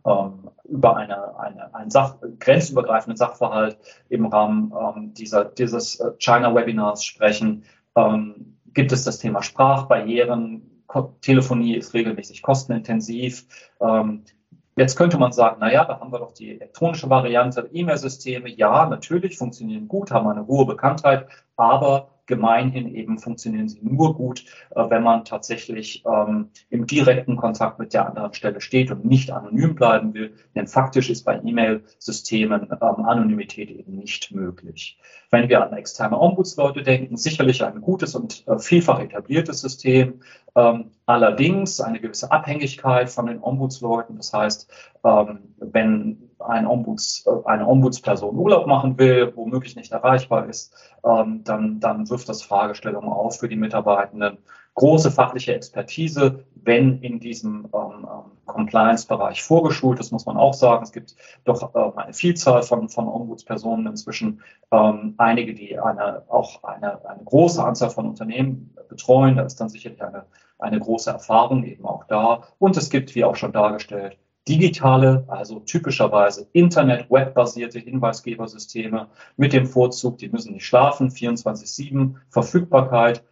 ähm, 0.06 0.50
über 0.64 0.96
eine, 0.96 1.36
eine, 1.40 1.74
einen 1.74 1.90
Sach, 1.90 2.16
grenzübergreifenden 2.38 3.16
Sachverhalt 3.16 3.76
im 4.08 4.26
Rahmen 4.26 4.72
ähm, 4.72 5.14
dieser, 5.14 5.44
dieses 5.44 5.98
äh, 5.98 6.12
China-Webinars 6.18 7.04
sprechen, 7.04 7.64
gibt 8.72 8.92
es 8.92 9.02
das 9.02 9.18
Thema 9.18 9.42
Sprachbarrieren, 9.42 10.84
Telefonie 11.20 11.76
ist 11.76 11.94
regelmäßig 11.94 12.42
kostenintensiv. 12.42 13.46
Ähm, 13.80 14.24
jetzt 14.80 14.96
könnte 14.96 15.18
man 15.18 15.30
sagen, 15.30 15.60
naja, 15.60 15.84
da 15.84 16.00
haben 16.00 16.10
wir 16.10 16.18
doch 16.18 16.32
die 16.32 16.52
elektronische 16.52 17.10
Variante, 17.10 17.68
E-Mail-Systeme. 17.70 18.48
Ja, 18.48 18.86
natürlich 18.86 19.36
funktionieren 19.36 19.86
gut, 19.88 20.10
haben 20.10 20.26
eine 20.26 20.46
hohe 20.46 20.64
Bekanntheit, 20.64 21.26
aber 21.56 22.19
gemeinhin 22.30 22.94
eben 22.94 23.18
funktionieren 23.18 23.68
sie 23.68 23.80
nur 23.82 24.14
gut, 24.14 24.46
äh, 24.70 24.88
wenn 24.88 25.02
man 25.02 25.26
tatsächlich 25.26 26.02
ähm, 26.06 26.48
im 26.70 26.86
direkten 26.86 27.36
Kontakt 27.36 27.78
mit 27.78 27.92
der 27.92 28.08
anderen 28.08 28.32
Stelle 28.32 28.62
steht 28.62 28.90
und 28.90 29.04
nicht 29.04 29.30
anonym 29.30 29.74
bleiben 29.74 30.14
will. 30.14 30.32
Denn 30.54 30.66
faktisch 30.66 31.10
ist 31.10 31.24
bei 31.24 31.38
E-Mail-Systemen 31.44 32.68
ähm, 32.70 33.04
Anonymität 33.04 33.70
eben 33.70 33.96
nicht 33.96 34.32
möglich. 34.32 34.98
Wenn 35.30 35.50
wir 35.50 35.62
an 35.62 35.76
externe 35.76 36.18
Ombudsleute 36.18 36.82
denken, 36.82 37.18
sicherlich 37.18 37.62
ein 37.62 37.82
gutes 37.82 38.14
und 38.14 38.46
äh, 38.48 38.58
vielfach 38.58 39.00
etabliertes 39.00 39.60
System. 39.60 40.20
Ähm, 40.56 40.92
allerdings 41.04 41.80
eine 41.80 42.00
gewisse 42.00 42.32
Abhängigkeit 42.32 43.10
von 43.10 43.26
den 43.26 43.42
Ombudsleuten. 43.42 44.16
Das 44.16 44.32
heißt, 44.32 44.72
ähm, 45.04 45.54
wenn 45.58 46.29
ein 46.40 46.66
Ombuds, 46.66 47.26
eine 47.44 47.66
Ombudsperson 47.66 48.36
Urlaub 48.36 48.66
machen 48.66 48.98
will, 48.98 49.32
womöglich 49.34 49.76
nicht 49.76 49.92
erreichbar 49.92 50.48
ist, 50.48 50.74
ähm, 51.04 51.42
dann, 51.44 51.80
dann 51.80 52.08
wirft 52.08 52.28
das 52.28 52.42
Fragestellungen 52.42 53.10
auf 53.10 53.38
für 53.38 53.48
die 53.48 53.56
Mitarbeitenden. 53.56 54.38
Große 54.74 55.10
fachliche 55.10 55.54
Expertise, 55.54 56.44
wenn 56.54 57.00
in 57.02 57.20
diesem 57.20 57.68
ähm, 57.74 58.06
ähm, 58.08 58.30
Compliance-Bereich 58.46 59.42
vorgeschult 59.42 60.00
ist, 60.00 60.12
muss 60.12 60.26
man 60.26 60.36
auch 60.36 60.54
sagen. 60.54 60.82
Es 60.82 60.92
gibt 60.92 61.14
doch 61.44 61.74
eine 61.96 62.12
Vielzahl 62.12 62.62
von, 62.62 62.88
von 62.88 63.08
Ombudspersonen 63.08 63.86
inzwischen, 63.86 64.42
einige, 64.70 65.54
die 65.54 65.78
eine, 65.78 66.22
auch 66.28 66.64
eine, 66.64 67.04
eine 67.08 67.22
große 67.24 67.62
Anzahl 67.62 67.90
von 67.90 68.08
Unternehmen 68.08 68.74
betreuen. 68.88 69.36
Da 69.36 69.44
ist 69.44 69.60
dann 69.60 69.68
sicherlich 69.68 70.02
eine, 70.02 70.24
eine 70.58 70.80
große 70.80 71.10
Erfahrung 71.10 71.62
eben 71.62 71.86
auch 71.86 72.04
da. 72.04 72.42
Und 72.58 72.76
es 72.76 72.90
gibt, 72.90 73.14
wie 73.14 73.24
auch 73.24 73.36
schon 73.36 73.52
dargestellt, 73.52 74.18
digitale, 74.48 75.24
also 75.28 75.60
typischerweise 75.60 76.48
Internet-Web-basierte 76.52 77.78
Hinweisgebersysteme 77.78 79.08
mit 79.36 79.52
dem 79.52 79.66
Vorzug, 79.66 80.18
die 80.18 80.28
müssen 80.28 80.54
nicht 80.54 80.66
schlafen, 80.66 81.10
24-7, 81.10 82.14
Verfügbarkeit. 82.30 83.22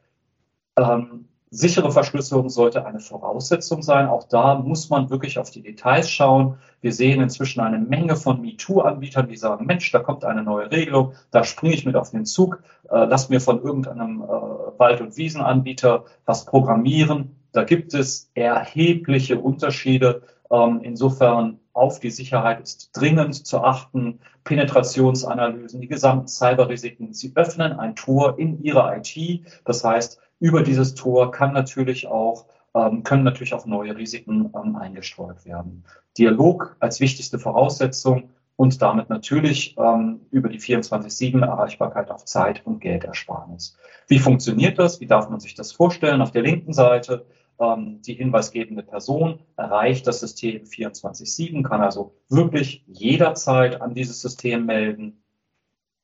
Ähm, 0.77 1.29
sichere 1.51 1.91
Verschlüsselung 1.91 2.51
sollte 2.51 2.85
eine 2.85 3.01
Voraussetzung 3.01 3.83
sein. 3.83 4.07
Auch 4.07 4.25
da 4.25 4.57
muss 4.57 4.91
man 4.91 5.11
wirklich 5.11 5.39
auf 5.39 5.51
die 5.51 5.63
Details 5.63 6.11
schauen. 6.11 6.59
Wir 6.81 6.93
sehen 6.93 7.21
inzwischen 7.21 7.61
eine 7.61 7.79
Menge 7.79 8.17
von 8.17 8.41
MeToo-Anbietern, 8.41 9.29
die 9.29 9.37
sagen, 9.37 9.67
Mensch, 9.67 9.91
da 9.91 10.01
kommt 10.01 10.25
eine 10.25 10.43
neue 10.43 10.71
Regelung, 10.71 11.15
da 11.31 11.43
springe 11.43 11.75
ich 11.75 11.87
mit 11.87 11.97
auf 11.97 12.11
den 12.11 12.27
Zug, 12.27 12.63
äh, 12.91 13.05
lass 13.07 13.31
mir 13.31 13.41
von 13.41 13.63
irgendeinem 13.63 14.23
äh, 14.23 14.79
Wald- 14.79 15.01
und 15.01 15.17
Wiesenanbieter 15.17 16.05
was 16.27 16.45
programmieren. 16.45 17.35
Da 17.53 17.65
gibt 17.65 17.95
es 17.95 18.31
erhebliche 18.35 19.41
Unterschiede 19.41 20.23
insofern 20.51 21.61
auf 21.75 22.01
die 22.01 22.11
Sicherheit 22.11 22.61
ist 22.61 22.91
dringend 22.97 23.47
zu 23.47 23.61
achten. 23.61 24.21
Penetrationsanalysen, 24.45 25.81
die 25.81 25.89
gesamten 25.89 26.27
Cyberrisiken. 26.27 27.13
Sie 27.13 27.33
öffnen 27.35 27.73
ein 27.73 27.95
Tor 27.95 28.39
in 28.39 28.63
Ihre 28.63 28.97
IT. 28.97 29.45
Das 29.67 29.85
heißt, 29.85 30.21
über 30.41 30.63
dieses 30.63 30.95
Tor 30.95 31.31
kann 31.31 31.53
natürlich 31.53 32.07
auch 32.07 32.47
ähm, 32.75 33.03
können 33.03 33.25
natürlich 33.25 33.55
auch 33.55 33.67
neue 33.67 33.97
Risiken 33.97 34.53
ähm, 34.55 34.77
eingestreut 34.77 35.45
werden. 35.45 35.85
Dialog 36.17 36.77
als 36.81 37.01
wichtigste 37.01 37.39
Voraussetzung 37.39 38.31
und 38.57 38.83
damit 38.83 39.09
natürlich 39.09 39.77
ähm, 39.79 40.21
über 40.31 40.49
die 40.49 40.61
24-7 40.61 41.45
Erreichbarkeit 41.45 42.11
auf 42.11 42.25
Zeit 42.25 42.67
und 42.67 42.81
Geldersparnis. 42.81 43.77
Wie 44.07 44.19
funktioniert 44.19 44.79
das? 44.79 45.01
Wie 45.01 45.07
darf 45.07 45.29
man 45.31 45.41
sich 45.41 45.55
das 45.55 45.73
vorstellen? 45.73 46.21
Auf 46.21 46.33
der 46.33 46.43
linken 46.43 46.73
Seite 46.73 47.27
ähm, 47.61 48.01
die 48.03 48.15
hinweisgebende 48.15 48.83
Person 48.83 49.41
erreicht 49.57 50.07
das 50.07 50.21
System 50.21 50.63
24-7, 50.63 51.63
kann 51.63 51.81
also 51.81 52.15
wirklich 52.29 52.85
jederzeit 52.87 53.81
an 53.81 53.95
dieses 53.95 54.21
System 54.21 54.67
melden. 54.67 55.23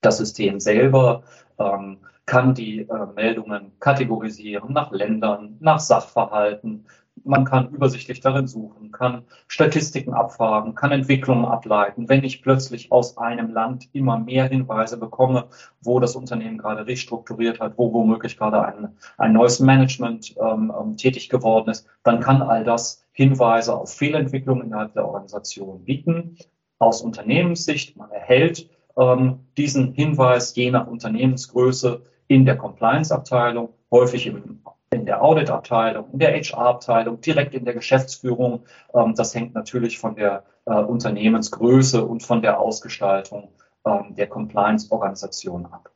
Das 0.00 0.18
System 0.18 0.60
selber 0.60 1.24
ähm, 1.58 1.98
kann 2.26 2.54
die 2.54 2.80
äh, 2.80 3.06
Meldungen 3.14 3.78
kategorisieren 3.80 4.72
nach 4.72 4.90
Ländern, 4.92 5.56
nach 5.60 5.80
Sachverhalten, 5.80 6.86
man 7.22 7.44
kann 7.44 7.70
übersichtlich 7.70 8.20
darin 8.20 8.46
suchen, 8.46 8.90
kann 8.90 9.24
Statistiken 9.46 10.12
abfragen, 10.12 10.74
kann 10.74 10.92
Entwicklungen 10.92 11.44
ableiten. 11.44 12.08
Wenn 12.08 12.24
ich 12.24 12.42
plötzlich 12.42 12.90
aus 12.90 13.16
einem 13.18 13.52
Land 13.52 13.88
immer 13.92 14.18
mehr 14.18 14.46
Hinweise 14.46 14.98
bekomme, 14.98 15.46
wo 15.80 16.00
das 16.00 16.16
Unternehmen 16.16 16.58
gerade 16.58 16.86
restrukturiert 16.86 17.60
hat, 17.60 17.78
wo 17.78 17.92
womöglich 17.92 18.36
gerade 18.36 18.62
ein, 18.64 18.88
ein 19.16 19.32
neues 19.32 19.60
Management 19.60 20.34
ähm, 20.38 20.72
ähm 20.78 20.96
tätig 20.96 21.28
geworden 21.28 21.70
ist, 21.70 21.86
dann 22.02 22.20
kann 22.20 22.42
all 22.42 22.64
das 22.64 23.04
Hinweise 23.12 23.74
auf 23.74 23.94
Fehlentwicklungen 23.94 24.66
innerhalb 24.66 24.92
der 24.94 25.06
Organisation 25.06 25.84
bieten. 25.84 26.36
Aus 26.78 27.00
Unternehmenssicht, 27.00 27.96
man 27.96 28.10
erhält 28.10 28.68
ähm, 28.96 29.40
diesen 29.56 29.92
Hinweis 29.92 30.54
je 30.56 30.70
nach 30.70 30.86
Unternehmensgröße 30.86 32.02
in 32.26 32.44
der 32.44 32.56
Compliance-Abteilung, 32.56 33.70
häufig 33.90 34.26
im 34.26 34.60
in 34.94 35.04
der 35.06 35.22
Audit-Abteilung, 35.22 36.10
in 36.12 36.18
der 36.18 36.32
HR-Abteilung, 36.32 37.20
direkt 37.20 37.54
in 37.54 37.64
der 37.64 37.74
Geschäftsführung. 37.74 38.64
Ähm, 38.94 39.14
das 39.14 39.34
hängt 39.34 39.54
natürlich 39.54 39.98
von 39.98 40.14
der 40.14 40.44
äh, 40.66 40.74
Unternehmensgröße 40.74 42.04
und 42.04 42.22
von 42.22 42.40
der 42.40 42.60
Ausgestaltung 42.60 43.50
ähm, 43.84 44.14
der 44.14 44.28
Compliance-Organisation 44.28 45.66
ab. 45.66 45.90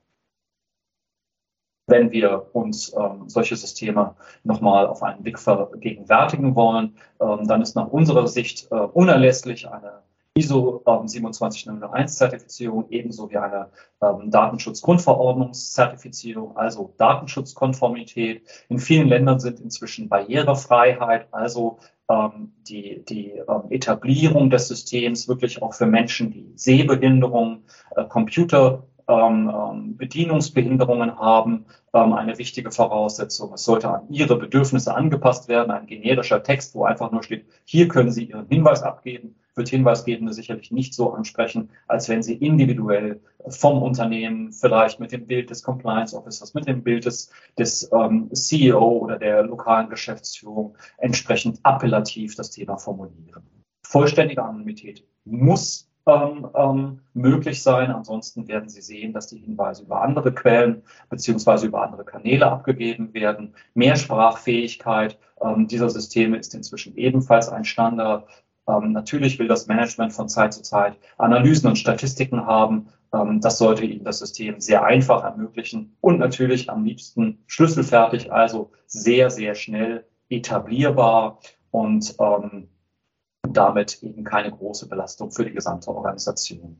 Wenn 1.86 2.10
wir 2.10 2.54
uns 2.54 2.92
ähm, 2.94 3.28
solche 3.28 3.56
Systeme 3.56 4.14
nochmal 4.44 4.86
auf 4.86 5.02
einen 5.02 5.22
Blick 5.22 5.38
vergegenwärtigen 5.38 6.54
wollen, 6.54 6.96
dann 7.18 7.62
ist 7.62 7.74
nach 7.74 7.88
unserer 7.88 8.28
Sicht 8.28 8.70
äh, 8.70 8.74
unerlässlich 8.74 9.68
eine 9.68 10.02
ISO 10.38 10.82
ähm, 10.86 11.08
27001 11.08 12.16
Zertifizierung 12.16 12.86
ebenso 12.90 13.28
wie 13.30 13.36
eine 13.36 13.70
ähm, 14.00 14.30
Datenschutzgrundverordnungszertifizierung, 14.30 16.56
also 16.56 16.94
Datenschutzkonformität. 16.96 18.42
In 18.68 18.78
vielen 18.78 19.08
Ländern 19.08 19.40
sind 19.40 19.58
inzwischen 19.60 20.08
Barrierefreiheit, 20.08 21.26
also 21.32 21.78
ähm, 22.08 22.52
die, 22.68 23.04
die 23.04 23.42
ähm, 23.48 23.62
Etablierung 23.70 24.50
des 24.50 24.68
Systems 24.68 25.26
wirklich 25.28 25.60
auch 25.62 25.74
für 25.74 25.86
Menschen, 25.86 26.30
die 26.30 26.52
Sehbehinderungen, 26.54 27.64
äh, 27.96 28.04
Computer 28.04 28.84
ähm, 29.08 29.50
ähm, 29.54 29.96
Bedienungsbehinderungen 29.96 31.18
haben, 31.18 31.64
ähm, 31.94 32.12
eine 32.12 32.36
wichtige 32.36 32.70
Voraussetzung. 32.70 33.54
Es 33.54 33.64
sollte 33.64 33.88
an 33.88 34.02
ihre 34.10 34.36
Bedürfnisse 34.36 34.94
angepasst 34.94 35.48
werden. 35.48 35.70
Ein 35.70 35.86
generischer 35.86 36.42
Text, 36.42 36.74
wo 36.74 36.84
einfach 36.84 37.10
nur 37.10 37.22
steht, 37.22 37.46
hier 37.64 37.88
können 37.88 38.10
Sie 38.10 38.24
Ihren 38.24 38.46
Hinweis 38.48 38.82
abgeben, 38.82 39.34
wird 39.54 39.70
Hinweisgebende 39.70 40.34
sicherlich 40.34 40.70
nicht 40.70 40.92
so 40.94 41.12
ansprechen, 41.12 41.70
als 41.86 42.08
wenn 42.08 42.22
Sie 42.22 42.34
individuell 42.34 43.20
vom 43.48 43.82
Unternehmen 43.82 44.52
vielleicht 44.52 45.00
mit 45.00 45.12
dem 45.12 45.26
Bild 45.26 45.48
des 45.48 45.62
Compliance 45.62 46.14
Officers, 46.14 46.52
mit 46.52 46.68
dem 46.68 46.82
Bild 46.82 47.06
des, 47.06 47.30
des 47.58 47.90
ähm, 47.92 48.28
CEO 48.34 48.98
oder 48.98 49.18
der 49.18 49.42
lokalen 49.42 49.88
Geschäftsführung 49.88 50.76
entsprechend 50.98 51.60
appellativ 51.62 52.36
das 52.36 52.50
Thema 52.50 52.76
formulieren. 52.76 53.42
Vollständige 53.82 54.42
Anonymität 54.42 55.02
muss 55.24 55.88
ähm, 56.08 56.48
ähm, 56.54 57.00
möglich 57.12 57.62
sein. 57.62 57.90
Ansonsten 57.90 58.48
werden 58.48 58.68
Sie 58.68 58.80
sehen, 58.80 59.12
dass 59.12 59.26
die 59.26 59.38
Hinweise 59.38 59.82
über 59.82 60.02
andere 60.02 60.32
Quellen 60.32 60.82
beziehungsweise 61.10 61.66
über 61.66 61.82
andere 61.82 62.04
Kanäle 62.04 62.50
abgegeben 62.50 63.12
werden. 63.14 63.54
Mehrsprachfähigkeit 63.74 65.18
ähm, 65.40 65.68
dieser 65.68 65.90
Systeme 65.90 66.38
ist 66.38 66.54
inzwischen 66.54 66.96
ebenfalls 66.96 67.48
ein 67.48 67.64
Standard. 67.64 68.26
Ähm, 68.66 68.92
natürlich 68.92 69.38
will 69.38 69.48
das 69.48 69.66
Management 69.66 70.12
von 70.12 70.28
Zeit 70.28 70.54
zu 70.54 70.62
Zeit 70.62 70.96
Analysen 71.18 71.68
und 71.68 71.76
Statistiken 71.76 72.46
haben. 72.46 72.88
Ähm, 73.12 73.40
das 73.40 73.58
sollte 73.58 73.84
Ihnen 73.84 74.04
das 74.04 74.18
System 74.18 74.60
sehr 74.60 74.84
einfach 74.84 75.24
ermöglichen 75.24 75.96
und 76.00 76.18
natürlich 76.18 76.70
am 76.70 76.84
liebsten 76.84 77.38
schlüsselfertig, 77.46 78.32
also 78.32 78.70
sehr, 78.86 79.30
sehr 79.30 79.54
schnell 79.54 80.04
etablierbar 80.30 81.38
und 81.70 82.14
ähm, 82.18 82.68
damit 83.42 84.02
eben 84.02 84.24
keine 84.24 84.50
große 84.50 84.88
Belastung 84.88 85.30
für 85.30 85.44
die 85.44 85.52
gesamte 85.52 85.90
Organisation. 85.90 86.76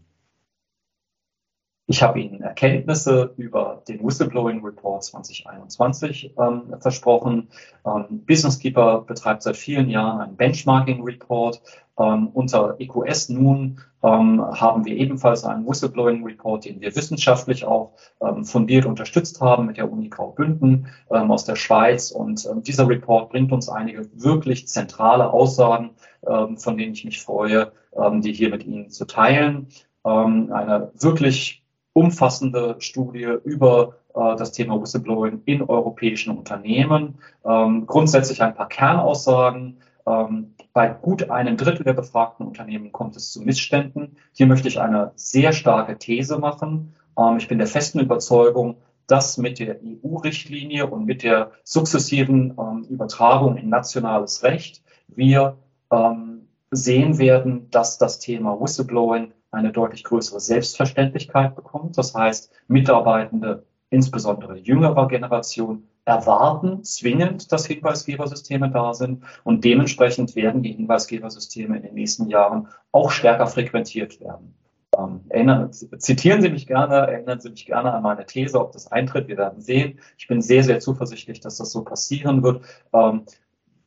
Ich 1.90 2.02
habe 2.02 2.20
Ihnen 2.20 2.42
Erkenntnisse 2.42 3.32
über 3.38 3.82
den 3.88 4.06
Whistleblowing 4.06 4.62
Report 4.62 5.02
2021 5.02 6.34
ähm, 6.38 6.74
versprochen. 6.80 7.48
Ähm, 7.86 8.26
BusinessKeeper 8.26 9.06
betreibt 9.06 9.42
seit 9.42 9.56
vielen 9.56 9.88
Jahren 9.88 10.20
einen 10.20 10.36
Benchmarking 10.36 11.02
Report. 11.02 11.62
Ähm, 11.98 12.28
unter 12.34 12.76
EQS 12.78 13.30
nun 13.30 13.80
ähm, 14.02 14.44
haben 14.60 14.84
wir 14.84 14.96
ebenfalls 14.96 15.44
einen 15.44 15.66
Whistleblowing 15.66 16.22
Report, 16.24 16.66
den 16.66 16.82
wir 16.82 16.94
wissenschaftlich 16.94 17.64
auch 17.64 17.94
ähm, 18.20 18.44
fundiert 18.44 18.84
unterstützt 18.84 19.40
haben 19.40 19.64
mit 19.64 19.78
der 19.78 19.90
Uni 19.90 20.10
Graubünden 20.10 20.88
ähm, 21.10 21.30
aus 21.30 21.46
der 21.46 21.56
Schweiz. 21.56 22.10
Und 22.10 22.46
dieser 22.66 22.86
Report 22.86 23.30
bringt 23.30 23.50
uns 23.50 23.70
einige 23.70 24.10
wirklich 24.12 24.68
zentrale 24.68 25.30
Aussagen, 25.30 25.92
von 26.22 26.76
denen 26.76 26.92
ich 26.92 27.04
mich 27.04 27.22
freue, 27.22 27.72
die 28.20 28.32
hier 28.32 28.50
mit 28.50 28.64
Ihnen 28.66 28.90
zu 28.90 29.06
teilen. 29.06 29.68
eine 30.02 30.90
wirklich 30.94 31.62
umfassende 31.92 32.76
Studie 32.78 33.38
über 33.44 33.96
äh, 34.14 34.36
das 34.36 34.52
Thema 34.52 34.80
Whistleblowing 34.80 35.42
in 35.44 35.62
europäischen 35.62 36.36
Unternehmen. 36.36 37.18
Ähm, 37.44 37.86
grundsätzlich 37.86 38.42
ein 38.42 38.54
paar 38.54 38.68
Kernaussagen. 38.68 39.78
Ähm, 40.06 40.54
bei 40.72 40.88
gut 40.88 41.30
einem 41.30 41.56
Drittel 41.56 41.84
der 41.84 41.94
befragten 41.94 42.46
Unternehmen 42.46 42.92
kommt 42.92 43.16
es 43.16 43.32
zu 43.32 43.42
Missständen. 43.42 44.16
Hier 44.32 44.46
möchte 44.46 44.68
ich 44.68 44.80
eine 44.80 45.12
sehr 45.16 45.52
starke 45.52 45.98
These 45.98 46.38
machen. 46.38 46.94
Ähm, 47.18 47.36
ich 47.38 47.48
bin 47.48 47.58
der 47.58 47.66
festen 47.66 48.00
Überzeugung, 48.00 48.76
dass 49.06 49.38
mit 49.38 49.58
der 49.58 49.78
EU-Richtlinie 49.82 50.86
und 50.86 51.06
mit 51.06 51.22
der 51.22 51.52
sukzessiven 51.64 52.54
ähm, 52.58 52.86
Übertragung 52.88 53.56
in 53.56 53.68
nationales 53.68 54.42
Recht 54.42 54.82
wir 55.08 55.56
ähm, 55.90 56.48
sehen 56.70 57.18
werden, 57.18 57.70
dass 57.70 57.98
das 57.98 58.18
Thema 58.18 58.60
Whistleblowing 58.60 59.32
eine 59.50 59.72
deutlich 59.72 60.04
größere 60.04 60.40
Selbstverständlichkeit 60.40 61.56
bekommt. 61.56 61.96
Das 61.96 62.14
heißt, 62.14 62.52
Mitarbeitende, 62.68 63.64
insbesondere 63.90 64.56
jüngerer 64.56 65.08
Generation, 65.08 65.88
erwarten 66.04 66.84
zwingend, 66.84 67.52
dass 67.52 67.66
Hinweisgebersysteme 67.66 68.70
da 68.70 68.94
sind 68.94 69.22
und 69.44 69.64
dementsprechend 69.64 70.34
werden 70.36 70.62
die 70.62 70.72
Hinweisgebersysteme 70.72 71.76
in 71.76 71.82
den 71.82 71.94
nächsten 71.94 72.28
Jahren 72.28 72.68
auch 72.92 73.10
stärker 73.10 73.46
frequentiert 73.46 74.18
werden. 74.20 74.54
Ähm, 74.96 75.20
erinnern, 75.28 75.70
zitieren 75.72 76.40
Sie 76.40 76.48
mich 76.48 76.66
gerne, 76.66 76.94
erinnern 76.94 77.40
Sie 77.40 77.50
mich 77.50 77.66
gerne 77.66 77.92
an 77.92 78.02
meine 78.02 78.24
These, 78.24 78.58
ob 78.58 78.72
das 78.72 78.90
eintritt. 78.90 79.28
Wir 79.28 79.36
werden 79.36 79.60
sehen. 79.60 79.98
Ich 80.16 80.26
bin 80.28 80.40
sehr, 80.40 80.64
sehr 80.64 80.80
zuversichtlich, 80.80 81.40
dass 81.40 81.58
das 81.58 81.70
so 81.72 81.84
passieren 81.84 82.42
wird. 82.42 82.62
Ähm, 82.94 83.24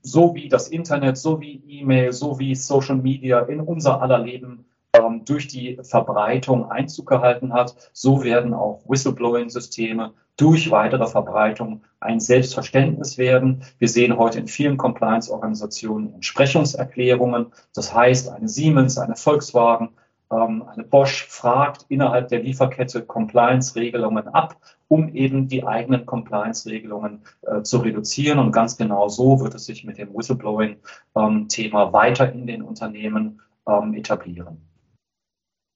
so 0.02 0.36
wie 0.36 0.50
das 0.50 0.68
Internet, 0.68 1.18
so 1.18 1.40
wie 1.42 1.62
E-Mail, 1.68 2.12
so 2.12 2.40
wie 2.40 2.56
Social 2.56 2.98
Media 2.98 3.40
in 3.42 3.60
unser 3.60 4.02
aller 4.02 4.20
Leben 4.20 4.66
ähm, 4.94 5.24
durch 5.26 5.48
die 5.48 5.80
Verbreitung 5.84 6.70
Einzug 6.70 7.08
gehalten 7.08 7.54
hat, 7.54 7.76
so 7.94 8.24
werden 8.24 8.54
auch 8.54 8.82
Whistleblowing-Systeme 8.88 10.14
durch 10.38 10.72
weitere 10.72 11.08
Verbreitung 11.08 11.84
ein 12.00 12.20
Selbstverständnis 12.20 13.18
werden. 13.18 13.64
Wir 13.78 13.88
sehen 13.88 14.18
heute 14.18 14.40
in 14.40 14.48
vielen 14.48 14.78
Compliance-Organisationen 14.78 16.14
Entsprechungserklärungen. 16.16 17.48
Das 17.76 17.94
heißt, 17.94 18.30
eine 18.30 18.48
Siemens, 18.48 18.98
eine 18.98 19.16
Volkswagen, 19.16 19.90
ähm, 20.32 20.64
eine 20.68 20.84
Bosch 20.84 21.28
fragt 21.28 21.86
innerhalb 21.90 22.30
der 22.30 22.42
Lieferkette 22.42 23.04
Compliance-Regelungen 23.04 24.28
ab, 24.30 24.58
um 24.92 25.08
eben 25.16 25.48
die 25.48 25.66
eigenen 25.66 26.06
Compliance-Regelungen 26.06 27.22
äh, 27.44 27.62
zu 27.62 27.78
reduzieren. 27.78 28.40
Und 28.40 28.52
ganz 28.52 28.76
genau 28.76 29.08
so 29.08 29.40
wird 29.40 29.56
es 29.56 29.64
sich 29.64 29.86
mit 29.86 29.98
dem 29.98 30.14
Whistleblowing-Thema 30.14 31.84
ähm, 31.86 31.94
weiter 31.94 32.30
in 32.34 32.46
den 32.46 32.62
Unternehmen 32.62 33.40
ähm, 33.66 33.94
etablieren. 33.94 34.58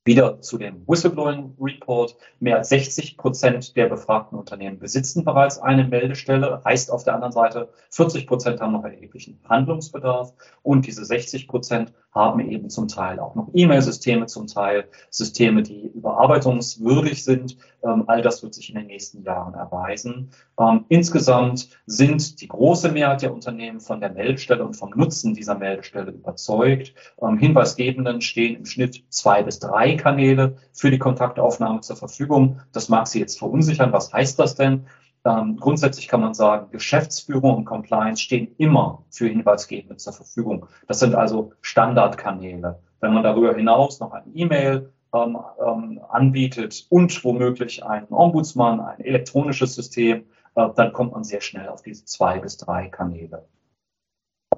Wieder 0.08 0.40
zu 0.40 0.60
dem 0.60 0.88
Whistleblowing 0.88 1.56
Report. 1.60 2.16
Mehr 2.40 2.58
als 2.58 2.70
60 2.70 3.18
Prozent 3.18 3.76
der 3.76 3.88
befragten 3.88 4.38
Unternehmen 4.38 4.78
besitzen 4.78 5.26
bereits 5.26 5.58
eine 5.58 5.84
Meldestelle. 5.84 6.62
Heißt 6.64 6.92
auf 6.92 7.04
der 7.04 7.16
anderen 7.16 7.32
Seite, 7.32 7.70
40 7.90 8.28
Prozent 8.28 8.62
haben 8.62 8.74
noch 8.74 8.84
erheblichen 8.84 9.40
Handlungsbedarf. 9.50 10.34
Und 10.62 10.86
diese 10.86 11.04
60 11.04 11.48
Prozent 11.48 11.92
haben 12.12 12.40
eben 12.40 12.70
zum 12.70 12.88
Teil 12.88 13.20
auch 13.20 13.34
noch 13.34 13.50
E-Mail-Systeme, 13.54 14.28
zum 14.28 14.46
Teil 14.46 14.88
Systeme, 15.10 15.64
die 15.64 15.88
überarbeitungswürdig 15.88 17.24
sind. 17.24 17.58
Ähm, 17.86 18.04
all 18.08 18.22
das 18.22 18.42
wird 18.42 18.54
sich 18.54 18.70
in 18.70 18.76
den 18.76 18.88
nächsten 18.88 19.24
Jahren 19.24 19.54
erweisen. 19.54 20.32
Ähm, 20.60 20.86
insgesamt 20.90 21.70
sind 21.86 22.42
die 22.42 22.48
große 22.48 22.92
Mehrheit 22.92 23.22
der 23.22 23.34
Unternehmen 23.34 23.80
von 23.80 24.00
der 24.00 24.12
Meldestelle 24.12 24.66
und 24.66 24.74
vom 24.74 24.90
Nutzen 24.96 25.34
dieser 25.34 25.56
Meldestelle 25.56 26.12
überzeugt. 26.12 26.94
Ähm, 27.22 27.38
Hinweisgebenden 27.38 28.22
stehen 28.22 28.56
im 28.56 28.66
Schnitt 28.66 29.04
zwei 29.10 29.44
bis 29.44 29.60
drei 29.60 29.96
Kanäle 29.96 30.58
für 30.74 30.90
die 30.90 31.00
Kontaktaufnahme 31.00 31.82
zur 31.82 31.96
Verfügung. 31.96 32.60
Das 32.72 32.90
mag 32.90 33.08
Sie 33.08 33.20
jetzt 33.20 33.38
verunsichern. 33.38 33.94
Was 33.94 34.12
heißt 34.12 34.40
das 34.40 34.56
denn? 34.56 34.88
Grundsätzlich 35.58 36.08
kann 36.08 36.22
man 36.22 36.36
sagen, 36.36 36.70
Geschäftsführung 36.70 37.56
und 37.56 37.66
Compliance 37.66 38.22
stehen 38.22 38.54
immer 38.60 39.04
für 39.10 39.28
Hinweisgebende 39.28 39.98
zur 39.98 40.14
Verfügung. 40.14 40.68
Das 40.88 41.00
sind 41.00 41.16
also 41.16 41.52
Standardkanäle. 41.62 42.80
Wenn 43.00 43.12
man 43.12 43.24
darüber 43.24 43.56
hinaus 43.56 44.00
noch 44.00 44.12
ein 44.12 44.26
E-Mail 44.36 44.94
anbietet 46.10 46.86
und 46.90 47.24
womöglich 47.24 47.84
einen 47.86 48.08
Ombudsmann, 48.10 48.80
ein 48.80 49.00
elektronisches 49.00 49.76
System, 49.76 50.26
äh, 50.56 50.70
dann 50.76 50.94
kommt 50.94 51.14
man 51.14 51.24
sehr 51.24 51.42
schnell 51.42 51.70
auf 51.70 51.82
diese 51.82 52.06
zwei 52.06 52.40
bis 52.40 52.58
drei 52.58 52.90
Kanäle. 52.90 53.48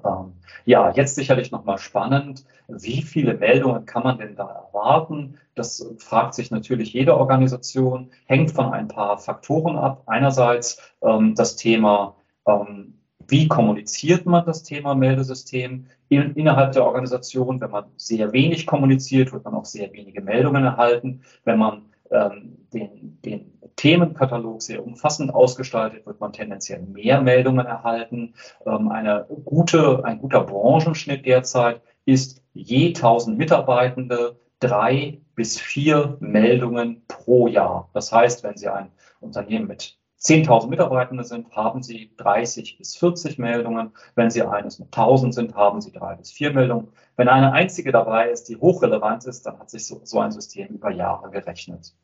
Ähm, 0.04 0.34
ja, 0.64 0.90
jetzt 0.92 1.14
sicherlich 1.14 1.50
nochmal 1.50 1.78
spannend. 1.78 2.44
Wie 2.68 3.02
viele 3.02 3.34
Meldungen 3.34 3.86
kann 3.86 4.04
man 4.04 4.18
denn 4.18 4.36
da 4.36 4.46
erwarten? 4.46 5.38
Das 5.54 5.94
fragt 5.98 6.34
sich 6.34 6.50
natürlich 6.50 6.92
jede 6.92 7.16
Organisation, 7.16 8.10
hängt 8.26 8.50
von 8.52 8.72
ein 8.72 8.88
paar 8.88 9.18
Faktoren 9.18 9.76
ab. 9.76 10.02
Einerseits 10.06 10.80
ähm, 11.02 11.34
das 11.34 11.56
Thema, 11.56 12.16
ähm, 12.46 12.97
wie 13.28 13.46
kommuniziert 13.46 14.26
man 14.26 14.44
das 14.46 14.62
Thema 14.62 14.94
Meldesystem 14.94 15.86
in, 16.08 16.34
innerhalb 16.34 16.72
der 16.72 16.84
Organisation? 16.86 17.60
Wenn 17.60 17.70
man 17.70 17.84
sehr 17.96 18.32
wenig 18.32 18.66
kommuniziert, 18.66 19.32
wird 19.32 19.44
man 19.44 19.54
auch 19.54 19.66
sehr 19.66 19.92
wenige 19.92 20.22
Meldungen 20.22 20.64
erhalten. 20.64 21.20
Wenn 21.44 21.58
man 21.58 21.82
ähm, 22.10 22.56
den, 22.72 23.18
den 23.22 23.52
Themenkatalog 23.76 24.62
sehr 24.62 24.84
umfassend 24.84 25.32
ausgestaltet, 25.32 26.06
wird 26.06 26.20
man 26.20 26.32
tendenziell 26.32 26.80
mehr 26.80 27.20
Meldungen 27.20 27.66
erhalten. 27.66 28.34
Ähm, 28.66 28.88
eine 28.88 29.26
gute, 29.44 30.04
ein 30.04 30.18
guter 30.18 30.42
Branchenschnitt 30.42 31.26
derzeit 31.26 31.82
ist 32.06 32.42
je 32.54 32.88
1000 32.88 33.36
Mitarbeitende 33.36 34.38
drei 34.58 35.20
bis 35.34 35.60
vier 35.60 36.16
Meldungen 36.20 37.02
pro 37.06 37.46
Jahr. 37.46 37.90
Das 37.92 38.10
heißt, 38.10 38.42
wenn 38.42 38.56
Sie 38.56 38.68
ein 38.68 38.90
Unternehmen 39.20 39.66
mit 39.66 39.97
10.000 40.20 40.68
Mitarbeitende 40.68 41.24
sind, 41.24 41.54
haben 41.54 41.82
Sie 41.82 42.10
30 42.16 42.78
bis 42.78 42.96
40 42.96 43.38
Meldungen. 43.38 43.92
Wenn 44.16 44.30
Sie 44.30 44.42
eines 44.42 44.78
mit 44.78 44.90
1.000 44.90 45.32
sind, 45.32 45.54
haben 45.54 45.80
Sie 45.80 45.92
drei 45.92 46.16
bis 46.16 46.32
vier 46.32 46.52
Meldungen. 46.52 46.88
Wenn 47.16 47.28
eine 47.28 47.52
einzige 47.52 47.92
dabei 47.92 48.30
ist, 48.30 48.48
die 48.48 48.56
hochrelevant 48.56 49.24
ist, 49.26 49.46
dann 49.46 49.58
hat 49.58 49.70
sich 49.70 49.86
so, 49.86 50.00
so 50.02 50.18
ein 50.20 50.32
System 50.32 50.68
über 50.68 50.90
Jahre 50.90 51.30
gerechnet. 51.30 51.94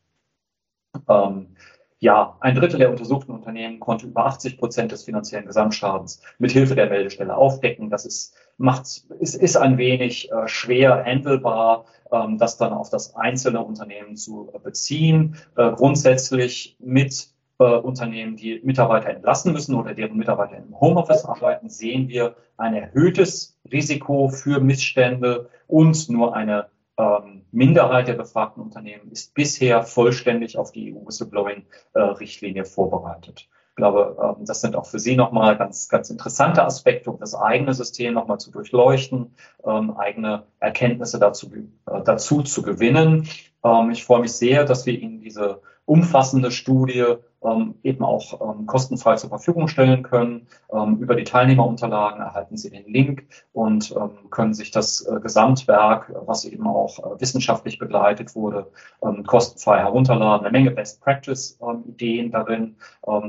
Ähm, 1.09 1.55
ja, 1.99 2.37
ein 2.39 2.55
Drittel 2.55 2.79
der 2.79 2.91
untersuchten 2.91 3.31
Unternehmen 3.31 3.79
konnte 3.79 4.05
über 4.05 4.25
80 4.25 4.57
Prozent 4.57 4.91
des 4.91 5.03
finanziellen 5.03 5.45
Gesamtschadens 5.45 6.21
mit 6.39 6.51
Hilfe 6.51 6.75
der 6.75 6.89
Meldestelle 6.89 7.35
aufdecken. 7.35 7.89
Das 7.89 8.05
ist, 8.05 8.35
macht, 8.57 9.05
ist, 9.19 9.35
ist 9.35 9.57
ein 9.57 9.77
wenig 9.77 10.31
äh, 10.31 10.47
schwer 10.47 11.03
handelbar, 11.03 11.85
ähm, 12.11 12.37
das 12.37 12.57
dann 12.57 12.73
auf 12.73 12.89
das 12.89 13.15
einzelne 13.15 13.63
Unternehmen 13.63 14.15
zu 14.15 14.51
äh, 14.53 14.59
beziehen. 14.59 15.35
Äh, 15.55 15.71
grundsätzlich 15.71 16.77
mit 16.79 17.34
äh, 17.59 17.63
Unternehmen, 17.63 18.35
die 18.35 18.61
Mitarbeiter 18.63 19.09
entlassen 19.09 19.53
müssen 19.53 19.75
oder 19.75 19.93
deren 19.93 20.17
Mitarbeiter 20.17 20.57
im 20.57 20.79
Homeoffice 20.79 21.25
arbeiten, 21.25 21.69
sehen 21.69 22.07
wir 22.09 22.35
ein 22.57 22.73
erhöhtes 22.73 23.57
Risiko 23.71 24.29
für 24.29 24.59
Missstände 24.59 25.49
und 25.67 26.09
nur 26.09 26.35
eine 26.35 26.67
ähm, 26.97 27.43
Minderheit 27.51 28.07
der 28.07 28.13
befragten 28.13 28.63
Unternehmen 28.63 29.11
ist 29.11 29.33
bisher 29.33 29.83
vollständig 29.83 30.57
auf 30.57 30.71
die 30.71 30.93
EU-Whistleblowing-Richtlinie 30.93 32.65
vorbereitet. 32.65 33.47
Ich 33.69 33.75
glaube, 33.75 34.17
ähm, 34.21 34.45
das 34.45 34.61
sind 34.61 34.75
auch 34.75 34.85
für 34.85 34.99
Sie 34.99 35.17
nochmal 35.17 35.57
ganz, 35.57 35.89
ganz 35.89 36.09
interessante 36.09 36.63
Aspekte, 36.63 37.11
um 37.11 37.19
das 37.19 37.35
eigene 37.35 37.73
System 37.73 38.13
nochmal 38.13 38.39
zu 38.39 38.51
durchleuchten, 38.51 39.35
ähm, 39.65 39.97
eigene 39.97 40.43
Erkenntnisse 40.59 41.19
dazu, 41.19 41.51
äh, 41.53 42.01
dazu 42.03 42.41
zu 42.41 42.61
gewinnen. 42.61 43.27
Ähm, 43.65 43.91
ich 43.91 44.05
freue 44.05 44.21
mich 44.21 44.31
sehr, 44.31 44.63
dass 44.63 44.85
wir 44.85 44.97
Ihnen 44.97 45.19
diese 45.19 45.61
umfassende 45.83 46.51
Studie 46.51 47.15
ähm, 47.45 47.75
eben 47.83 48.03
auch 48.03 48.41
ähm, 48.41 48.65
kostenfrei 48.65 49.15
zur 49.15 49.29
Verfügung 49.29 49.67
stellen 49.67 50.03
können. 50.03 50.47
Ähm, 50.71 50.97
über 50.97 51.15
die 51.15 51.23
Teilnehmerunterlagen 51.23 52.21
erhalten 52.21 52.57
Sie 52.57 52.69
den 52.69 52.85
Link 52.91 53.27
und 53.53 53.91
ähm, 53.95 54.29
können 54.29 54.53
sich 54.53 54.71
das 54.71 55.05
äh, 55.05 55.19
Gesamtwerk, 55.19 56.11
was 56.25 56.45
eben 56.45 56.67
auch 56.67 56.99
äh, 56.99 57.21
wissenschaftlich 57.21 57.77
begleitet 57.77 58.35
wurde, 58.35 58.71
ähm, 59.03 59.23
kostenfrei 59.25 59.79
herunterladen. 59.79 60.45
Eine 60.45 60.57
Menge 60.57 60.71
Best 60.71 61.01
Practice 61.01 61.59
ähm, 61.61 62.31
darin, 62.31 62.75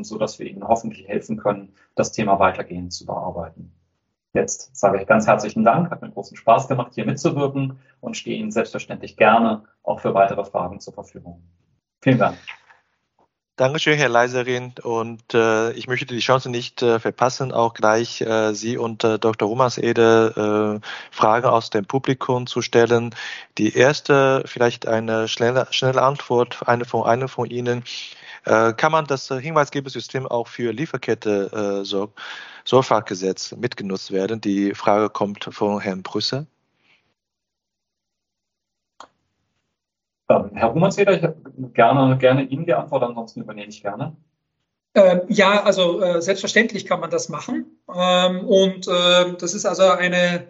so 0.02 0.18
dass 0.18 0.38
wir 0.38 0.46
Ihnen 0.46 0.66
hoffentlich 0.66 1.06
helfen 1.08 1.36
können, 1.36 1.72
das 1.94 2.12
Thema 2.12 2.38
weitergehend 2.38 2.92
zu 2.92 3.06
bearbeiten. 3.06 3.72
Jetzt 4.34 4.76
sage 4.76 5.00
ich 5.00 5.06
ganz 5.06 5.26
herzlichen 5.26 5.64
Dank, 5.64 5.90
hat 5.90 6.02
mir 6.02 6.10
großen 6.10 6.36
Spaß 6.36 6.68
gemacht, 6.68 6.92
hier 6.94 7.06
mitzuwirken 7.06 7.78
und 8.00 8.16
stehe 8.16 8.38
Ihnen 8.38 8.50
selbstverständlich 8.50 9.16
gerne 9.16 9.64
auch 9.82 10.00
für 10.00 10.12
weitere 10.14 10.44
Fragen 10.44 10.80
zur 10.80 10.92
Verfügung. 10.92 11.42
Vielen 12.02 12.18
Dank. 12.18 12.36
Dankeschön, 13.56 13.96
Herr 13.96 14.10
Leiserin. 14.10 14.74
Und 14.82 15.32
äh, 15.32 15.72
ich 15.72 15.88
möchte 15.88 16.04
die 16.04 16.18
Chance 16.18 16.50
nicht 16.50 16.82
äh, 16.82 17.00
verpassen, 17.00 17.52
auch 17.52 17.72
gleich 17.72 18.20
äh, 18.20 18.52
Sie 18.52 18.76
und 18.76 19.02
äh, 19.02 19.18
Dr. 19.18 19.48
Romansede 19.48 20.80
äh, 20.82 20.86
Fragen 21.10 21.46
aus 21.46 21.70
dem 21.70 21.86
Publikum 21.86 22.46
zu 22.46 22.60
stellen. 22.60 23.14
Die 23.56 23.74
erste, 23.74 24.42
vielleicht 24.44 24.86
eine 24.86 25.26
schnelle, 25.26 25.68
schnelle 25.70 26.02
Antwort, 26.02 26.68
eine 26.68 26.84
von 26.84 27.04
einem 27.04 27.28
von 27.28 27.48
Ihnen. 27.48 27.82
Äh, 28.44 28.74
kann 28.74 28.92
man 28.92 29.06
das 29.06 29.28
Hinweisgebersystem 29.28 30.26
auch 30.26 30.48
für 30.48 30.72
Lieferkette 30.72 31.80
äh, 31.80 31.84
Sor 31.84 32.12
Sorgfaltgesetz 32.64 33.52
mitgenutzt 33.52 34.10
werden? 34.12 34.40
Die 34.42 34.74
Frage 34.74 35.08
kommt 35.08 35.48
von 35.50 35.80
Herrn 35.80 36.02
Brüssel. 36.02 36.46
Herr 40.28 40.68
Rumanseder, 40.68 41.12
ich 41.12 41.74
gerne, 41.74 42.18
gerne 42.18 42.42
Ihnen 42.44 42.66
die 42.66 42.74
Antwort, 42.74 43.02
ansonsten 43.02 43.42
übernehme 43.42 43.68
ich 43.68 43.82
gerne. 43.82 44.16
Ähm, 44.94 45.20
ja, 45.28 45.62
also 45.62 46.00
äh, 46.00 46.22
selbstverständlich 46.22 46.86
kann 46.86 47.00
man 47.00 47.10
das 47.10 47.28
machen. 47.28 47.66
Ähm, 47.94 48.40
und 48.40 48.88
äh, 48.88 49.34
das 49.38 49.54
ist 49.54 49.66
also 49.66 49.84
eine, 49.84 50.46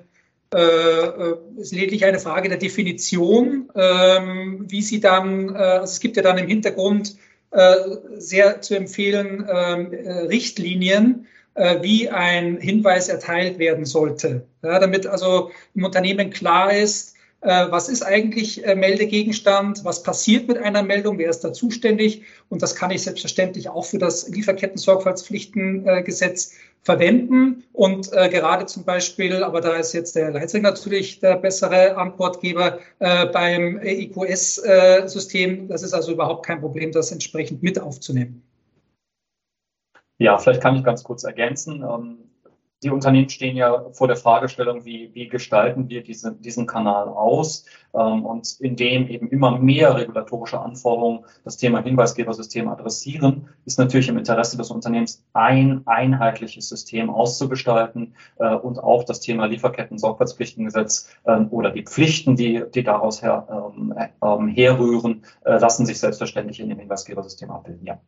äh, 0.54 0.58
äh 0.58 1.36
ist 1.56 1.74
lediglich 1.74 2.04
eine 2.04 2.20
Frage 2.20 2.48
der 2.48 2.58
Definition, 2.58 3.70
ähm, 3.74 4.64
wie 4.68 4.82
sie 4.82 5.00
dann, 5.00 5.54
äh, 5.54 5.58
also 5.58 5.92
es 5.92 6.00
gibt 6.00 6.16
ja 6.16 6.22
dann 6.22 6.38
im 6.38 6.46
Hintergrund 6.46 7.16
äh, 7.50 7.74
sehr 8.18 8.62
zu 8.62 8.76
empfehlen 8.76 9.46
ähm, 9.48 9.86
Richtlinien, 10.28 11.26
wie 11.80 12.10
ein 12.10 12.58
Hinweis 12.58 13.08
erteilt 13.08 13.58
werden 13.58 13.86
sollte. 13.86 14.46
Ja, 14.62 14.78
damit 14.78 15.06
also 15.06 15.52
im 15.74 15.84
Unternehmen 15.84 16.28
klar 16.28 16.70
ist, 16.70 17.15
was 17.40 17.88
ist 17.88 18.02
eigentlich 18.02 18.66
äh, 18.66 18.74
Meldegegenstand, 18.74 19.84
was 19.84 20.02
passiert 20.02 20.48
mit 20.48 20.58
einer 20.58 20.82
Meldung, 20.82 21.18
wer 21.18 21.30
ist 21.30 21.44
da 21.44 21.52
zuständig. 21.52 22.24
Und 22.48 22.62
das 22.62 22.74
kann 22.74 22.90
ich 22.90 23.02
selbstverständlich 23.02 23.68
auch 23.68 23.84
für 23.84 23.98
das 23.98 24.28
Lieferketten-Sorgfaltspflichtengesetz 24.28 26.54
verwenden. 26.82 27.64
Und 27.72 28.12
äh, 28.12 28.28
gerade 28.28 28.66
zum 28.66 28.84
Beispiel, 28.84 29.42
aber 29.42 29.60
da 29.60 29.76
ist 29.76 29.92
jetzt 29.92 30.16
der 30.16 30.30
Leitsing 30.30 30.62
natürlich 30.62 31.20
der 31.20 31.36
bessere 31.36 31.96
Antwortgeber 31.96 32.78
äh, 33.00 33.26
beim 33.26 33.80
IQS-System. 33.82 35.64
Äh, 35.64 35.68
das 35.68 35.82
ist 35.82 35.92
also 35.92 36.12
überhaupt 36.12 36.46
kein 36.46 36.60
Problem, 36.60 36.92
das 36.92 37.12
entsprechend 37.12 37.62
mit 37.62 37.78
aufzunehmen. 37.78 38.42
Ja, 40.18 40.38
vielleicht 40.38 40.62
kann 40.62 40.76
ich 40.76 40.84
ganz 40.84 41.04
kurz 41.04 41.24
ergänzen. 41.24 41.84
Ähm, 42.76 42.80
die 42.82 42.90
Unternehmen 42.90 43.28
stehen 43.28 43.56
ja 43.56 43.86
vor 43.92 44.06
der 44.06 44.16
Fragestellung, 44.16 44.84
wie, 44.84 45.10
wie 45.14 45.28
gestalten 45.28 45.88
wir 45.88 46.02
diese, 46.02 46.32
diesen 46.32 46.66
Kanal 46.66 47.08
aus 47.08 47.64
ähm, 47.94 48.24
und 48.24 48.60
indem 48.60 49.08
eben 49.08 49.28
immer 49.30 49.58
mehr 49.58 49.96
regulatorische 49.96 50.60
Anforderungen 50.60 51.24
das 51.44 51.56
Thema 51.56 51.82
Hinweisgebersystem 51.82 52.68
adressieren, 52.68 53.48
ist 53.64 53.78
natürlich 53.78 54.08
im 54.08 54.18
Interesse 54.18 54.56
des 54.56 54.70
Unternehmens 54.70 55.24
ein 55.32 55.82
einheitliches 55.86 56.68
System 56.68 57.10
auszugestalten 57.10 58.14
äh, 58.38 58.54
und 58.54 58.78
auch 58.78 59.04
das 59.04 59.20
Thema 59.20 59.46
Lieferketten-Sorgfaltspflichtengesetz 59.46 61.10
äh, 61.24 61.40
oder 61.50 61.70
die 61.70 61.82
Pflichten, 61.82 62.36
die, 62.36 62.64
die 62.74 62.82
daraus 62.82 63.22
her, 63.22 63.72
ähm, 63.76 63.94
äh, 63.96 64.52
herrühren, 64.52 65.22
äh, 65.44 65.58
lassen 65.58 65.86
sich 65.86 65.98
selbstverständlich 65.98 66.60
in 66.60 66.68
dem 66.68 66.78
Hinweisgebersystem 66.78 67.50
abbilden. 67.50 67.86
Ja. 67.86 68.00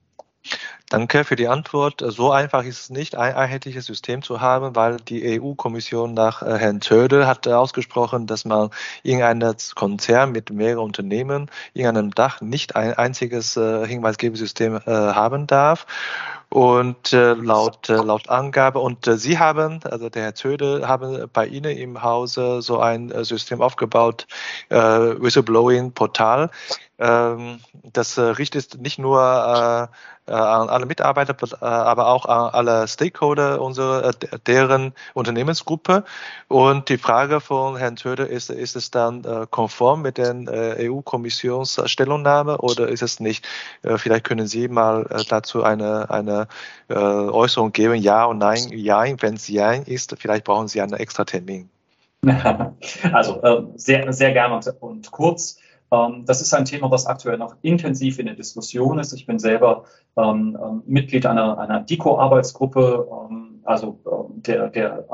Danke 0.91 1.25
für 1.25 1.37
die 1.37 1.49
Antwort. 1.49 2.03
So 2.07 2.31
einfach 2.31 2.65
ist 2.65 2.81
es 2.81 2.91
nicht, 2.91 3.15
ein 3.15 3.35
einheitliches 3.35 3.85
System 3.85 4.23
zu 4.23 4.41
haben, 4.41 4.75
weil 4.75 4.97
die 4.97 5.39
EU-Kommission 5.39 6.15
nach 6.15 6.43
äh, 6.43 6.57
Herrn 6.57 6.81
Töde 6.81 7.27
hat 7.27 7.47
ausgesprochen, 7.47 8.27
dass 8.27 8.47
man 8.47 8.71
irgendein 9.03 9.55
Konzern 9.75 10.33
mit 10.33 10.51
mehreren 10.51 10.85
Unternehmen 10.85 11.51
in 11.75 11.87
einem 11.87 12.11
Dach 12.13 12.41
nicht 12.41 12.75
ein 12.75 12.95
einziges 12.95 13.59
äh, 13.59 13.87
Hinweisgebersystem 13.87 14.77
äh, 14.77 14.81
haben 14.87 15.47
darf. 15.47 15.87
Und 16.51 17.13
äh, 17.13 17.35
laut, 17.35 17.91
äh, 17.91 17.97
laut 17.97 18.31
Angabe, 18.31 18.79
und 18.79 19.07
äh, 19.07 19.19
Sie 19.19 19.39
haben, 19.39 19.81
also 19.85 20.09
der 20.09 20.23
Herr 20.23 20.35
Zöde, 20.35 20.89
haben 20.89 21.29
bei 21.31 21.47
Ihnen 21.47 21.77
im 21.77 22.03
Hause 22.03 22.63
so 22.63 22.79
ein 22.81 23.11
äh, 23.11 23.23
System 23.23 23.61
aufgebaut, 23.61 24.27
äh, 24.71 24.77
Whistleblowing-Portal. 24.79 26.51
Ähm, 27.01 27.61
das 27.93 28.19
äh, 28.19 28.23
richtet 28.23 28.81
nicht 28.81 28.99
nur 28.99 29.21
äh, 29.21 29.83
äh, 30.31 30.35
an 30.35 30.69
alle 30.69 30.85
Mitarbeiter, 30.85 31.37
aber 31.63 32.09
auch 32.09 32.27
an 32.27 32.53
alle 32.53 32.89
Stakeholder 32.89 33.63
unserer, 33.63 34.11
deren 34.47 34.93
Unternehmensgruppe. 35.15 36.03
Und 36.49 36.89
die 36.89 36.99
Frage 36.99 37.41
von 37.41 37.77
Herrn 37.77 37.95
Töde 37.95 38.25
ist, 38.25 38.51
ist 38.51 38.75
es 38.75 38.91
dann 38.91 39.25
konform 39.51 40.03
mit 40.03 40.19
den 40.19 40.49
EU-Kommissionsstellungnahme 40.49 42.59
oder 42.59 42.89
ist 42.89 43.03
es 43.03 43.21
nicht? 43.21 43.47
Vielleicht 43.83 44.25
können 44.25 44.47
Sie 44.47 44.69
mal 44.69 45.25
dazu 45.29 45.63
eine, 45.63 46.11
eine 46.11 46.49
Äußerung 46.89 47.73
geben, 47.73 47.95
ja 47.95 48.27
und 48.27 48.37
nein, 48.39 48.69
ja, 48.73 49.05
wenn 49.23 49.35
es 49.35 49.49
ja 49.49 49.73
ist, 49.73 50.15
vielleicht 50.19 50.45
brauchen 50.45 50.69
Sie 50.69 50.83
einen 50.83 50.95
extra 50.95 51.25
Termin. 51.25 51.71
Also 53.13 53.73
sehr, 53.77 54.13
sehr 54.13 54.33
gerne 54.33 54.57
und, 54.57 54.67
und 54.81 55.11
kurz. 55.11 55.59
Ähm, 55.91 56.25
das 56.27 56.41
ist 56.41 56.53
ein 56.55 56.65
Thema, 56.65 56.91
was 56.91 57.07
aktuell 57.07 57.39
noch 57.39 57.57
intensiv 57.63 58.19
in 58.19 58.27
der 58.27 58.35
Diskussion 58.35 58.99
ist. 58.99 59.13
Ich 59.13 59.27
bin 59.27 59.39
selber 59.39 59.85
ähm, 60.17 60.59
ähm 60.61 60.83
Mitglied 60.87 61.27
einer, 61.27 61.59
einer 61.59 61.81
DICO-Arbeitsgruppe, 61.81 63.09
ähm, 63.11 63.38
also 63.69 64.33
der, 64.47 64.71
der, 64.71 65.05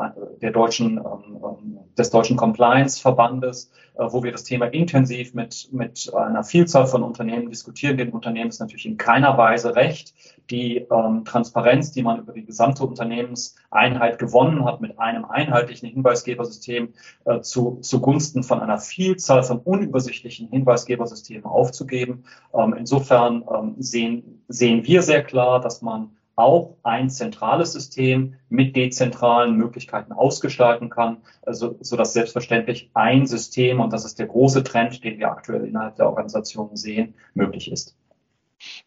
der 0.40 0.50
deutschen, 0.52 0.98
ähm, 0.98 1.78
des 1.98 2.10
deutschen 2.10 2.36
Compliance-Verbandes, 2.36 3.72
äh, 3.96 4.04
wo 4.08 4.22
wir 4.22 4.30
das 4.30 4.44
Thema 4.44 4.66
intensiv 4.66 5.34
mit, 5.34 5.70
mit 5.72 6.12
einer 6.14 6.44
Vielzahl 6.44 6.86
von 6.86 7.02
Unternehmen 7.02 7.48
diskutieren. 7.50 7.96
Dem 7.96 8.10
Unternehmen 8.10 8.50
ist 8.50 8.60
natürlich 8.60 8.86
in 8.86 8.96
keiner 8.96 9.36
Weise 9.36 9.74
recht. 9.74 10.14
Die 10.50 10.76
ähm, 10.76 11.24
Transparenz, 11.24 11.90
die 11.90 12.04
man 12.04 12.20
über 12.20 12.32
die 12.32 12.44
gesamte 12.44 12.84
Unternehmenseinheit 12.84 14.20
gewonnen 14.20 14.64
hat 14.64 14.80
mit 14.80 15.00
einem 15.00 15.24
einheitlichen 15.24 15.88
Hinweisgebersystem 15.88 16.90
äh, 17.24 17.40
zu, 17.40 17.80
zugunsten 17.80 18.44
von 18.44 18.60
einer 18.60 18.78
Vielzahl 18.78 19.42
von 19.42 19.58
unübersichtlichen 19.58 20.48
Hinweisgebersystemen 20.48 21.44
aufzugeben. 21.44 22.22
Ähm, 22.56 22.76
insofern 22.78 23.44
ähm, 23.52 23.74
sehen, 23.78 24.44
sehen 24.46 24.86
wir 24.86 25.02
sehr 25.02 25.24
klar, 25.24 25.60
dass 25.60 25.82
man 25.82 26.10
auch 26.36 26.76
ein 26.82 27.10
zentrales 27.10 27.72
System 27.72 28.34
mit 28.48 28.76
dezentralen 28.76 29.56
Möglichkeiten 29.56 30.12
ausgestalten 30.12 30.90
kann, 30.90 31.18
also, 31.42 31.76
so 31.80 31.96
dass 31.96 32.12
selbstverständlich 32.12 32.90
ein 32.94 33.26
System, 33.26 33.80
und 33.80 33.92
das 33.92 34.04
ist 34.04 34.18
der 34.18 34.26
große 34.26 34.64
Trend, 34.64 35.02
den 35.04 35.18
wir 35.18 35.30
aktuell 35.30 35.64
innerhalb 35.64 35.96
der 35.96 36.06
Organisation 36.06 36.74
sehen, 36.76 37.14
möglich 37.34 37.70
ist. 37.70 37.96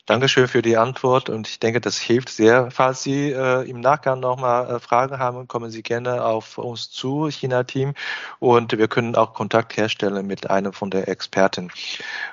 Dankeschön 0.06 0.48
für 0.48 0.62
die 0.62 0.78
Antwort 0.78 1.30
und 1.30 1.48
ich 1.48 1.60
denke, 1.60 1.82
das 1.82 1.98
hilft 2.00 2.30
sehr. 2.30 2.72
Falls 2.72 3.04
Sie 3.04 3.32
äh, 3.32 3.70
im 3.70 3.80
Nachgang 3.82 4.20
nochmal 4.20 4.76
äh, 4.76 4.80
Fragen 4.80 5.20
haben, 5.20 5.48
kommen 5.48 5.70
Sie 5.70 5.84
gerne 5.84 6.24
auf 6.24 6.58
uns 6.58 6.89
zu, 6.89 7.30
China-Team, 7.30 7.93
und 8.39 8.76
wir 8.78 8.88
können 8.88 9.16
auch 9.16 9.34
Kontakt 9.34 9.78
herstellen 9.78 10.26
mit 10.26 10.50
einem 10.50 10.74
von 10.74 10.89
der 10.89 11.08
Experten. 11.10 11.70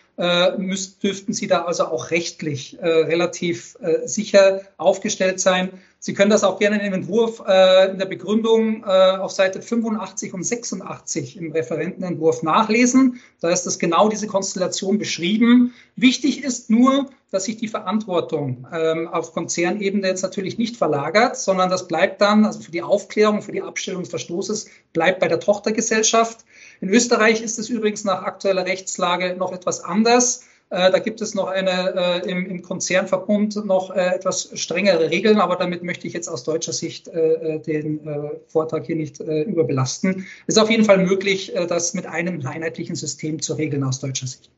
müsst, 0.59 1.03
dürften 1.03 1.33
Sie 1.33 1.47
da 1.47 1.65
also 1.65 1.87
auch 1.87 2.11
rechtlich 2.11 2.79
äh, 2.79 2.87
relativ 2.87 3.77
äh, 3.81 4.07
sicher 4.07 4.63
aufgestellt 4.77 5.41
sein. 5.41 5.71
Sie 6.03 6.15
können 6.15 6.31
das 6.31 6.45
auch 6.45 6.59
gerne 6.59 6.77
in 6.77 6.85
dem 6.85 6.95
Entwurf 6.95 7.43
äh, 7.47 7.91
in 7.91 7.99
der 7.99 8.07
Begründung 8.07 8.85
äh, 8.85 8.87
auf 8.87 9.33
Seite 9.33 9.61
85 9.61 10.33
und 10.33 10.45
86 10.45 11.37
im 11.37 11.53
Referentenentwurf 11.53 12.43
nachlesen. 12.43 13.21
Da 13.41 13.51
ist 13.51 13.65
das 13.65 13.79
genau 13.79 14.09
diese 14.09 14.27
Konstellation 14.27 14.99
beschrieben. 14.99 15.75
Wichtig 15.97 16.43
ist 16.43 16.71
nur, 16.71 17.11
dass 17.31 17.45
sich 17.45 17.59
die 17.59 17.69
Verantwortung 17.69 18.67
ähm, 18.73 19.09
auf 19.09 19.35
Konzernebene 19.35 20.09
jetzt 20.09 20.23
natürlich 20.23 20.57
nicht 20.57 20.79
verlagert, 20.79 21.37
sondern 21.37 21.69
das 21.69 21.87
bleibt 21.87 22.23
dann, 22.23 22.47
also 22.47 22.61
für 22.61 22.73
die 22.73 22.83
Aufklärung, 22.83 23.43
für 23.43 23.53
die 23.53 23.63
Abstellung 23.63 24.03
des 24.03 24.11
Verstoßes, 24.11 24.69
bleibt 24.95 25.21
bei 25.21 25.29
der 25.29 25.39
Tochtergesellschaft. 25.39 26.47
In 26.81 26.89
Österreich 26.89 27.43
ist 27.43 27.59
es 27.59 27.69
übrigens 27.69 28.05
nach 28.05 28.23
aktueller 28.23 28.65
Rechtslage 28.65 29.37
noch 29.37 29.53
etwas 29.53 29.85
anders. 29.85 30.45
Äh, 30.71 30.91
da 30.93 30.99
gibt 31.01 31.21
es 31.21 31.35
noch 31.35 31.49
eine 31.49 32.23
äh, 32.25 32.31
im, 32.31 32.47
im, 32.47 32.63
Konzernverbund 32.63 33.65
noch 33.67 33.91
äh, 33.91 34.15
etwas 34.15 34.51
strengere 34.55 35.11
Regeln, 35.11 35.41
aber 35.41 35.57
damit 35.57 35.83
möchte 35.83 36.07
ich 36.07 36.15
jetzt 36.15 36.29
aus 36.29 36.45
deutscher 36.45 36.73
Sicht 36.73 37.11
den 37.11 38.01
Vortrag 38.47 38.87
hier 38.87 38.97
nicht 38.97 39.21
überbelasten. 39.21 40.27
Es 40.47 40.57
ist 40.57 40.63
auf 40.63 40.71
jeden 40.71 40.85
Fall 40.85 40.99
möglich, 40.99 41.53
das 41.69 41.95
mit 41.95 42.07
einem 42.07 42.47
einheitlichen 42.47 42.95
System 42.95 43.43
zu 43.43 43.55
regeln 43.55 43.83
aus 43.85 43.99
deutscher 43.99 44.27
Sicht. 44.27 44.51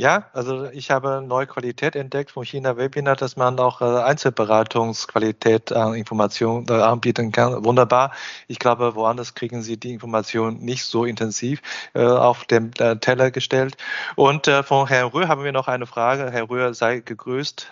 Ja, 0.00 0.26
also 0.32 0.66
ich 0.66 0.92
habe 0.92 1.24
neue 1.26 1.48
Qualität 1.48 1.96
entdeckt 1.96 2.30
von 2.30 2.44
China 2.44 2.76
Webinar, 2.76 3.16
dass 3.16 3.34
man 3.34 3.58
auch 3.58 3.80
äh, 3.80 3.84
Einzelberatungsqualität 3.84 5.72
an 5.72 5.94
äh, 5.94 5.98
Informationen 5.98 6.68
äh, 6.70 6.74
anbieten 6.74 7.32
kann. 7.32 7.64
Wunderbar. 7.64 8.12
Ich 8.46 8.60
glaube, 8.60 8.94
woanders 8.94 9.34
kriegen 9.34 9.60
Sie 9.60 9.76
die 9.76 9.92
Information 9.92 10.60
nicht 10.60 10.84
so 10.84 11.04
intensiv 11.04 11.60
auf 11.94 12.44
dem 12.44 12.72
Teller 12.72 13.32
gestellt. 13.32 13.76
Und 14.14 14.46
von 14.46 14.86
Herrn 14.86 15.08
Röhr 15.08 15.26
haben 15.26 15.42
wir 15.42 15.52
noch 15.52 15.66
eine 15.66 15.86
Frage. 15.86 16.30
Herr 16.30 16.48
Röhr 16.48 16.74
sei 16.74 17.00
gegrüßt. 17.00 17.70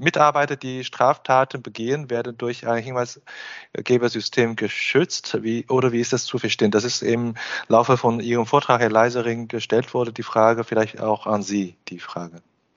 Mitarbeiter, 0.00 0.56
die 0.56 0.84
Straftaten 0.84 1.62
begehen, 1.62 2.10
werden 2.10 2.38
durch 2.38 2.66
ein 2.66 2.82
Hinweisgebersystem 2.82 4.56
geschützt. 4.56 5.38
Wie, 5.42 5.66
oder 5.68 5.92
wie 5.92 6.00
ist 6.00 6.12
das 6.12 6.24
zu 6.24 6.38
verstehen? 6.38 6.70
Das 6.70 6.84
ist 6.84 7.02
im 7.02 7.34
Laufe 7.68 7.96
von 7.96 8.20
Ihrem 8.20 8.46
Vortrag, 8.46 8.80
Herr 8.80 8.90
Leisering, 8.90 9.48
gestellt 9.48 9.92
wurde. 9.94 10.12
Die 10.12 10.22
Frage 10.22 10.64
vielleicht 10.64 11.00
auch 11.00 11.26
an 11.26 11.42
Sie 11.48 11.76
die 11.88 11.98
Frage? 11.98 12.36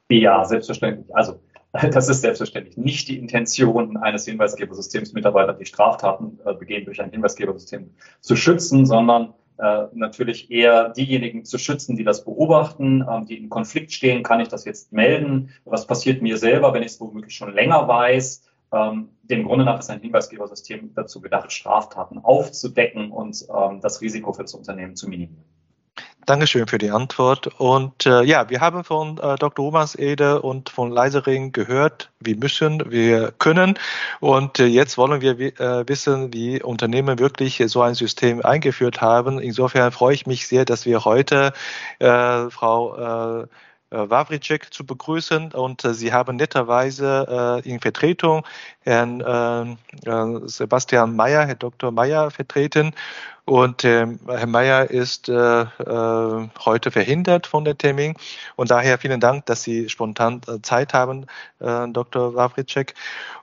Ja, 0.10 0.44
selbstverständlich. 0.46 1.16
Also 1.16 1.40
das 1.94 2.10
ist 2.10 2.22
selbstverständlich 2.22 2.78
nicht 2.78 3.08
die 3.08 3.18
Intention 3.18 3.98
eines 3.98 4.26
Hinweisgebersystems, 4.26 5.14
Mitarbeiter, 5.14 5.54
die 5.54 5.66
Straftaten 5.66 6.40
äh, 6.46 6.54
begehen, 6.54 6.86
durch 6.86 7.02
ein 7.02 7.12
Hinweisgebersystem 7.12 7.92
zu 8.20 8.36
schützen, 8.36 8.86
sondern 8.86 9.34
äh, 9.58 9.86
natürlich 9.94 10.52
eher 10.52 10.90
diejenigen 10.90 11.46
zu 11.46 11.58
schützen, 11.58 11.96
die 11.96 12.04
das 12.04 12.26
beobachten, 12.26 13.02
äh, 13.02 13.26
die 13.26 13.38
im 13.38 13.50
Konflikt 13.50 13.94
stehen. 13.94 14.24
Kann 14.24 14.42
ich 14.42 14.50
das 14.50 14.66
jetzt 14.66 14.92
melden? 14.92 15.52
Was 15.66 15.88
passiert 15.88 16.22
mir 16.22 16.38
selber, 16.38 16.74
wenn 16.74 16.84
ich 16.84 16.94
es 16.94 17.00
womöglich 17.00 17.36
schon 17.36 17.54
länger 17.54 17.88
weiß? 17.88 18.44
Ähm, 18.74 19.10
dem 19.24 19.44
Grunde 19.46 19.66
nach 19.66 19.80
ist 19.80 19.90
ein 19.90 20.02
Hinweisgebersystem 20.02 20.94
dazu 20.96 21.22
gedacht, 21.22 21.52
Straftaten 21.52 22.20
aufzudecken 22.20 23.12
und 23.12 23.46
ähm, 23.56 23.82
das 23.82 24.02
Risiko 24.02 24.34
für 24.34 24.44
das 24.44 24.54
Unternehmen 24.54 24.96
zu 24.96 25.08
minimieren. 25.08 25.51
Dankeschön 26.26 26.68
für 26.68 26.78
die 26.78 26.92
Antwort. 26.92 27.48
Und 27.60 28.06
äh, 28.06 28.24
ja, 28.24 28.50
wir 28.50 28.62
haben 28.62 28.84
von 28.84 29.18
äh, 29.18 29.36
Dr. 29.38 29.66
Romansede 29.66 30.42
und 30.42 30.70
von 30.70 30.92
Leisering 30.92 31.52
gehört, 31.52 32.12
wir 32.20 32.38
müssen, 32.38 32.92
wir 32.92 33.32
können. 33.40 33.80
Und 34.20 34.60
äh, 34.60 34.66
jetzt 34.66 34.98
wollen 34.98 35.22
wir 35.22 35.40
äh, 35.40 35.88
wissen, 35.88 36.32
wie 36.32 36.62
Unternehmen 36.62 37.18
wirklich 37.18 37.64
so 37.66 37.82
ein 37.82 37.96
System 37.96 38.46
eingeführt 38.46 39.02
haben. 39.02 39.40
Insofern 39.40 39.92
freue 39.92 40.14
ich 40.14 40.28
mich 40.28 40.48
sehr, 40.48 40.64
dass 40.64 40.86
wir 40.86 41.06
heute 41.06 41.54
äh, 42.00 42.50
Frau 42.50 43.42
äh, 43.42 43.48
äh, 43.92 44.10
Wawritschek 44.10 44.74
zu 44.74 44.86
begrüßen 44.86 45.52
und 45.52 45.84
äh, 45.84 45.94
Sie 45.94 46.14
haben 46.14 46.38
netterweise 46.38 47.62
äh, 47.66 47.70
in 47.70 47.82
Vertretung 47.82 48.46
Herrn 48.80 49.78
Sebastian 50.46 51.16
Mayer, 51.16 51.46
Herr 51.46 51.56
Dr. 51.56 51.92
Mayer 51.92 52.32
vertreten 52.32 52.94
und 53.52 53.84
äh, 53.84 54.08
Herr 54.28 54.48
Mayer 54.48 54.90
ist 54.90 55.28
äh, 55.28 55.34
äh, 55.34 56.48
heute 56.64 56.90
verhindert 56.90 57.48
von 57.48 57.66
der 57.66 57.78
Termin. 57.78 58.14
Und 58.56 58.72
daher 58.72 58.98
vielen 58.98 59.20
Dank, 59.20 59.46
dass 59.46 59.64
Sie 59.64 59.90
spontan 59.90 60.40
äh, 60.48 60.62
Zeit 60.62 60.94
haben, 60.94 61.26
äh, 61.60 61.86
Dr. 61.90 62.34
Wawritschek. 62.34 62.94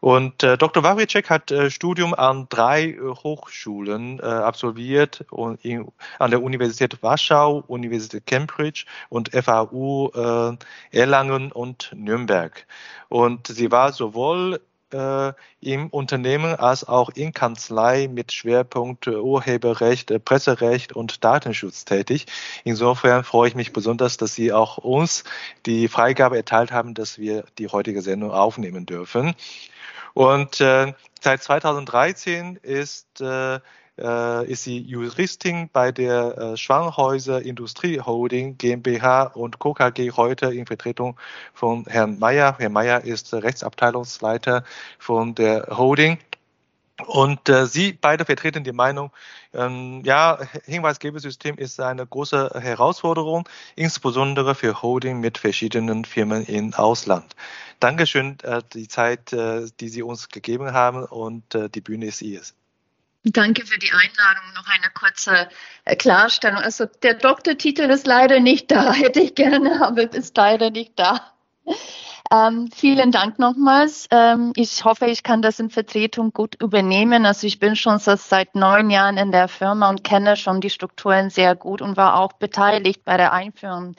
Und 0.00 0.42
äh, 0.42 0.56
Dr. 0.56 0.82
Wawritschek 0.82 1.28
hat 1.28 1.52
Studium 1.68 2.14
an 2.14 2.46
drei 2.48 2.96
Hochschulen 3.22 4.18
absolviert, 4.20 5.26
und 5.30 5.62
in, 5.62 5.86
an 6.18 6.30
der 6.30 6.42
Universität 6.42 7.02
Warschau, 7.02 7.62
Universität 7.66 8.26
Cambridge 8.26 8.86
und 9.10 9.30
FAU 9.34 10.56
Erlangen 10.90 11.52
und 11.52 11.90
Nürnberg. 11.94 12.66
Und 13.08 13.48
sie 13.48 13.70
war 13.70 13.92
sowohl 13.92 14.60
äh, 14.92 15.32
im 15.60 15.88
Unternehmen 15.88 16.54
als 16.54 16.86
auch 16.86 17.10
in 17.10 17.32
Kanzlei 17.32 18.08
mit 18.08 18.32
Schwerpunkt 18.32 19.06
Urheberrecht, 19.06 20.10
äh, 20.10 20.18
Presserecht 20.18 20.92
und 20.92 21.24
Datenschutz 21.24 21.84
tätig. 21.84 22.26
Insofern 22.64 23.24
freue 23.24 23.48
ich 23.48 23.54
mich 23.54 23.72
besonders, 23.72 24.16
dass 24.16 24.34
Sie 24.34 24.52
auch 24.52 24.78
uns 24.78 25.24
die 25.66 25.88
Freigabe 25.88 26.36
erteilt 26.36 26.72
haben, 26.72 26.94
dass 26.94 27.18
wir 27.18 27.44
die 27.58 27.68
heutige 27.68 28.02
Sendung 28.02 28.30
aufnehmen 28.30 28.86
dürfen. 28.86 29.34
Und 30.18 30.60
äh, 30.60 30.94
seit 31.20 31.44
2013 31.44 32.56
ist 32.56 33.20
äh, 33.20 33.60
äh, 33.98 34.50
ist 34.50 34.64
sie 34.64 34.80
Juristin 34.80 35.70
bei 35.72 35.92
der 35.92 36.36
äh, 36.36 36.56
Schwanhäuser 36.56 37.40
Industrie 37.42 38.00
Holding 38.00 38.58
GmbH 38.58 39.22
und 39.34 39.60
Co. 39.60 39.76
Heute 39.78 40.52
in 40.52 40.66
Vertretung 40.66 41.16
von 41.54 41.84
Herrn 41.86 42.18
Meyer. 42.18 42.56
Herr 42.58 42.68
Meyer 42.68 43.04
ist 43.04 43.32
Rechtsabteilungsleiter 43.32 44.64
von 44.98 45.36
der 45.36 45.68
Holding. 45.70 46.18
Und 47.06 47.48
äh, 47.48 47.66
Sie 47.66 47.92
beide 47.92 48.24
vertreten 48.24 48.64
die 48.64 48.72
Meinung, 48.72 49.12
ähm, 49.54 50.02
ja, 50.04 50.38
Hinweisgebersystem 50.64 51.56
ist 51.56 51.80
eine 51.80 52.04
große 52.04 52.50
Herausforderung, 52.54 53.48
insbesondere 53.76 54.54
für 54.54 54.82
Holding 54.82 55.20
mit 55.20 55.38
verschiedenen 55.38 56.04
Firmen 56.04 56.44
im 56.46 56.74
Ausland. 56.74 57.36
Dankeschön, 57.78 58.38
äh, 58.42 58.62
die 58.72 58.88
Zeit, 58.88 59.32
äh, 59.32 59.66
die 59.78 59.88
Sie 59.88 60.02
uns 60.02 60.28
gegeben 60.28 60.72
haben 60.72 61.04
und 61.04 61.54
äh, 61.54 61.70
die 61.70 61.80
Bühne 61.80 62.06
ist 62.06 62.20
Ihres. 62.20 62.54
Danke 63.24 63.66
für 63.66 63.78
die 63.78 63.92
Einladung. 63.92 64.52
Noch 64.54 64.66
eine 64.66 64.90
kurze 64.94 65.48
äh, 65.84 65.96
Klarstellung. 65.96 66.58
Also 66.58 66.86
der 66.86 67.14
Doktortitel 67.14 67.82
ist 67.82 68.06
leider 68.06 68.40
nicht 68.40 68.70
da. 68.70 68.92
Hätte 68.94 69.20
ich 69.20 69.34
gerne, 69.34 69.86
aber 69.86 70.12
ist 70.12 70.36
leider 70.36 70.70
nicht 70.70 70.92
da. 70.96 71.32
Ähm, 72.30 72.68
vielen 72.74 73.10
Dank 73.10 73.38
nochmals. 73.38 74.06
Ähm, 74.10 74.52
ich 74.54 74.84
hoffe, 74.84 75.06
ich 75.06 75.22
kann 75.22 75.40
das 75.40 75.60
in 75.60 75.70
Vertretung 75.70 76.32
gut 76.32 76.60
übernehmen. 76.60 77.24
Also 77.24 77.46
ich 77.46 77.58
bin 77.58 77.74
schon 77.74 77.98
seit 77.98 78.54
neun 78.54 78.90
Jahren 78.90 79.16
in 79.16 79.32
der 79.32 79.48
Firma 79.48 79.88
und 79.88 80.04
kenne 80.04 80.36
schon 80.36 80.60
die 80.60 80.68
Strukturen 80.68 81.30
sehr 81.30 81.56
gut 81.56 81.80
und 81.80 81.96
war 81.96 82.20
auch 82.20 82.34
beteiligt 82.34 83.02
bei 83.04 83.16
der 83.16 83.32
Einführung 83.32 83.96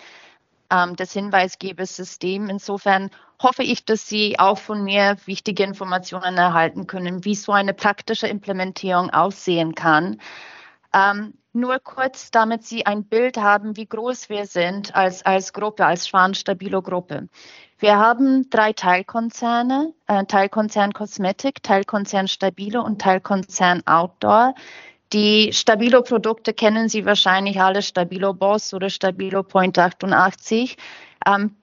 ähm, 0.70 0.96
des 0.96 1.14
Hinweisgebersystems. 1.14 2.52
Insofern 2.52 3.10
hoffe 3.42 3.64
ich, 3.64 3.86
dass 3.86 4.08
Sie 4.08 4.38
auch 4.38 4.60
von 4.60 4.84
mir 4.84 5.18
wichtige 5.26 5.64
Informationen 5.64 6.38
erhalten 6.38 6.86
können, 6.86 7.26
wie 7.26 7.36
so 7.36 7.52
eine 7.52 7.74
praktische 7.74 8.28
Implementierung 8.28 9.10
aussehen 9.10 9.74
kann. 9.74 10.22
Ähm, 10.94 11.34
nur 11.52 11.80
kurz, 11.80 12.30
damit 12.30 12.64
Sie 12.64 12.86
ein 12.86 13.06
Bild 13.06 13.38
haben, 13.38 13.76
wie 13.76 13.88
groß 13.88 14.30
wir 14.30 14.46
sind 14.46 14.96
als, 14.96 15.26
als 15.26 15.52
Gruppe, 15.52 15.86
als 15.86 16.08
Schwan-Stabilo-Gruppe. 16.08 17.28
Wir 17.80 17.98
haben 17.98 18.50
drei 18.50 18.74
Teilkonzerne, 18.74 19.94
äh, 20.08 20.26
Teilkonzern 20.26 20.92
Cosmetic, 20.92 21.64
Teilkonzern 21.64 22.28
Stabilo 22.28 22.82
und 22.84 23.02
Teilkonzern 23.02 23.84
Outdoor. 23.88 24.54
Die 25.14 25.54
Stabilo-Produkte 25.54 26.54
kennen 26.54 26.90
Sie 26.90 27.06
wahrscheinlich 27.06 27.62
alle, 27.62 27.82
Stabilo 27.82 28.34
Boss 28.34 28.74
oder 28.74 28.90
Stabilo 28.90 29.44
Point 29.44 29.80
88. 29.80 30.76
Ähm, 31.26 31.56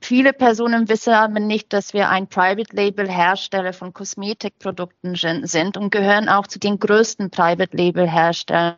viele 0.00 0.32
Personen 0.32 0.88
wissen 0.88 1.14
aber 1.14 1.38
nicht, 1.38 1.72
dass 1.72 1.94
wir 1.94 2.10
ein 2.10 2.26
Private 2.26 2.74
Label 2.74 3.08
Hersteller 3.08 3.72
von 3.72 3.94
Kosmetikprodukten 3.94 5.14
sind 5.14 5.76
und 5.76 5.90
gehören 5.90 6.28
auch 6.28 6.48
zu 6.48 6.58
den 6.58 6.80
größten 6.80 7.30
Private 7.30 7.76
Label 7.76 8.10
Herstellern 8.10 8.76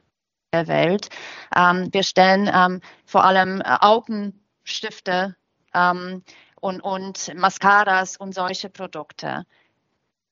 der 0.52 0.68
Welt. 0.68 1.08
Ähm, 1.56 1.88
wir 1.90 2.02
stellen 2.02 2.50
ähm, 2.54 2.82
vor 3.06 3.24
allem 3.24 3.62
äh, 3.62 3.78
Augenstifte 3.80 5.36
ähm, 5.74 6.22
und, 6.62 6.80
und 6.80 7.34
Mascaras 7.34 8.16
und 8.16 8.34
solche 8.34 8.70
Produkte. 8.70 9.44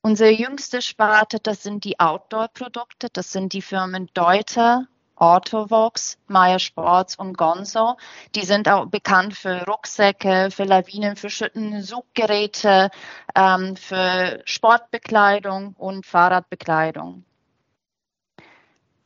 Unsere 0.01 0.31
jüngste 0.31 0.81
Sparte, 0.81 1.39
das 1.39 1.61
sind 1.61 1.83
die 1.83 1.99
Outdoor-Produkte. 1.99 3.09
Das 3.11 3.31
sind 3.31 3.53
die 3.53 3.61
Firmen 3.61 4.09
Deuter, 4.13 4.87
Autovox, 5.17 6.17
Meyer 6.27 6.57
Sports 6.57 7.17
und 7.17 7.37
Gonzo. 7.37 7.97
Die 8.33 8.45
sind 8.45 8.69
auch 8.69 8.87
bekannt 8.87 9.35
für 9.35 9.65
Rucksäcke, 9.67 10.49
für 10.51 10.63
Lawinen, 10.63 11.17
für 11.17 11.29
Schütten, 11.29 11.83
Suchgeräte, 11.83 12.89
ähm, 13.35 13.75
für 13.75 14.41
Sportbekleidung 14.45 15.75
und 15.77 16.05
Fahrradbekleidung. 16.05 17.25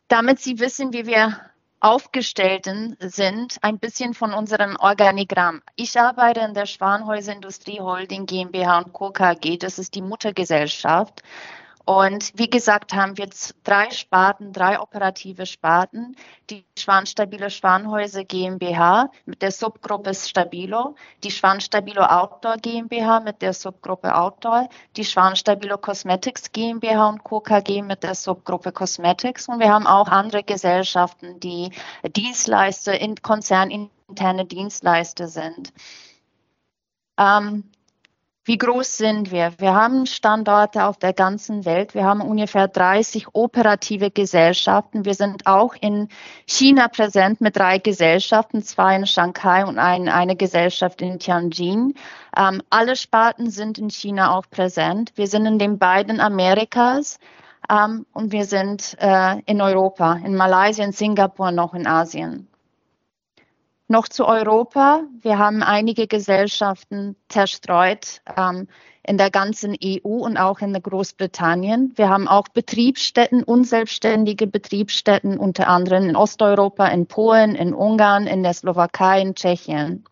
Damit 0.07 0.39
Sie 0.39 0.59
wissen, 0.59 0.93
wie 0.93 1.07
wir 1.07 1.41
Aufgestellten 1.80 2.95
sind, 2.99 3.57
ein 3.61 3.80
bisschen 3.80 4.13
von 4.13 4.34
unserem 4.34 4.76
Organigramm. 4.78 5.61
Ich 5.76 5.99
arbeite 5.99 6.39
in 6.41 6.53
der 6.53 6.65
Schwanhäuser 6.65 7.34
Industrie 7.34 7.80
Holding 7.80 8.26
GmbH 8.26 8.80
und 8.80 8.93
Co. 8.93 9.11
KG, 9.11 9.57
das 9.57 9.78
ist 9.80 9.95
die 9.95 10.01
Muttergesellschaft. 10.01 11.21
Und 11.86 12.32
wie 12.36 12.50
gesagt, 12.50 12.96
haben 12.96 13.16
wir 13.16 13.30
drei 13.64 13.92
Sparten, 13.92 14.52
drei 14.52 14.80
operative 14.80 15.46
Sparten. 15.46 16.16
Die 16.50 16.66
Schwanstabile 16.78 17.52
Schwanhäuser 17.52 18.24
GmbH 18.24 19.12
mit 19.26 19.44
der 19.44 19.52
Subgruppe 19.52 20.16
Stabilo, 20.16 20.96
die 21.24 21.30
Schwanstabilo 21.30 22.02
Outdoor 22.02 22.58
GmbH 22.58 23.20
mit 23.20 23.44
der 23.44 23.54
Subgruppe 23.54 24.16
Outdoor, 24.16 24.68
die 24.98 25.06
Schwanstabilo 25.06 25.78
Cosmetics 25.78 26.52
GmbH 26.52 27.08
und 27.08 27.24
Co. 27.24 27.40
KG 27.40 27.84
mit 27.84 28.02
der 28.02 28.16
Subgruppe 28.16 28.72
Cosmetics. 28.72 29.48
Und 29.48 29.60
wir 29.60 29.72
haben 29.72 29.86
auch 29.86 30.08
andere 30.08 30.42
Gesellschaften, 30.42 31.40
die 31.40 31.70
Dienstleister, 32.16 33.00
in 33.00 33.22
konzerninterne 33.22 34.46
Dienstleister 34.46 35.28
sind. 35.28 35.72
Ähm, 37.20 37.64
Wie 38.48 38.60
groß 38.60 38.98
sind 38.98 39.32
wir? 39.32 39.54
Wir 39.58 39.74
haben 39.74 40.06
Standorte 40.06 40.86
auf 40.86 40.98
der 40.98 41.14
ganzen 41.14 41.66
Welt. 41.66 41.96
Wir 41.96 42.04
haben 42.04 42.22
ungefähr 42.22 42.68
30 42.68 43.30
operative 43.34 44.12
Gesellschaften. 44.12 45.04
Wir 45.04 45.16
sind 45.16 45.48
auch 45.48 45.74
in 45.82 46.10
China 46.46 46.88
präsent 46.88 47.41
mit 47.41 47.58
drei 47.58 47.80
Gesellschaften, 47.80 48.62
zwei 48.62 48.98
in 48.98 49.08
Shanghai 49.08 49.66
und 49.66 49.80
ein, 49.80 50.10
eine 50.10 50.36
Gesellschaft 50.36 51.02
in 51.02 51.18
Tianjin. 51.18 51.96
Ähm, 52.38 52.62
alle 52.70 52.96
Sparten 52.96 53.50
sind 53.50 53.80
in 53.80 53.89
China 53.89 54.38
auch 54.38 54.48
präsent. 54.48 55.14
Wir 55.16 55.26
sind 55.26 55.48
in 55.48 55.58
den 55.58 55.80
beiden 55.80 56.20
Amerikas 56.20 57.18
ähm, 57.68 58.06
und 58.14 58.32
wir 58.32 58.46
sind 58.46 58.96
äh, 59.00 59.39
in 59.48 59.60
Europa, 59.60 60.20
in 60.24 60.36
Malaysia, 60.36 60.86
in 60.86 60.91
Singapur, 60.91 61.50
noch 61.50 61.74
in 61.74 61.88
Asien. 61.88 62.48
Noch 63.88 64.08
zu 64.08 64.26
Europa. 64.26 65.04
Wir 65.22 65.38
haben 65.38 65.62
einige 65.62 66.08
Gesellschaften 66.08 67.16
zerstreut 67.30 68.22
ähm, 68.36 68.68
in 69.04 69.18
der 69.20 69.30
ganzen 69.30 69.76
EU 69.84 70.24
und 70.26 70.38
auch 70.38 70.60
in 70.60 70.74
der 70.74 70.82
Großbritannien. 70.82 71.94
Wir 71.96 72.10
haben 72.10 72.28
auch 72.28 72.48
Betriebsstätten, 72.48 73.44
unselbstständige 73.44 74.48
Betriebsstätten, 74.48 75.38
unter 75.38 75.68
anderem 75.68 76.10
in 76.10 76.16
Osteuropa, 76.16 76.88
in 76.88 77.06
Polen, 77.06 77.54
in 77.54 77.76
Ungarn, 77.76 78.26
in 78.26 78.42
der 78.42 78.54
Slowakei, 78.54 79.22
in 79.22 79.36
Tschechien. 79.36 80.06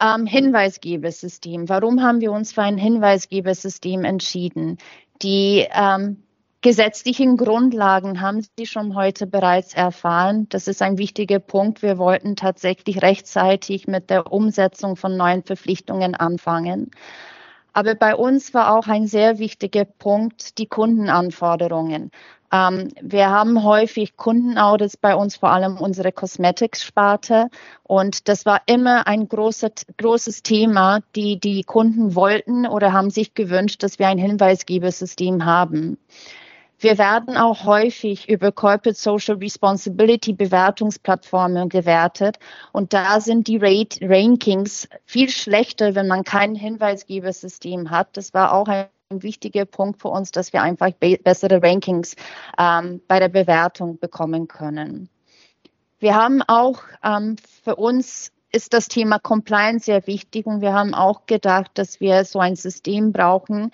Ähm, 0.00 0.24
Hinweisgebersystem. 0.24 1.68
Warum 1.68 2.02
haben 2.02 2.22
wir 2.22 2.32
uns 2.32 2.52
für 2.52 2.62
ein 2.62 2.78
Hinweisgebersystem 2.78 4.04
entschieden? 4.04 4.78
Die 5.22 5.66
ähm, 5.72 6.25
gesetzlichen 6.66 7.36
Grundlagen 7.36 8.20
haben 8.20 8.44
Sie 8.58 8.66
schon 8.66 8.96
heute 8.96 9.28
bereits 9.28 9.72
erfahren. 9.72 10.48
Das 10.48 10.66
ist 10.66 10.82
ein 10.82 10.98
wichtiger 10.98 11.38
Punkt. 11.38 11.80
Wir 11.80 11.96
wollten 11.96 12.34
tatsächlich 12.34 13.02
rechtzeitig 13.02 13.86
mit 13.86 14.10
der 14.10 14.32
Umsetzung 14.32 14.96
von 14.96 15.16
neuen 15.16 15.44
Verpflichtungen 15.44 16.16
anfangen. 16.16 16.90
Aber 17.72 17.94
bei 17.94 18.16
uns 18.16 18.52
war 18.52 18.76
auch 18.76 18.88
ein 18.88 19.06
sehr 19.06 19.38
wichtiger 19.38 19.84
Punkt 19.84 20.58
die 20.58 20.66
Kundenanforderungen. 20.66 22.10
Ähm, 22.50 22.88
wir 23.00 23.30
haben 23.30 23.62
häufig 23.62 24.16
Kundenaudits 24.16 24.96
bei 24.96 25.14
uns, 25.14 25.36
vor 25.36 25.50
allem 25.50 25.76
unsere 25.76 26.10
Cosmetics-Sparte. 26.10 27.46
Und 27.84 28.26
das 28.26 28.44
war 28.44 28.62
immer 28.66 29.06
ein 29.06 29.28
großer, 29.28 29.70
großes 29.98 30.42
Thema, 30.42 30.98
die 31.14 31.38
die 31.38 31.62
Kunden 31.62 32.16
wollten 32.16 32.66
oder 32.66 32.92
haben 32.92 33.10
sich 33.10 33.34
gewünscht, 33.34 33.84
dass 33.84 34.00
wir 34.00 34.08
ein 34.08 34.18
Hinweisgebersystem 34.18 35.44
haben. 35.44 35.98
Wir 36.78 36.98
werden 36.98 37.36
auch 37.36 37.64
häufig 37.64 38.28
über 38.28 38.52
Corporate 38.52 38.94
Social 38.94 39.36
Responsibility 39.36 40.34
Bewertungsplattformen 40.34 41.70
gewertet 41.70 42.38
und 42.72 42.92
da 42.92 43.20
sind 43.20 43.48
die 43.48 43.56
Rate 43.56 44.00
Rankings 44.02 44.88
viel 45.06 45.30
schlechter, 45.30 45.94
wenn 45.94 46.06
man 46.06 46.22
kein 46.22 46.54
Hinweisgebersystem 46.54 47.90
hat. 47.90 48.16
Das 48.16 48.34
war 48.34 48.52
auch 48.52 48.68
ein 48.68 48.88
wichtiger 49.08 49.64
Punkt 49.64 50.02
für 50.02 50.08
uns, 50.08 50.32
dass 50.32 50.52
wir 50.52 50.60
einfach 50.60 50.90
be 50.92 51.18
bessere 51.22 51.62
Rankings 51.62 52.14
ähm, 52.58 53.00
bei 53.08 53.20
der 53.20 53.28
Bewertung 53.28 53.98
bekommen 53.98 54.46
können. 54.46 55.08
Wir 55.98 56.14
haben 56.14 56.42
auch 56.42 56.82
ähm, 57.02 57.36
für 57.64 57.76
uns 57.76 58.32
ist 58.52 58.74
das 58.74 58.88
Thema 58.88 59.18
Compliance 59.18 59.86
sehr 59.86 60.06
wichtig 60.06 60.46
und 60.46 60.60
wir 60.60 60.72
haben 60.72 60.94
auch 60.94 61.26
gedacht, 61.26 61.72
dass 61.74 62.00
wir 62.00 62.24
so 62.24 62.38
ein 62.38 62.56
System 62.56 63.12
brauchen, 63.12 63.70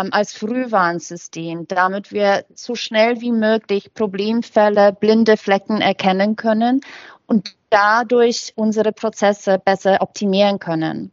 ähm, 0.00 0.12
als 0.12 0.32
Frühwarnsystem, 0.34 1.66
damit 1.68 2.12
wir 2.12 2.44
so 2.54 2.74
schnell 2.74 3.20
wie 3.20 3.32
möglich 3.32 3.94
Problemfälle, 3.94 4.92
blinde 4.92 5.36
Flecken 5.36 5.80
erkennen 5.80 6.36
können 6.36 6.80
und 7.26 7.56
dadurch 7.70 8.52
unsere 8.56 8.92
Prozesse 8.92 9.58
besser 9.58 10.00
optimieren 10.00 10.58
können. 10.58 11.12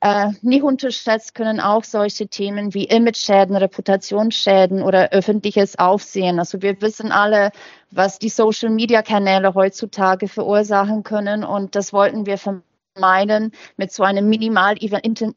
Äh, 0.00 0.32
nicht 0.42 0.62
unterschätzt 0.62 1.34
können 1.34 1.60
auch 1.60 1.82
solche 1.82 2.28
Themen 2.28 2.74
wie 2.74 2.84
Image-Schäden, 2.84 3.56
Reputationsschäden 3.56 4.82
oder 4.82 5.10
öffentliches 5.12 5.78
Aufsehen. 5.78 6.38
Also 6.38 6.60
wir 6.60 6.80
wissen 6.82 7.10
alle, 7.10 7.50
was 7.90 8.18
die 8.18 8.28
Social-Media-Kanäle 8.28 9.54
heutzutage 9.54 10.28
verursachen 10.28 11.04
können 11.04 11.42
und 11.42 11.74
das 11.74 11.92
wollten 11.94 12.26
wir 12.26 12.36
vermeiden 12.36 13.52
mit 13.78 13.92
so 13.92 14.02
einem 14.02 14.28
minimal 14.28 14.76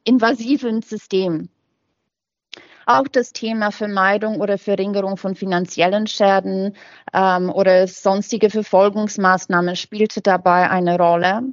invasiven 0.03 0.81
System. 0.81 1.49
Auch 2.89 3.09
das 3.09 3.33
Thema 3.33 3.71
Vermeidung 3.71 4.39
oder 4.39 4.57
Verringerung 4.57 5.17
von 5.17 5.35
finanziellen 5.35 6.07
Schäden 6.07 6.73
ähm, 7.13 7.49
oder 7.49 7.85
sonstige 7.85 8.49
Verfolgungsmaßnahmen 8.49 9.75
spielte 9.75 10.21
dabei 10.21 10.69
eine 10.69 10.97
Rolle. 10.97 11.43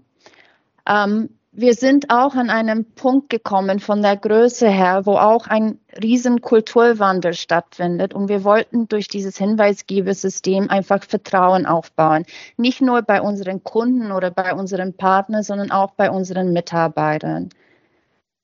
Ähm, 0.89 1.31
wir 1.51 1.75
sind 1.75 2.09
auch 2.11 2.37
an 2.37 2.51
einem 2.51 2.85
Punkt 2.85 3.31
gekommen 3.31 3.81
von 3.81 4.01
der 4.01 4.17
Größe 4.17 4.69
her, 4.69 5.07
wo 5.07 5.17
auch 5.17 5.49
ein 5.49 5.81
riesen 6.01 6.41
Kulturwandel 6.41 7.35
stattfindet. 7.35 8.15
Und 8.15 8.29
wir 8.29 8.45
wollten 8.45 8.87
durch 8.87 9.09
dieses 9.09 9.37
Hinweisgebersystem 9.37 10.71
einfach 10.71 11.03
Vertrauen 11.03 11.67
aufbauen. 11.67 12.27
Nicht 12.57 12.81
nur 12.81 13.03
bei 13.03 13.21
unseren 13.21 13.65
Kunden 13.65 14.13
oder 14.13 14.31
bei 14.31 14.55
unseren 14.55 14.97
Partnern, 14.97 15.43
sondern 15.43 15.73
auch 15.73 15.91
bei 15.93 16.13
unseren 16.13 16.53
Mitarbeitern. 16.53 17.49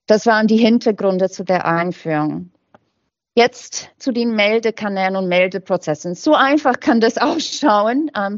Das 0.09 0.27
waren 0.27 0.49
die 0.49 0.57
Hintergründe 0.57 1.31
zu 1.31 1.45
der 1.45 1.67
Einführung. 1.67 2.51
Jetzt 3.35 3.91
zu 3.99 4.13
den 4.13 4.35
Meldekanälen 4.35 5.17
und 5.17 5.29
Meldeprozessen. 5.29 6.15
So 6.15 6.35
einfach 6.35 6.81
kann 6.81 7.01
das 7.01 7.17
ausschauen, 7.19 8.11
ähm, 8.17 8.37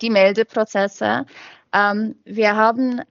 die 0.00 0.10
Meldeprozesse. 0.10 1.26
Ähm, 1.72 2.16
wir 2.24 2.56
haben 2.56 3.02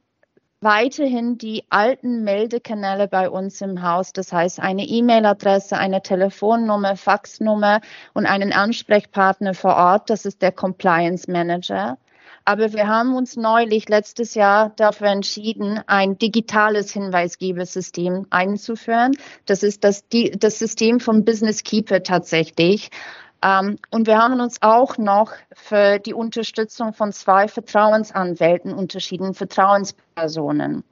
weiterhin 0.62 1.38
die 1.38 1.64
alten 1.70 2.24
Meldekanäle 2.24 3.08
bei 3.08 3.30
uns 3.30 3.62
im 3.62 3.82
Haus, 3.82 4.12
das 4.12 4.34
heißt 4.34 4.60
eine 4.60 4.84
E-Mail-Adresse, 4.84 5.78
eine 5.78 6.02
Telefonnummer, 6.02 6.98
Faxnummer 6.98 7.80
und 8.14 8.26
einen 8.26 8.52
Ansprechpartner 8.52 9.54
vor 9.54 9.76
Ort, 9.76 10.10
das 10.10 10.26
ist 10.26 10.42
der 10.42 10.52
Compliance 10.52 11.32
Manager. 11.32 11.98
Aber 12.50 12.74
wir 12.74 12.88
haben 12.88 13.16
uns 13.16 13.36
neulich 13.36 13.90
letztes 13.90 14.34
Jahr 14.34 14.72
dafür 14.76 15.10
entschieden, 15.10 15.82
ein 15.86 16.18
digitales 16.18 16.92
Hinweisgebersystem 16.92 18.26
einzuführen. 18.32 19.12
Das 19.46 19.62
ist 19.62 19.84
das, 19.84 20.06
das 20.10 20.58
System 20.58 21.00
von 21.00 21.26
Business 21.26 21.62
Keeper 21.62 22.02
tatsächlich. 22.02 22.90
Um, 23.44 23.50
ähm, 23.70 23.76
und 23.92 24.08
wir 24.08 24.18
haben 24.18 24.42
uns 24.42 24.64
auch 24.64 24.98
noch 24.98 25.34
für 25.54 26.00
die 26.00 26.16
Unterstützung 26.16 26.94
von 26.94 27.12
zwei 27.12 27.48
Vertrauensanwälten 27.48 28.74
unterschieden, 28.74 29.36
Vertrauenspersonen. 29.36 30.84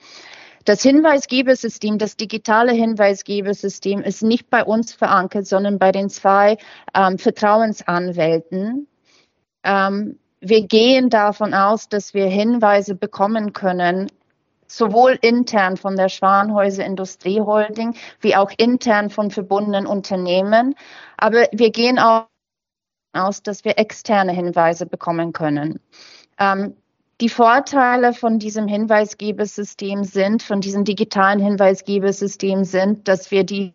Das 0.63 0.83
Hinweisgebersystem, 0.83 1.97
das 1.97 2.17
digitale 2.17 2.73
Hinweisgebersystem 2.73 4.01
ist 4.01 4.21
nicht 4.21 4.51
bei 4.51 4.63
uns 4.63 4.93
verankert, 4.93 5.47
sondern 5.47 5.79
bei 5.79 5.91
den 5.91 6.09
zwei 6.09 6.57
ähm, 6.93 7.17
Vertrauensanwälten. 7.17 8.85
Ähm, 9.63 10.19
wir 10.39 10.67
gehen 10.67 11.09
davon 11.09 11.53
aus, 11.53 11.89
dass 11.89 12.13
wir 12.13 12.27
Hinweise 12.27 12.95
bekommen 12.95 13.53
können, 13.53 14.11
sowohl 14.67 15.17
intern 15.21 15.77
von 15.77 15.95
der 15.95 16.09
Schwanhäuser 16.09 16.85
Industrieholding 16.85 17.95
wie 18.19 18.35
auch 18.35 18.51
intern 18.57 19.09
von 19.09 19.31
verbundenen 19.31 19.87
Unternehmen. 19.87 20.75
Aber 21.17 21.47
wir 21.51 21.71
gehen 21.71 21.99
auch 21.99 22.27
aus, 23.13 23.41
dass 23.41 23.65
wir 23.65 23.79
externe 23.79 24.31
Hinweise 24.31 24.85
bekommen 24.85 25.33
können. 25.33 25.79
Ähm, 26.39 26.75
die 27.19 27.29
Vorteile 27.29 28.13
von 28.13 28.37
diesem 28.37 28.67
Hinweisgebersystem 28.67 30.03
sind, 30.03 30.43
von 30.43 30.61
diesem 30.61 30.83
digitalen 30.83 31.39
Hinweisgebersystem 31.39 32.63
sind, 32.63 33.07
dass 33.07 33.31
wir 33.31 33.43
die 33.43 33.73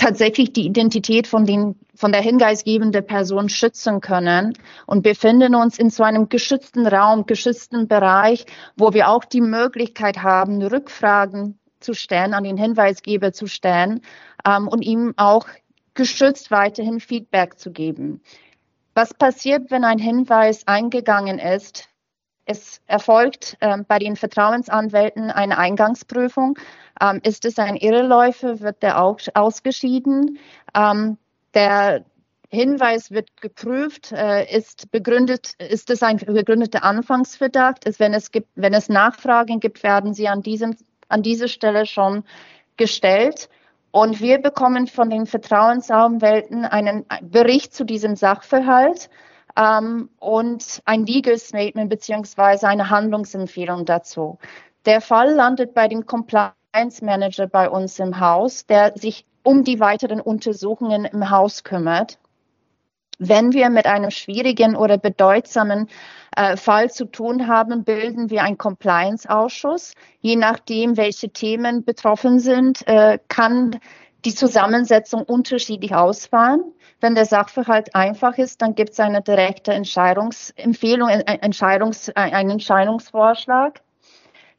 tatsächlich 0.00 0.54
die 0.54 0.64
Identität 0.64 1.26
von, 1.26 1.44
den, 1.44 1.78
von 1.94 2.10
der 2.10 2.22
hinweisgebenden 2.22 3.04
Person 3.04 3.50
schützen 3.50 4.00
können 4.00 4.54
und 4.86 5.02
befinden 5.02 5.54
uns 5.54 5.78
in 5.78 5.90
so 5.90 6.02
einem 6.02 6.30
geschützten 6.30 6.86
Raum, 6.86 7.26
geschützten 7.26 7.86
Bereich, 7.86 8.46
wo 8.76 8.94
wir 8.94 9.10
auch 9.10 9.26
die 9.26 9.42
Möglichkeit 9.42 10.22
haben, 10.22 10.62
Rückfragen 10.62 11.58
zu 11.80 11.92
stellen, 11.92 12.32
an 12.32 12.44
den 12.44 12.56
Hinweisgeber 12.56 13.32
zu 13.32 13.46
stellen 13.46 14.00
ähm, 14.46 14.68
und 14.68 14.82
ihm 14.82 15.12
auch 15.18 15.46
geschützt 15.92 16.50
weiterhin 16.50 17.00
Feedback 17.00 17.58
zu 17.58 17.70
geben. 17.70 18.22
Was 18.94 19.12
passiert, 19.12 19.70
wenn 19.70 19.84
ein 19.84 19.98
Hinweis 19.98 20.66
eingegangen 20.66 21.38
ist? 21.38 21.89
Es 22.44 22.80
erfolgt 22.86 23.56
äh, 23.60 23.78
bei 23.86 23.98
den 23.98 24.16
Vertrauensanwälten 24.16 25.30
eine 25.30 25.58
Eingangsprüfung. 25.58 26.58
Ähm, 27.00 27.20
ist 27.22 27.44
es 27.44 27.58
ein 27.58 27.76
Irreläufer, 27.76 28.60
wird 28.60 28.82
der 28.82 29.02
auch 29.02 29.18
ausgeschieden. 29.34 30.38
Ähm, 30.74 31.18
der 31.54 32.04
Hinweis 32.48 33.12
wird 33.12 33.40
geprüft, 33.40 34.10
äh, 34.10 34.44
ist 34.56 34.90
begründet, 34.90 35.54
ist 35.58 35.88
es 35.90 36.02
ein 36.02 36.16
begründeter 36.16 36.82
Anfangsverdacht? 36.82 37.84
Ist, 37.84 38.00
wenn 38.00 38.12
es 38.12 38.32
gibt, 38.32 38.48
wenn 38.56 38.74
es 38.74 38.88
Nachfragen 38.88 39.60
gibt, 39.60 39.84
werden 39.84 40.14
sie 40.14 40.26
an 40.26 40.42
diesem, 40.42 40.76
an 41.08 41.22
dieser 41.22 41.46
Stelle 41.46 41.86
schon 41.86 42.24
gestellt. 42.76 43.48
Und 43.92 44.20
wir 44.20 44.38
bekommen 44.38 44.88
von 44.88 45.10
den 45.10 45.26
Vertrauensanwälten 45.26 46.64
einen 46.64 47.06
Bericht 47.22 47.74
zu 47.74 47.84
diesem 47.84 48.16
Sachverhalt 48.16 49.10
ähm, 49.56 50.10
und 50.18 50.82
ein 50.84 51.06
Legal 51.06 51.38
Statement 51.38 51.90
beziehungsweise 51.90 52.68
eine 52.68 52.90
Handlungsempfehlung 52.90 53.84
dazu. 53.84 54.38
Der 54.86 55.00
Fall 55.00 55.32
landet 55.32 55.74
bei 55.74 55.88
dem 55.88 56.06
Compliance 56.06 57.04
Manager 57.04 57.46
bei 57.46 57.68
uns 57.68 57.98
im 57.98 58.18
Haus, 58.18 58.66
der 58.66 58.96
sich 58.96 59.26
um 59.42 59.64
die 59.64 59.80
weiteren 59.80 60.20
Untersuchungen 60.20 61.04
im 61.04 61.30
Haus 61.30 61.64
kümmert. 61.64 62.18
Wenn 63.18 63.52
wir 63.52 63.68
mit 63.68 63.84
einem 63.84 64.10
schwierigen 64.10 64.74
oder 64.76 64.96
bedeutsamen 64.96 65.88
äh, 66.36 66.56
Fall 66.56 66.90
zu 66.90 67.04
tun 67.04 67.46
haben, 67.46 67.84
bilden 67.84 68.30
wir 68.30 68.42
einen 68.42 68.56
Compliance-Ausschuss. 68.56 69.92
Je 70.20 70.36
nachdem, 70.36 70.96
welche 70.96 71.28
Themen 71.28 71.84
betroffen 71.84 72.38
sind, 72.38 72.86
äh, 72.88 73.18
kann 73.28 73.78
die 74.24 74.34
Zusammensetzung 74.34 75.22
unterschiedlich 75.22 75.94
ausfallen. 75.94 76.62
Wenn 77.00 77.14
der 77.14 77.24
Sachverhalt 77.24 77.94
einfach 77.94 78.36
ist, 78.36 78.60
dann 78.60 78.74
gibt 78.74 78.90
es 78.90 79.00
eine 79.00 79.22
direkte 79.22 79.72
Entscheidungsempfehlung, 79.72 81.08
Entscheidungs, 81.08 82.10
einen 82.10 82.50
Entscheidungsvorschlag. 82.50 83.80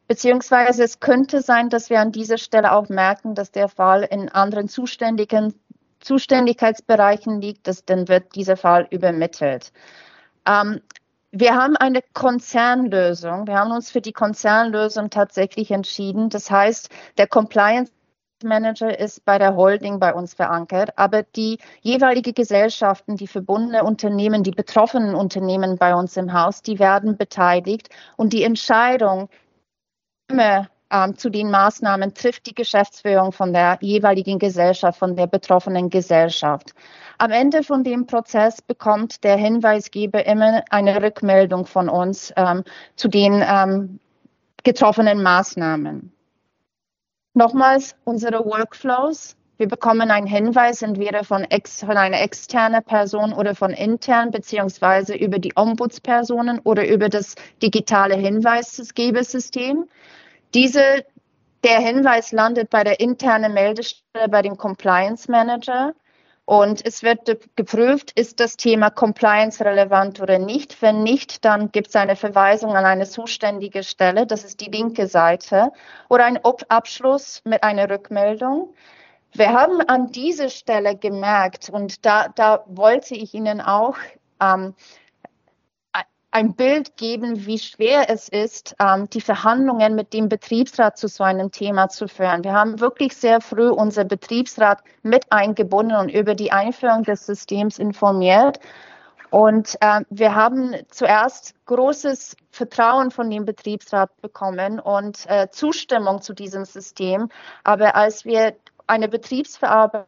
Beziehungsweise 0.07 0.83
es 0.83 0.99
könnte 0.99 1.41
sein, 1.41 1.69
dass 1.69 1.89
wir 1.89 1.99
an 1.99 2.11
dieser 2.11 2.37
Stelle 2.37 2.73
auch 2.73 2.89
merken, 2.89 3.35
dass 3.35 3.51
der 3.51 3.69
Fall 3.69 4.03
in 4.03 4.29
anderen 4.29 4.67
zuständigen 4.67 5.53
Zuständigkeitsbereichen 6.01 7.39
liegt, 7.41 7.67
dass, 7.67 7.85
dann 7.85 8.07
wird 8.07 8.35
dieser 8.35 8.57
Fall 8.57 8.87
übermittelt. 8.89 9.71
Ähm, 10.47 10.81
wir 11.31 11.55
haben 11.55 11.77
eine 11.77 12.01
Konzernlösung. 12.13 13.47
Wir 13.47 13.55
haben 13.55 13.71
uns 13.71 13.89
für 13.89 14.01
die 14.01 14.11
Konzernlösung 14.11 15.09
tatsächlich 15.09 15.71
entschieden. 15.71 16.29
Das 16.29 16.51
heißt, 16.51 16.89
der 17.17 17.27
Compliance 17.27 17.91
Manager 18.43 18.97
ist 18.97 19.25
bei 19.25 19.37
der 19.37 19.55
Holding 19.55 19.99
bei 19.99 20.13
uns 20.13 20.33
verankert, 20.33 20.91
aber 20.97 21.23
die 21.23 21.59
jeweilige 21.81 22.33
Gesellschaften, 22.33 23.15
die 23.15 23.27
verbundene 23.27 23.83
Unternehmen, 23.83 24.43
die 24.43 24.51
betroffenen 24.51 25.15
Unternehmen 25.15 25.77
bei 25.77 25.95
uns 25.95 26.17
im 26.17 26.33
Haus, 26.33 26.61
die 26.61 26.79
werden 26.79 27.17
beteiligt 27.17 27.89
und 28.17 28.33
die 28.33 28.43
Entscheidung 28.43 29.29
immer 30.27 30.67
ähm, 30.91 31.17
zu 31.17 31.29
den 31.29 31.49
Maßnahmen 31.49 32.13
trifft 32.13 32.47
die 32.47 32.53
Geschäftsführung 32.53 33.31
von 33.31 33.53
der 33.53 33.77
jeweiligen 33.81 34.39
Gesellschaft, 34.39 34.99
von 34.99 35.15
der 35.15 35.27
betroffenen 35.27 35.89
Gesellschaft. 35.89 36.73
Am 37.17 37.31
Ende 37.31 37.63
von 37.63 37.83
dem 37.83 38.07
Prozess 38.07 38.61
bekommt 38.61 39.23
der 39.23 39.37
Hinweisgeber 39.37 40.25
immer 40.25 40.63
eine 40.69 41.01
Rückmeldung 41.01 41.65
von 41.65 41.87
uns 41.87 42.33
ähm, 42.35 42.63
zu 42.95 43.07
den 43.07 43.41
ähm, 43.45 43.99
getroffenen 44.63 45.23
Maßnahmen. 45.23 46.11
Nochmals 47.33 47.95
unsere 48.03 48.45
Workflows. 48.45 49.37
Wir 49.57 49.67
bekommen 49.67 50.11
einen 50.11 50.27
Hinweis 50.27 50.81
entweder 50.81 51.23
von, 51.23 51.43
ex, 51.45 51.79
von 51.79 51.95
einer 51.95 52.19
externen 52.19 52.83
Person 52.83 53.31
oder 53.31 53.55
von 53.55 53.71
intern, 53.71 54.31
beziehungsweise 54.31 55.15
über 55.15 55.39
die 55.39 55.53
Ombudspersonen 55.55 56.59
oder 56.59 56.87
über 56.87 57.07
das 57.07 57.35
digitale 57.61 58.15
Hinweisgebersystem. 58.15 59.87
Diese, 60.53 61.05
der 61.63 61.79
Hinweis 61.79 62.33
landet 62.33 62.69
bei 62.69 62.83
der 62.83 62.99
internen 62.99 63.53
Meldestelle 63.53 64.27
bei 64.29 64.41
dem 64.41 64.57
Compliance 64.57 65.31
Manager. 65.31 65.93
Und 66.51 66.85
es 66.85 67.01
wird 67.01 67.55
geprüft, 67.55 68.11
ist 68.19 68.41
das 68.41 68.57
Thema 68.57 68.89
Compliance 68.89 69.63
relevant 69.63 70.19
oder 70.19 70.37
nicht. 70.37 70.81
Wenn 70.81 71.01
nicht, 71.01 71.45
dann 71.45 71.71
gibt 71.71 71.87
es 71.87 71.95
eine 71.95 72.17
Verweisung 72.17 72.75
an 72.75 72.83
eine 72.83 73.05
zuständige 73.07 73.83
Stelle, 73.83 74.27
das 74.27 74.43
ist 74.43 74.59
die 74.59 74.69
linke 74.69 75.07
Seite, 75.07 75.71
oder 76.09 76.25
ein 76.25 76.41
Abschluss 76.43 77.41
mit 77.45 77.63
einer 77.63 77.89
Rückmeldung. 77.89 78.73
Wir 79.31 79.53
haben 79.53 79.79
an 79.79 80.11
dieser 80.11 80.49
Stelle 80.49 80.97
gemerkt, 80.97 81.69
und 81.69 82.05
da, 82.05 82.27
da 82.35 82.65
wollte 82.67 83.15
ich 83.15 83.33
Ihnen 83.33 83.61
auch 83.61 83.95
ähm, 84.41 84.75
ein 86.31 86.55
Bild 86.55 86.95
geben, 86.95 87.45
wie 87.45 87.59
schwer 87.59 88.09
es 88.09 88.29
ist, 88.29 88.75
ähm, 88.79 89.09
die 89.09 89.19
Verhandlungen 89.21 89.95
mit 89.95 90.13
dem 90.13 90.29
Betriebsrat 90.29 90.97
zu 90.97 91.07
so 91.07 91.23
einem 91.23 91.51
Thema 91.51 91.89
zu 91.89 92.07
führen. 92.07 92.43
Wir 92.45 92.53
haben 92.53 92.79
wirklich 92.79 93.15
sehr 93.15 93.41
früh 93.41 93.69
unser 93.69 94.05
Betriebsrat 94.05 94.81
mit 95.03 95.29
eingebunden 95.31 95.97
und 95.97 96.09
über 96.09 96.33
die 96.33 96.53
Einführung 96.53 97.03
des 97.03 97.25
Systems 97.25 97.79
informiert. 97.79 98.59
Und 99.29 99.77
äh, 99.81 100.01
wir 100.09 100.33
haben 100.35 100.75
zuerst 100.89 101.53
großes 101.65 102.35
Vertrauen 102.49 103.11
von 103.11 103.29
dem 103.29 103.45
Betriebsrat 103.45 104.09
bekommen 104.21 104.79
und 104.79 105.25
äh, 105.29 105.49
Zustimmung 105.49 106.21
zu 106.21 106.33
diesem 106.33 106.65
System. 106.65 107.29
Aber 107.63 107.95
als 107.95 108.25
wir 108.25 108.55
eine 108.87 109.07
Betriebsverarbeitung 109.07 110.07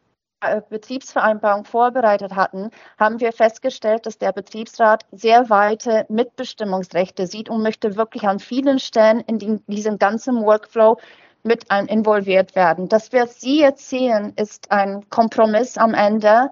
Betriebsvereinbarung 0.68 1.64
vorbereitet 1.64 2.34
hatten, 2.34 2.70
haben 2.98 3.20
wir 3.20 3.32
festgestellt, 3.32 4.06
dass 4.06 4.18
der 4.18 4.32
Betriebsrat 4.32 5.04
sehr 5.12 5.50
weite 5.50 6.06
Mitbestimmungsrechte 6.08 7.26
sieht 7.26 7.48
und 7.48 7.62
möchte 7.62 7.96
wirklich 7.96 8.26
an 8.26 8.38
vielen 8.38 8.78
Stellen 8.78 9.20
in 9.20 9.62
diesem 9.66 9.98
ganzen 9.98 10.44
Workflow 10.44 10.98
mit 11.42 11.66
involviert 11.88 12.56
werden. 12.56 12.88
Das, 12.88 13.12
was 13.12 13.40
Sie 13.40 13.60
jetzt 13.60 13.88
sehen, 13.88 14.32
ist 14.36 14.70
ein 14.70 15.08
Kompromiss 15.10 15.76
am 15.76 15.94
Ende. 15.94 16.50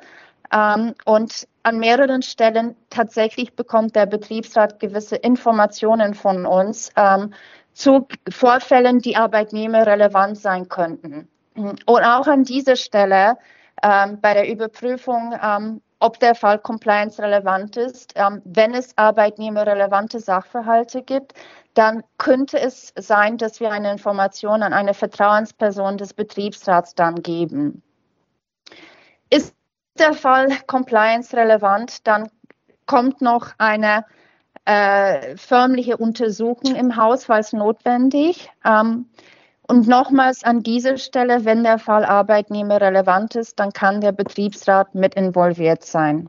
Ähm, 0.53 0.95
und 1.07 1.49
an 1.63 1.79
mehreren 1.79 2.23
Stellen 2.23 2.77
tatsächlich 2.91 3.55
bekommt 3.55 3.97
der 3.97 4.07
Betriebsrat 4.07 4.81
gewisse 4.81 5.17
Informationen 5.17 6.15
von 6.15 6.45
uns 6.45 6.91
ähm, 6.97 7.33
zu 7.73 8.07
Vorfällen, 8.29 8.99
die 8.99 9.17
Arbeitnehmer 9.17 9.87
relevant 9.87 10.37
sein 10.37 10.69
könnten. 10.69 11.29
Und 11.55 11.87
auch 11.87 12.27
an 12.27 12.45
dieser 12.45 12.77
Stelle 12.77 13.39
bei 13.81 14.35
der 14.35 14.49
Überprüfung, 14.49 15.35
ähm, 15.43 15.81
ob 15.99 16.19
der 16.19 16.35
Fall 16.35 16.59
compliance 16.59 17.23
relevant 17.23 17.77
ist. 17.77 18.13
Ähm, 18.17 18.43
wenn 18.45 18.75
es 18.75 18.97
arbeitnehmerrelevante 18.99 20.19
Sachverhalte 20.19 21.03
gibt, 21.03 21.35
dann 21.75 22.03
könnte 22.19 22.61
es 22.61 22.93
sein, 22.97 23.39
dass 23.39 23.61
wir 23.61 23.71
eine 23.71 23.93
Information 23.93 24.63
an 24.63 24.73
eine 24.73 24.95
Vertrauensperson 24.95 25.97
des 25.97 26.13
Betriebsrats 26.13 26.95
dann 26.95 27.23
geben. 27.23 27.83
Ist 29.31 29.55
der 29.99 30.13
Fall 30.13 30.49
compliance 30.67 31.37
relevant, 31.37 32.07
dann 32.07 32.31
kommt 32.87 33.21
noch 33.21 33.53
eine 33.59 34.05
äh, 34.65 35.37
förmliche 35.37 35.97
Untersuchung 35.97 36.75
im 36.75 36.97
Haus, 36.97 37.25
falls 37.25 37.53
notwendig. 37.53 38.51
Ähm, 38.65 39.07
und 39.73 39.89
nochmals 39.89 40.45
an 40.45 40.63
dieser 40.63 40.99
Stelle, 40.99 41.47
wenn 41.47 41.65
der 41.65 41.79
Fall 41.79 42.05
Arbeitnehmer 42.05 42.79
relevant 42.79 43.37
ist, 43.37 43.59
dann 43.59 43.73
kann 43.73 44.03
der 44.03 44.13
Betriebsrat 44.13 44.95
mit 44.95 45.15
involviert 45.15 45.83
sein. 45.83 46.29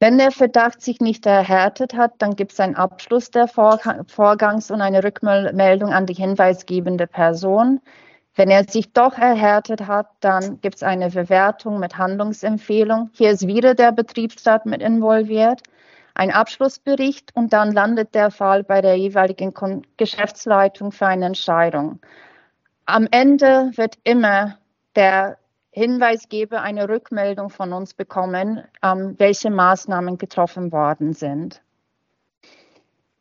Wenn 0.00 0.16
der 0.16 0.30
Verdacht 0.30 0.80
sich 0.80 1.00
nicht 1.00 1.26
erhärtet 1.26 1.92
hat, 1.92 2.14
dann 2.16 2.34
gibt 2.34 2.52
es 2.52 2.60
einen 2.60 2.76
Abschluss 2.76 3.30
des 3.30 3.52
Vorgangs 3.52 4.70
und 4.70 4.80
eine 4.80 5.04
Rückmeldung 5.04 5.92
an 5.92 6.06
die 6.06 6.14
hinweisgebende 6.14 7.06
Person. 7.06 7.82
Wenn 8.34 8.48
er 8.48 8.64
sich 8.64 8.94
doch 8.94 9.18
erhärtet 9.18 9.86
hat, 9.86 10.08
dann 10.20 10.62
gibt 10.62 10.76
es 10.76 10.82
eine 10.82 11.10
Bewertung 11.10 11.78
mit 11.78 11.98
Handlungsempfehlung. 11.98 13.10
Hier 13.12 13.32
ist 13.32 13.46
wieder 13.46 13.74
der 13.74 13.92
Betriebsrat 13.92 14.64
mit 14.64 14.80
involviert 14.80 15.60
ein 16.16 16.30
Abschlussbericht 16.30 17.30
und 17.34 17.52
dann 17.52 17.72
landet 17.72 18.14
der 18.14 18.30
Fall 18.30 18.64
bei 18.64 18.80
der 18.80 18.96
jeweiligen 18.96 19.52
Geschäftsleitung 19.98 20.90
für 20.90 21.06
eine 21.06 21.26
Entscheidung. 21.26 22.00
Am 22.86 23.06
Ende 23.10 23.70
wird 23.74 23.98
immer 24.02 24.58
der 24.94 25.36
Hinweisgeber 25.72 26.62
eine 26.62 26.88
Rückmeldung 26.88 27.50
von 27.50 27.74
uns 27.74 27.92
bekommen, 27.92 28.64
ähm, 28.82 29.14
welche 29.18 29.50
Maßnahmen 29.50 30.16
getroffen 30.16 30.72
worden 30.72 31.12
sind. 31.12 31.60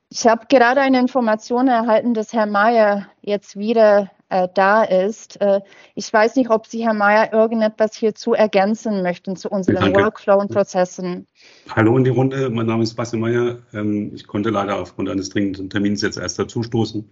Ich 0.07 0.25
habe 0.25 0.45
gerade 0.47 0.79
eine 0.79 0.99
Information 0.99 1.67
erhalten, 1.67 2.13
dass 2.13 2.31
Herr 2.31 2.45
Mayer 2.45 3.07
jetzt 3.21 3.57
wieder 3.57 4.09
äh, 4.35 4.49
da 4.53 4.83
ist. 4.83 5.39
Äh, 5.39 5.61
ich 5.93 6.11
weiß 6.11 6.35
nicht, 6.35 6.49
ob 6.49 6.67
Sie, 6.67 6.83
Herr 6.83 6.93
Mayer, 6.93 7.31
irgendetwas 7.31 7.95
hierzu 7.95 8.33
ergänzen 8.33 9.01
möchten 9.01 9.37
zu 9.37 9.49
unseren 9.49 9.75
Danke. 9.75 10.01
Workflow 10.01 10.37
und 10.39 10.51
Prozessen. 10.51 11.25
Hallo 11.73 11.97
in 11.97 12.03
die 12.03 12.09
Runde, 12.09 12.49
mein 12.49 12.65
Name 12.65 12.83
ist 12.83 12.89
Sebastian 12.89 13.21
Mayer. 13.21 13.59
Ähm, 13.73 14.11
ich 14.13 14.27
konnte 14.27 14.49
leider 14.49 14.77
aufgrund 14.79 15.09
eines 15.09 15.29
dringenden 15.29 15.69
Termins 15.69 16.01
jetzt 16.01 16.17
erst 16.17 16.37
dazustoßen. 16.37 17.09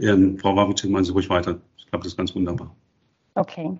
Ähm, 0.00 0.38
Frau 0.38 0.56
Wawitschek, 0.56 0.90
machen 0.90 1.04
Sie 1.04 1.12
ruhig 1.12 1.30
weiter. 1.30 1.60
Ich 1.78 1.86
glaube, 1.86 2.02
das 2.02 2.12
ist 2.12 2.16
ganz 2.16 2.34
wunderbar. 2.34 2.74
Okay. 3.36 3.78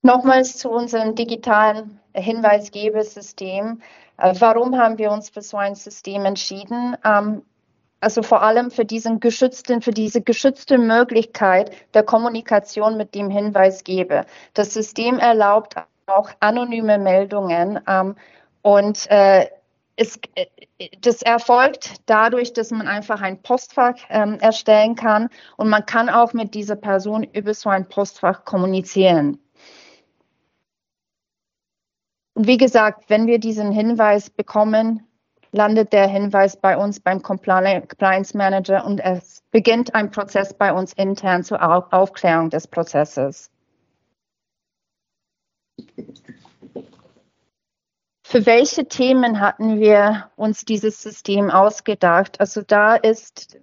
Nochmals 0.00 0.56
zu 0.56 0.70
unserem 0.70 1.16
digitalen 1.16 2.00
Hinweisgebesystem. 2.14 3.82
Äh, 4.16 4.34
warum 4.38 4.78
haben 4.78 4.96
wir 4.96 5.10
uns 5.10 5.28
für 5.28 5.42
so 5.42 5.58
ein 5.58 5.74
System 5.74 6.24
entschieden? 6.24 6.96
Also 8.00 8.22
vor 8.22 8.42
allem 8.42 8.70
für 8.70 8.84
diesen 8.84 9.20
geschützten, 9.20 9.80
für 9.80 9.90
diese 9.90 10.20
geschützte 10.20 10.78
Möglichkeit 10.78 11.70
der 11.94 12.02
Kommunikation 12.02 12.96
mit 12.96 13.14
dem 13.14 13.30
Hinweisgeber. 13.30 14.26
Das 14.54 14.74
System 14.74 15.18
erlaubt 15.18 15.76
auch 16.06 16.30
anonyme 16.40 16.98
Meldungen 16.98 17.80
ähm, 17.88 18.16
und 18.62 19.10
äh, 19.10 19.46
es, 19.96 20.18
äh, 20.34 20.46
das 21.00 21.22
erfolgt 21.22 21.94
dadurch, 22.06 22.52
dass 22.52 22.70
man 22.70 22.86
einfach 22.86 23.22
ein 23.22 23.40
Postfach 23.42 23.96
ähm, 24.10 24.38
erstellen 24.40 24.94
kann 24.94 25.30
und 25.56 25.68
man 25.68 25.86
kann 25.86 26.10
auch 26.10 26.32
mit 26.32 26.54
dieser 26.54 26.76
Person 26.76 27.24
über 27.24 27.54
so 27.54 27.70
ein 27.70 27.88
Postfach 27.88 28.44
kommunizieren. 28.44 29.38
Und 32.34 32.46
wie 32.46 32.58
gesagt, 32.58 33.08
wenn 33.08 33.26
wir 33.26 33.38
diesen 33.38 33.72
Hinweis 33.72 34.28
bekommen, 34.28 35.05
landet 35.56 35.92
der 35.92 36.06
Hinweis 36.06 36.56
bei 36.56 36.76
uns 36.76 37.00
beim 37.00 37.22
Compliance 37.22 38.36
Manager 38.36 38.84
und 38.84 39.00
es 39.00 39.42
beginnt 39.50 39.94
ein 39.94 40.10
Prozess 40.10 40.54
bei 40.54 40.72
uns 40.72 40.92
intern 40.92 41.42
zur 41.42 41.60
Aufklärung 41.92 42.50
des 42.50 42.68
Prozesses. 42.68 43.50
Für 48.24 48.44
welche 48.44 48.86
Themen 48.86 49.40
hatten 49.40 49.80
wir 49.80 50.30
uns 50.36 50.64
dieses 50.64 51.02
System 51.02 51.50
ausgedacht? 51.50 52.40
Also 52.40 52.62
da 52.62 52.96
ist 52.96 53.58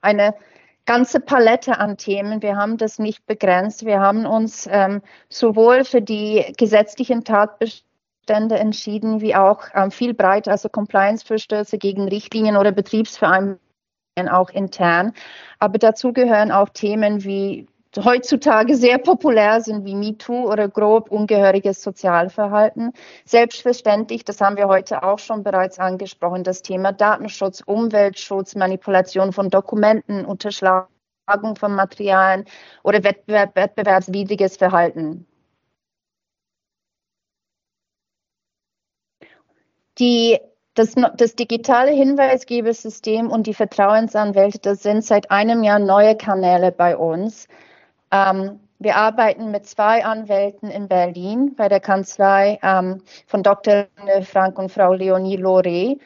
eine 0.00 0.34
ganze 0.86 1.20
Palette 1.20 1.78
an 1.78 1.96
Themen. 1.96 2.42
Wir 2.42 2.56
haben 2.56 2.76
das 2.76 2.98
nicht 2.98 3.26
begrenzt. 3.26 3.84
Wir 3.84 4.00
haben 4.00 4.26
uns 4.26 4.68
ähm, 4.70 5.02
sowohl 5.28 5.84
für 5.84 6.00
die 6.00 6.54
gesetzlichen 6.56 7.24
Tatbestände 7.24 7.93
entschieden, 8.30 9.20
wie 9.20 9.34
auch 9.34 9.64
ähm, 9.74 9.90
viel 9.90 10.14
breiter, 10.14 10.52
also 10.52 10.68
Compliance-Verstöße 10.68 11.78
gegen 11.78 12.08
Richtlinien 12.08 12.56
oder 12.56 12.72
Betriebsvereinbarungen 12.72 13.58
auch 14.30 14.50
intern. 14.50 15.12
Aber 15.58 15.78
dazu 15.78 16.12
gehören 16.12 16.52
auch 16.52 16.68
Themen 16.68 17.24
wie 17.24 17.66
heutzutage 18.02 18.76
sehr 18.76 18.98
populär 18.98 19.60
sind 19.60 19.84
wie 19.84 19.94
MeToo 19.94 20.50
oder 20.50 20.68
grob 20.68 21.10
ungehöriges 21.10 21.82
Sozialverhalten. 21.82 22.92
Selbstverständlich, 23.24 24.24
das 24.24 24.40
haben 24.40 24.56
wir 24.56 24.68
heute 24.68 25.02
auch 25.02 25.18
schon 25.18 25.44
bereits 25.44 25.78
angesprochen, 25.78 26.44
das 26.44 26.62
Thema 26.62 26.92
Datenschutz, 26.92 27.60
Umweltschutz, 27.60 28.54
Manipulation 28.56 29.32
von 29.32 29.50
Dokumenten, 29.50 30.24
Unterschlagung 30.24 30.88
von 31.56 31.74
Materialien 31.74 32.44
oder 32.82 33.04
Wettbewerb, 33.04 33.54
wettbewerbswidriges 33.56 34.56
Verhalten. 34.56 35.26
Die 39.98 40.38
das, 40.74 40.94
das, 41.16 41.36
digitale 41.36 41.92
Hinweisgebersystem 41.92 43.30
und 43.30 43.46
die 43.46 43.54
Vertrauensanwälte, 43.54 44.58
das 44.58 44.82
sind 44.82 45.04
seit 45.04 45.30
einem 45.30 45.62
Jahr 45.62 45.78
neue 45.78 46.16
Kanäle 46.16 46.72
bei 46.72 46.96
uns. 46.96 47.46
Ähm, 48.10 48.58
wir 48.80 48.96
arbeiten 48.96 49.52
mit 49.52 49.66
zwei 49.66 50.04
Anwälten 50.04 50.68
in 50.68 50.88
Berlin 50.88 51.54
bei 51.56 51.68
der 51.68 51.80
Kanzlei 51.80 52.58
ähm, 52.62 53.02
von 53.26 53.44
Dr. 53.44 53.86
Frank 54.24 54.58
und 54.58 54.70
Frau 54.72 54.92
Leonie 54.94 55.36
Lore. 55.36 55.96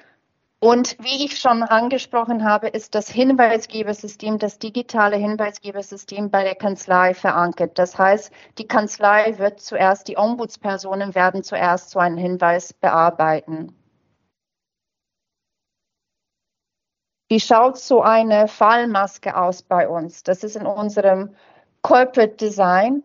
Und 0.60 0.97
wie 1.01 1.24
ich 1.24 1.39
schon 1.39 1.62
angesprochen 1.62 2.44
habe, 2.44 2.69
ist 2.69 2.94
das 2.94 3.09
Hinweisgebersystem, 3.09 4.39
das 4.39 4.59
digitale 4.59 5.16
Hinweisgebersystem 5.16 6.31
bei 6.31 6.43
der 6.43 6.56
Kanzlei 6.56 7.15
verankert. 7.15 7.78
Das 7.78 7.97
heißt, 7.97 8.32
die 8.59 8.66
Kanzlei 8.66 9.39
wird 9.39 9.60
zuerst, 9.60 10.09
die 10.09 10.19
Ombudspersonen 10.19 11.15
werden 11.15 11.44
zuerst 11.44 11.90
so 11.90 12.01
einen 12.01 12.19
Hinweis 12.19 12.73
bearbeiten. 12.73 13.78
Wie 17.29 17.41
schaut 17.41 17.79
so 17.79 18.01
eine 18.01 18.49
Fallmaske 18.49 19.37
aus 19.37 19.63
bei 19.63 19.87
uns? 19.87 20.23
Das 20.23 20.43
ist 20.43 20.57
in 20.57 20.67
unserem 20.67 21.35
Corporate 21.83 22.37
Design. 22.37 23.03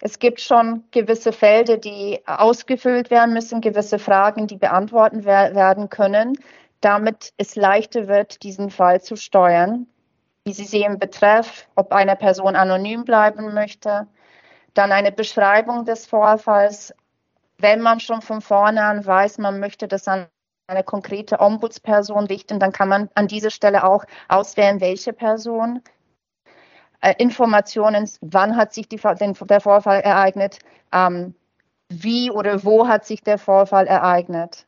Es 0.00 0.18
gibt 0.18 0.40
schon 0.40 0.84
gewisse 0.90 1.32
Felder, 1.32 1.76
die 1.76 2.20
ausgefüllt 2.26 3.10
werden 3.10 3.32
müssen, 3.32 3.60
gewisse 3.60 4.00
Fragen, 4.00 4.48
die 4.48 4.56
beantwortet 4.56 5.24
werden 5.24 5.88
können, 5.88 6.36
damit 6.80 7.32
es 7.36 7.54
leichter 7.54 8.08
wird, 8.08 8.42
diesen 8.42 8.70
Fall 8.70 9.02
zu 9.02 9.14
steuern. 9.14 9.86
Wie 10.44 10.52
Sie 10.52 10.64
sehen, 10.64 10.98
Betreff, 10.98 11.68
ob 11.76 11.92
eine 11.92 12.16
Person 12.16 12.56
anonym 12.56 13.04
bleiben 13.04 13.54
möchte, 13.54 14.08
dann 14.74 14.90
eine 14.90 15.12
Beschreibung 15.12 15.84
des 15.84 16.06
Vorfalls. 16.06 16.92
Wenn 17.58 17.80
man 17.80 18.00
schon 18.00 18.22
von 18.22 18.40
vorne 18.40 18.82
an 18.82 19.04
weiß, 19.06 19.38
man 19.38 19.60
möchte 19.60 19.86
das 19.86 20.08
an 20.08 20.26
eine 20.70 20.84
konkrete 20.84 21.40
Ombudsperson 21.40 22.26
richten, 22.26 22.60
dann 22.60 22.72
kann 22.72 22.88
man 22.88 23.10
an 23.14 23.26
dieser 23.26 23.50
Stelle 23.50 23.84
auch 23.84 24.04
auswählen, 24.28 24.80
welche 24.80 25.12
Person 25.12 25.82
äh, 27.00 27.14
Informationen, 27.18 28.08
wann 28.20 28.56
hat 28.56 28.72
sich 28.72 28.88
die, 28.88 29.00
den, 29.18 29.34
der 29.34 29.60
Vorfall 29.60 30.00
ereignet, 30.00 30.58
ähm, 30.92 31.34
wie 31.88 32.30
oder 32.30 32.64
wo 32.64 32.86
hat 32.86 33.04
sich 33.04 33.22
der 33.22 33.38
Vorfall 33.38 33.86
ereignet. 33.86 34.66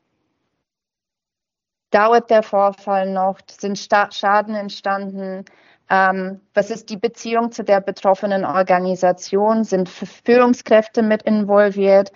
Dauert 1.91 2.31
der 2.31 2.43
Vorfall 2.43 3.11
noch? 3.11 3.39
Sind 3.51 3.79
Sta 3.79 4.11
Schaden 4.11 4.55
entstanden? 4.55 5.45
Ähm, 5.91 6.41
was 6.55 6.70
ist 6.70 6.89
die 6.89 6.97
Beziehung 6.97 7.53
zu 7.53 7.65
der 7.65 7.81
betroffenen 7.81 8.45
Organisation? 8.45 9.62
Sind 9.65 9.89
Führungskräfte 9.89 11.03
mit 11.03 11.23
involviert? 11.23 12.11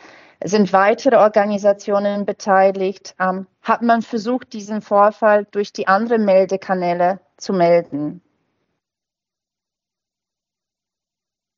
Sind 0.45 0.73
weitere 0.73 1.17
Organisationen 1.17 2.27
beteiligt? 2.27 3.15
Ähm, 3.19 3.47
hat 3.63 3.83
man 3.83 4.03
versucht, 4.03 4.53
diesen 4.53 4.83
Vorfall 4.83 5.47
durch 5.51 5.73
die 5.73 5.89
anderen 5.89 6.25
Meldekanäle 6.25 7.21
zu 7.37 7.53
melden? 7.53 8.21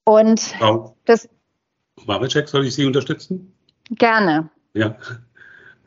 Und 0.05 0.41
Frau 0.41 0.97
das. 1.05 1.29
Wawacek, 2.07 2.49
soll 2.49 2.67
ich 2.67 2.75
Sie 2.75 2.87
unterstützen? 2.87 3.53
Gerne. 3.91 4.49
Ja. 4.73 4.97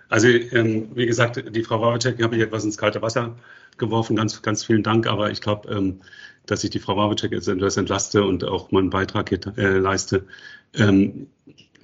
Also, 0.10 0.28
ähm, 0.28 0.90
wie 0.94 1.06
gesagt, 1.06 1.56
die 1.56 1.64
Frau 1.64 1.82
Wawacek 1.82 2.22
habe 2.22 2.36
ich 2.36 2.42
etwas 2.42 2.66
ins 2.66 2.78
kalte 2.78 3.02
Wasser 3.02 3.38
geworfen. 3.78 4.18
Ganz, 4.18 4.42
ganz 4.42 4.66
vielen 4.66 4.84
Dank. 4.84 5.08
Aber 5.08 5.32
ich 5.32 5.42
glaube, 5.42 5.74
ähm, 5.74 6.02
dass 6.46 6.64
ich 6.64 6.70
die 6.70 6.80
Frau 6.80 6.98
Wawacek 6.98 7.32
jetzt 7.32 7.48
etwas 7.48 7.78
entlaste 7.78 8.24
und 8.24 8.44
auch 8.44 8.72
meinen 8.72 8.90
Beitrag 8.90 9.32
äh, 9.32 9.78
leiste. 9.78 10.28
Ähm, 10.76 11.28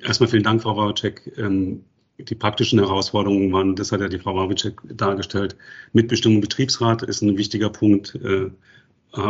erstmal 0.03 0.29
vielen 0.29 0.43
Dank, 0.43 0.61
Frau 0.61 0.75
Wawacek. 0.77 1.33
Ähm, 1.37 1.83
die 2.19 2.35
praktischen 2.35 2.79
Herausforderungen 2.79 3.51
waren, 3.51 3.75
das 3.75 3.91
hat 3.91 4.01
ja 4.01 4.07
die 4.07 4.19
Frau 4.19 4.35
Wawacek 4.35 4.81
dargestellt. 4.85 5.55
Mitbestimmung 5.93 6.41
Betriebsrat 6.41 7.03
ist 7.03 7.21
ein 7.21 7.37
wichtiger 7.37 7.69
Punkt. 7.69 8.15
Äh, 8.15 8.49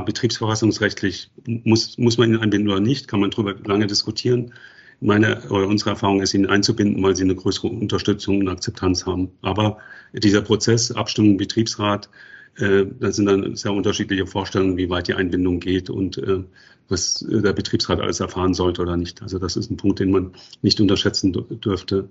betriebsverfassungsrechtlich 0.05 1.29
muss, 1.45 1.97
muss 1.97 2.17
man 2.17 2.31
ihn 2.31 2.37
einbinden 2.37 2.69
oder 2.69 2.79
nicht, 2.79 3.07
kann 3.07 3.19
man 3.19 3.31
darüber 3.31 3.55
lange 3.65 3.87
diskutieren. 3.87 4.53
Meine 4.99 5.41
oder 5.49 5.67
unsere 5.67 5.91
Erfahrung 5.91 6.21
ist, 6.21 6.33
ihn 6.33 6.47
einzubinden, 6.47 7.01
weil 7.03 7.15
sie 7.15 7.23
eine 7.23 7.35
größere 7.35 7.67
Unterstützung 7.67 8.39
und 8.39 8.49
Akzeptanz 8.49 9.05
haben. 9.05 9.29
Aber 9.41 9.77
dieser 10.11 10.41
Prozess, 10.41 10.91
Abstimmung, 10.91 11.37
Betriebsrat, 11.37 12.09
äh, 12.57 12.85
da 12.99 13.11
sind 13.11 13.25
dann 13.25 13.55
sehr 13.55 13.73
unterschiedliche 13.73 14.25
Vorstellungen, 14.25 14.77
wie 14.77 14.89
weit 14.89 15.07
die 15.07 15.13
Einbindung 15.13 15.59
geht 15.59 15.89
und 15.89 16.17
äh, 16.17 16.43
was 16.89 17.25
der 17.27 17.53
Betriebsrat 17.53 17.99
alles 17.99 18.19
erfahren 18.19 18.53
sollte 18.53 18.81
oder 18.81 18.97
nicht. 18.97 19.21
Also 19.21 19.39
das 19.39 19.57
ist 19.57 19.69
ein 19.69 19.77
Punkt, 19.77 19.99
den 19.99 20.11
man 20.11 20.31
nicht 20.61 20.79
unterschätzen 20.79 21.33
dürfte. 21.33 22.09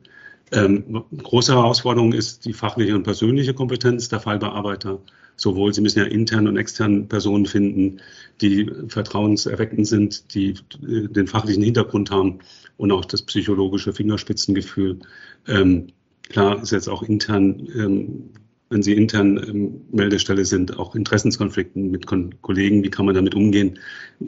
Ähm, 0.52 1.04
große 1.16 1.54
Herausforderung 1.54 2.12
ist 2.12 2.44
die 2.44 2.52
fachliche 2.52 2.94
und 2.94 3.02
persönliche 3.02 3.54
Kompetenz 3.54 4.08
der 4.08 4.20
Fallbearbeiter 4.20 5.00
sowohl, 5.36 5.72
Sie 5.72 5.82
müssen 5.82 5.98
ja 5.98 6.06
intern 6.06 6.48
und 6.48 6.56
extern 6.56 7.08
Personen 7.08 7.46
finden, 7.46 8.00
die 8.40 8.70
vertrauenserweckend 8.88 9.86
sind, 9.86 10.34
die 10.34 10.54
äh, 10.82 11.08
den 11.08 11.26
fachlichen 11.26 11.62
Hintergrund 11.62 12.10
haben 12.10 12.40
und 12.76 12.90
auch 12.92 13.04
das 13.04 13.22
psychologische 13.22 13.92
Fingerspitzengefühl. 13.92 14.98
Ähm, 15.46 15.88
klar 16.28 16.60
ist 16.62 16.72
jetzt 16.72 16.88
auch 16.88 17.02
intern, 17.02 17.68
ähm, 17.74 18.30
wenn 18.68 18.82
Sie 18.82 18.94
intern 18.94 19.36
ähm, 19.36 19.80
Meldestelle 19.92 20.44
sind, 20.44 20.78
auch 20.78 20.94
Interessenskonflikten 20.94 21.90
mit 21.90 22.06
Kon 22.06 22.34
Kollegen, 22.42 22.82
wie 22.82 22.90
kann 22.90 23.06
man 23.06 23.14
damit 23.14 23.34
umgehen? 23.34 23.78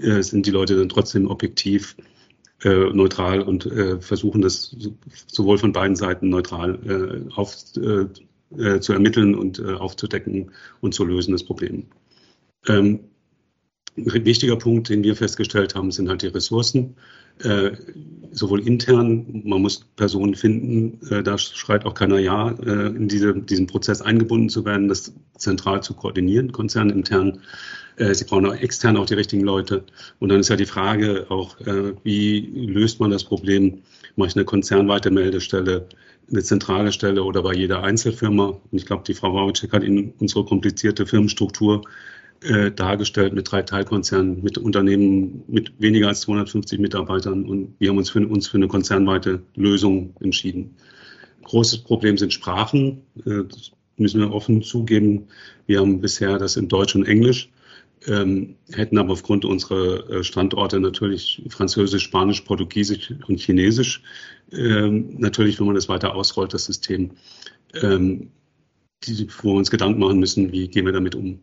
Äh, 0.01 0.23
sind 0.23 0.47
die 0.47 0.51
Leute 0.51 0.77
dann 0.77 0.89
trotzdem 0.89 1.27
objektiv? 1.27 1.97
Äh, 2.65 2.93
neutral 2.93 3.41
und 3.41 3.67
äh, 3.67 4.01
versuchen 4.01 4.41
das 4.41 4.75
sowohl 5.29 5.59
von 5.59 5.73
beiden 5.73 5.95
Seiten 5.95 6.29
neutral 6.29 7.25
äh, 7.29 7.33
auf, 7.33 7.55
äh, 7.77 8.07
äh, 8.61 8.81
zu 8.81 8.93
ermitteln 8.93 9.37
und 9.37 9.61
äh, 9.61 9.75
aufzudecken 9.75 10.51
und 10.81 10.93
zu 10.93 11.05
lösen, 11.05 11.31
das 11.31 11.45
Problem. 11.45 11.85
Ähm, 12.67 13.01
ein 14.07 14.25
wichtiger 14.25 14.57
Punkt, 14.57 14.89
den 14.89 15.03
wir 15.03 15.17
festgestellt 15.17 15.75
haben, 15.75 15.91
sind 15.91 16.09
halt 16.09 16.23
die 16.23 16.29
Ressourcen, 16.29 16.97
äh, 17.43 17.73
sowohl 18.33 18.67
intern, 18.67 19.43
man 19.45 19.63
muss 19.63 19.85
Personen 19.97 20.35
finden, 20.35 21.01
äh, 21.11 21.23
da 21.23 21.39
schreit 21.39 21.87
auch 21.87 21.95
keiner 21.95 22.19
Ja, 22.19 22.51
äh, 22.51 22.89
in 22.89 23.09
diese, 23.09 23.35
diesen 23.35 23.67
Prozess 23.67 24.03
eingebunden 24.03 24.49
zu 24.49 24.65
werden, 24.65 24.89
das 24.89 25.13
zentral 25.37 25.83
zu 25.83 25.95
koordinieren, 25.95 26.53
konzernintern. 26.53 27.41
Äh, 27.97 28.15
sie 28.15 28.25
brauchen 28.25 28.47
auch 28.47 28.55
extern 28.55 28.97
auch 28.97 29.07
die 29.07 29.15
richtigen 29.15 29.45
Leute. 29.45 29.85
Und 30.19 30.31
dann 30.31 30.41
ist 30.41 30.49
ja 30.49 30.57
die 30.57 30.67
Frage 30.67 31.27
auch, 31.29 31.61
äh, 31.61 31.95
wie 32.03 32.41
löst 32.41 33.01
man 33.01 33.11
das 33.11 33.25
Problem? 33.25 33.83
Mache 34.17 34.29
ich 34.29 34.37
eine 34.37 34.45
konzernweite 34.45 35.11
Meldestelle? 35.11 35.87
eine 36.31 36.43
zentrale 36.43 36.93
Stelle 36.93 37.25
oder 37.25 37.43
bei 37.43 37.55
jeder 37.55 37.83
Einzelfirma. 37.83 38.49
Und 38.49 38.79
ich 38.79 38.87
glaube, 38.87 39.05
die 39.07 39.15
Frau 39.15 39.35
Wawitschek 39.35 39.73
hat 39.73 39.83
Ihnen 39.83 40.13
unsere 40.19 40.45
komplizierte 40.45 41.07
Firmenstruktur 41.07 41.83
äh, 42.43 42.71
dargestellt 42.71 43.33
mit 43.33 43.51
drei 43.51 43.63
Teilkonzernen, 43.63 44.43
mit 44.43 44.59
Unternehmen 44.59 45.45
mit 45.49 45.73
weniger 45.79 46.09
als 46.09 46.21
250 46.23 46.79
Mitarbeitern. 46.79 47.45
Und 47.45 47.75
wir 47.79 47.91
haben 47.91 47.99
uns 47.99 48.11
für, 48.11 48.27
uns 48.27 48.49
für 48.49 48.57
eine 48.57 48.69
konzernweite 48.69 49.43
Lösung 49.55 50.15
entschieden. 50.21 50.77
Großes 51.43 51.79
Problem 51.79 52.19
sind 52.19 52.33
Sprachen. 52.33 53.03
Äh, 53.25 53.45
das 53.49 53.73
müssen 53.97 54.21
wir 54.21 54.33
offen 54.33 54.63
zugeben. 54.63 55.29
Wir 55.67 55.81
haben 55.81 56.01
bisher 56.01 56.39
das 56.39 56.57
in 56.57 56.69
Deutsch 56.69 56.95
und 56.95 57.07
Englisch 57.07 57.51
ähm, 58.07 58.57
hätten 58.73 58.99
aber 58.99 59.13
aufgrund 59.13 59.45
unserer 59.45 60.09
äh, 60.11 60.25
Standorte 60.25 60.81
natürlich 60.81 61.43
Französisch, 61.49 62.05
Spanisch, 62.05 62.43
Portugiesisch 62.43 63.13
und 63.27 63.41
Chinesisch. 63.41 64.03
Ähm, 64.53 65.17
natürlich, 65.19 65.59
wenn 65.59 65.67
man 65.67 65.75
das 65.75 65.89
weiter 65.89 66.15
ausrollt, 66.15 66.55
das 66.55 66.67
System. 66.67 67.13
Ähm, 67.75 68.31
die, 69.05 69.29
wo 69.43 69.53
wir 69.53 69.59
uns 69.59 69.71
Gedanken 69.71 70.01
machen 70.01 70.19
müssen, 70.19 70.53
wie 70.53 70.69
gehen 70.69 70.87
wir 70.87 70.93
damit 70.93 71.15
um. 71.15 71.41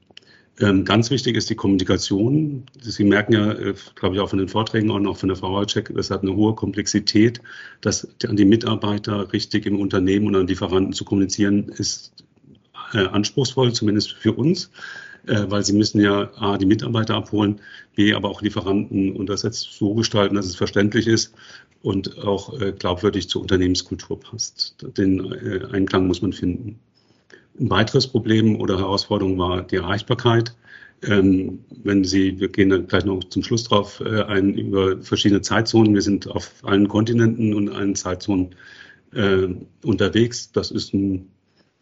Ähm, 0.60 0.86
ganz 0.86 1.10
wichtig 1.12 1.36
ist 1.36 1.50
die 1.50 1.56
Kommunikation. 1.56 2.64
Sie 2.80 3.04
merken 3.04 3.34
ja, 3.34 3.52
äh, 3.52 3.74
glaube 3.96 4.16
ich, 4.16 4.22
auch 4.22 4.30
von 4.30 4.40
den 4.40 4.48
Vorträgen 4.48 4.90
und 4.90 5.06
auch 5.06 5.18
von 5.18 5.28
der 5.28 5.36
Frau 5.36 5.52
Wojcik, 5.52 5.92
das 5.94 6.10
hat 6.12 6.22
eine 6.22 6.34
hohe 6.34 6.56
Komplexität. 6.56 7.42
Das 7.82 8.08
an 8.26 8.38
die 8.38 8.46
Mitarbeiter 8.46 9.34
richtig 9.34 9.66
im 9.66 9.80
Unternehmen 9.80 10.28
und 10.28 10.36
an 10.36 10.48
Lieferanten 10.48 10.94
zu 10.94 11.04
kommunizieren, 11.04 11.68
ist 11.70 12.14
äh, 12.94 13.06
anspruchsvoll, 13.06 13.74
zumindest 13.74 14.14
für 14.14 14.32
uns, 14.32 14.72
äh, 15.28 15.44
weil 15.50 15.66
sie 15.66 15.74
müssen 15.74 16.00
ja 16.00 16.32
A, 16.38 16.58
die 16.58 16.66
Mitarbeiter 16.66 17.16
abholen, 17.16 17.60
B, 17.96 18.14
aber 18.14 18.30
auch 18.30 18.42
Lieferanten 18.42 19.14
und 19.14 19.28
das 19.28 19.44
jetzt 19.44 19.74
so 19.74 19.94
gestalten, 19.94 20.36
dass 20.36 20.46
es 20.46 20.56
verständlich 20.56 21.08
ist 21.08 21.34
und 21.82 22.18
auch 22.20 22.58
glaubwürdig 22.80 23.30
zur 23.30 23.44
Unternehmenskultur 23.44 24.20
passt. 24.20 24.84
Den 24.98 25.22
Einklang 25.72 26.08
muss 26.08 26.22
man 26.22 26.34
finden. 26.34 26.80
Ein 27.60 27.70
weiteres 27.70 28.08
Problem 28.08 28.60
oder 28.60 28.78
Herausforderung 28.78 29.38
war 29.38 29.62
die 29.64 29.78
Erreichbarkeit. 29.78 30.56
Ähm, 31.04 31.60
wenn 31.84 32.04
Sie, 32.04 32.40
wir 32.40 32.50
gehen 32.50 32.70
dann 32.70 32.88
gleich 32.88 33.06
noch 33.06 33.24
zum 33.26 33.44
Schluss 33.44 33.66
drauf 33.66 34.02
äh, 34.06 34.24
ein, 34.24 34.56
über 34.56 35.02
verschiedene 35.02 35.42
Zeitzonen. 35.42 35.94
Wir 35.94 36.02
sind 36.02 36.28
auf 36.28 36.52
allen 36.64 36.88
Kontinenten 36.88 37.54
und 37.54 37.70
allen 37.70 37.96
Zeitzonen 37.96 38.56
äh, 39.14 39.48
unterwegs. 39.84 40.52
Das 40.52 40.72
ist 40.72 40.94
ein, 40.94 41.30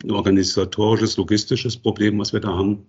ein, 0.03 0.11
organisatorisches, 0.11 1.17
logistisches 1.17 1.77
Problem, 1.77 2.19
was 2.19 2.33
wir 2.33 2.39
da 2.39 2.49
haben. 2.49 2.85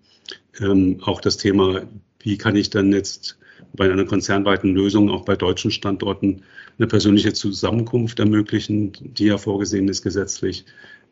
Ähm, 0.61 0.99
auch 1.03 1.21
das 1.21 1.37
Thema, 1.37 1.83
wie 2.21 2.37
kann 2.39 2.57
ich 2.57 2.71
dann 2.71 2.93
jetzt 2.93 3.39
bei 3.75 3.91
einer 3.91 4.05
konzernweiten 4.05 4.75
Lösung 4.75 5.11
auch 5.11 5.25
bei 5.25 5.37
deutschen 5.37 5.71
Standorten 5.71 6.43
eine 6.79 6.87
persönliche 6.87 7.33
Zusammenkunft 7.33 8.19
ermöglichen, 8.19 8.93
die 9.01 9.27
ja 9.27 9.39
vorgesehen 9.39 9.89
ist 9.89 10.03
gesetzlich. 10.03 10.65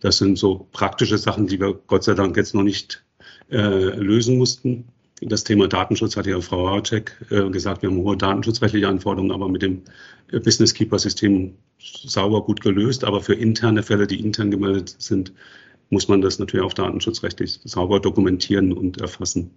Das 0.02 0.18
sind 0.18 0.36
so 0.36 0.66
praktische 0.72 1.16
Sachen, 1.16 1.46
die 1.46 1.60
wir 1.60 1.74
Gott 1.86 2.02
sei 2.02 2.14
Dank 2.14 2.36
jetzt 2.36 2.56
noch 2.56 2.64
nicht 2.64 3.04
äh, 3.52 3.56
lösen 3.56 4.36
mussten. 4.36 4.88
Das 5.20 5.44
Thema 5.44 5.68
Datenschutz 5.68 6.16
hat 6.16 6.26
ja 6.26 6.40
Frau 6.40 6.68
Haracek 6.68 7.24
äh, 7.30 7.48
gesagt, 7.50 7.82
wir 7.82 7.88
haben 7.88 7.98
hohe 7.98 8.16
datenschutzrechtliche 8.16 8.88
Anforderungen, 8.88 9.30
aber 9.30 9.48
mit 9.48 9.62
dem 9.62 9.82
äh, 10.32 10.40
Business 10.40 10.74
Keeper 10.74 10.98
System 10.98 11.54
sauber 11.78 12.42
gut 12.42 12.62
gelöst. 12.62 13.04
Aber 13.04 13.20
für 13.20 13.34
interne 13.34 13.84
Fälle, 13.84 14.08
die 14.08 14.18
intern 14.18 14.50
gemeldet 14.50 14.96
sind, 14.98 15.32
muss 15.88 16.08
man 16.08 16.20
das 16.20 16.40
natürlich 16.40 16.66
auch 16.66 16.74
datenschutzrechtlich 16.74 17.60
sauber 17.62 18.00
dokumentieren 18.00 18.72
und 18.72 19.00
erfassen. 19.00 19.52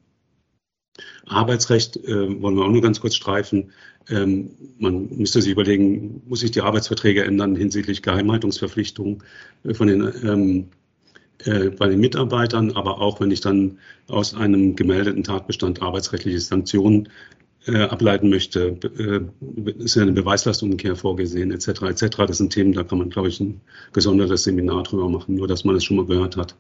Arbeitsrecht 1.26 1.98
äh, 1.98 2.42
wollen 2.42 2.56
wir 2.56 2.66
auch 2.66 2.72
nur 2.72 2.82
ganz 2.82 3.00
kurz 3.00 3.16
streifen. 3.16 3.72
Ähm, 4.10 4.52
man 4.78 5.10
müsste 5.18 5.42
sich 5.42 5.52
überlegen, 5.52 6.22
muss 6.28 6.42
sich 6.42 6.52
die 6.52 6.62
Arbeitsverträge 6.62 7.24
ändern 7.24 7.56
hinsichtlich 7.56 8.02
Geheimhaltungsverpflichtungen 8.02 9.24
äh, 9.64 9.74
von 9.74 9.88
den, 9.88 10.02
ähm, 10.24 10.68
äh, 11.44 11.70
bei 11.70 11.88
den 11.88 12.00
Mitarbeitern, 12.00 12.72
aber 12.72 13.02
auch 13.02 13.20
wenn 13.20 13.32
ich 13.32 13.42
dann 13.42 13.80
aus 14.08 14.36
einem 14.36 14.76
gemeldeten 14.76 15.24
Tatbestand 15.24 15.82
arbeitsrechtliche 15.82 16.40
Sanktionen 16.40 17.10
äh, 17.68 17.82
ableiten 17.82 18.30
möchte, 18.30 18.78
äh, 18.98 19.84
ist 19.84 19.96
ja 19.96 20.04
eine 20.04 20.12
Beweislastumkehr 20.12 20.96
vorgesehen, 20.96 21.52
etc. 21.52 21.82
etc. 21.82 22.18
Das 22.28 22.38
sind 22.38 22.54
Themen, 22.54 22.74
da 22.74 22.84
kann 22.84 23.00
man, 23.00 23.10
glaube 23.10 23.30
ich, 23.30 23.40
ein 23.40 23.62
gesondertes 23.92 24.44
Seminar 24.44 24.84
drüber 24.84 25.10
machen, 25.10 25.36
nur 25.36 25.48
dass 25.48 25.64
man 25.64 25.76
es 25.76 25.84
schon 25.84 25.98
mal 25.98 26.06
gehört 26.06 26.38
hat. 26.38 26.56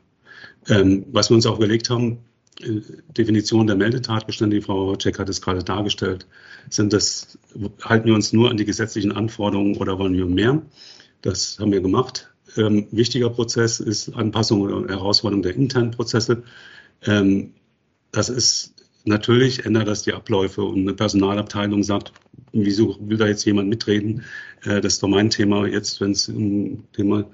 Ähm, 0.68 1.06
was 1.12 1.30
wir 1.30 1.36
uns 1.36 1.45
auch 1.45 1.57
überlegt 1.57 1.90
haben, 1.91 2.18
Definition 2.61 3.68
der 3.68 3.76
Meldetatbestände, 3.76 4.57
die 4.57 4.61
Frau 4.61 4.95
Check 4.95 5.19
hat 5.19 5.30
es 5.30 5.41
gerade 5.41 5.64
dargestellt, 5.64 6.26
sind 6.69 6.94
das, 6.94 7.38
halten 7.82 8.07
wir 8.07 8.15
uns 8.15 8.34
nur 8.34 8.49
an 8.49 8.57
die 8.57 8.65
gesetzlichen 8.65 9.11
Anforderungen 9.11 9.76
oder 9.77 9.99
wollen 9.99 10.14
wir 10.14 10.26
mehr? 10.26 10.61
Das 11.22 11.60
haben 11.60 11.72
wir 11.72 11.82
gemacht. 11.82 12.30
Ähm, 12.56 12.88
wichtiger 12.91 13.30
Prozess 13.30 13.80
ist 13.80 14.15
Anpassung 14.15 14.61
oder 14.61 14.88
Herausforderung 14.88 15.44
der 15.44 15.56
internen 15.56 15.91
Prozesse. 15.91 16.44
Ähm, 17.03 17.52
das 18.11 18.30
ist 18.30 18.73
natürlich, 19.03 19.65
ändert 19.65 19.88
das 19.88 20.03
die 20.03 20.14
Abläufe 20.14 20.64
und 20.64 20.82
eine 20.82 20.94
Personalabteilung 20.94 21.84
sagt, 21.84 22.14
wieso 22.53 22.98
will 23.02 23.18
da 23.18 23.27
jetzt 23.27 23.45
jemand 23.45 23.69
mitreden? 23.69 24.23
Äh, 24.64 24.82
das 24.82 24.94
ist 24.94 25.03
doch 25.03 25.10
mein 25.10 25.30
Thema 25.30 25.68
jetzt, 25.68 25.99
wenn 25.99 26.11
es 26.11 26.30
um 26.30 26.86
Thema 26.94 27.26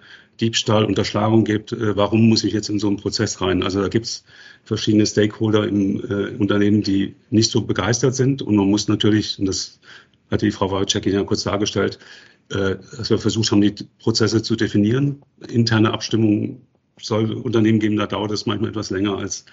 Diebstahl, 0.42 0.84
Unterschlagung 0.86 1.44
gibt, 1.44 1.72
äh, 1.72 1.96
warum 1.96 2.28
muss 2.28 2.44
ich 2.44 2.54
jetzt 2.54 2.70
in 2.70 2.80
so 2.80 2.88
einen 2.88 2.98
Prozess 2.98 3.42
rein? 3.42 3.64
Also 3.64 3.82
da 3.82 3.88
gibt 3.88 4.06
es 4.06 4.24
verschiedene 4.64 5.06
Stakeholder 5.06 5.68
im 5.68 5.98
äh, 6.04 6.36
Unternehmen, 6.38 6.82
die 6.82 7.16
nicht 7.30 7.52
so 7.52 7.62
begeistert 7.62 8.16
sind. 8.16 8.42
Und 8.42 8.56
man 8.56 8.70
muss 8.70 8.88
natürlich, 8.88 9.40
und 9.40 9.46
das 9.46 9.80
hat 10.30 10.42
die 10.42 10.52
Frau 10.52 10.72
Wojcik 10.72 11.06
ja 11.06 11.24
kurz 11.24 11.44
dargestellt, 11.44 12.00
äh, 12.50 12.76
dass 12.98 13.10
wir 13.10 13.20
versucht 13.20 13.52
haben, 13.52 13.62
die 13.62 13.76
Prozesse 14.00 14.42
zu 14.42 14.56
definieren. 14.56 15.22
Interne 15.48 15.94
Abstimmung 15.94 16.62
soll 17.00 17.32
Unternehmen 17.32 17.80
geben, 17.80 17.98
da 17.98 18.08
dauert 18.08 18.32
es 18.32 18.46
manchmal 18.46 18.72
etwas 18.72 18.90
länger, 18.90 19.18
als 19.18 19.46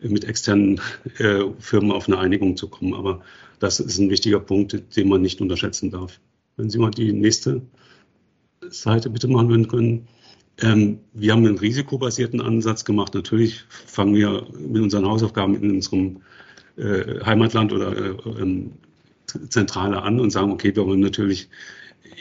mit 0.00 0.24
externen 0.24 0.80
äh, 1.18 1.44
Firmen 1.58 1.92
auf 1.92 2.08
eine 2.08 2.18
Einigung 2.18 2.56
zu 2.56 2.68
kommen. 2.68 2.94
Aber 2.94 3.22
das 3.58 3.80
ist 3.80 3.98
ein 3.98 4.10
wichtiger 4.10 4.40
Punkt, 4.40 4.96
den 4.96 5.08
man 5.08 5.22
nicht 5.22 5.40
unterschätzen 5.40 5.90
darf. 5.90 6.20
Wenn 6.56 6.70
Sie 6.70 6.78
mal 6.78 6.90
die 6.90 7.12
nächste 7.12 7.62
Seite 8.70 9.10
bitte 9.10 9.28
machen 9.28 9.68
können. 9.68 10.08
Ähm, 10.62 11.00
wir 11.12 11.32
haben 11.32 11.46
einen 11.46 11.58
risikobasierten 11.58 12.40
Ansatz 12.40 12.84
gemacht. 12.84 13.14
Natürlich 13.14 13.64
fangen 13.68 14.14
wir 14.14 14.46
mit 14.58 14.82
unseren 14.82 15.06
Hausaufgaben 15.06 15.54
in 15.62 15.70
unserem 15.70 16.22
äh, 16.76 17.24
Heimatland 17.24 17.72
oder 17.72 17.96
äh, 17.96 18.14
ähm, 18.40 18.72
Zentrale 19.48 20.02
an 20.02 20.20
und 20.20 20.30
sagen, 20.30 20.52
okay, 20.52 20.74
wir 20.74 20.86
wollen 20.86 21.00
natürlich 21.00 21.48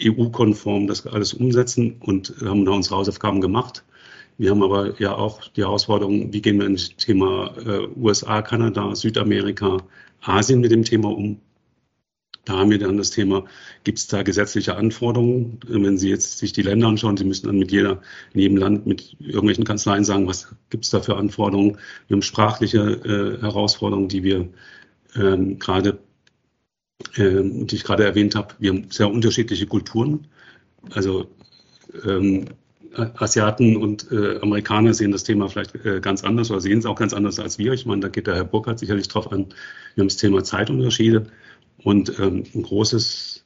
EU-konform 0.03 0.88
das 0.88 1.06
alles 1.07 1.34
umsetzen 1.34 1.95
und 1.99 2.34
haben 2.41 2.66
da 2.66 2.72
unsere 2.72 2.98
Hausaufgaben 2.98 3.40
gemacht. 3.41 3.84
Wir 4.38 4.52
haben 4.52 4.64
aber 4.64 4.99
ja 4.99 5.16
auch 5.16 5.48
die 5.49 5.62
Herausforderung, 5.62 6.34
wie 6.34 6.41
gehen 6.41 6.60
wir 6.60 6.66
in 6.66 6.74
das 6.74 6.95
Thema 6.98 7.56
äh, 7.66 7.88
USA, 7.95 8.41
Kanada, 8.41 8.94
Südamerika, 8.94 9.78
Asien 10.22 10.60
mit 10.60 10.72
dem 10.72 10.84
Thema 10.84 11.10
um. 11.10 11.40
Da 12.46 12.58
haben 12.58 12.70
wir 12.70 12.80
dann 12.80 12.98
das 12.98 13.10
Thema, 13.10 13.46
gibt 13.84 13.98
es 13.98 14.08
da 14.08 14.22
gesetzliche 14.24 14.76
Anforderungen? 14.76 15.60
Wenn 15.68 15.98
Sie 15.98 16.10
jetzt 16.10 16.38
sich 16.38 16.54
die 16.54 16.62
Länder 16.62 16.88
anschauen, 16.88 17.18
Sie 17.18 17.26
müssen 17.26 17.48
dann 17.48 17.58
mit 17.58 17.72
jeder, 17.72 18.02
in 18.34 18.40
jedem 18.42 18.58
Land 18.58 18.86
mit 18.86 19.16
irgendwelchen 19.20 19.64
Kanzleien 19.66 20.04
sagen, 20.04 20.28
was 20.28 20.56
gibt 20.70 20.86
es 20.86 20.92
da 20.92 21.02
für 21.02 21.18
Anforderungen? 21.18 21.78
Wir 22.08 22.16
haben 22.16 22.22
sprachliche 22.22 22.80
äh, 22.80 23.42
Herausforderungen, 23.42 24.10
die 24.10 24.24
wir 24.24 24.48
ähm, 25.16 25.58
gerade, 25.58 26.00
ähm, 27.18 27.66
die 27.66 27.76
ich 27.76 27.84
gerade 27.84 28.06
erwähnt 28.06 28.36
habe. 28.36 28.54
Wir 28.60 28.72
haben 28.72 28.92
sehr 28.92 29.10
unterschiedliche 29.10 29.66
Kulturen. 29.66 30.28
Also 30.92 31.28
ähm, 32.06 32.46
Asiaten 32.96 33.76
und 33.76 34.12
äh, 34.12 34.40
Amerikaner 34.42 34.94
sehen 34.94 35.12
das 35.12 35.24
Thema 35.24 35.50
vielleicht 35.50 35.76
äh, 35.86 36.00
ganz 36.00 36.24
anders 36.24 36.50
oder 36.52 36.62
sehen 36.62 36.80
es 36.80 36.86
auch 36.86 36.96
ganz 36.96 37.14
anders 37.14 37.40
als 37.40 37.58
wir. 37.58 37.74
Ich 37.74 37.86
meine, 37.86 38.02
da 38.02 38.08
geht 38.08 38.28
der 38.28 38.36
Herr 38.36 38.46
Burkhardt 38.46 38.80
sicherlich 38.80 39.08
drauf 39.08 39.32
an. 39.32 39.48
Wir 39.96 40.02
haben 40.02 40.08
das 40.08 40.18
Thema 40.18 40.44
Zeitunterschiede. 40.44 41.28
Und 41.86 42.18
ähm, 42.18 42.45
ein 42.56 42.64
großes 42.64 43.45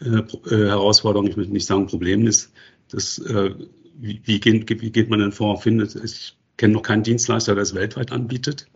äh, 0.00 0.06
äh, 0.06 0.68
Herausforderung, 0.68 1.26
ich 1.26 1.36
möchte 1.36 1.52
nicht 1.52 1.66
sagen 1.66 1.88
Problem 1.88 2.28
ist, 2.28 2.52
dass, 2.88 3.18
äh, 3.18 3.56
wie, 3.98 4.22
wie, 4.24 4.38
geht, 4.38 4.70
wie 4.80 4.92
geht 4.92 5.10
man 5.10 5.18
denn 5.18 5.32
vor? 5.32 5.60
Findet, 5.60 5.96
ich 5.96 6.36
kenne 6.56 6.74
noch 6.74 6.82
keinen 6.82 7.02
Dienstleister, 7.02 7.56
der 7.56 7.62
es 7.62 7.74
weltweit 7.74 8.12
anbietet. 8.12 8.68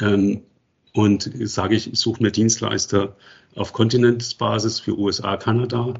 Ähm, 0.00 0.40
und 0.94 1.30
sage 1.44 1.74
ich, 1.74 1.92
ich 1.92 1.98
suche 1.98 2.22
mir 2.22 2.30
Dienstleister 2.30 3.14
auf 3.56 3.74
Kontinentsbasis 3.74 4.80
für 4.80 4.98
USA, 4.98 5.36
Kanada, 5.36 5.92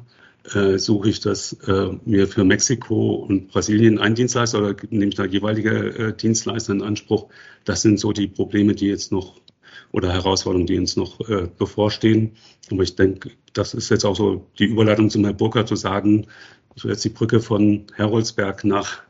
äh, 0.55 0.79
suche 0.79 1.11
ich 1.11 1.19
das 1.19 1.53
äh, 1.67 1.89
mir 2.05 2.27
für 2.27 2.43
Mexiko 2.43 3.17
und 3.17 3.49
Brasilien 3.49 3.99
einen 3.99 4.15
Dienstleister 4.15 4.57
oder 4.57 4.75
nehme 4.89 5.09
ich 5.09 5.15
da 5.15 5.25
jeweilige 5.25 5.69
äh, 5.69 6.17
Dienstleister 6.17 6.73
in 6.73 6.81
Anspruch. 6.81 7.29
Das 7.65 7.83
sind 7.83 7.99
so 7.99 8.13
die 8.13 8.27
Probleme, 8.27 8.73
die 8.73 8.87
jetzt 8.87 9.11
noch 9.11 9.39
oder 9.91 10.11
Herausforderungen, 10.11 10.67
die 10.67 10.77
uns 10.77 10.95
noch 10.95 11.19
äh, 11.29 11.47
bevorstehen. 11.57 12.31
Aber 12.71 12.83
ich 12.83 12.95
denke, 12.95 13.31
das 13.53 13.73
ist 13.73 13.89
jetzt 13.89 14.05
auch 14.05 14.15
so 14.15 14.47
die 14.57 14.65
Überleitung 14.65 15.09
zum 15.09 15.23
Herrn 15.23 15.37
Burkhardt 15.37 15.67
zu 15.67 15.75
sagen, 15.75 16.27
will 16.83 16.91
jetzt 16.91 17.03
die 17.05 17.09
Brücke 17.09 17.39
von 17.39 17.85
Heroldsberg 17.95 18.63
nach 18.63 19.01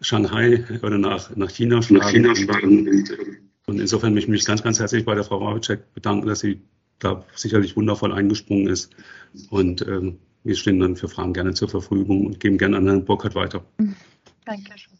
Shanghai 0.00 0.64
oder 0.82 0.98
nach, 0.98 1.34
nach 1.36 1.50
China 1.50 1.82
schlagen. 1.82 2.22
Nach 2.22 2.34
China 2.34 2.36
schlagen. 2.36 2.88
Und, 2.88 3.18
und, 3.66 3.80
insofern 3.80 4.14
möchte 4.14 4.26
ich 4.26 4.32
mich 4.32 4.44
ganz, 4.44 4.62
ganz 4.62 4.78
herzlich 4.78 5.04
bei 5.04 5.14
der 5.14 5.24
Frau 5.24 5.40
Wawitschek 5.40 5.92
bedanken, 5.94 6.26
dass 6.26 6.40
sie 6.40 6.60
da 6.98 7.24
sicherlich 7.34 7.76
wundervoll 7.76 8.12
eingesprungen 8.12 8.68
ist. 8.68 8.94
Und 9.50 9.82
ähm, 9.82 10.18
wir 10.44 10.56
stehen 10.56 10.80
dann 10.80 10.96
für 10.96 11.08
Fragen 11.08 11.32
gerne 11.32 11.54
zur 11.54 11.68
Verfügung 11.68 12.26
und 12.26 12.40
geben 12.40 12.58
gerne 12.58 12.76
an 12.76 12.86
Herrn 12.86 13.04
Burkhardt 13.04 13.34
weiter. 13.34 13.64
Dankeschön. 14.44 14.98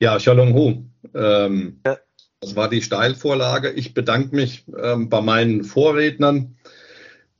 Ja, 0.00 0.18
Shalom 0.18 0.54
Hu. 0.54 0.84
Ähm, 1.14 1.80
ja. 1.84 1.96
Das 2.42 2.56
war 2.56 2.68
die 2.68 2.82
Steilvorlage. 2.82 3.70
Ich 3.70 3.94
bedanke 3.94 4.34
mich 4.34 4.64
ähm, 4.76 5.08
bei 5.08 5.20
meinen 5.20 5.62
Vorrednern. 5.62 6.56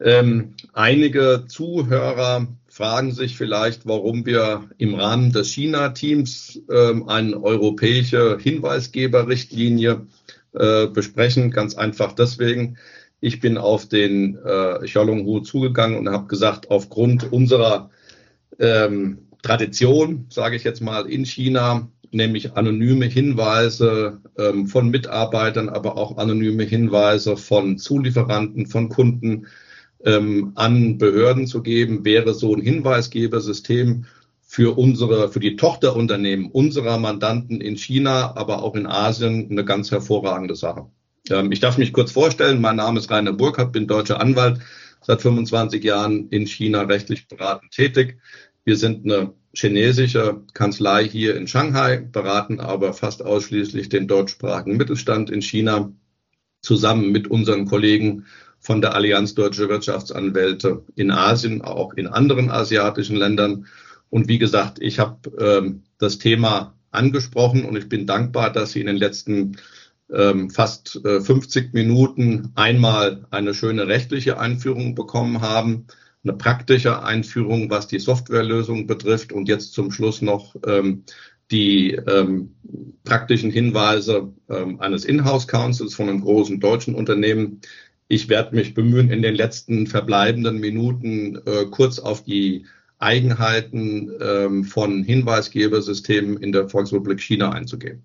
Ähm, 0.00 0.54
einige 0.72 1.44
Zuhörer 1.48 2.46
fragen 2.68 3.10
sich 3.10 3.36
vielleicht, 3.36 3.84
warum 3.84 4.24
wir 4.24 4.68
im 4.78 4.94
Rahmen 4.94 5.32
des 5.32 5.48
China-Teams 5.48 6.60
ähm, 6.70 7.08
eine 7.08 7.42
europäische 7.42 8.38
Hinweisgeberrichtlinie 8.40 10.06
äh, 10.52 10.86
besprechen. 10.86 11.50
Ganz 11.50 11.74
einfach 11.74 12.12
deswegen. 12.12 12.78
Ich 13.20 13.40
bin 13.40 13.58
auf 13.58 13.88
den 13.88 14.38
äh, 14.44 14.78
Xiaolonghu 14.84 15.40
zugegangen 15.40 15.98
und 15.98 16.08
habe 16.10 16.28
gesagt, 16.28 16.70
aufgrund 16.70 17.32
unserer 17.32 17.90
ähm, 18.60 19.26
Tradition, 19.42 20.26
sage 20.30 20.54
ich 20.54 20.62
jetzt 20.62 20.80
mal, 20.80 21.10
in 21.10 21.26
China 21.26 21.88
nämlich 22.12 22.54
anonyme 22.54 23.06
Hinweise 23.06 24.20
ähm, 24.38 24.66
von 24.66 24.90
Mitarbeitern, 24.90 25.68
aber 25.68 25.96
auch 25.96 26.18
anonyme 26.18 26.64
Hinweise 26.64 27.36
von 27.36 27.78
Zulieferanten, 27.78 28.66
von 28.66 28.88
Kunden 28.88 29.46
ähm, 30.04 30.52
an 30.54 30.98
Behörden 30.98 31.46
zu 31.46 31.62
geben, 31.62 32.04
wäre 32.04 32.34
so 32.34 32.54
ein 32.54 32.60
Hinweisgebersystem 32.60 34.04
für 34.42 34.76
unsere, 34.76 35.30
für 35.30 35.40
die 35.40 35.56
Tochterunternehmen 35.56 36.50
unserer 36.50 36.98
Mandanten 36.98 37.60
in 37.60 37.76
China, 37.76 38.36
aber 38.36 38.62
auch 38.62 38.74
in 38.74 38.86
Asien 38.86 39.48
eine 39.50 39.64
ganz 39.64 39.90
hervorragende 39.90 40.56
Sache. 40.56 40.86
Ähm, 41.30 41.52
ich 41.52 41.60
darf 41.60 41.78
mich 41.78 41.92
kurz 41.92 42.12
vorstellen. 42.12 42.60
Mein 42.60 42.76
Name 42.76 42.98
ist 42.98 43.10
Rainer 43.10 43.32
Burkhardt, 43.32 43.72
bin 43.72 43.86
deutscher 43.86 44.20
Anwalt, 44.20 44.58
seit 45.00 45.22
25 45.22 45.82
Jahren 45.82 46.28
in 46.28 46.46
China 46.46 46.82
rechtlich 46.82 47.28
beratend 47.28 47.72
tätig. 47.72 48.18
Wir 48.64 48.76
sind 48.76 49.04
eine 49.04 49.32
chinesische 49.54 50.42
Kanzlei 50.54 51.08
hier 51.08 51.36
in 51.36 51.46
Shanghai, 51.46 51.98
beraten 51.98 52.60
aber 52.60 52.94
fast 52.94 53.24
ausschließlich 53.24 53.88
den 53.88 54.08
deutschsprachigen 54.08 54.76
Mittelstand 54.76 55.30
in 55.30 55.42
China 55.42 55.92
zusammen 56.62 57.10
mit 57.10 57.28
unseren 57.28 57.66
Kollegen 57.66 58.24
von 58.60 58.80
der 58.80 58.94
Allianz 58.94 59.34
Deutsche 59.34 59.68
Wirtschaftsanwälte 59.68 60.84
in 60.94 61.10
Asien, 61.10 61.62
auch 61.62 61.94
in 61.94 62.06
anderen 62.06 62.50
asiatischen 62.50 63.16
Ländern. 63.16 63.66
Und 64.08 64.28
wie 64.28 64.38
gesagt, 64.38 64.78
ich 64.80 64.98
habe 64.98 65.30
ähm, 65.38 65.82
das 65.98 66.18
Thema 66.18 66.74
angesprochen 66.90 67.64
und 67.64 67.76
ich 67.76 67.88
bin 67.88 68.06
dankbar, 68.06 68.52
dass 68.52 68.72
Sie 68.72 68.80
in 68.80 68.86
den 68.86 68.96
letzten 68.96 69.56
ähm, 70.12 70.50
fast 70.50 71.00
äh, 71.04 71.20
50 71.20 71.72
Minuten 71.72 72.52
einmal 72.54 73.26
eine 73.30 73.54
schöne 73.54 73.88
rechtliche 73.88 74.38
Einführung 74.38 74.94
bekommen 74.94 75.40
haben, 75.40 75.86
eine 76.24 76.34
praktische 76.34 77.02
Einführung, 77.02 77.70
was 77.70 77.88
die 77.88 77.98
Softwarelösung 77.98 78.86
betrifft 78.86 79.32
und 79.32 79.48
jetzt 79.48 79.72
zum 79.72 79.90
Schluss 79.90 80.22
noch 80.22 80.54
ähm, 80.66 81.04
die 81.50 81.92
ähm, 81.92 82.54
praktischen 83.04 83.50
Hinweise 83.50 84.32
ähm, 84.48 84.80
eines 84.80 85.04
Inhouse 85.04 85.48
Councils 85.48 85.94
von 85.94 86.08
einem 86.08 86.20
großen 86.20 86.60
deutschen 86.60 86.94
Unternehmen. 86.94 87.60
Ich 88.08 88.28
werde 88.28 88.54
mich 88.54 88.74
bemühen, 88.74 89.10
in 89.10 89.22
den 89.22 89.34
letzten 89.34 89.86
verbleibenden 89.86 90.58
Minuten 90.58 91.36
äh, 91.44 91.66
kurz 91.70 91.98
auf 91.98 92.24
die 92.24 92.66
Eigenheiten 92.98 94.12
ähm, 94.20 94.64
von 94.64 95.02
Hinweisgebersystemen 95.02 96.36
in 96.36 96.52
der 96.52 96.68
Volksrepublik 96.68 97.20
China 97.20 97.50
einzugehen. 97.50 98.04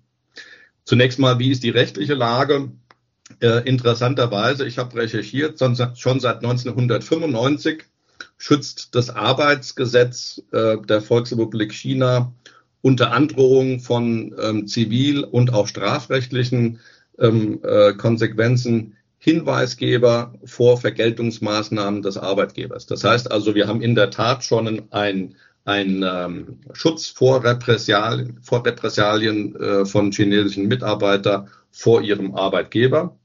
Zunächst 0.84 1.18
mal, 1.18 1.38
wie 1.38 1.50
ist 1.50 1.62
die 1.62 1.70
rechtliche 1.70 2.14
Lage? 2.14 2.72
Äh, 3.40 3.68
interessanterweise, 3.68 4.66
ich 4.66 4.78
habe 4.78 4.96
recherchiert, 4.96 5.58
schon 5.60 6.20
seit 6.20 6.44
1995 6.44 7.84
schützt 8.38 8.94
das 8.94 9.10
Arbeitsgesetz 9.10 10.42
äh, 10.52 10.76
der 10.78 11.02
Volksrepublik 11.02 11.72
China 11.72 12.32
unter 12.80 13.12
Androhung 13.12 13.80
von 13.80 14.34
ähm, 14.40 14.66
zivil- 14.66 15.24
und 15.24 15.52
auch 15.52 15.66
strafrechtlichen 15.66 16.78
ähm, 17.18 17.60
äh, 17.64 17.92
Konsequenzen 17.94 18.94
Hinweisgeber 19.18 20.34
vor 20.44 20.78
Vergeltungsmaßnahmen 20.78 22.02
des 22.02 22.16
Arbeitgebers. 22.16 22.86
Das 22.86 23.02
heißt 23.02 23.30
also, 23.32 23.56
wir 23.56 23.66
haben 23.66 23.82
in 23.82 23.96
der 23.96 24.10
Tat 24.10 24.44
schon 24.44 24.82
ein 24.90 25.34
ein 25.68 26.02
ähm, 26.02 26.60
Schutz 26.72 27.08
vor 27.08 27.44
Repressalien, 27.44 28.38
vor 28.40 28.64
Repressalien 28.64 29.54
äh, 29.56 29.84
von 29.84 30.10
chinesischen 30.12 30.66
Mitarbeitern 30.66 31.50
vor 31.70 32.00
ihrem 32.00 32.34
Arbeitgeber. 32.34 33.18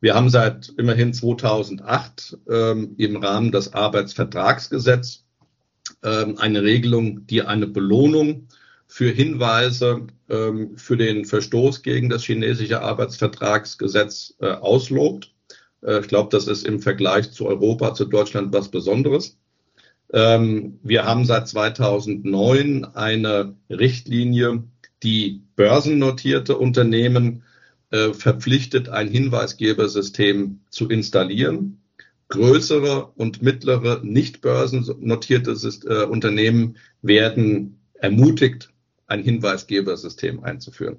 Wir 0.00 0.14
haben 0.14 0.28
seit 0.28 0.68
immerhin 0.76 1.14
2008 1.14 2.38
ähm, 2.48 2.94
im 2.98 3.16
Rahmen 3.16 3.50
des 3.50 3.72
Arbeitsvertragsgesetzes 3.72 5.24
ähm, 6.02 6.36
eine 6.38 6.62
Regelung, 6.62 7.26
die 7.26 7.42
eine 7.42 7.66
Belohnung 7.66 8.48
für 8.86 9.10
Hinweise 9.10 10.06
ähm, 10.28 10.76
für 10.76 10.96
den 10.96 11.24
Verstoß 11.24 11.82
gegen 11.82 12.08
das 12.08 12.24
chinesische 12.24 12.82
Arbeitsvertragsgesetz 12.82 14.34
äh, 14.40 14.48
auslobt. 14.48 15.32
Äh, 15.82 16.00
ich 16.00 16.08
glaube, 16.08 16.28
das 16.30 16.46
ist 16.46 16.66
im 16.66 16.80
Vergleich 16.80 17.32
zu 17.32 17.46
Europa, 17.46 17.94
zu 17.94 18.04
Deutschland 18.04 18.52
was 18.52 18.70
Besonderes. 18.70 19.38
Ähm, 20.12 20.78
wir 20.82 21.04
haben 21.04 21.24
seit 21.24 21.48
2009 21.48 22.84
eine 22.84 23.56
Richtlinie, 23.70 24.64
die 25.02 25.42
börsennotierte 25.56 26.56
Unternehmen 26.56 27.42
äh, 27.90 28.12
verpflichtet, 28.12 28.88
ein 28.88 29.08
Hinweisgebersystem 29.08 30.60
zu 30.70 30.88
installieren. 30.88 31.82
Größere 32.28 33.06
und 33.14 33.42
mittlere 33.42 34.00
nicht 34.02 34.40
börsennotierte 34.40 35.52
äh, 35.52 36.04
Unternehmen 36.04 36.76
werden 37.02 37.78
ermutigt, 37.94 38.70
ein 39.06 39.22
Hinweisgebersystem 39.22 40.42
einzuführen. 40.42 40.98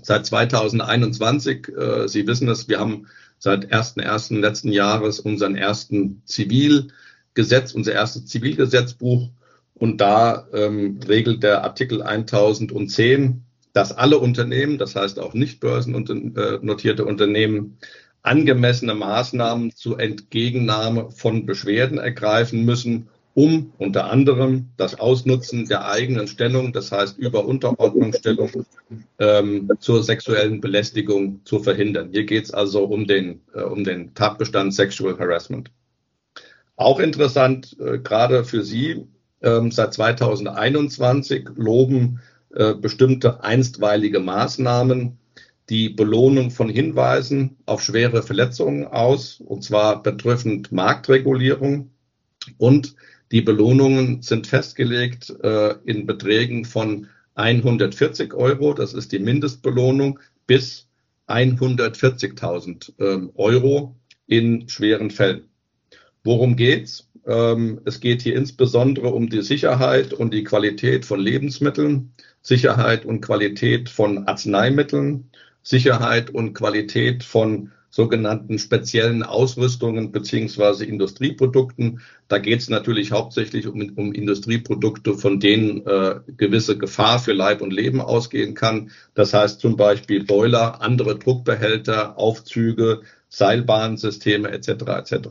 Seit 0.00 0.24
2021, 0.24 1.68
äh, 1.68 2.08
Sie 2.08 2.26
wissen 2.26 2.48
es, 2.48 2.68
wir 2.68 2.80
haben 2.80 3.06
seit 3.38 3.70
1.1. 3.72 4.40
letzten 4.40 4.72
Jahres 4.72 5.20
unseren 5.20 5.56
ersten 5.56 6.22
Zivil- 6.24 6.90
Gesetz, 7.34 7.72
unser 7.72 7.92
erstes 7.92 8.26
Zivilgesetzbuch. 8.26 9.30
Und 9.74 10.00
da 10.00 10.46
ähm, 10.52 11.00
regelt 11.06 11.42
der 11.42 11.64
Artikel 11.64 12.02
1010, 12.02 13.44
dass 13.72 13.92
alle 13.92 14.18
Unternehmen, 14.18 14.78
das 14.78 14.96
heißt 14.96 15.18
auch 15.18 15.34
nicht 15.34 15.60
börsennotierte 15.60 17.04
Unternehmen, 17.04 17.78
angemessene 18.22 18.94
Maßnahmen 18.94 19.74
zur 19.74 20.00
Entgegennahme 20.00 21.10
von 21.10 21.46
Beschwerden 21.46 21.98
ergreifen 21.98 22.64
müssen, 22.64 23.08
um 23.34 23.72
unter 23.78 24.10
anderem 24.10 24.70
das 24.76 24.98
Ausnutzen 24.98 25.66
der 25.68 25.88
eigenen 25.88 26.26
Stellung, 26.26 26.72
das 26.72 26.90
heißt 26.90 27.16
über 27.16 27.44
Unterordnungsstellung 27.44 28.66
ähm, 29.18 29.70
zur 29.78 30.02
sexuellen 30.02 30.60
Belästigung 30.60 31.40
zu 31.44 31.60
verhindern. 31.60 32.10
Hier 32.12 32.24
geht 32.24 32.44
es 32.44 32.50
also 32.50 32.84
um 32.84 33.06
den, 33.06 33.40
äh, 33.54 33.62
um 33.62 33.84
den 33.84 34.14
Tatbestand 34.14 34.74
Sexual 34.74 35.18
Harassment. 35.18 35.70
Auch 36.76 36.98
interessant, 36.98 37.76
äh, 37.78 37.98
gerade 37.98 38.44
für 38.44 38.64
Sie, 38.64 39.06
ähm, 39.42 39.70
seit 39.70 39.94
2021 39.94 41.48
loben 41.54 42.20
äh, 42.54 42.74
bestimmte 42.74 43.42
einstweilige 43.44 44.20
Maßnahmen 44.20 45.18
die 45.68 45.88
Belohnung 45.88 46.50
von 46.50 46.68
Hinweisen 46.68 47.56
auf 47.64 47.82
schwere 47.82 48.22
Verletzungen 48.22 48.86
aus, 48.86 49.40
und 49.40 49.62
zwar 49.62 50.02
betreffend 50.02 50.72
Marktregulierung. 50.72 51.90
Und 52.58 52.96
die 53.30 53.40
Belohnungen 53.40 54.22
sind 54.22 54.48
festgelegt 54.48 55.30
äh, 55.42 55.76
in 55.84 56.06
Beträgen 56.06 56.64
von 56.64 57.06
140 57.36 58.34
Euro, 58.34 58.74
das 58.74 58.92
ist 58.92 59.12
die 59.12 59.20
Mindestbelohnung, 59.20 60.18
bis 60.46 60.88
140.000 61.28 62.92
äh, 62.98 63.28
Euro 63.36 63.94
in 64.26 64.68
schweren 64.68 65.10
Fällen. 65.10 65.44
Worum 66.24 66.56
geht's? 66.56 67.08
Ähm, 67.26 67.80
es 67.84 68.00
geht 68.00 68.22
hier 68.22 68.34
insbesondere 68.34 69.08
um 69.08 69.28
die 69.30 69.42
Sicherheit 69.42 70.12
und 70.12 70.34
die 70.34 70.44
Qualität 70.44 71.04
von 71.04 71.20
Lebensmitteln, 71.20 72.12
Sicherheit 72.42 73.04
und 73.04 73.20
Qualität 73.20 73.88
von 73.88 74.26
Arzneimitteln, 74.26 75.30
Sicherheit 75.62 76.30
und 76.30 76.54
Qualität 76.54 77.22
von 77.22 77.72
sogenannten 77.90 78.58
speziellen 78.58 79.24
Ausrüstungen 79.24 80.12
beziehungsweise 80.12 80.84
Industrieprodukten. 80.84 82.00
Da 82.28 82.38
geht 82.38 82.60
es 82.60 82.70
natürlich 82.70 83.10
hauptsächlich 83.10 83.66
um, 83.66 83.92
um, 83.96 84.12
Industrieprodukte, 84.12 85.14
von 85.14 85.40
denen 85.40 85.84
äh, 85.86 86.20
gewisse 86.36 86.78
Gefahr 86.78 87.18
für 87.18 87.32
Leib 87.32 87.60
und 87.60 87.72
Leben 87.72 88.00
ausgehen 88.00 88.54
kann. 88.54 88.92
Das 89.14 89.34
heißt 89.34 89.60
zum 89.60 89.76
Beispiel 89.76 90.24
Boiler, 90.24 90.80
andere 90.80 91.18
Druckbehälter, 91.18 92.16
Aufzüge, 92.16 93.02
Seilbahnsysteme 93.28 94.50
etc. 94.50 94.68
etc. 94.68 95.28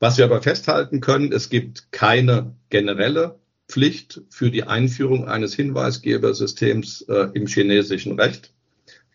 Was 0.00 0.18
wir 0.18 0.24
aber 0.24 0.42
festhalten 0.42 1.00
können, 1.00 1.32
es 1.32 1.48
gibt 1.48 1.92
keine 1.92 2.54
generelle 2.68 3.37
Pflicht 3.68 4.22
für 4.30 4.50
die 4.50 4.64
Einführung 4.64 5.28
eines 5.28 5.54
Hinweisgebersystems 5.54 7.02
äh, 7.02 7.28
im 7.34 7.46
chinesischen 7.46 8.18
Recht, 8.18 8.52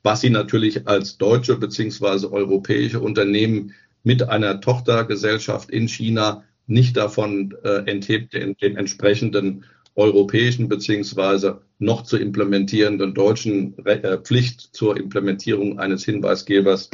was 0.04 0.22
Sie 0.22 0.30
natürlich 0.30 0.88
als 0.88 1.18
deutsche 1.18 1.58
beziehungsweise 1.58 2.32
europäische 2.32 3.00
Unternehmen 3.00 3.74
mit 4.04 4.30
einer 4.30 4.62
Tochtergesellschaft 4.62 5.72
in 5.72 5.88
China 5.88 6.44
nicht 6.68 6.96
davon 6.98 7.56
äh, 7.64 7.90
enthebt, 7.90 8.34
den, 8.34 8.56
den 8.58 8.78
entsprechenden 8.78 9.66
europäischen 9.96 10.68
beziehungsweise 10.68 11.62
noch 11.80 12.04
zu 12.04 12.18
implementierenden 12.18 13.14
deutschen 13.14 13.76
Re 13.86 14.04
äh, 14.04 14.18
Pflicht 14.20 14.76
zur 14.76 14.98
Implementierung 14.98 15.80
eines 15.80 16.06
Hinweisgebers 16.06 16.90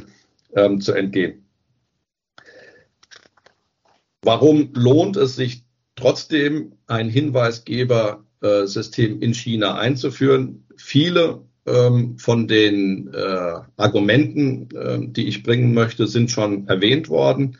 ähm, 0.54 0.82
zu 0.82 0.94
entgehen. 0.94 1.46
Warum 4.22 4.72
lohnt 4.74 5.16
es 5.18 5.36
sich 5.36 5.64
trotzdem, 6.00 6.74
ein 6.88 7.10
Hinweisgebersystem 7.10 9.22
in 9.22 9.34
China 9.34 9.76
einzuführen? 9.76 10.66
Viele 10.78 11.42
ähm, 11.66 12.18
von 12.18 12.48
den 12.48 13.14
äh, 13.14 13.54
Argumenten, 13.78 14.70
äh, 14.76 15.00
die 15.02 15.28
ich 15.28 15.44
bringen 15.44 15.74
möchte, 15.74 16.08
sind 16.08 16.32
schon 16.32 16.68
erwähnt 16.68 17.10
worden. 17.10 17.58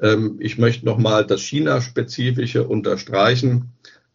Ähm, 0.00 0.36
ich 0.40 0.58
möchte 0.58 0.86
nochmal 0.86 1.26
das 1.26 1.42
China-spezifische 1.42 2.66
unterstreichen. 2.66 3.72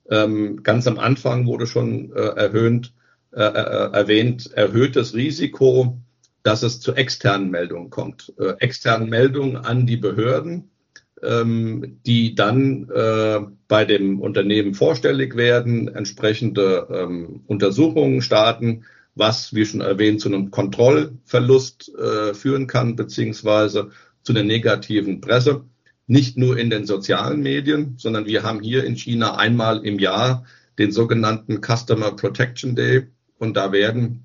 Ähm, 0.09 0.63
ganz 0.63 0.87
am 0.87 0.99
Anfang 0.99 1.45
wurde 1.45 1.67
schon 1.67 2.11
äh, 2.13 2.21
erhöht, 2.21 2.93
äh, 3.31 3.43
äh, 3.43 3.91
erwähnt, 3.91 4.51
erhöhtes 4.53 5.13
Risiko, 5.13 5.99
dass 6.43 6.63
es 6.63 6.79
zu 6.79 6.93
externen 6.93 7.49
Meldungen 7.49 7.89
kommt. 7.89 8.31
Externen 8.59 9.09
Meldungen 9.09 9.57
an 9.57 9.87
die 9.87 9.97
Behörden, 9.97 10.69
ähm, 11.27 11.99
die 12.05 12.35
dann 12.35 12.89
äh, 12.89 13.39
bei 13.67 13.85
dem 13.85 14.19
Unternehmen 14.19 14.73
vorstellig 14.73 15.35
werden, 15.35 15.87
entsprechende 15.87 16.87
ähm, 16.91 17.41
Untersuchungen 17.47 18.21
starten, 18.21 18.85
was, 19.15 19.53
wie 19.53 19.65
schon 19.65 19.81
erwähnt, 19.81 20.21
zu 20.21 20.29
einem 20.29 20.51
Kontrollverlust 20.51 21.91
äh, 21.95 22.33
führen 22.33 22.67
kann, 22.67 22.95
beziehungsweise 22.95 23.89
zu 24.23 24.33
einer 24.33 24.43
negativen 24.43 25.21
Presse. 25.21 25.63
Nicht 26.07 26.37
nur 26.37 26.57
in 26.57 26.69
den 26.69 26.85
sozialen 26.85 27.41
Medien, 27.41 27.95
sondern 27.97 28.25
wir 28.25 28.43
haben 28.43 28.61
hier 28.61 28.83
in 28.83 28.95
China 28.95 29.37
einmal 29.37 29.85
im 29.85 29.99
Jahr 29.99 30.45
den 30.77 30.91
sogenannten 30.91 31.61
Customer 31.61 32.11
Protection 32.11 32.75
Day, 32.75 33.07
und 33.37 33.57
da 33.57 33.71
werden 33.71 34.23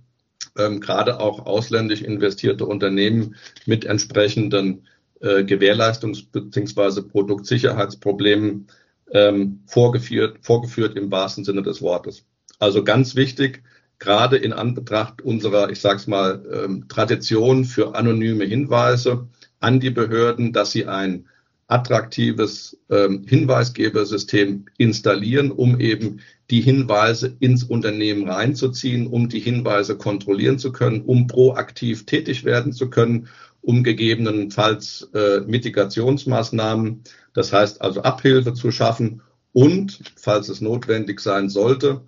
ähm, 0.59 0.81
gerade 0.81 1.21
auch 1.21 1.47
ausländisch 1.47 2.03
investierte 2.03 2.67
Unternehmen 2.67 3.37
mit 3.67 3.85
entsprechenden 3.85 4.87
äh, 5.21 5.43
Gewährleistungs- 5.45 6.27
bzw. 6.31 7.03
Produktsicherheitsproblemen 7.03 8.67
ähm, 9.13 9.61
vorgeführt, 9.67 10.39
vorgeführt 10.43 10.97
im 10.97 11.11
wahrsten 11.11 11.45
Sinne 11.45 11.63
des 11.63 11.83
Wortes. 11.83 12.25
Also 12.59 12.85
ganz 12.85 13.17
wichtig, 13.17 13.63
gerade 13.99 14.37
in 14.37 14.53
Anbetracht 14.53 15.23
unserer, 15.23 15.71
ich 15.71 15.81
sage 15.81 15.97
es 15.97 16.07
mal, 16.07 16.45
ähm, 16.53 16.89
Tradition 16.89 17.65
für 17.65 17.95
anonyme 17.95 18.45
Hinweise 18.45 19.29
an 19.61 19.81
die 19.81 19.91
Behörden, 19.91 20.53
dass 20.53 20.73
sie 20.73 20.87
ein 20.87 21.27
attraktives 21.69 22.77
ähm, 22.91 23.25
Hinweisgebersystem 23.29 24.67
installieren, 24.77 25.53
um 25.53 25.79
eben 25.79 26.21
die 26.51 26.61
Hinweise 26.61 27.37
ins 27.39 27.63
Unternehmen 27.63 28.29
reinzuziehen, 28.29 29.07
um 29.07 29.29
die 29.29 29.39
Hinweise 29.39 29.97
kontrollieren 29.97 30.59
zu 30.59 30.73
können, 30.73 31.03
um 31.03 31.29
proaktiv 31.29 32.07
tätig 32.07 32.45
werden 32.45 32.73
zu 32.73 32.91
können, 32.91 33.29
um 33.71 33.85
gegebenenfalls 33.85 35.09
äh, 35.15 35.43
Mitigationsmaßnahmen, 35.47 37.05
das 37.35 37.53
heißt 37.53 37.81
also 37.81 38.03
Abhilfe 38.03 38.53
zu 38.53 38.73
schaffen 38.73 39.23
und, 39.53 40.01
falls 40.17 40.49
es 40.49 40.61
notwendig 40.61 41.21
sein 41.21 41.49
sollte, 41.49 42.01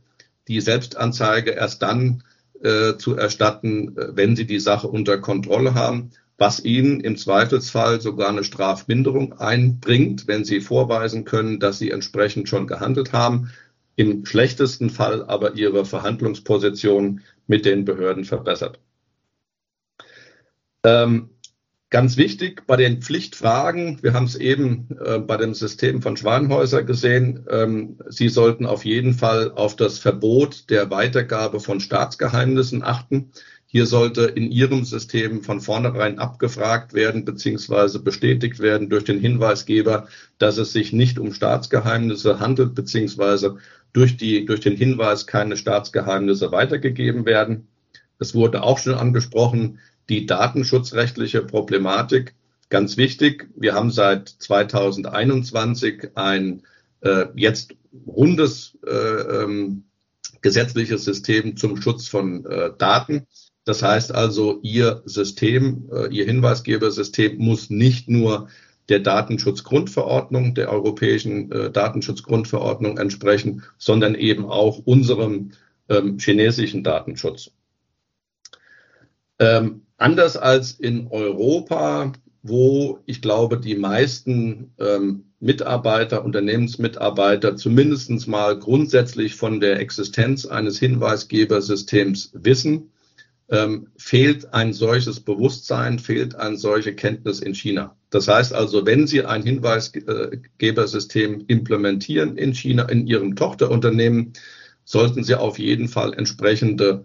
die 0.49 0.61
Selbstanzeige 0.61 1.53
erst 1.53 1.83
dann 1.83 2.25
äh, 2.65 2.97
zu 2.97 3.15
erstatten, 3.15 3.97
äh, 3.97 4.09
wenn 4.17 4.35
sie 4.35 4.45
die 4.45 4.59
Sache 4.59 4.89
unter 4.89 5.19
Kontrolle 5.19 5.75
haben, 5.75 6.11
was 6.37 6.65
ihnen 6.65 6.99
im 6.99 7.17
Zweifelsfall 7.17 8.01
sogar 8.01 8.31
eine 8.31 8.43
Strafminderung 8.43 9.35
einbringt, 9.35 10.27
wenn 10.27 10.45
sie 10.45 10.61
vorweisen 10.61 11.25
können, 11.25 11.61
dass 11.61 11.79
sie 11.79 11.93
entsprechend 11.93 12.49
schon 12.49 12.67
gehandelt 12.67 13.13
haben 13.13 13.53
im 13.95 14.27
schlechtesten 14.27 14.91
Fall 14.91 15.23
aber 15.27 15.55
ihre 15.55 15.85
Verhandlungsposition 15.85 17.21
mit 17.47 17.65
den 17.65 17.85
Behörden 17.85 18.25
verbessert. 18.25 18.81
Ähm, 20.85 21.32
ganz 21.93 22.17
wichtig 22.17 22.67
bei 22.67 22.77
den 22.77 23.03
Pflichtfragen, 23.03 24.03
wir 24.03 24.15
haben 24.15 24.25
es 24.25 24.35
eben 24.35 24.89
äh, 25.05 25.19
bei 25.19 25.37
dem 25.37 25.53
System 25.53 26.01
von 26.01 26.17
Schwanhäuser 26.17 26.83
gesehen, 26.83 27.47
ähm, 27.51 27.99
Sie 28.09 28.31
sollten 28.31 28.67
auf 28.67 28.85
jeden 28.85 29.13
Fall 29.13 29.53
auf 29.53 29.77
das 29.77 29.99
Verbot 29.99 30.71
der 30.71 30.91
Weitergabe 30.91 31.61
von 31.61 31.81
Staatsgeheimnissen 31.81 32.83
achten. 32.83 33.31
Hier 33.67 33.85
sollte 33.87 34.23
in 34.23 34.51
Ihrem 34.51 34.85
System 34.85 35.43
von 35.43 35.61
vornherein 35.61 36.19
abgefragt 36.19 36.95
werden 36.95 37.27
bzw. 37.27 37.99
bestätigt 37.99 38.59
werden 38.61 38.89
durch 38.89 39.05
den 39.05 39.21
Hinweisgeber, 39.21 40.09
dass 40.39 40.57
es 40.57 40.73
sich 40.73 40.93
nicht 40.95 41.19
um 41.19 41.33
Staatsgeheimnisse 41.33 42.41
handelt 42.41 42.75
bzw 42.75 43.51
durch, 43.93 44.17
die, 44.17 44.47
durch 44.47 44.61
den 44.61 44.77
Hinweis 44.77 45.27
keine 45.27 45.59
Staatsgeheimnisse 45.59 46.53
weitergegeben 46.53 47.27
werden. 47.27 47.69
Es 48.19 48.35
wurde 48.35 48.63
auch 48.63 48.79
schon 48.79 48.95
angesprochen, 48.95 49.79
die 50.09 50.27
datenschutzrechtliche 50.27 51.43
Problematik. 51.43 52.35
Ganz 52.69 52.97
wichtig, 52.97 53.49
wir 53.57 53.75
haben 53.75 53.91
seit 53.91 54.29
2021 54.29 56.11
ein 56.17 56.63
äh, 57.01 57.27
jetzt 57.35 57.75
rundes 58.07 58.79
äh, 58.87 58.91
ähm, 58.91 59.85
gesetzliches 60.41 61.05
System 61.05 61.57
zum 61.57 61.81
Schutz 61.81 62.09
von 62.09 62.45
äh, 62.47 62.71
Daten. 62.77 63.27
Das 63.65 63.83
heißt 63.83 64.15
also, 64.15 64.59
Ihr 64.63 65.03
System, 65.05 65.89
äh, 65.93 66.09
Ihr 66.09 66.25
Hinweisgebersystem 66.25 67.39
muss 67.39 67.71
nicht 67.71 68.09
nur 68.09 68.49
der 68.89 69.01
Datenschutzgrundverordnung, 69.01 70.55
der 70.55 70.71
europäischen 70.71 71.53
äh, 71.53 71.71
Datenschutzgrundverordnung 71.71 72.99
entsprechen, 72.99 73.63
sondern 73.79 74.15
eben 74.15 74.47
auch 74.47 74.79
unserem 74.79 75.53
ähm, 75.89 76.19
chinesischen 76.19 76.83
Datenschutz. 76.83 77.53
Ähm, 79.39 79.83
anders 80.03 80.37
als 80.37 80.73
in 80.73 81.07
Europa, 81.09 82.13
wo 82.43 82.99
ich 83.07 83.23
glaube, 83.23 83.59
die 83.59 83.77
meisten 83.77 84.73
ähm, 84.79 85.25
Mitarbeiter, 85.41 86.25
Unternehmensmitarbeiter 86.25 87.57
zumindest 87.57 88.29
mal 88.29 88.59
grundsätzlich 88.59 89.37
von 89.37 89.61
der 89.61 89.81
Existenz 89.81 90.47
eines 90.47 90.79
Hinweisgebersystems 90.79 92.33
wissen, 92.35 92.91
ähm, 93.49 93.89
fehlt 93.97 94.55
ein 94.55 94.73
solches 94.73 95.21
Bewusstsein, 95.21 95.99
fehlt 95.99 96.35
eine 96.35 96.57
solche 96.57 96.95
Kenntnis 96.95 97.41
in 97.41 97.55
China. 97.55 97.97
Das 98.11 98.29
heißt 98.29 98.55
also, 98.55 98.87
wenn 98.87 99.07
Sie 99.07 99.25
ein 99.25 99.43
Hinweisgebersystem 99.43 101.45
implementieren 101.47 102.37
in 102.37 102.55
China, 102.55 102.85
in 102.85 103.07
Ihrem 103.07 103.37
Tochterunternehmen, 103.37 104.33
sollten 104.85 105.23
Sie 105.23 105.35
auf 105.35 105.59
jeden 105.59 105.89
Fall 105.89 106.15
entsprechende 106.15 107.05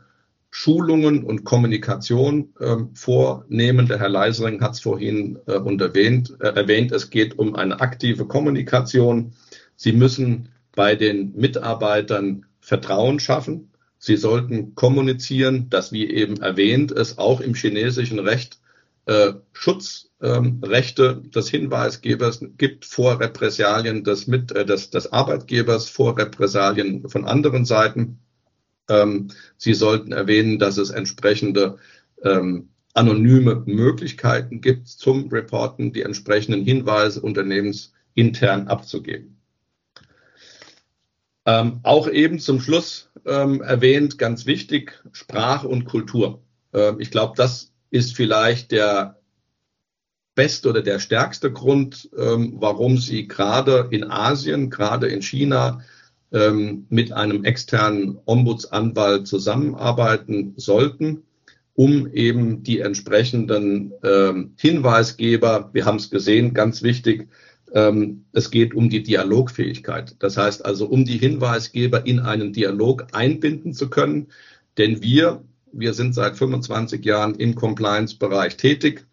Schulungen 0.59 1.23
und 1.23 1.43
Kommunikation 1.43 2.49
äh, 2.59 2.77
vornehmen. 2.95 3.85
Der 3.85 3.99
Herr 3.99 4.09
Leisering 4.09 4.59
hat 4.59 4.73
es 4.73 4.79
vorhin 4.79 5.37
äh, 5.45 5.51
erwähnt, 5.51 6.35
äh, 6.39 6.47
erwähnt. 6.47 6.91
Es 6.91 7.11
geht 7.11 7.37
um 7.37 7.55
eine 7.55 7.79
aktive 7.79 8.25
Kommunikation. 8.25 9.33
Sie 9.75 9.91
müssen 9.91 10.49
bei 10.75 10.95
den 10.95 11.35
Mitarbeitern 11.35 12.47
Vertrauen 12.59 13.19
schaffen. 13.19 13.69
Sie 13.99 14.17
sollten 14.17 14.73
kommunizieren, 14.73 15.69
dass, 15.69 15.91
wie 15.91 16.09
eben 16.09 16.37
erwähnt, 16.37 16.91
es 16.91 17.19
auch 17.19 17.39
im 17.39 17.53
chinesischen 17.53 18.17
Recht 18.17 18.57
äh, 19.05 19.33
Schutzrechte 19.53 21.21
ähm, 21.23 21.31
des 21.31 21.49
Hinweisgebers 21.49 22.43
gibt 22.57 22.83
vor 22.85 23.19
Repressalien 23.19 24.03
des, 24.03 24.25
mit, 24.25 24.51
äh, 24.53 24.65
des, 24.65 24.89
des 24.89 25.13
Arbeitgebers, 25.13 25.87
vor 25.87 26.17
Repressalien 26.17 27.07
von 27.07 27.25
anderen 27.25 27.63
Seiten. 27.63 28.17
Ähm, 28.89 29.29
Sie 29.57 29.73
sollten 29.73 30.11
erwähnen, 30.11 30.59
dass 30.59 30.77
es 30.77 30.89
entsprechende 30.89 31.77
ähm, 32.23 32.69
anonyme 32.93 33.63
Möglichkeiten 33.65 34.61
gibt 34.61 34.87
zum 34.87 35.29
Reporten, 35.29 35.93
die 35.93 36.01
entsprechenden 36.01 36.63
Hinweise 36.63 37.21
unternehmensintern 37.21 38.67
abzugeben. 38.67 39.37
Ähm, 41.45 41.79
auch 41.83 42.09
eben 42.09 42.39
zum 42.39 42.59
Schluss 42.59 43.09
ähm, 43.25 43.61
erwähnt, 43.61 44.17
ganz 44.17 44.45
wichtig, 44.45 45.01
Sprache 45.13 45.67
und 45.67 45.85
Kultur. 45.85 46.41
Ähm, 46.73 46.99
ich 46.99 47.11
glaube, 47.11 47.33
das 47.37 47.71
ist 47.89 48.15
vielleicht 48.15 48.71
der 48.71 49.19
beste 50.35 50.69
oder 50.69 50.81
der 50.81 50.99
stärkste 50.99 51.51
Grund, 51.51 52.09
ähm, 52.17 52.55
warum 52.57 52.97
Sie 52.97 53.27
gerade 53.27 53.87
in 53.91 54.03
Asien, 54.03 54.69
gerade 54.69 55.07
in 55.07 55.21
China 55.21 55.81
ähm, 56.31 56.85
mit 56.89 57.11
einem 57.11 57.43
externen 57.43 58.17
Ombudsanwalt 58.25 59.27
zusammenarbeiten 59.27 60.53
sollten, 60.57 61.23
um 61.73 62.11
eben 62.11 62.63
die 62.63 62.79
entsprechenden 62.79 63.93
ähm, 64.03 64.53
Hinweisgeber, 64.57 65.69
wir 65.73 65.85
haben 65.85 65.97
es 65.97 66.09
gesehen, 66.09 66.53
ganz 66.53 66.81
wichtig, 66.81 67.29
ähm, 67.73 68.25
es 68.31 68.49
geht 68.49 68.73
um 68.73 68.89
die 68.89 69.03
Dialogfähigkeit. 69.03 70.15
Das 70.19 70.37
heißt 70.37 70.65
also, 70.65 70.87
um 70.87 71.05
die 71.05 71.17
Hinweisgeber 71.17 72.05
in 72.05 72.19
einen 72.19 72.53
Dialog 72.53 73.07
einbinden 73.11 73.73
zu 73.73 73.89
können. 73.89 74.27
Denn 74.77 75.01
wir, 75.01 75.43
wir 75.71 75.93
sind 75.93 76.13
seit 76.13 76.37
25 76.37 77.03
Jahren 77.05 77.35
im 77.35 77.55
Compliance-Bereich 77.55 78.57
tätig, 78.57 79.05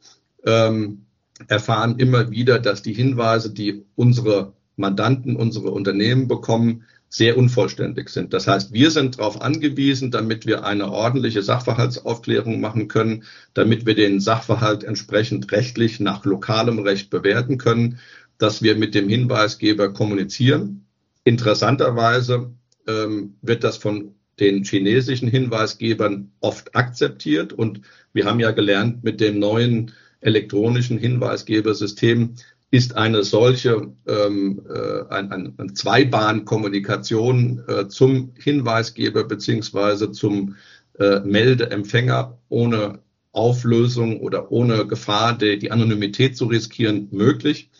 ähm, 0.47 1.07
erfahren 1.49 1.99
immer 1.99 2.31
wieder, 2.31 2.59
dass 2.59 2.82
die 2.82 2.95
Hinweise, 2.95 3.53
die 3.53 3.85
unsere 3.97 4.53
Mandanten, 4.77 5.36
unsere 5.36 5.70
Unternehmen 5.70 6.28
bekommen, 6.28 6.85
sehr 7.09 7.39
unvollständig 7.39 8.09
sind. 8.09 8.32
Das 8.35 8.48
heißt, 8.48 8.72
wir 8.72 8.90
sind 8.90 9.18
darauf 9.18 9.40
angewiesen, 9.40 10.10
damit 10.10 10.47
wir 10.47 10.64
eine 10.64 10.90
ordentliche 10.90 11.43
Sachverhaltsaufklärung 11.43 12.60
machen 12.60 12.89
können, 12.89 13.24
damit 13.55 13.86
wir 13.86 13.94
den 13.94 14.18
Sachverhalt 14.20 14.82
entsprechend 14.82 15.52
rechtlich 15.52 16.01
nach 16.01 16.24
lokalem 16.24 16.81
Recht 16.81 17.10
bewerten 17.10 17.56
können, 17.56 17.98
dass 18.39 18.62
wir 18.62 18.76
mit 18.76 18.94
dem 18.94 19.09
Hinweisgeber 19.09 19.93
kommunizieren. 19.93 20.86
Interessanterweise 21.22 22.52
ähm, 22.86 23.36
wird 23.43 23.64
das 23.64 23.76
von 23.76 24.14
den 24.40 24.64
chinesischen 24.64 25.28
Hinweisgebern 25.28 26.32
oft 26.40 26.74
akzeptiert. 26.74 27.52
Und 27.52 27.82
wir 28.12 28.24
haben 28.26 28.40
ja 28.40 28.51
gelernt, 28.51 29.05
mit 29.05 29.20
dem 29.20 29.39
neuen 29.39 29.93
elektronischen 30.20 30.98
Hinweisgebersystem 30.98 32.35
ist 32.75 32.97
eine 32.97 33.23
solche 33.23 33.93
ähm, 34.09 34.67
äh, 34.69 35.05
ein, 35.09 35.31
ein, 35.31 35.55
eine 35.57 35.75
Zweibahn-Kommunikation 35.75 37.63
äh, 37.69 37.87
zum 37.87 38.33
Hinweisgeber 38.37 39.23
beziehungsweise 39.23 40.11
zum 40.11 40.57
äh, 40.99 41.21
Meldeempfänger 41.21 42.37
ohne 42.49 42.99
Auflösung 43.31 44.19
oder 44.19 44.51
ohne 44.51 44.89
Gefahr, 44.89 45.39
die, 45.39 45.57
die 45.57 45.71
Anonymität 45.71 46.37
zu 46.37 46.47
riskieren, 46.47 47.07
möglich. 47.13 47.71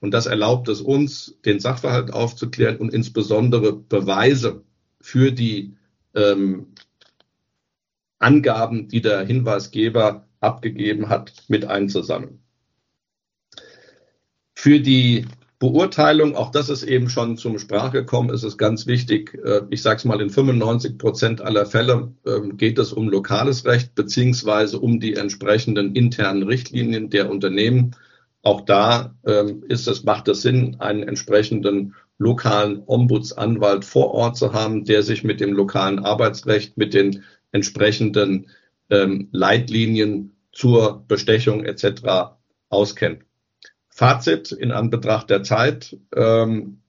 Und 0.00 0.12
das 0.12 0.24
erlaubt 0.24 0.68
es 0.68 0.80
uns, 0.80 1.36
den 1.44 1.60
Sachverhalt 1.60 2.14
aufzuklären 2.14 2.78
und 2.78 2.94
insbesondere 2.94 3.74
Beweise 3.74 4.62
für 5.02 5.30
die 5.30 5.76
ähm, 6.14 6.68
Angaben, 8.18 8.88
die 8.88 9.02
der 9.02 9.26
Hinweisgeber 9.26 10.26
abgegeben 10.40 11.10
hat, 11.10 11.34
mit 11.48 11.66
einzusammeln. 11.66 12.37
Für 14.60 14.80
die 14.80 15.24
Beurteilung, 15.60 16.34
auch 16.34 16.50
das 16.50 16.68
ist 16.68 16.82
eben 16.82 17.08
schon 17.08 17.36
zum 17.36 17.60
Sprache 17.60 17.92
gekommen, 17.92 18.30
ist 18.30 18.42
es 18.42 18.58
ganz 18.58 18.88
wichtig, 18.88 19.38
äh, 19.44 19.60
ich 19.70 19.82
sage 19.82 19.98
es 19.98 20.04
mal, 20.04 20.20
in 20.20 20.30
95 20.30 20.98
Prozent 20.98 21.40
aller 21.40 21.64
Fälle 21.64 22.12
ähm, 22.26 22.56
geht 22.56 22.76
es 22.80 22.92
um 22.92 23.08
lokales 23.08 23.66
Recht 23.66 23.94
beziehungsweise 23.94 24.80
um 24.80 24.98
die 24.98 25.14
entsprechenden 25.14 25.94
internen 25.94 26.42
Richtlinien 26.42 27.08
der 27.08 27.30
Unternehmen. 27.30 27.94
Auch 28.42 28.62
da 28.62 29.14
ähm, 29.24 29.62
ist 29.68 29.86
es, 29.86 30.02
macht 30.02 30.26
es 30.26 30.42
Sinn, 30.42 30.80
einen 30.80 31.04
entsprechenden 31.04 31.94
lokalen 32.18 32.82
Ombudsanwalt 32.84 33.84
vor 33.84 34.10
Ort 34.12 34.36
zu 34.36 34.54
haben, 34.54 34.84
der 34.84 35.04
sich 35.04 35.22
mit 35.22 35.38
dem 35.38 35.52
lokalen 35.52 36.00
Arbeitsrecht, 36.00 36.76
mit 36.76 36.94
den 36.94 37.22
entsprechenden 37.52 38.48
ähm, 38.90 39.28
Leitlinien 39.30 40.36
zur 40.50 41.04
Bestechung 41.06 41.64
etc. 41.64 42.32
auskennt. 42.70 43.27
Fazit 43.98 44.52
in 44.52 44.70
Anbetracht 44.70 45.28
der 45.28 45.42
Zeit. 45.42 45.96
Ähm, 46.14 46.82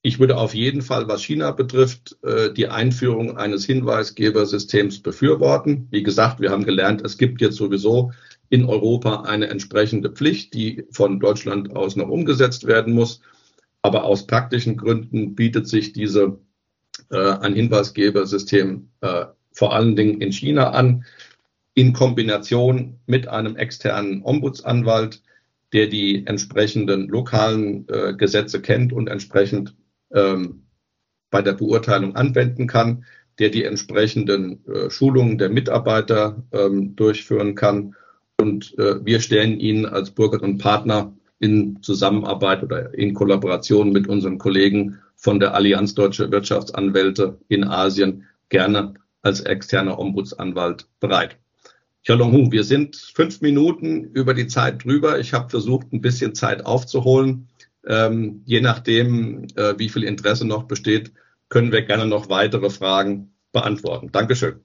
ich 0.00 0.20
würde 0.20 0.36
auf 0.36 0.54
jeden 0.54 0.80
Fall, 0.80 1.08
was 1.08 1.24
China 1.24 1.50
betrifft, 1.50 2.18
äh, 2.22 2.52
die 2.52 2.68
Einführung 2.68 3.36
eines 3.36 3.64
Hinweisgebersystems 3.64 5.00
befürworten. 5.00 5.88
Wie 5.90 6.04
gesagt, 6.04 6.38
wir 6.38 6.52
haben 6.52 6.64
gelernt, 6.64 7.02
es 7.04 7.18
gibt 7.18 7.40
jetzt 7.40 7.56
sowieso 7.56 8.12
in 8.48 8.64
Europa 8.64 9.22
eine 9.22 9.48
entsprechende 9.48 10.08
Pflicht, 10.08 10.54
die 10.54 10.86
von 10.92 11.18
Deutschland 11.18 11.74
aus 11.74 11.96
noch 11.96 12.08
umgesetzt 12.08 12.64
werden 12.64 12.94
muss. 12.94 13.22
Aber 13.82 14.04
aus 14.04 14.28
praktischen 14.28 14.76
Gründen 14.76 15.34
bietet 15.34 15.66
sich 15.66 15.92
diese 15.92 16.38
äh, 17.10 17.18
ein 17.18 17.54
Hinweisgebersystem 17.54 18.88
äh, 19.00 19.24
vor 19.50 19.74
allen 19.74 19.96
Dingen 19.96 20.20
in 20.20 20.30
China 20.30 20.70
an, 20.70 21.04
in 21.74 21.92
Kombination 21.92 23.00
mit 23.06 23.26
einem 23.26 23.56
externen 23.56 24.22
Ombudsanwalt 24.22 25.22
der 25.72 25.86
die 25.86 26.26
entsprechenden 26.26 27.08
lokalen 27.08 27.86
äh, 27.88 28.14
Gesetze 28.14 28.60
kennt 28.60 28.92
und 28.92 29.08
entsprechend 29.08 29.76
ähm, 30.12 30.66
bei 31.30 31.42
der 31.42 31.52
Beurteilung 31.52 32.16
anwenden 32.16 32.66
kann, 32.66 33.04
der 33.38 33.50
die 33.50 33.64
entsprechenden 33.64 34.66
äh, 34.66 34.90
Schulungen 34.90 35.38
der 35.38 35.48
Mitarbeiter 35.48 36.42
ähm, 36.52 36.96
durchführen 36.96 37.54
kann. 37.54 37.94
Und 38.38 38.76
äh, 38.78 39.04
wir 39.04 39.20
stellen 39.20 39.60
Ihnen 39.60 39.86
als 39.86 40.10
Burger 40.10 40.42
und 40.42 40.58
Partner 40.58 41.14
in 41.38 41.82
Zusammenarbeit 41.82 42.62
oder 42.62 42.92
in 42.94 43.14
Kollaboration 43.14 43.92
mit 43.92 44.08
unseren 44.08 44.38
Kollegen 44.38 44.98
von 45.16 45.40
der 45.40 45.54
Allianz 45.54 45.94
Deutsche 45.94 46.30
Wirtschaftsanwälte 46.30 47.38
in 47.48 47.64
Asien 47.64 48.26
gerne 48.48 48.94
als 49.22 49.40
externer 49.40 49.98
Ombudsanwalt 49.98 50.86
bereit. 50.98 51.38
Xiaolong 52.04 52.50
wir 52.50 52.64
sind 52.64 52.96
fünf 52.96 53.40
Minuten 53.40 54.04
über 54.12 54.34
die 54.34 54.46
Zeit 54.46 54.84
drüber. 54.84 55.18
Ich 55.18 55.34
habe 55.34 55.50
versucht, 55.50 55.92
ein 55.92 56.00
bisschen 56.00 56.34
Zeit 56.34 56.64
aufzuholen. 56.64 57.48
Ähm, 57.86 58.42
je 58.46 58.60
nachdem, 58.60 59.44
äh, 59.56 59.78
wie 59.78 59.88
viel 59.88 60.04
Interesse 60.04 60.46
noch 60.46 60.64
besteht, 60.64 61.12
können 61.48 61.72
wir 61.72 61.82
gerne 61.82 62.06
noch 62.06 62.28
weitere 62.28 62.70
Fragen 62.70 63.34
beantworten. 63.52 64.10
Dankeschön. 64.12 64.60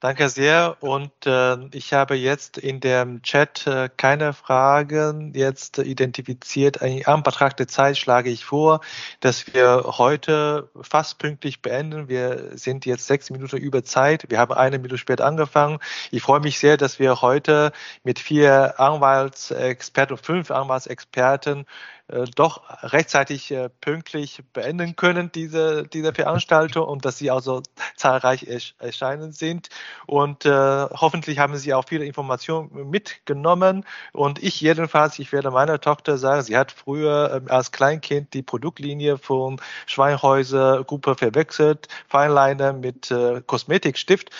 Danke 0.00 0.28
sehr. 0.28 0.76
Und 0.80 1.10
äh, 1.24 1.56
ich 1.72 1.94
habe 1.94 2.16
jetzt 2.16 2.58
in 2.58 2.80
dem 2.80 3.22
Chat 3.22 3.66
äh, 3.66 3.88
keine 3.96 4.34
Fragen 4.34 5.32
jetzt 5.34 5.78
identifiziert. 5.78 6.76
In 6.82 7.06
Anbetracht 7.06 7.58
der 7.58 7.66
Zeit 7.66 7.96
schlage 7.96 8.28
ich 8.28 8.44
vor, 8.44 8.80
dass 9.20 9.54
wir 9.54 9.84
heute 9.96 10.68
fast 10.82 11.18
pünktlich 11.18 11.62
beenden. 11.62 12.08
Wir 12.08 12.58
sind 12.58 12.84
jetzt 12.84 13.06
sechs 13.06 13.30
Minuten 13.30 13.56
über 13.56 13.84
Zeit. 13.84 14.26
Wir 14.28 14.38
haben 14.38 14.52
eine 14.52 14.78
Minute 14.78 14.98
später 14.98 15.24
angefangen. 15.24 15.78
Ich 16.10 16.20
freue 16.20 16.40
mich 16.40 16.58
sehr, 16.58 16.76
dass 16.76 16.98
wir 16.98 17.22
heute 17.22 17.72
mit 18.04 18.18
vier 18.18 18.78
Anwaltsexperten, 18.78 20.18
fünf 20.18 20.50
Anwaltsexperten 20.50 21.64
doch 22.08 22.62
rechtzeitig 22.82 23.50
äh, 23.50 23.68
pünktlich 23.80 24.42
beenden 24.52 24.94
können, 24.94 25.32
diese, 25.32 25.86
diese 25.88 26.14
Veranstaltung 26.14 26.86
und 26.86 27.04
dass 27.04 27.18
sie 27.18 27.32
also 27.32 27.62
zahlreich 27.96 28.46
erscheinen 28.78 29.32
sind. 29.32 29.68
Und 30.06 30.44
äh, 30.44 30.50
hoffentlich 30.50 31.38
haben 31.38 31.56
Sie 31.56 31.74
auch 31.74 31.86
viele 31.88 32.04
Informationen 32.04 32.90
mitgenommen. 32.90 33.84
Und 34.12 34.42
ich 34.42 34.60
jedenfalls, 34.60 35.18
ich 35.18 35.32
werde 35.32 35.50
meiner 35.50 35.80
Tochter 35.80 36.16
sagen, 36.16 36.42
sie 36.42 36.56
hat 36.56 36.70
früher 36.70 37.42
äh, 37.46 37.50
als 37.50 37.72
Kleinkind 37.72 38.34
die 38.34 38.42
Produktlinie 38.42 39.18
von 39.18 39.60
Schweinhäuser 39.86 40.84
Gruppe 40.84 41.16
verwechselt, 41.16 41.88
Feinliner 42.08 42.72
mit 42.72 43.10
äh, 43.10 43.42
Kosmetikstift. 43.44 44.30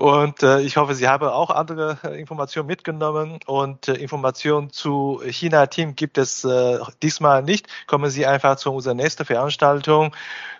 Und 0.00 0.42
äh, 0.42 0.60
ich 0.62 0.78
hoffe, 0.78 0.94
Sie 0.94 1.06
haben 1.08 1.28
auch 1.28 1.50
andere 1.50 1.98
äh, 2.04 2.18
Informationen 2.18 2.66
mitgenommen. 2.66 3.38
Und 3.44 3.86
äh, 3.86 3.96
Informationen 3.96 4.70
zu 4.70 5.20
China-Team 5.26 5.94
gibt 5.94 6.16
es 6.16 6.42
äh, 6.42 6.78
diesmal 7.02 7.42
nicht. 7.42 7.66
Kommen 7.86 8.10
Sie 8.10 8.26
einfach 8.26 8.56
zu 8.56 8.72
unserer 8.72 8.94
nächsten 8.94 9.24
Veranstaltung 9.24 10.14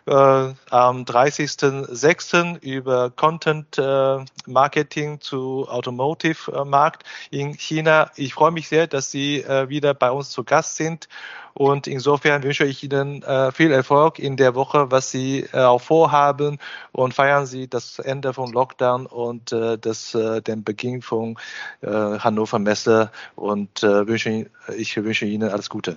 äh, 0.06 0.12
am 0.12 1.04
30.06. 1.04 2.60
über 2.62 3.10
Content 3.10 3.78
äh, 3.78 4.18
Marketing 4.46 5.20
zu 5.20 5.68
Automotive 5.68 6.52
äh, 6.52 6.64
Markt 6.64 7.04
in 7.30 7.54
China. 7.54 8.10
Ich 8.16 8.34
freue 8.34 8.50
mich 8.50 8.68
sehr, 8.68 8.86
dass 8.86 9.10
Sie 9.10 9.42
äh, 9.42 9.68
wieder 9.68 9.94
bei 9.94 10.10
uns 10.10 10.30
zu 10.30 10.44
Gast 10.44 10.76
sind. 10.76 11.08
Und 11.52 11.86
insofern 11.86 12.42
wünsche 12.42 12.64
ich 12.64 12.82
Ihnen 12.82 13.22
äh, 13.22 13.52
viel 13.52 13.72
Erfolg 13.72 14.18
in 14.18 14.36
der 14.36 14.54
Woche, 14.54 14.90
was 14.90 15.10
Sie 15.10 15.46
äh, 15.52 15.60
auch 15.60 15.80
vorhaben 15.80 16.58
und 16.92 17.12
feiern 17.12 17.44
Sie 17.46 17.68
das 17.68 17.98
Ende 17.98 18.32
von 18.32 18.52
Lockdown 18.52 19.06
und 19.06 19.52
äh, 19.52 19.76
das, 19.76 20.14
äh, 20.14 20.40
den 20.40 20.64
Beginn 20.64 21.02
von 21.02 21.36
äh, 21.82 21.88
Hannover 21.88 22.58
Messe 22.58 23.10
und 23.34 23.82
äh, 23.82 24.06
wünsche, 24.06 24.50
ich 24.76 24.96
wünsche 24.96 25.26
Ihnen 25.26 25.50
alles 25.50 25.68
Gute. 25.68 25.96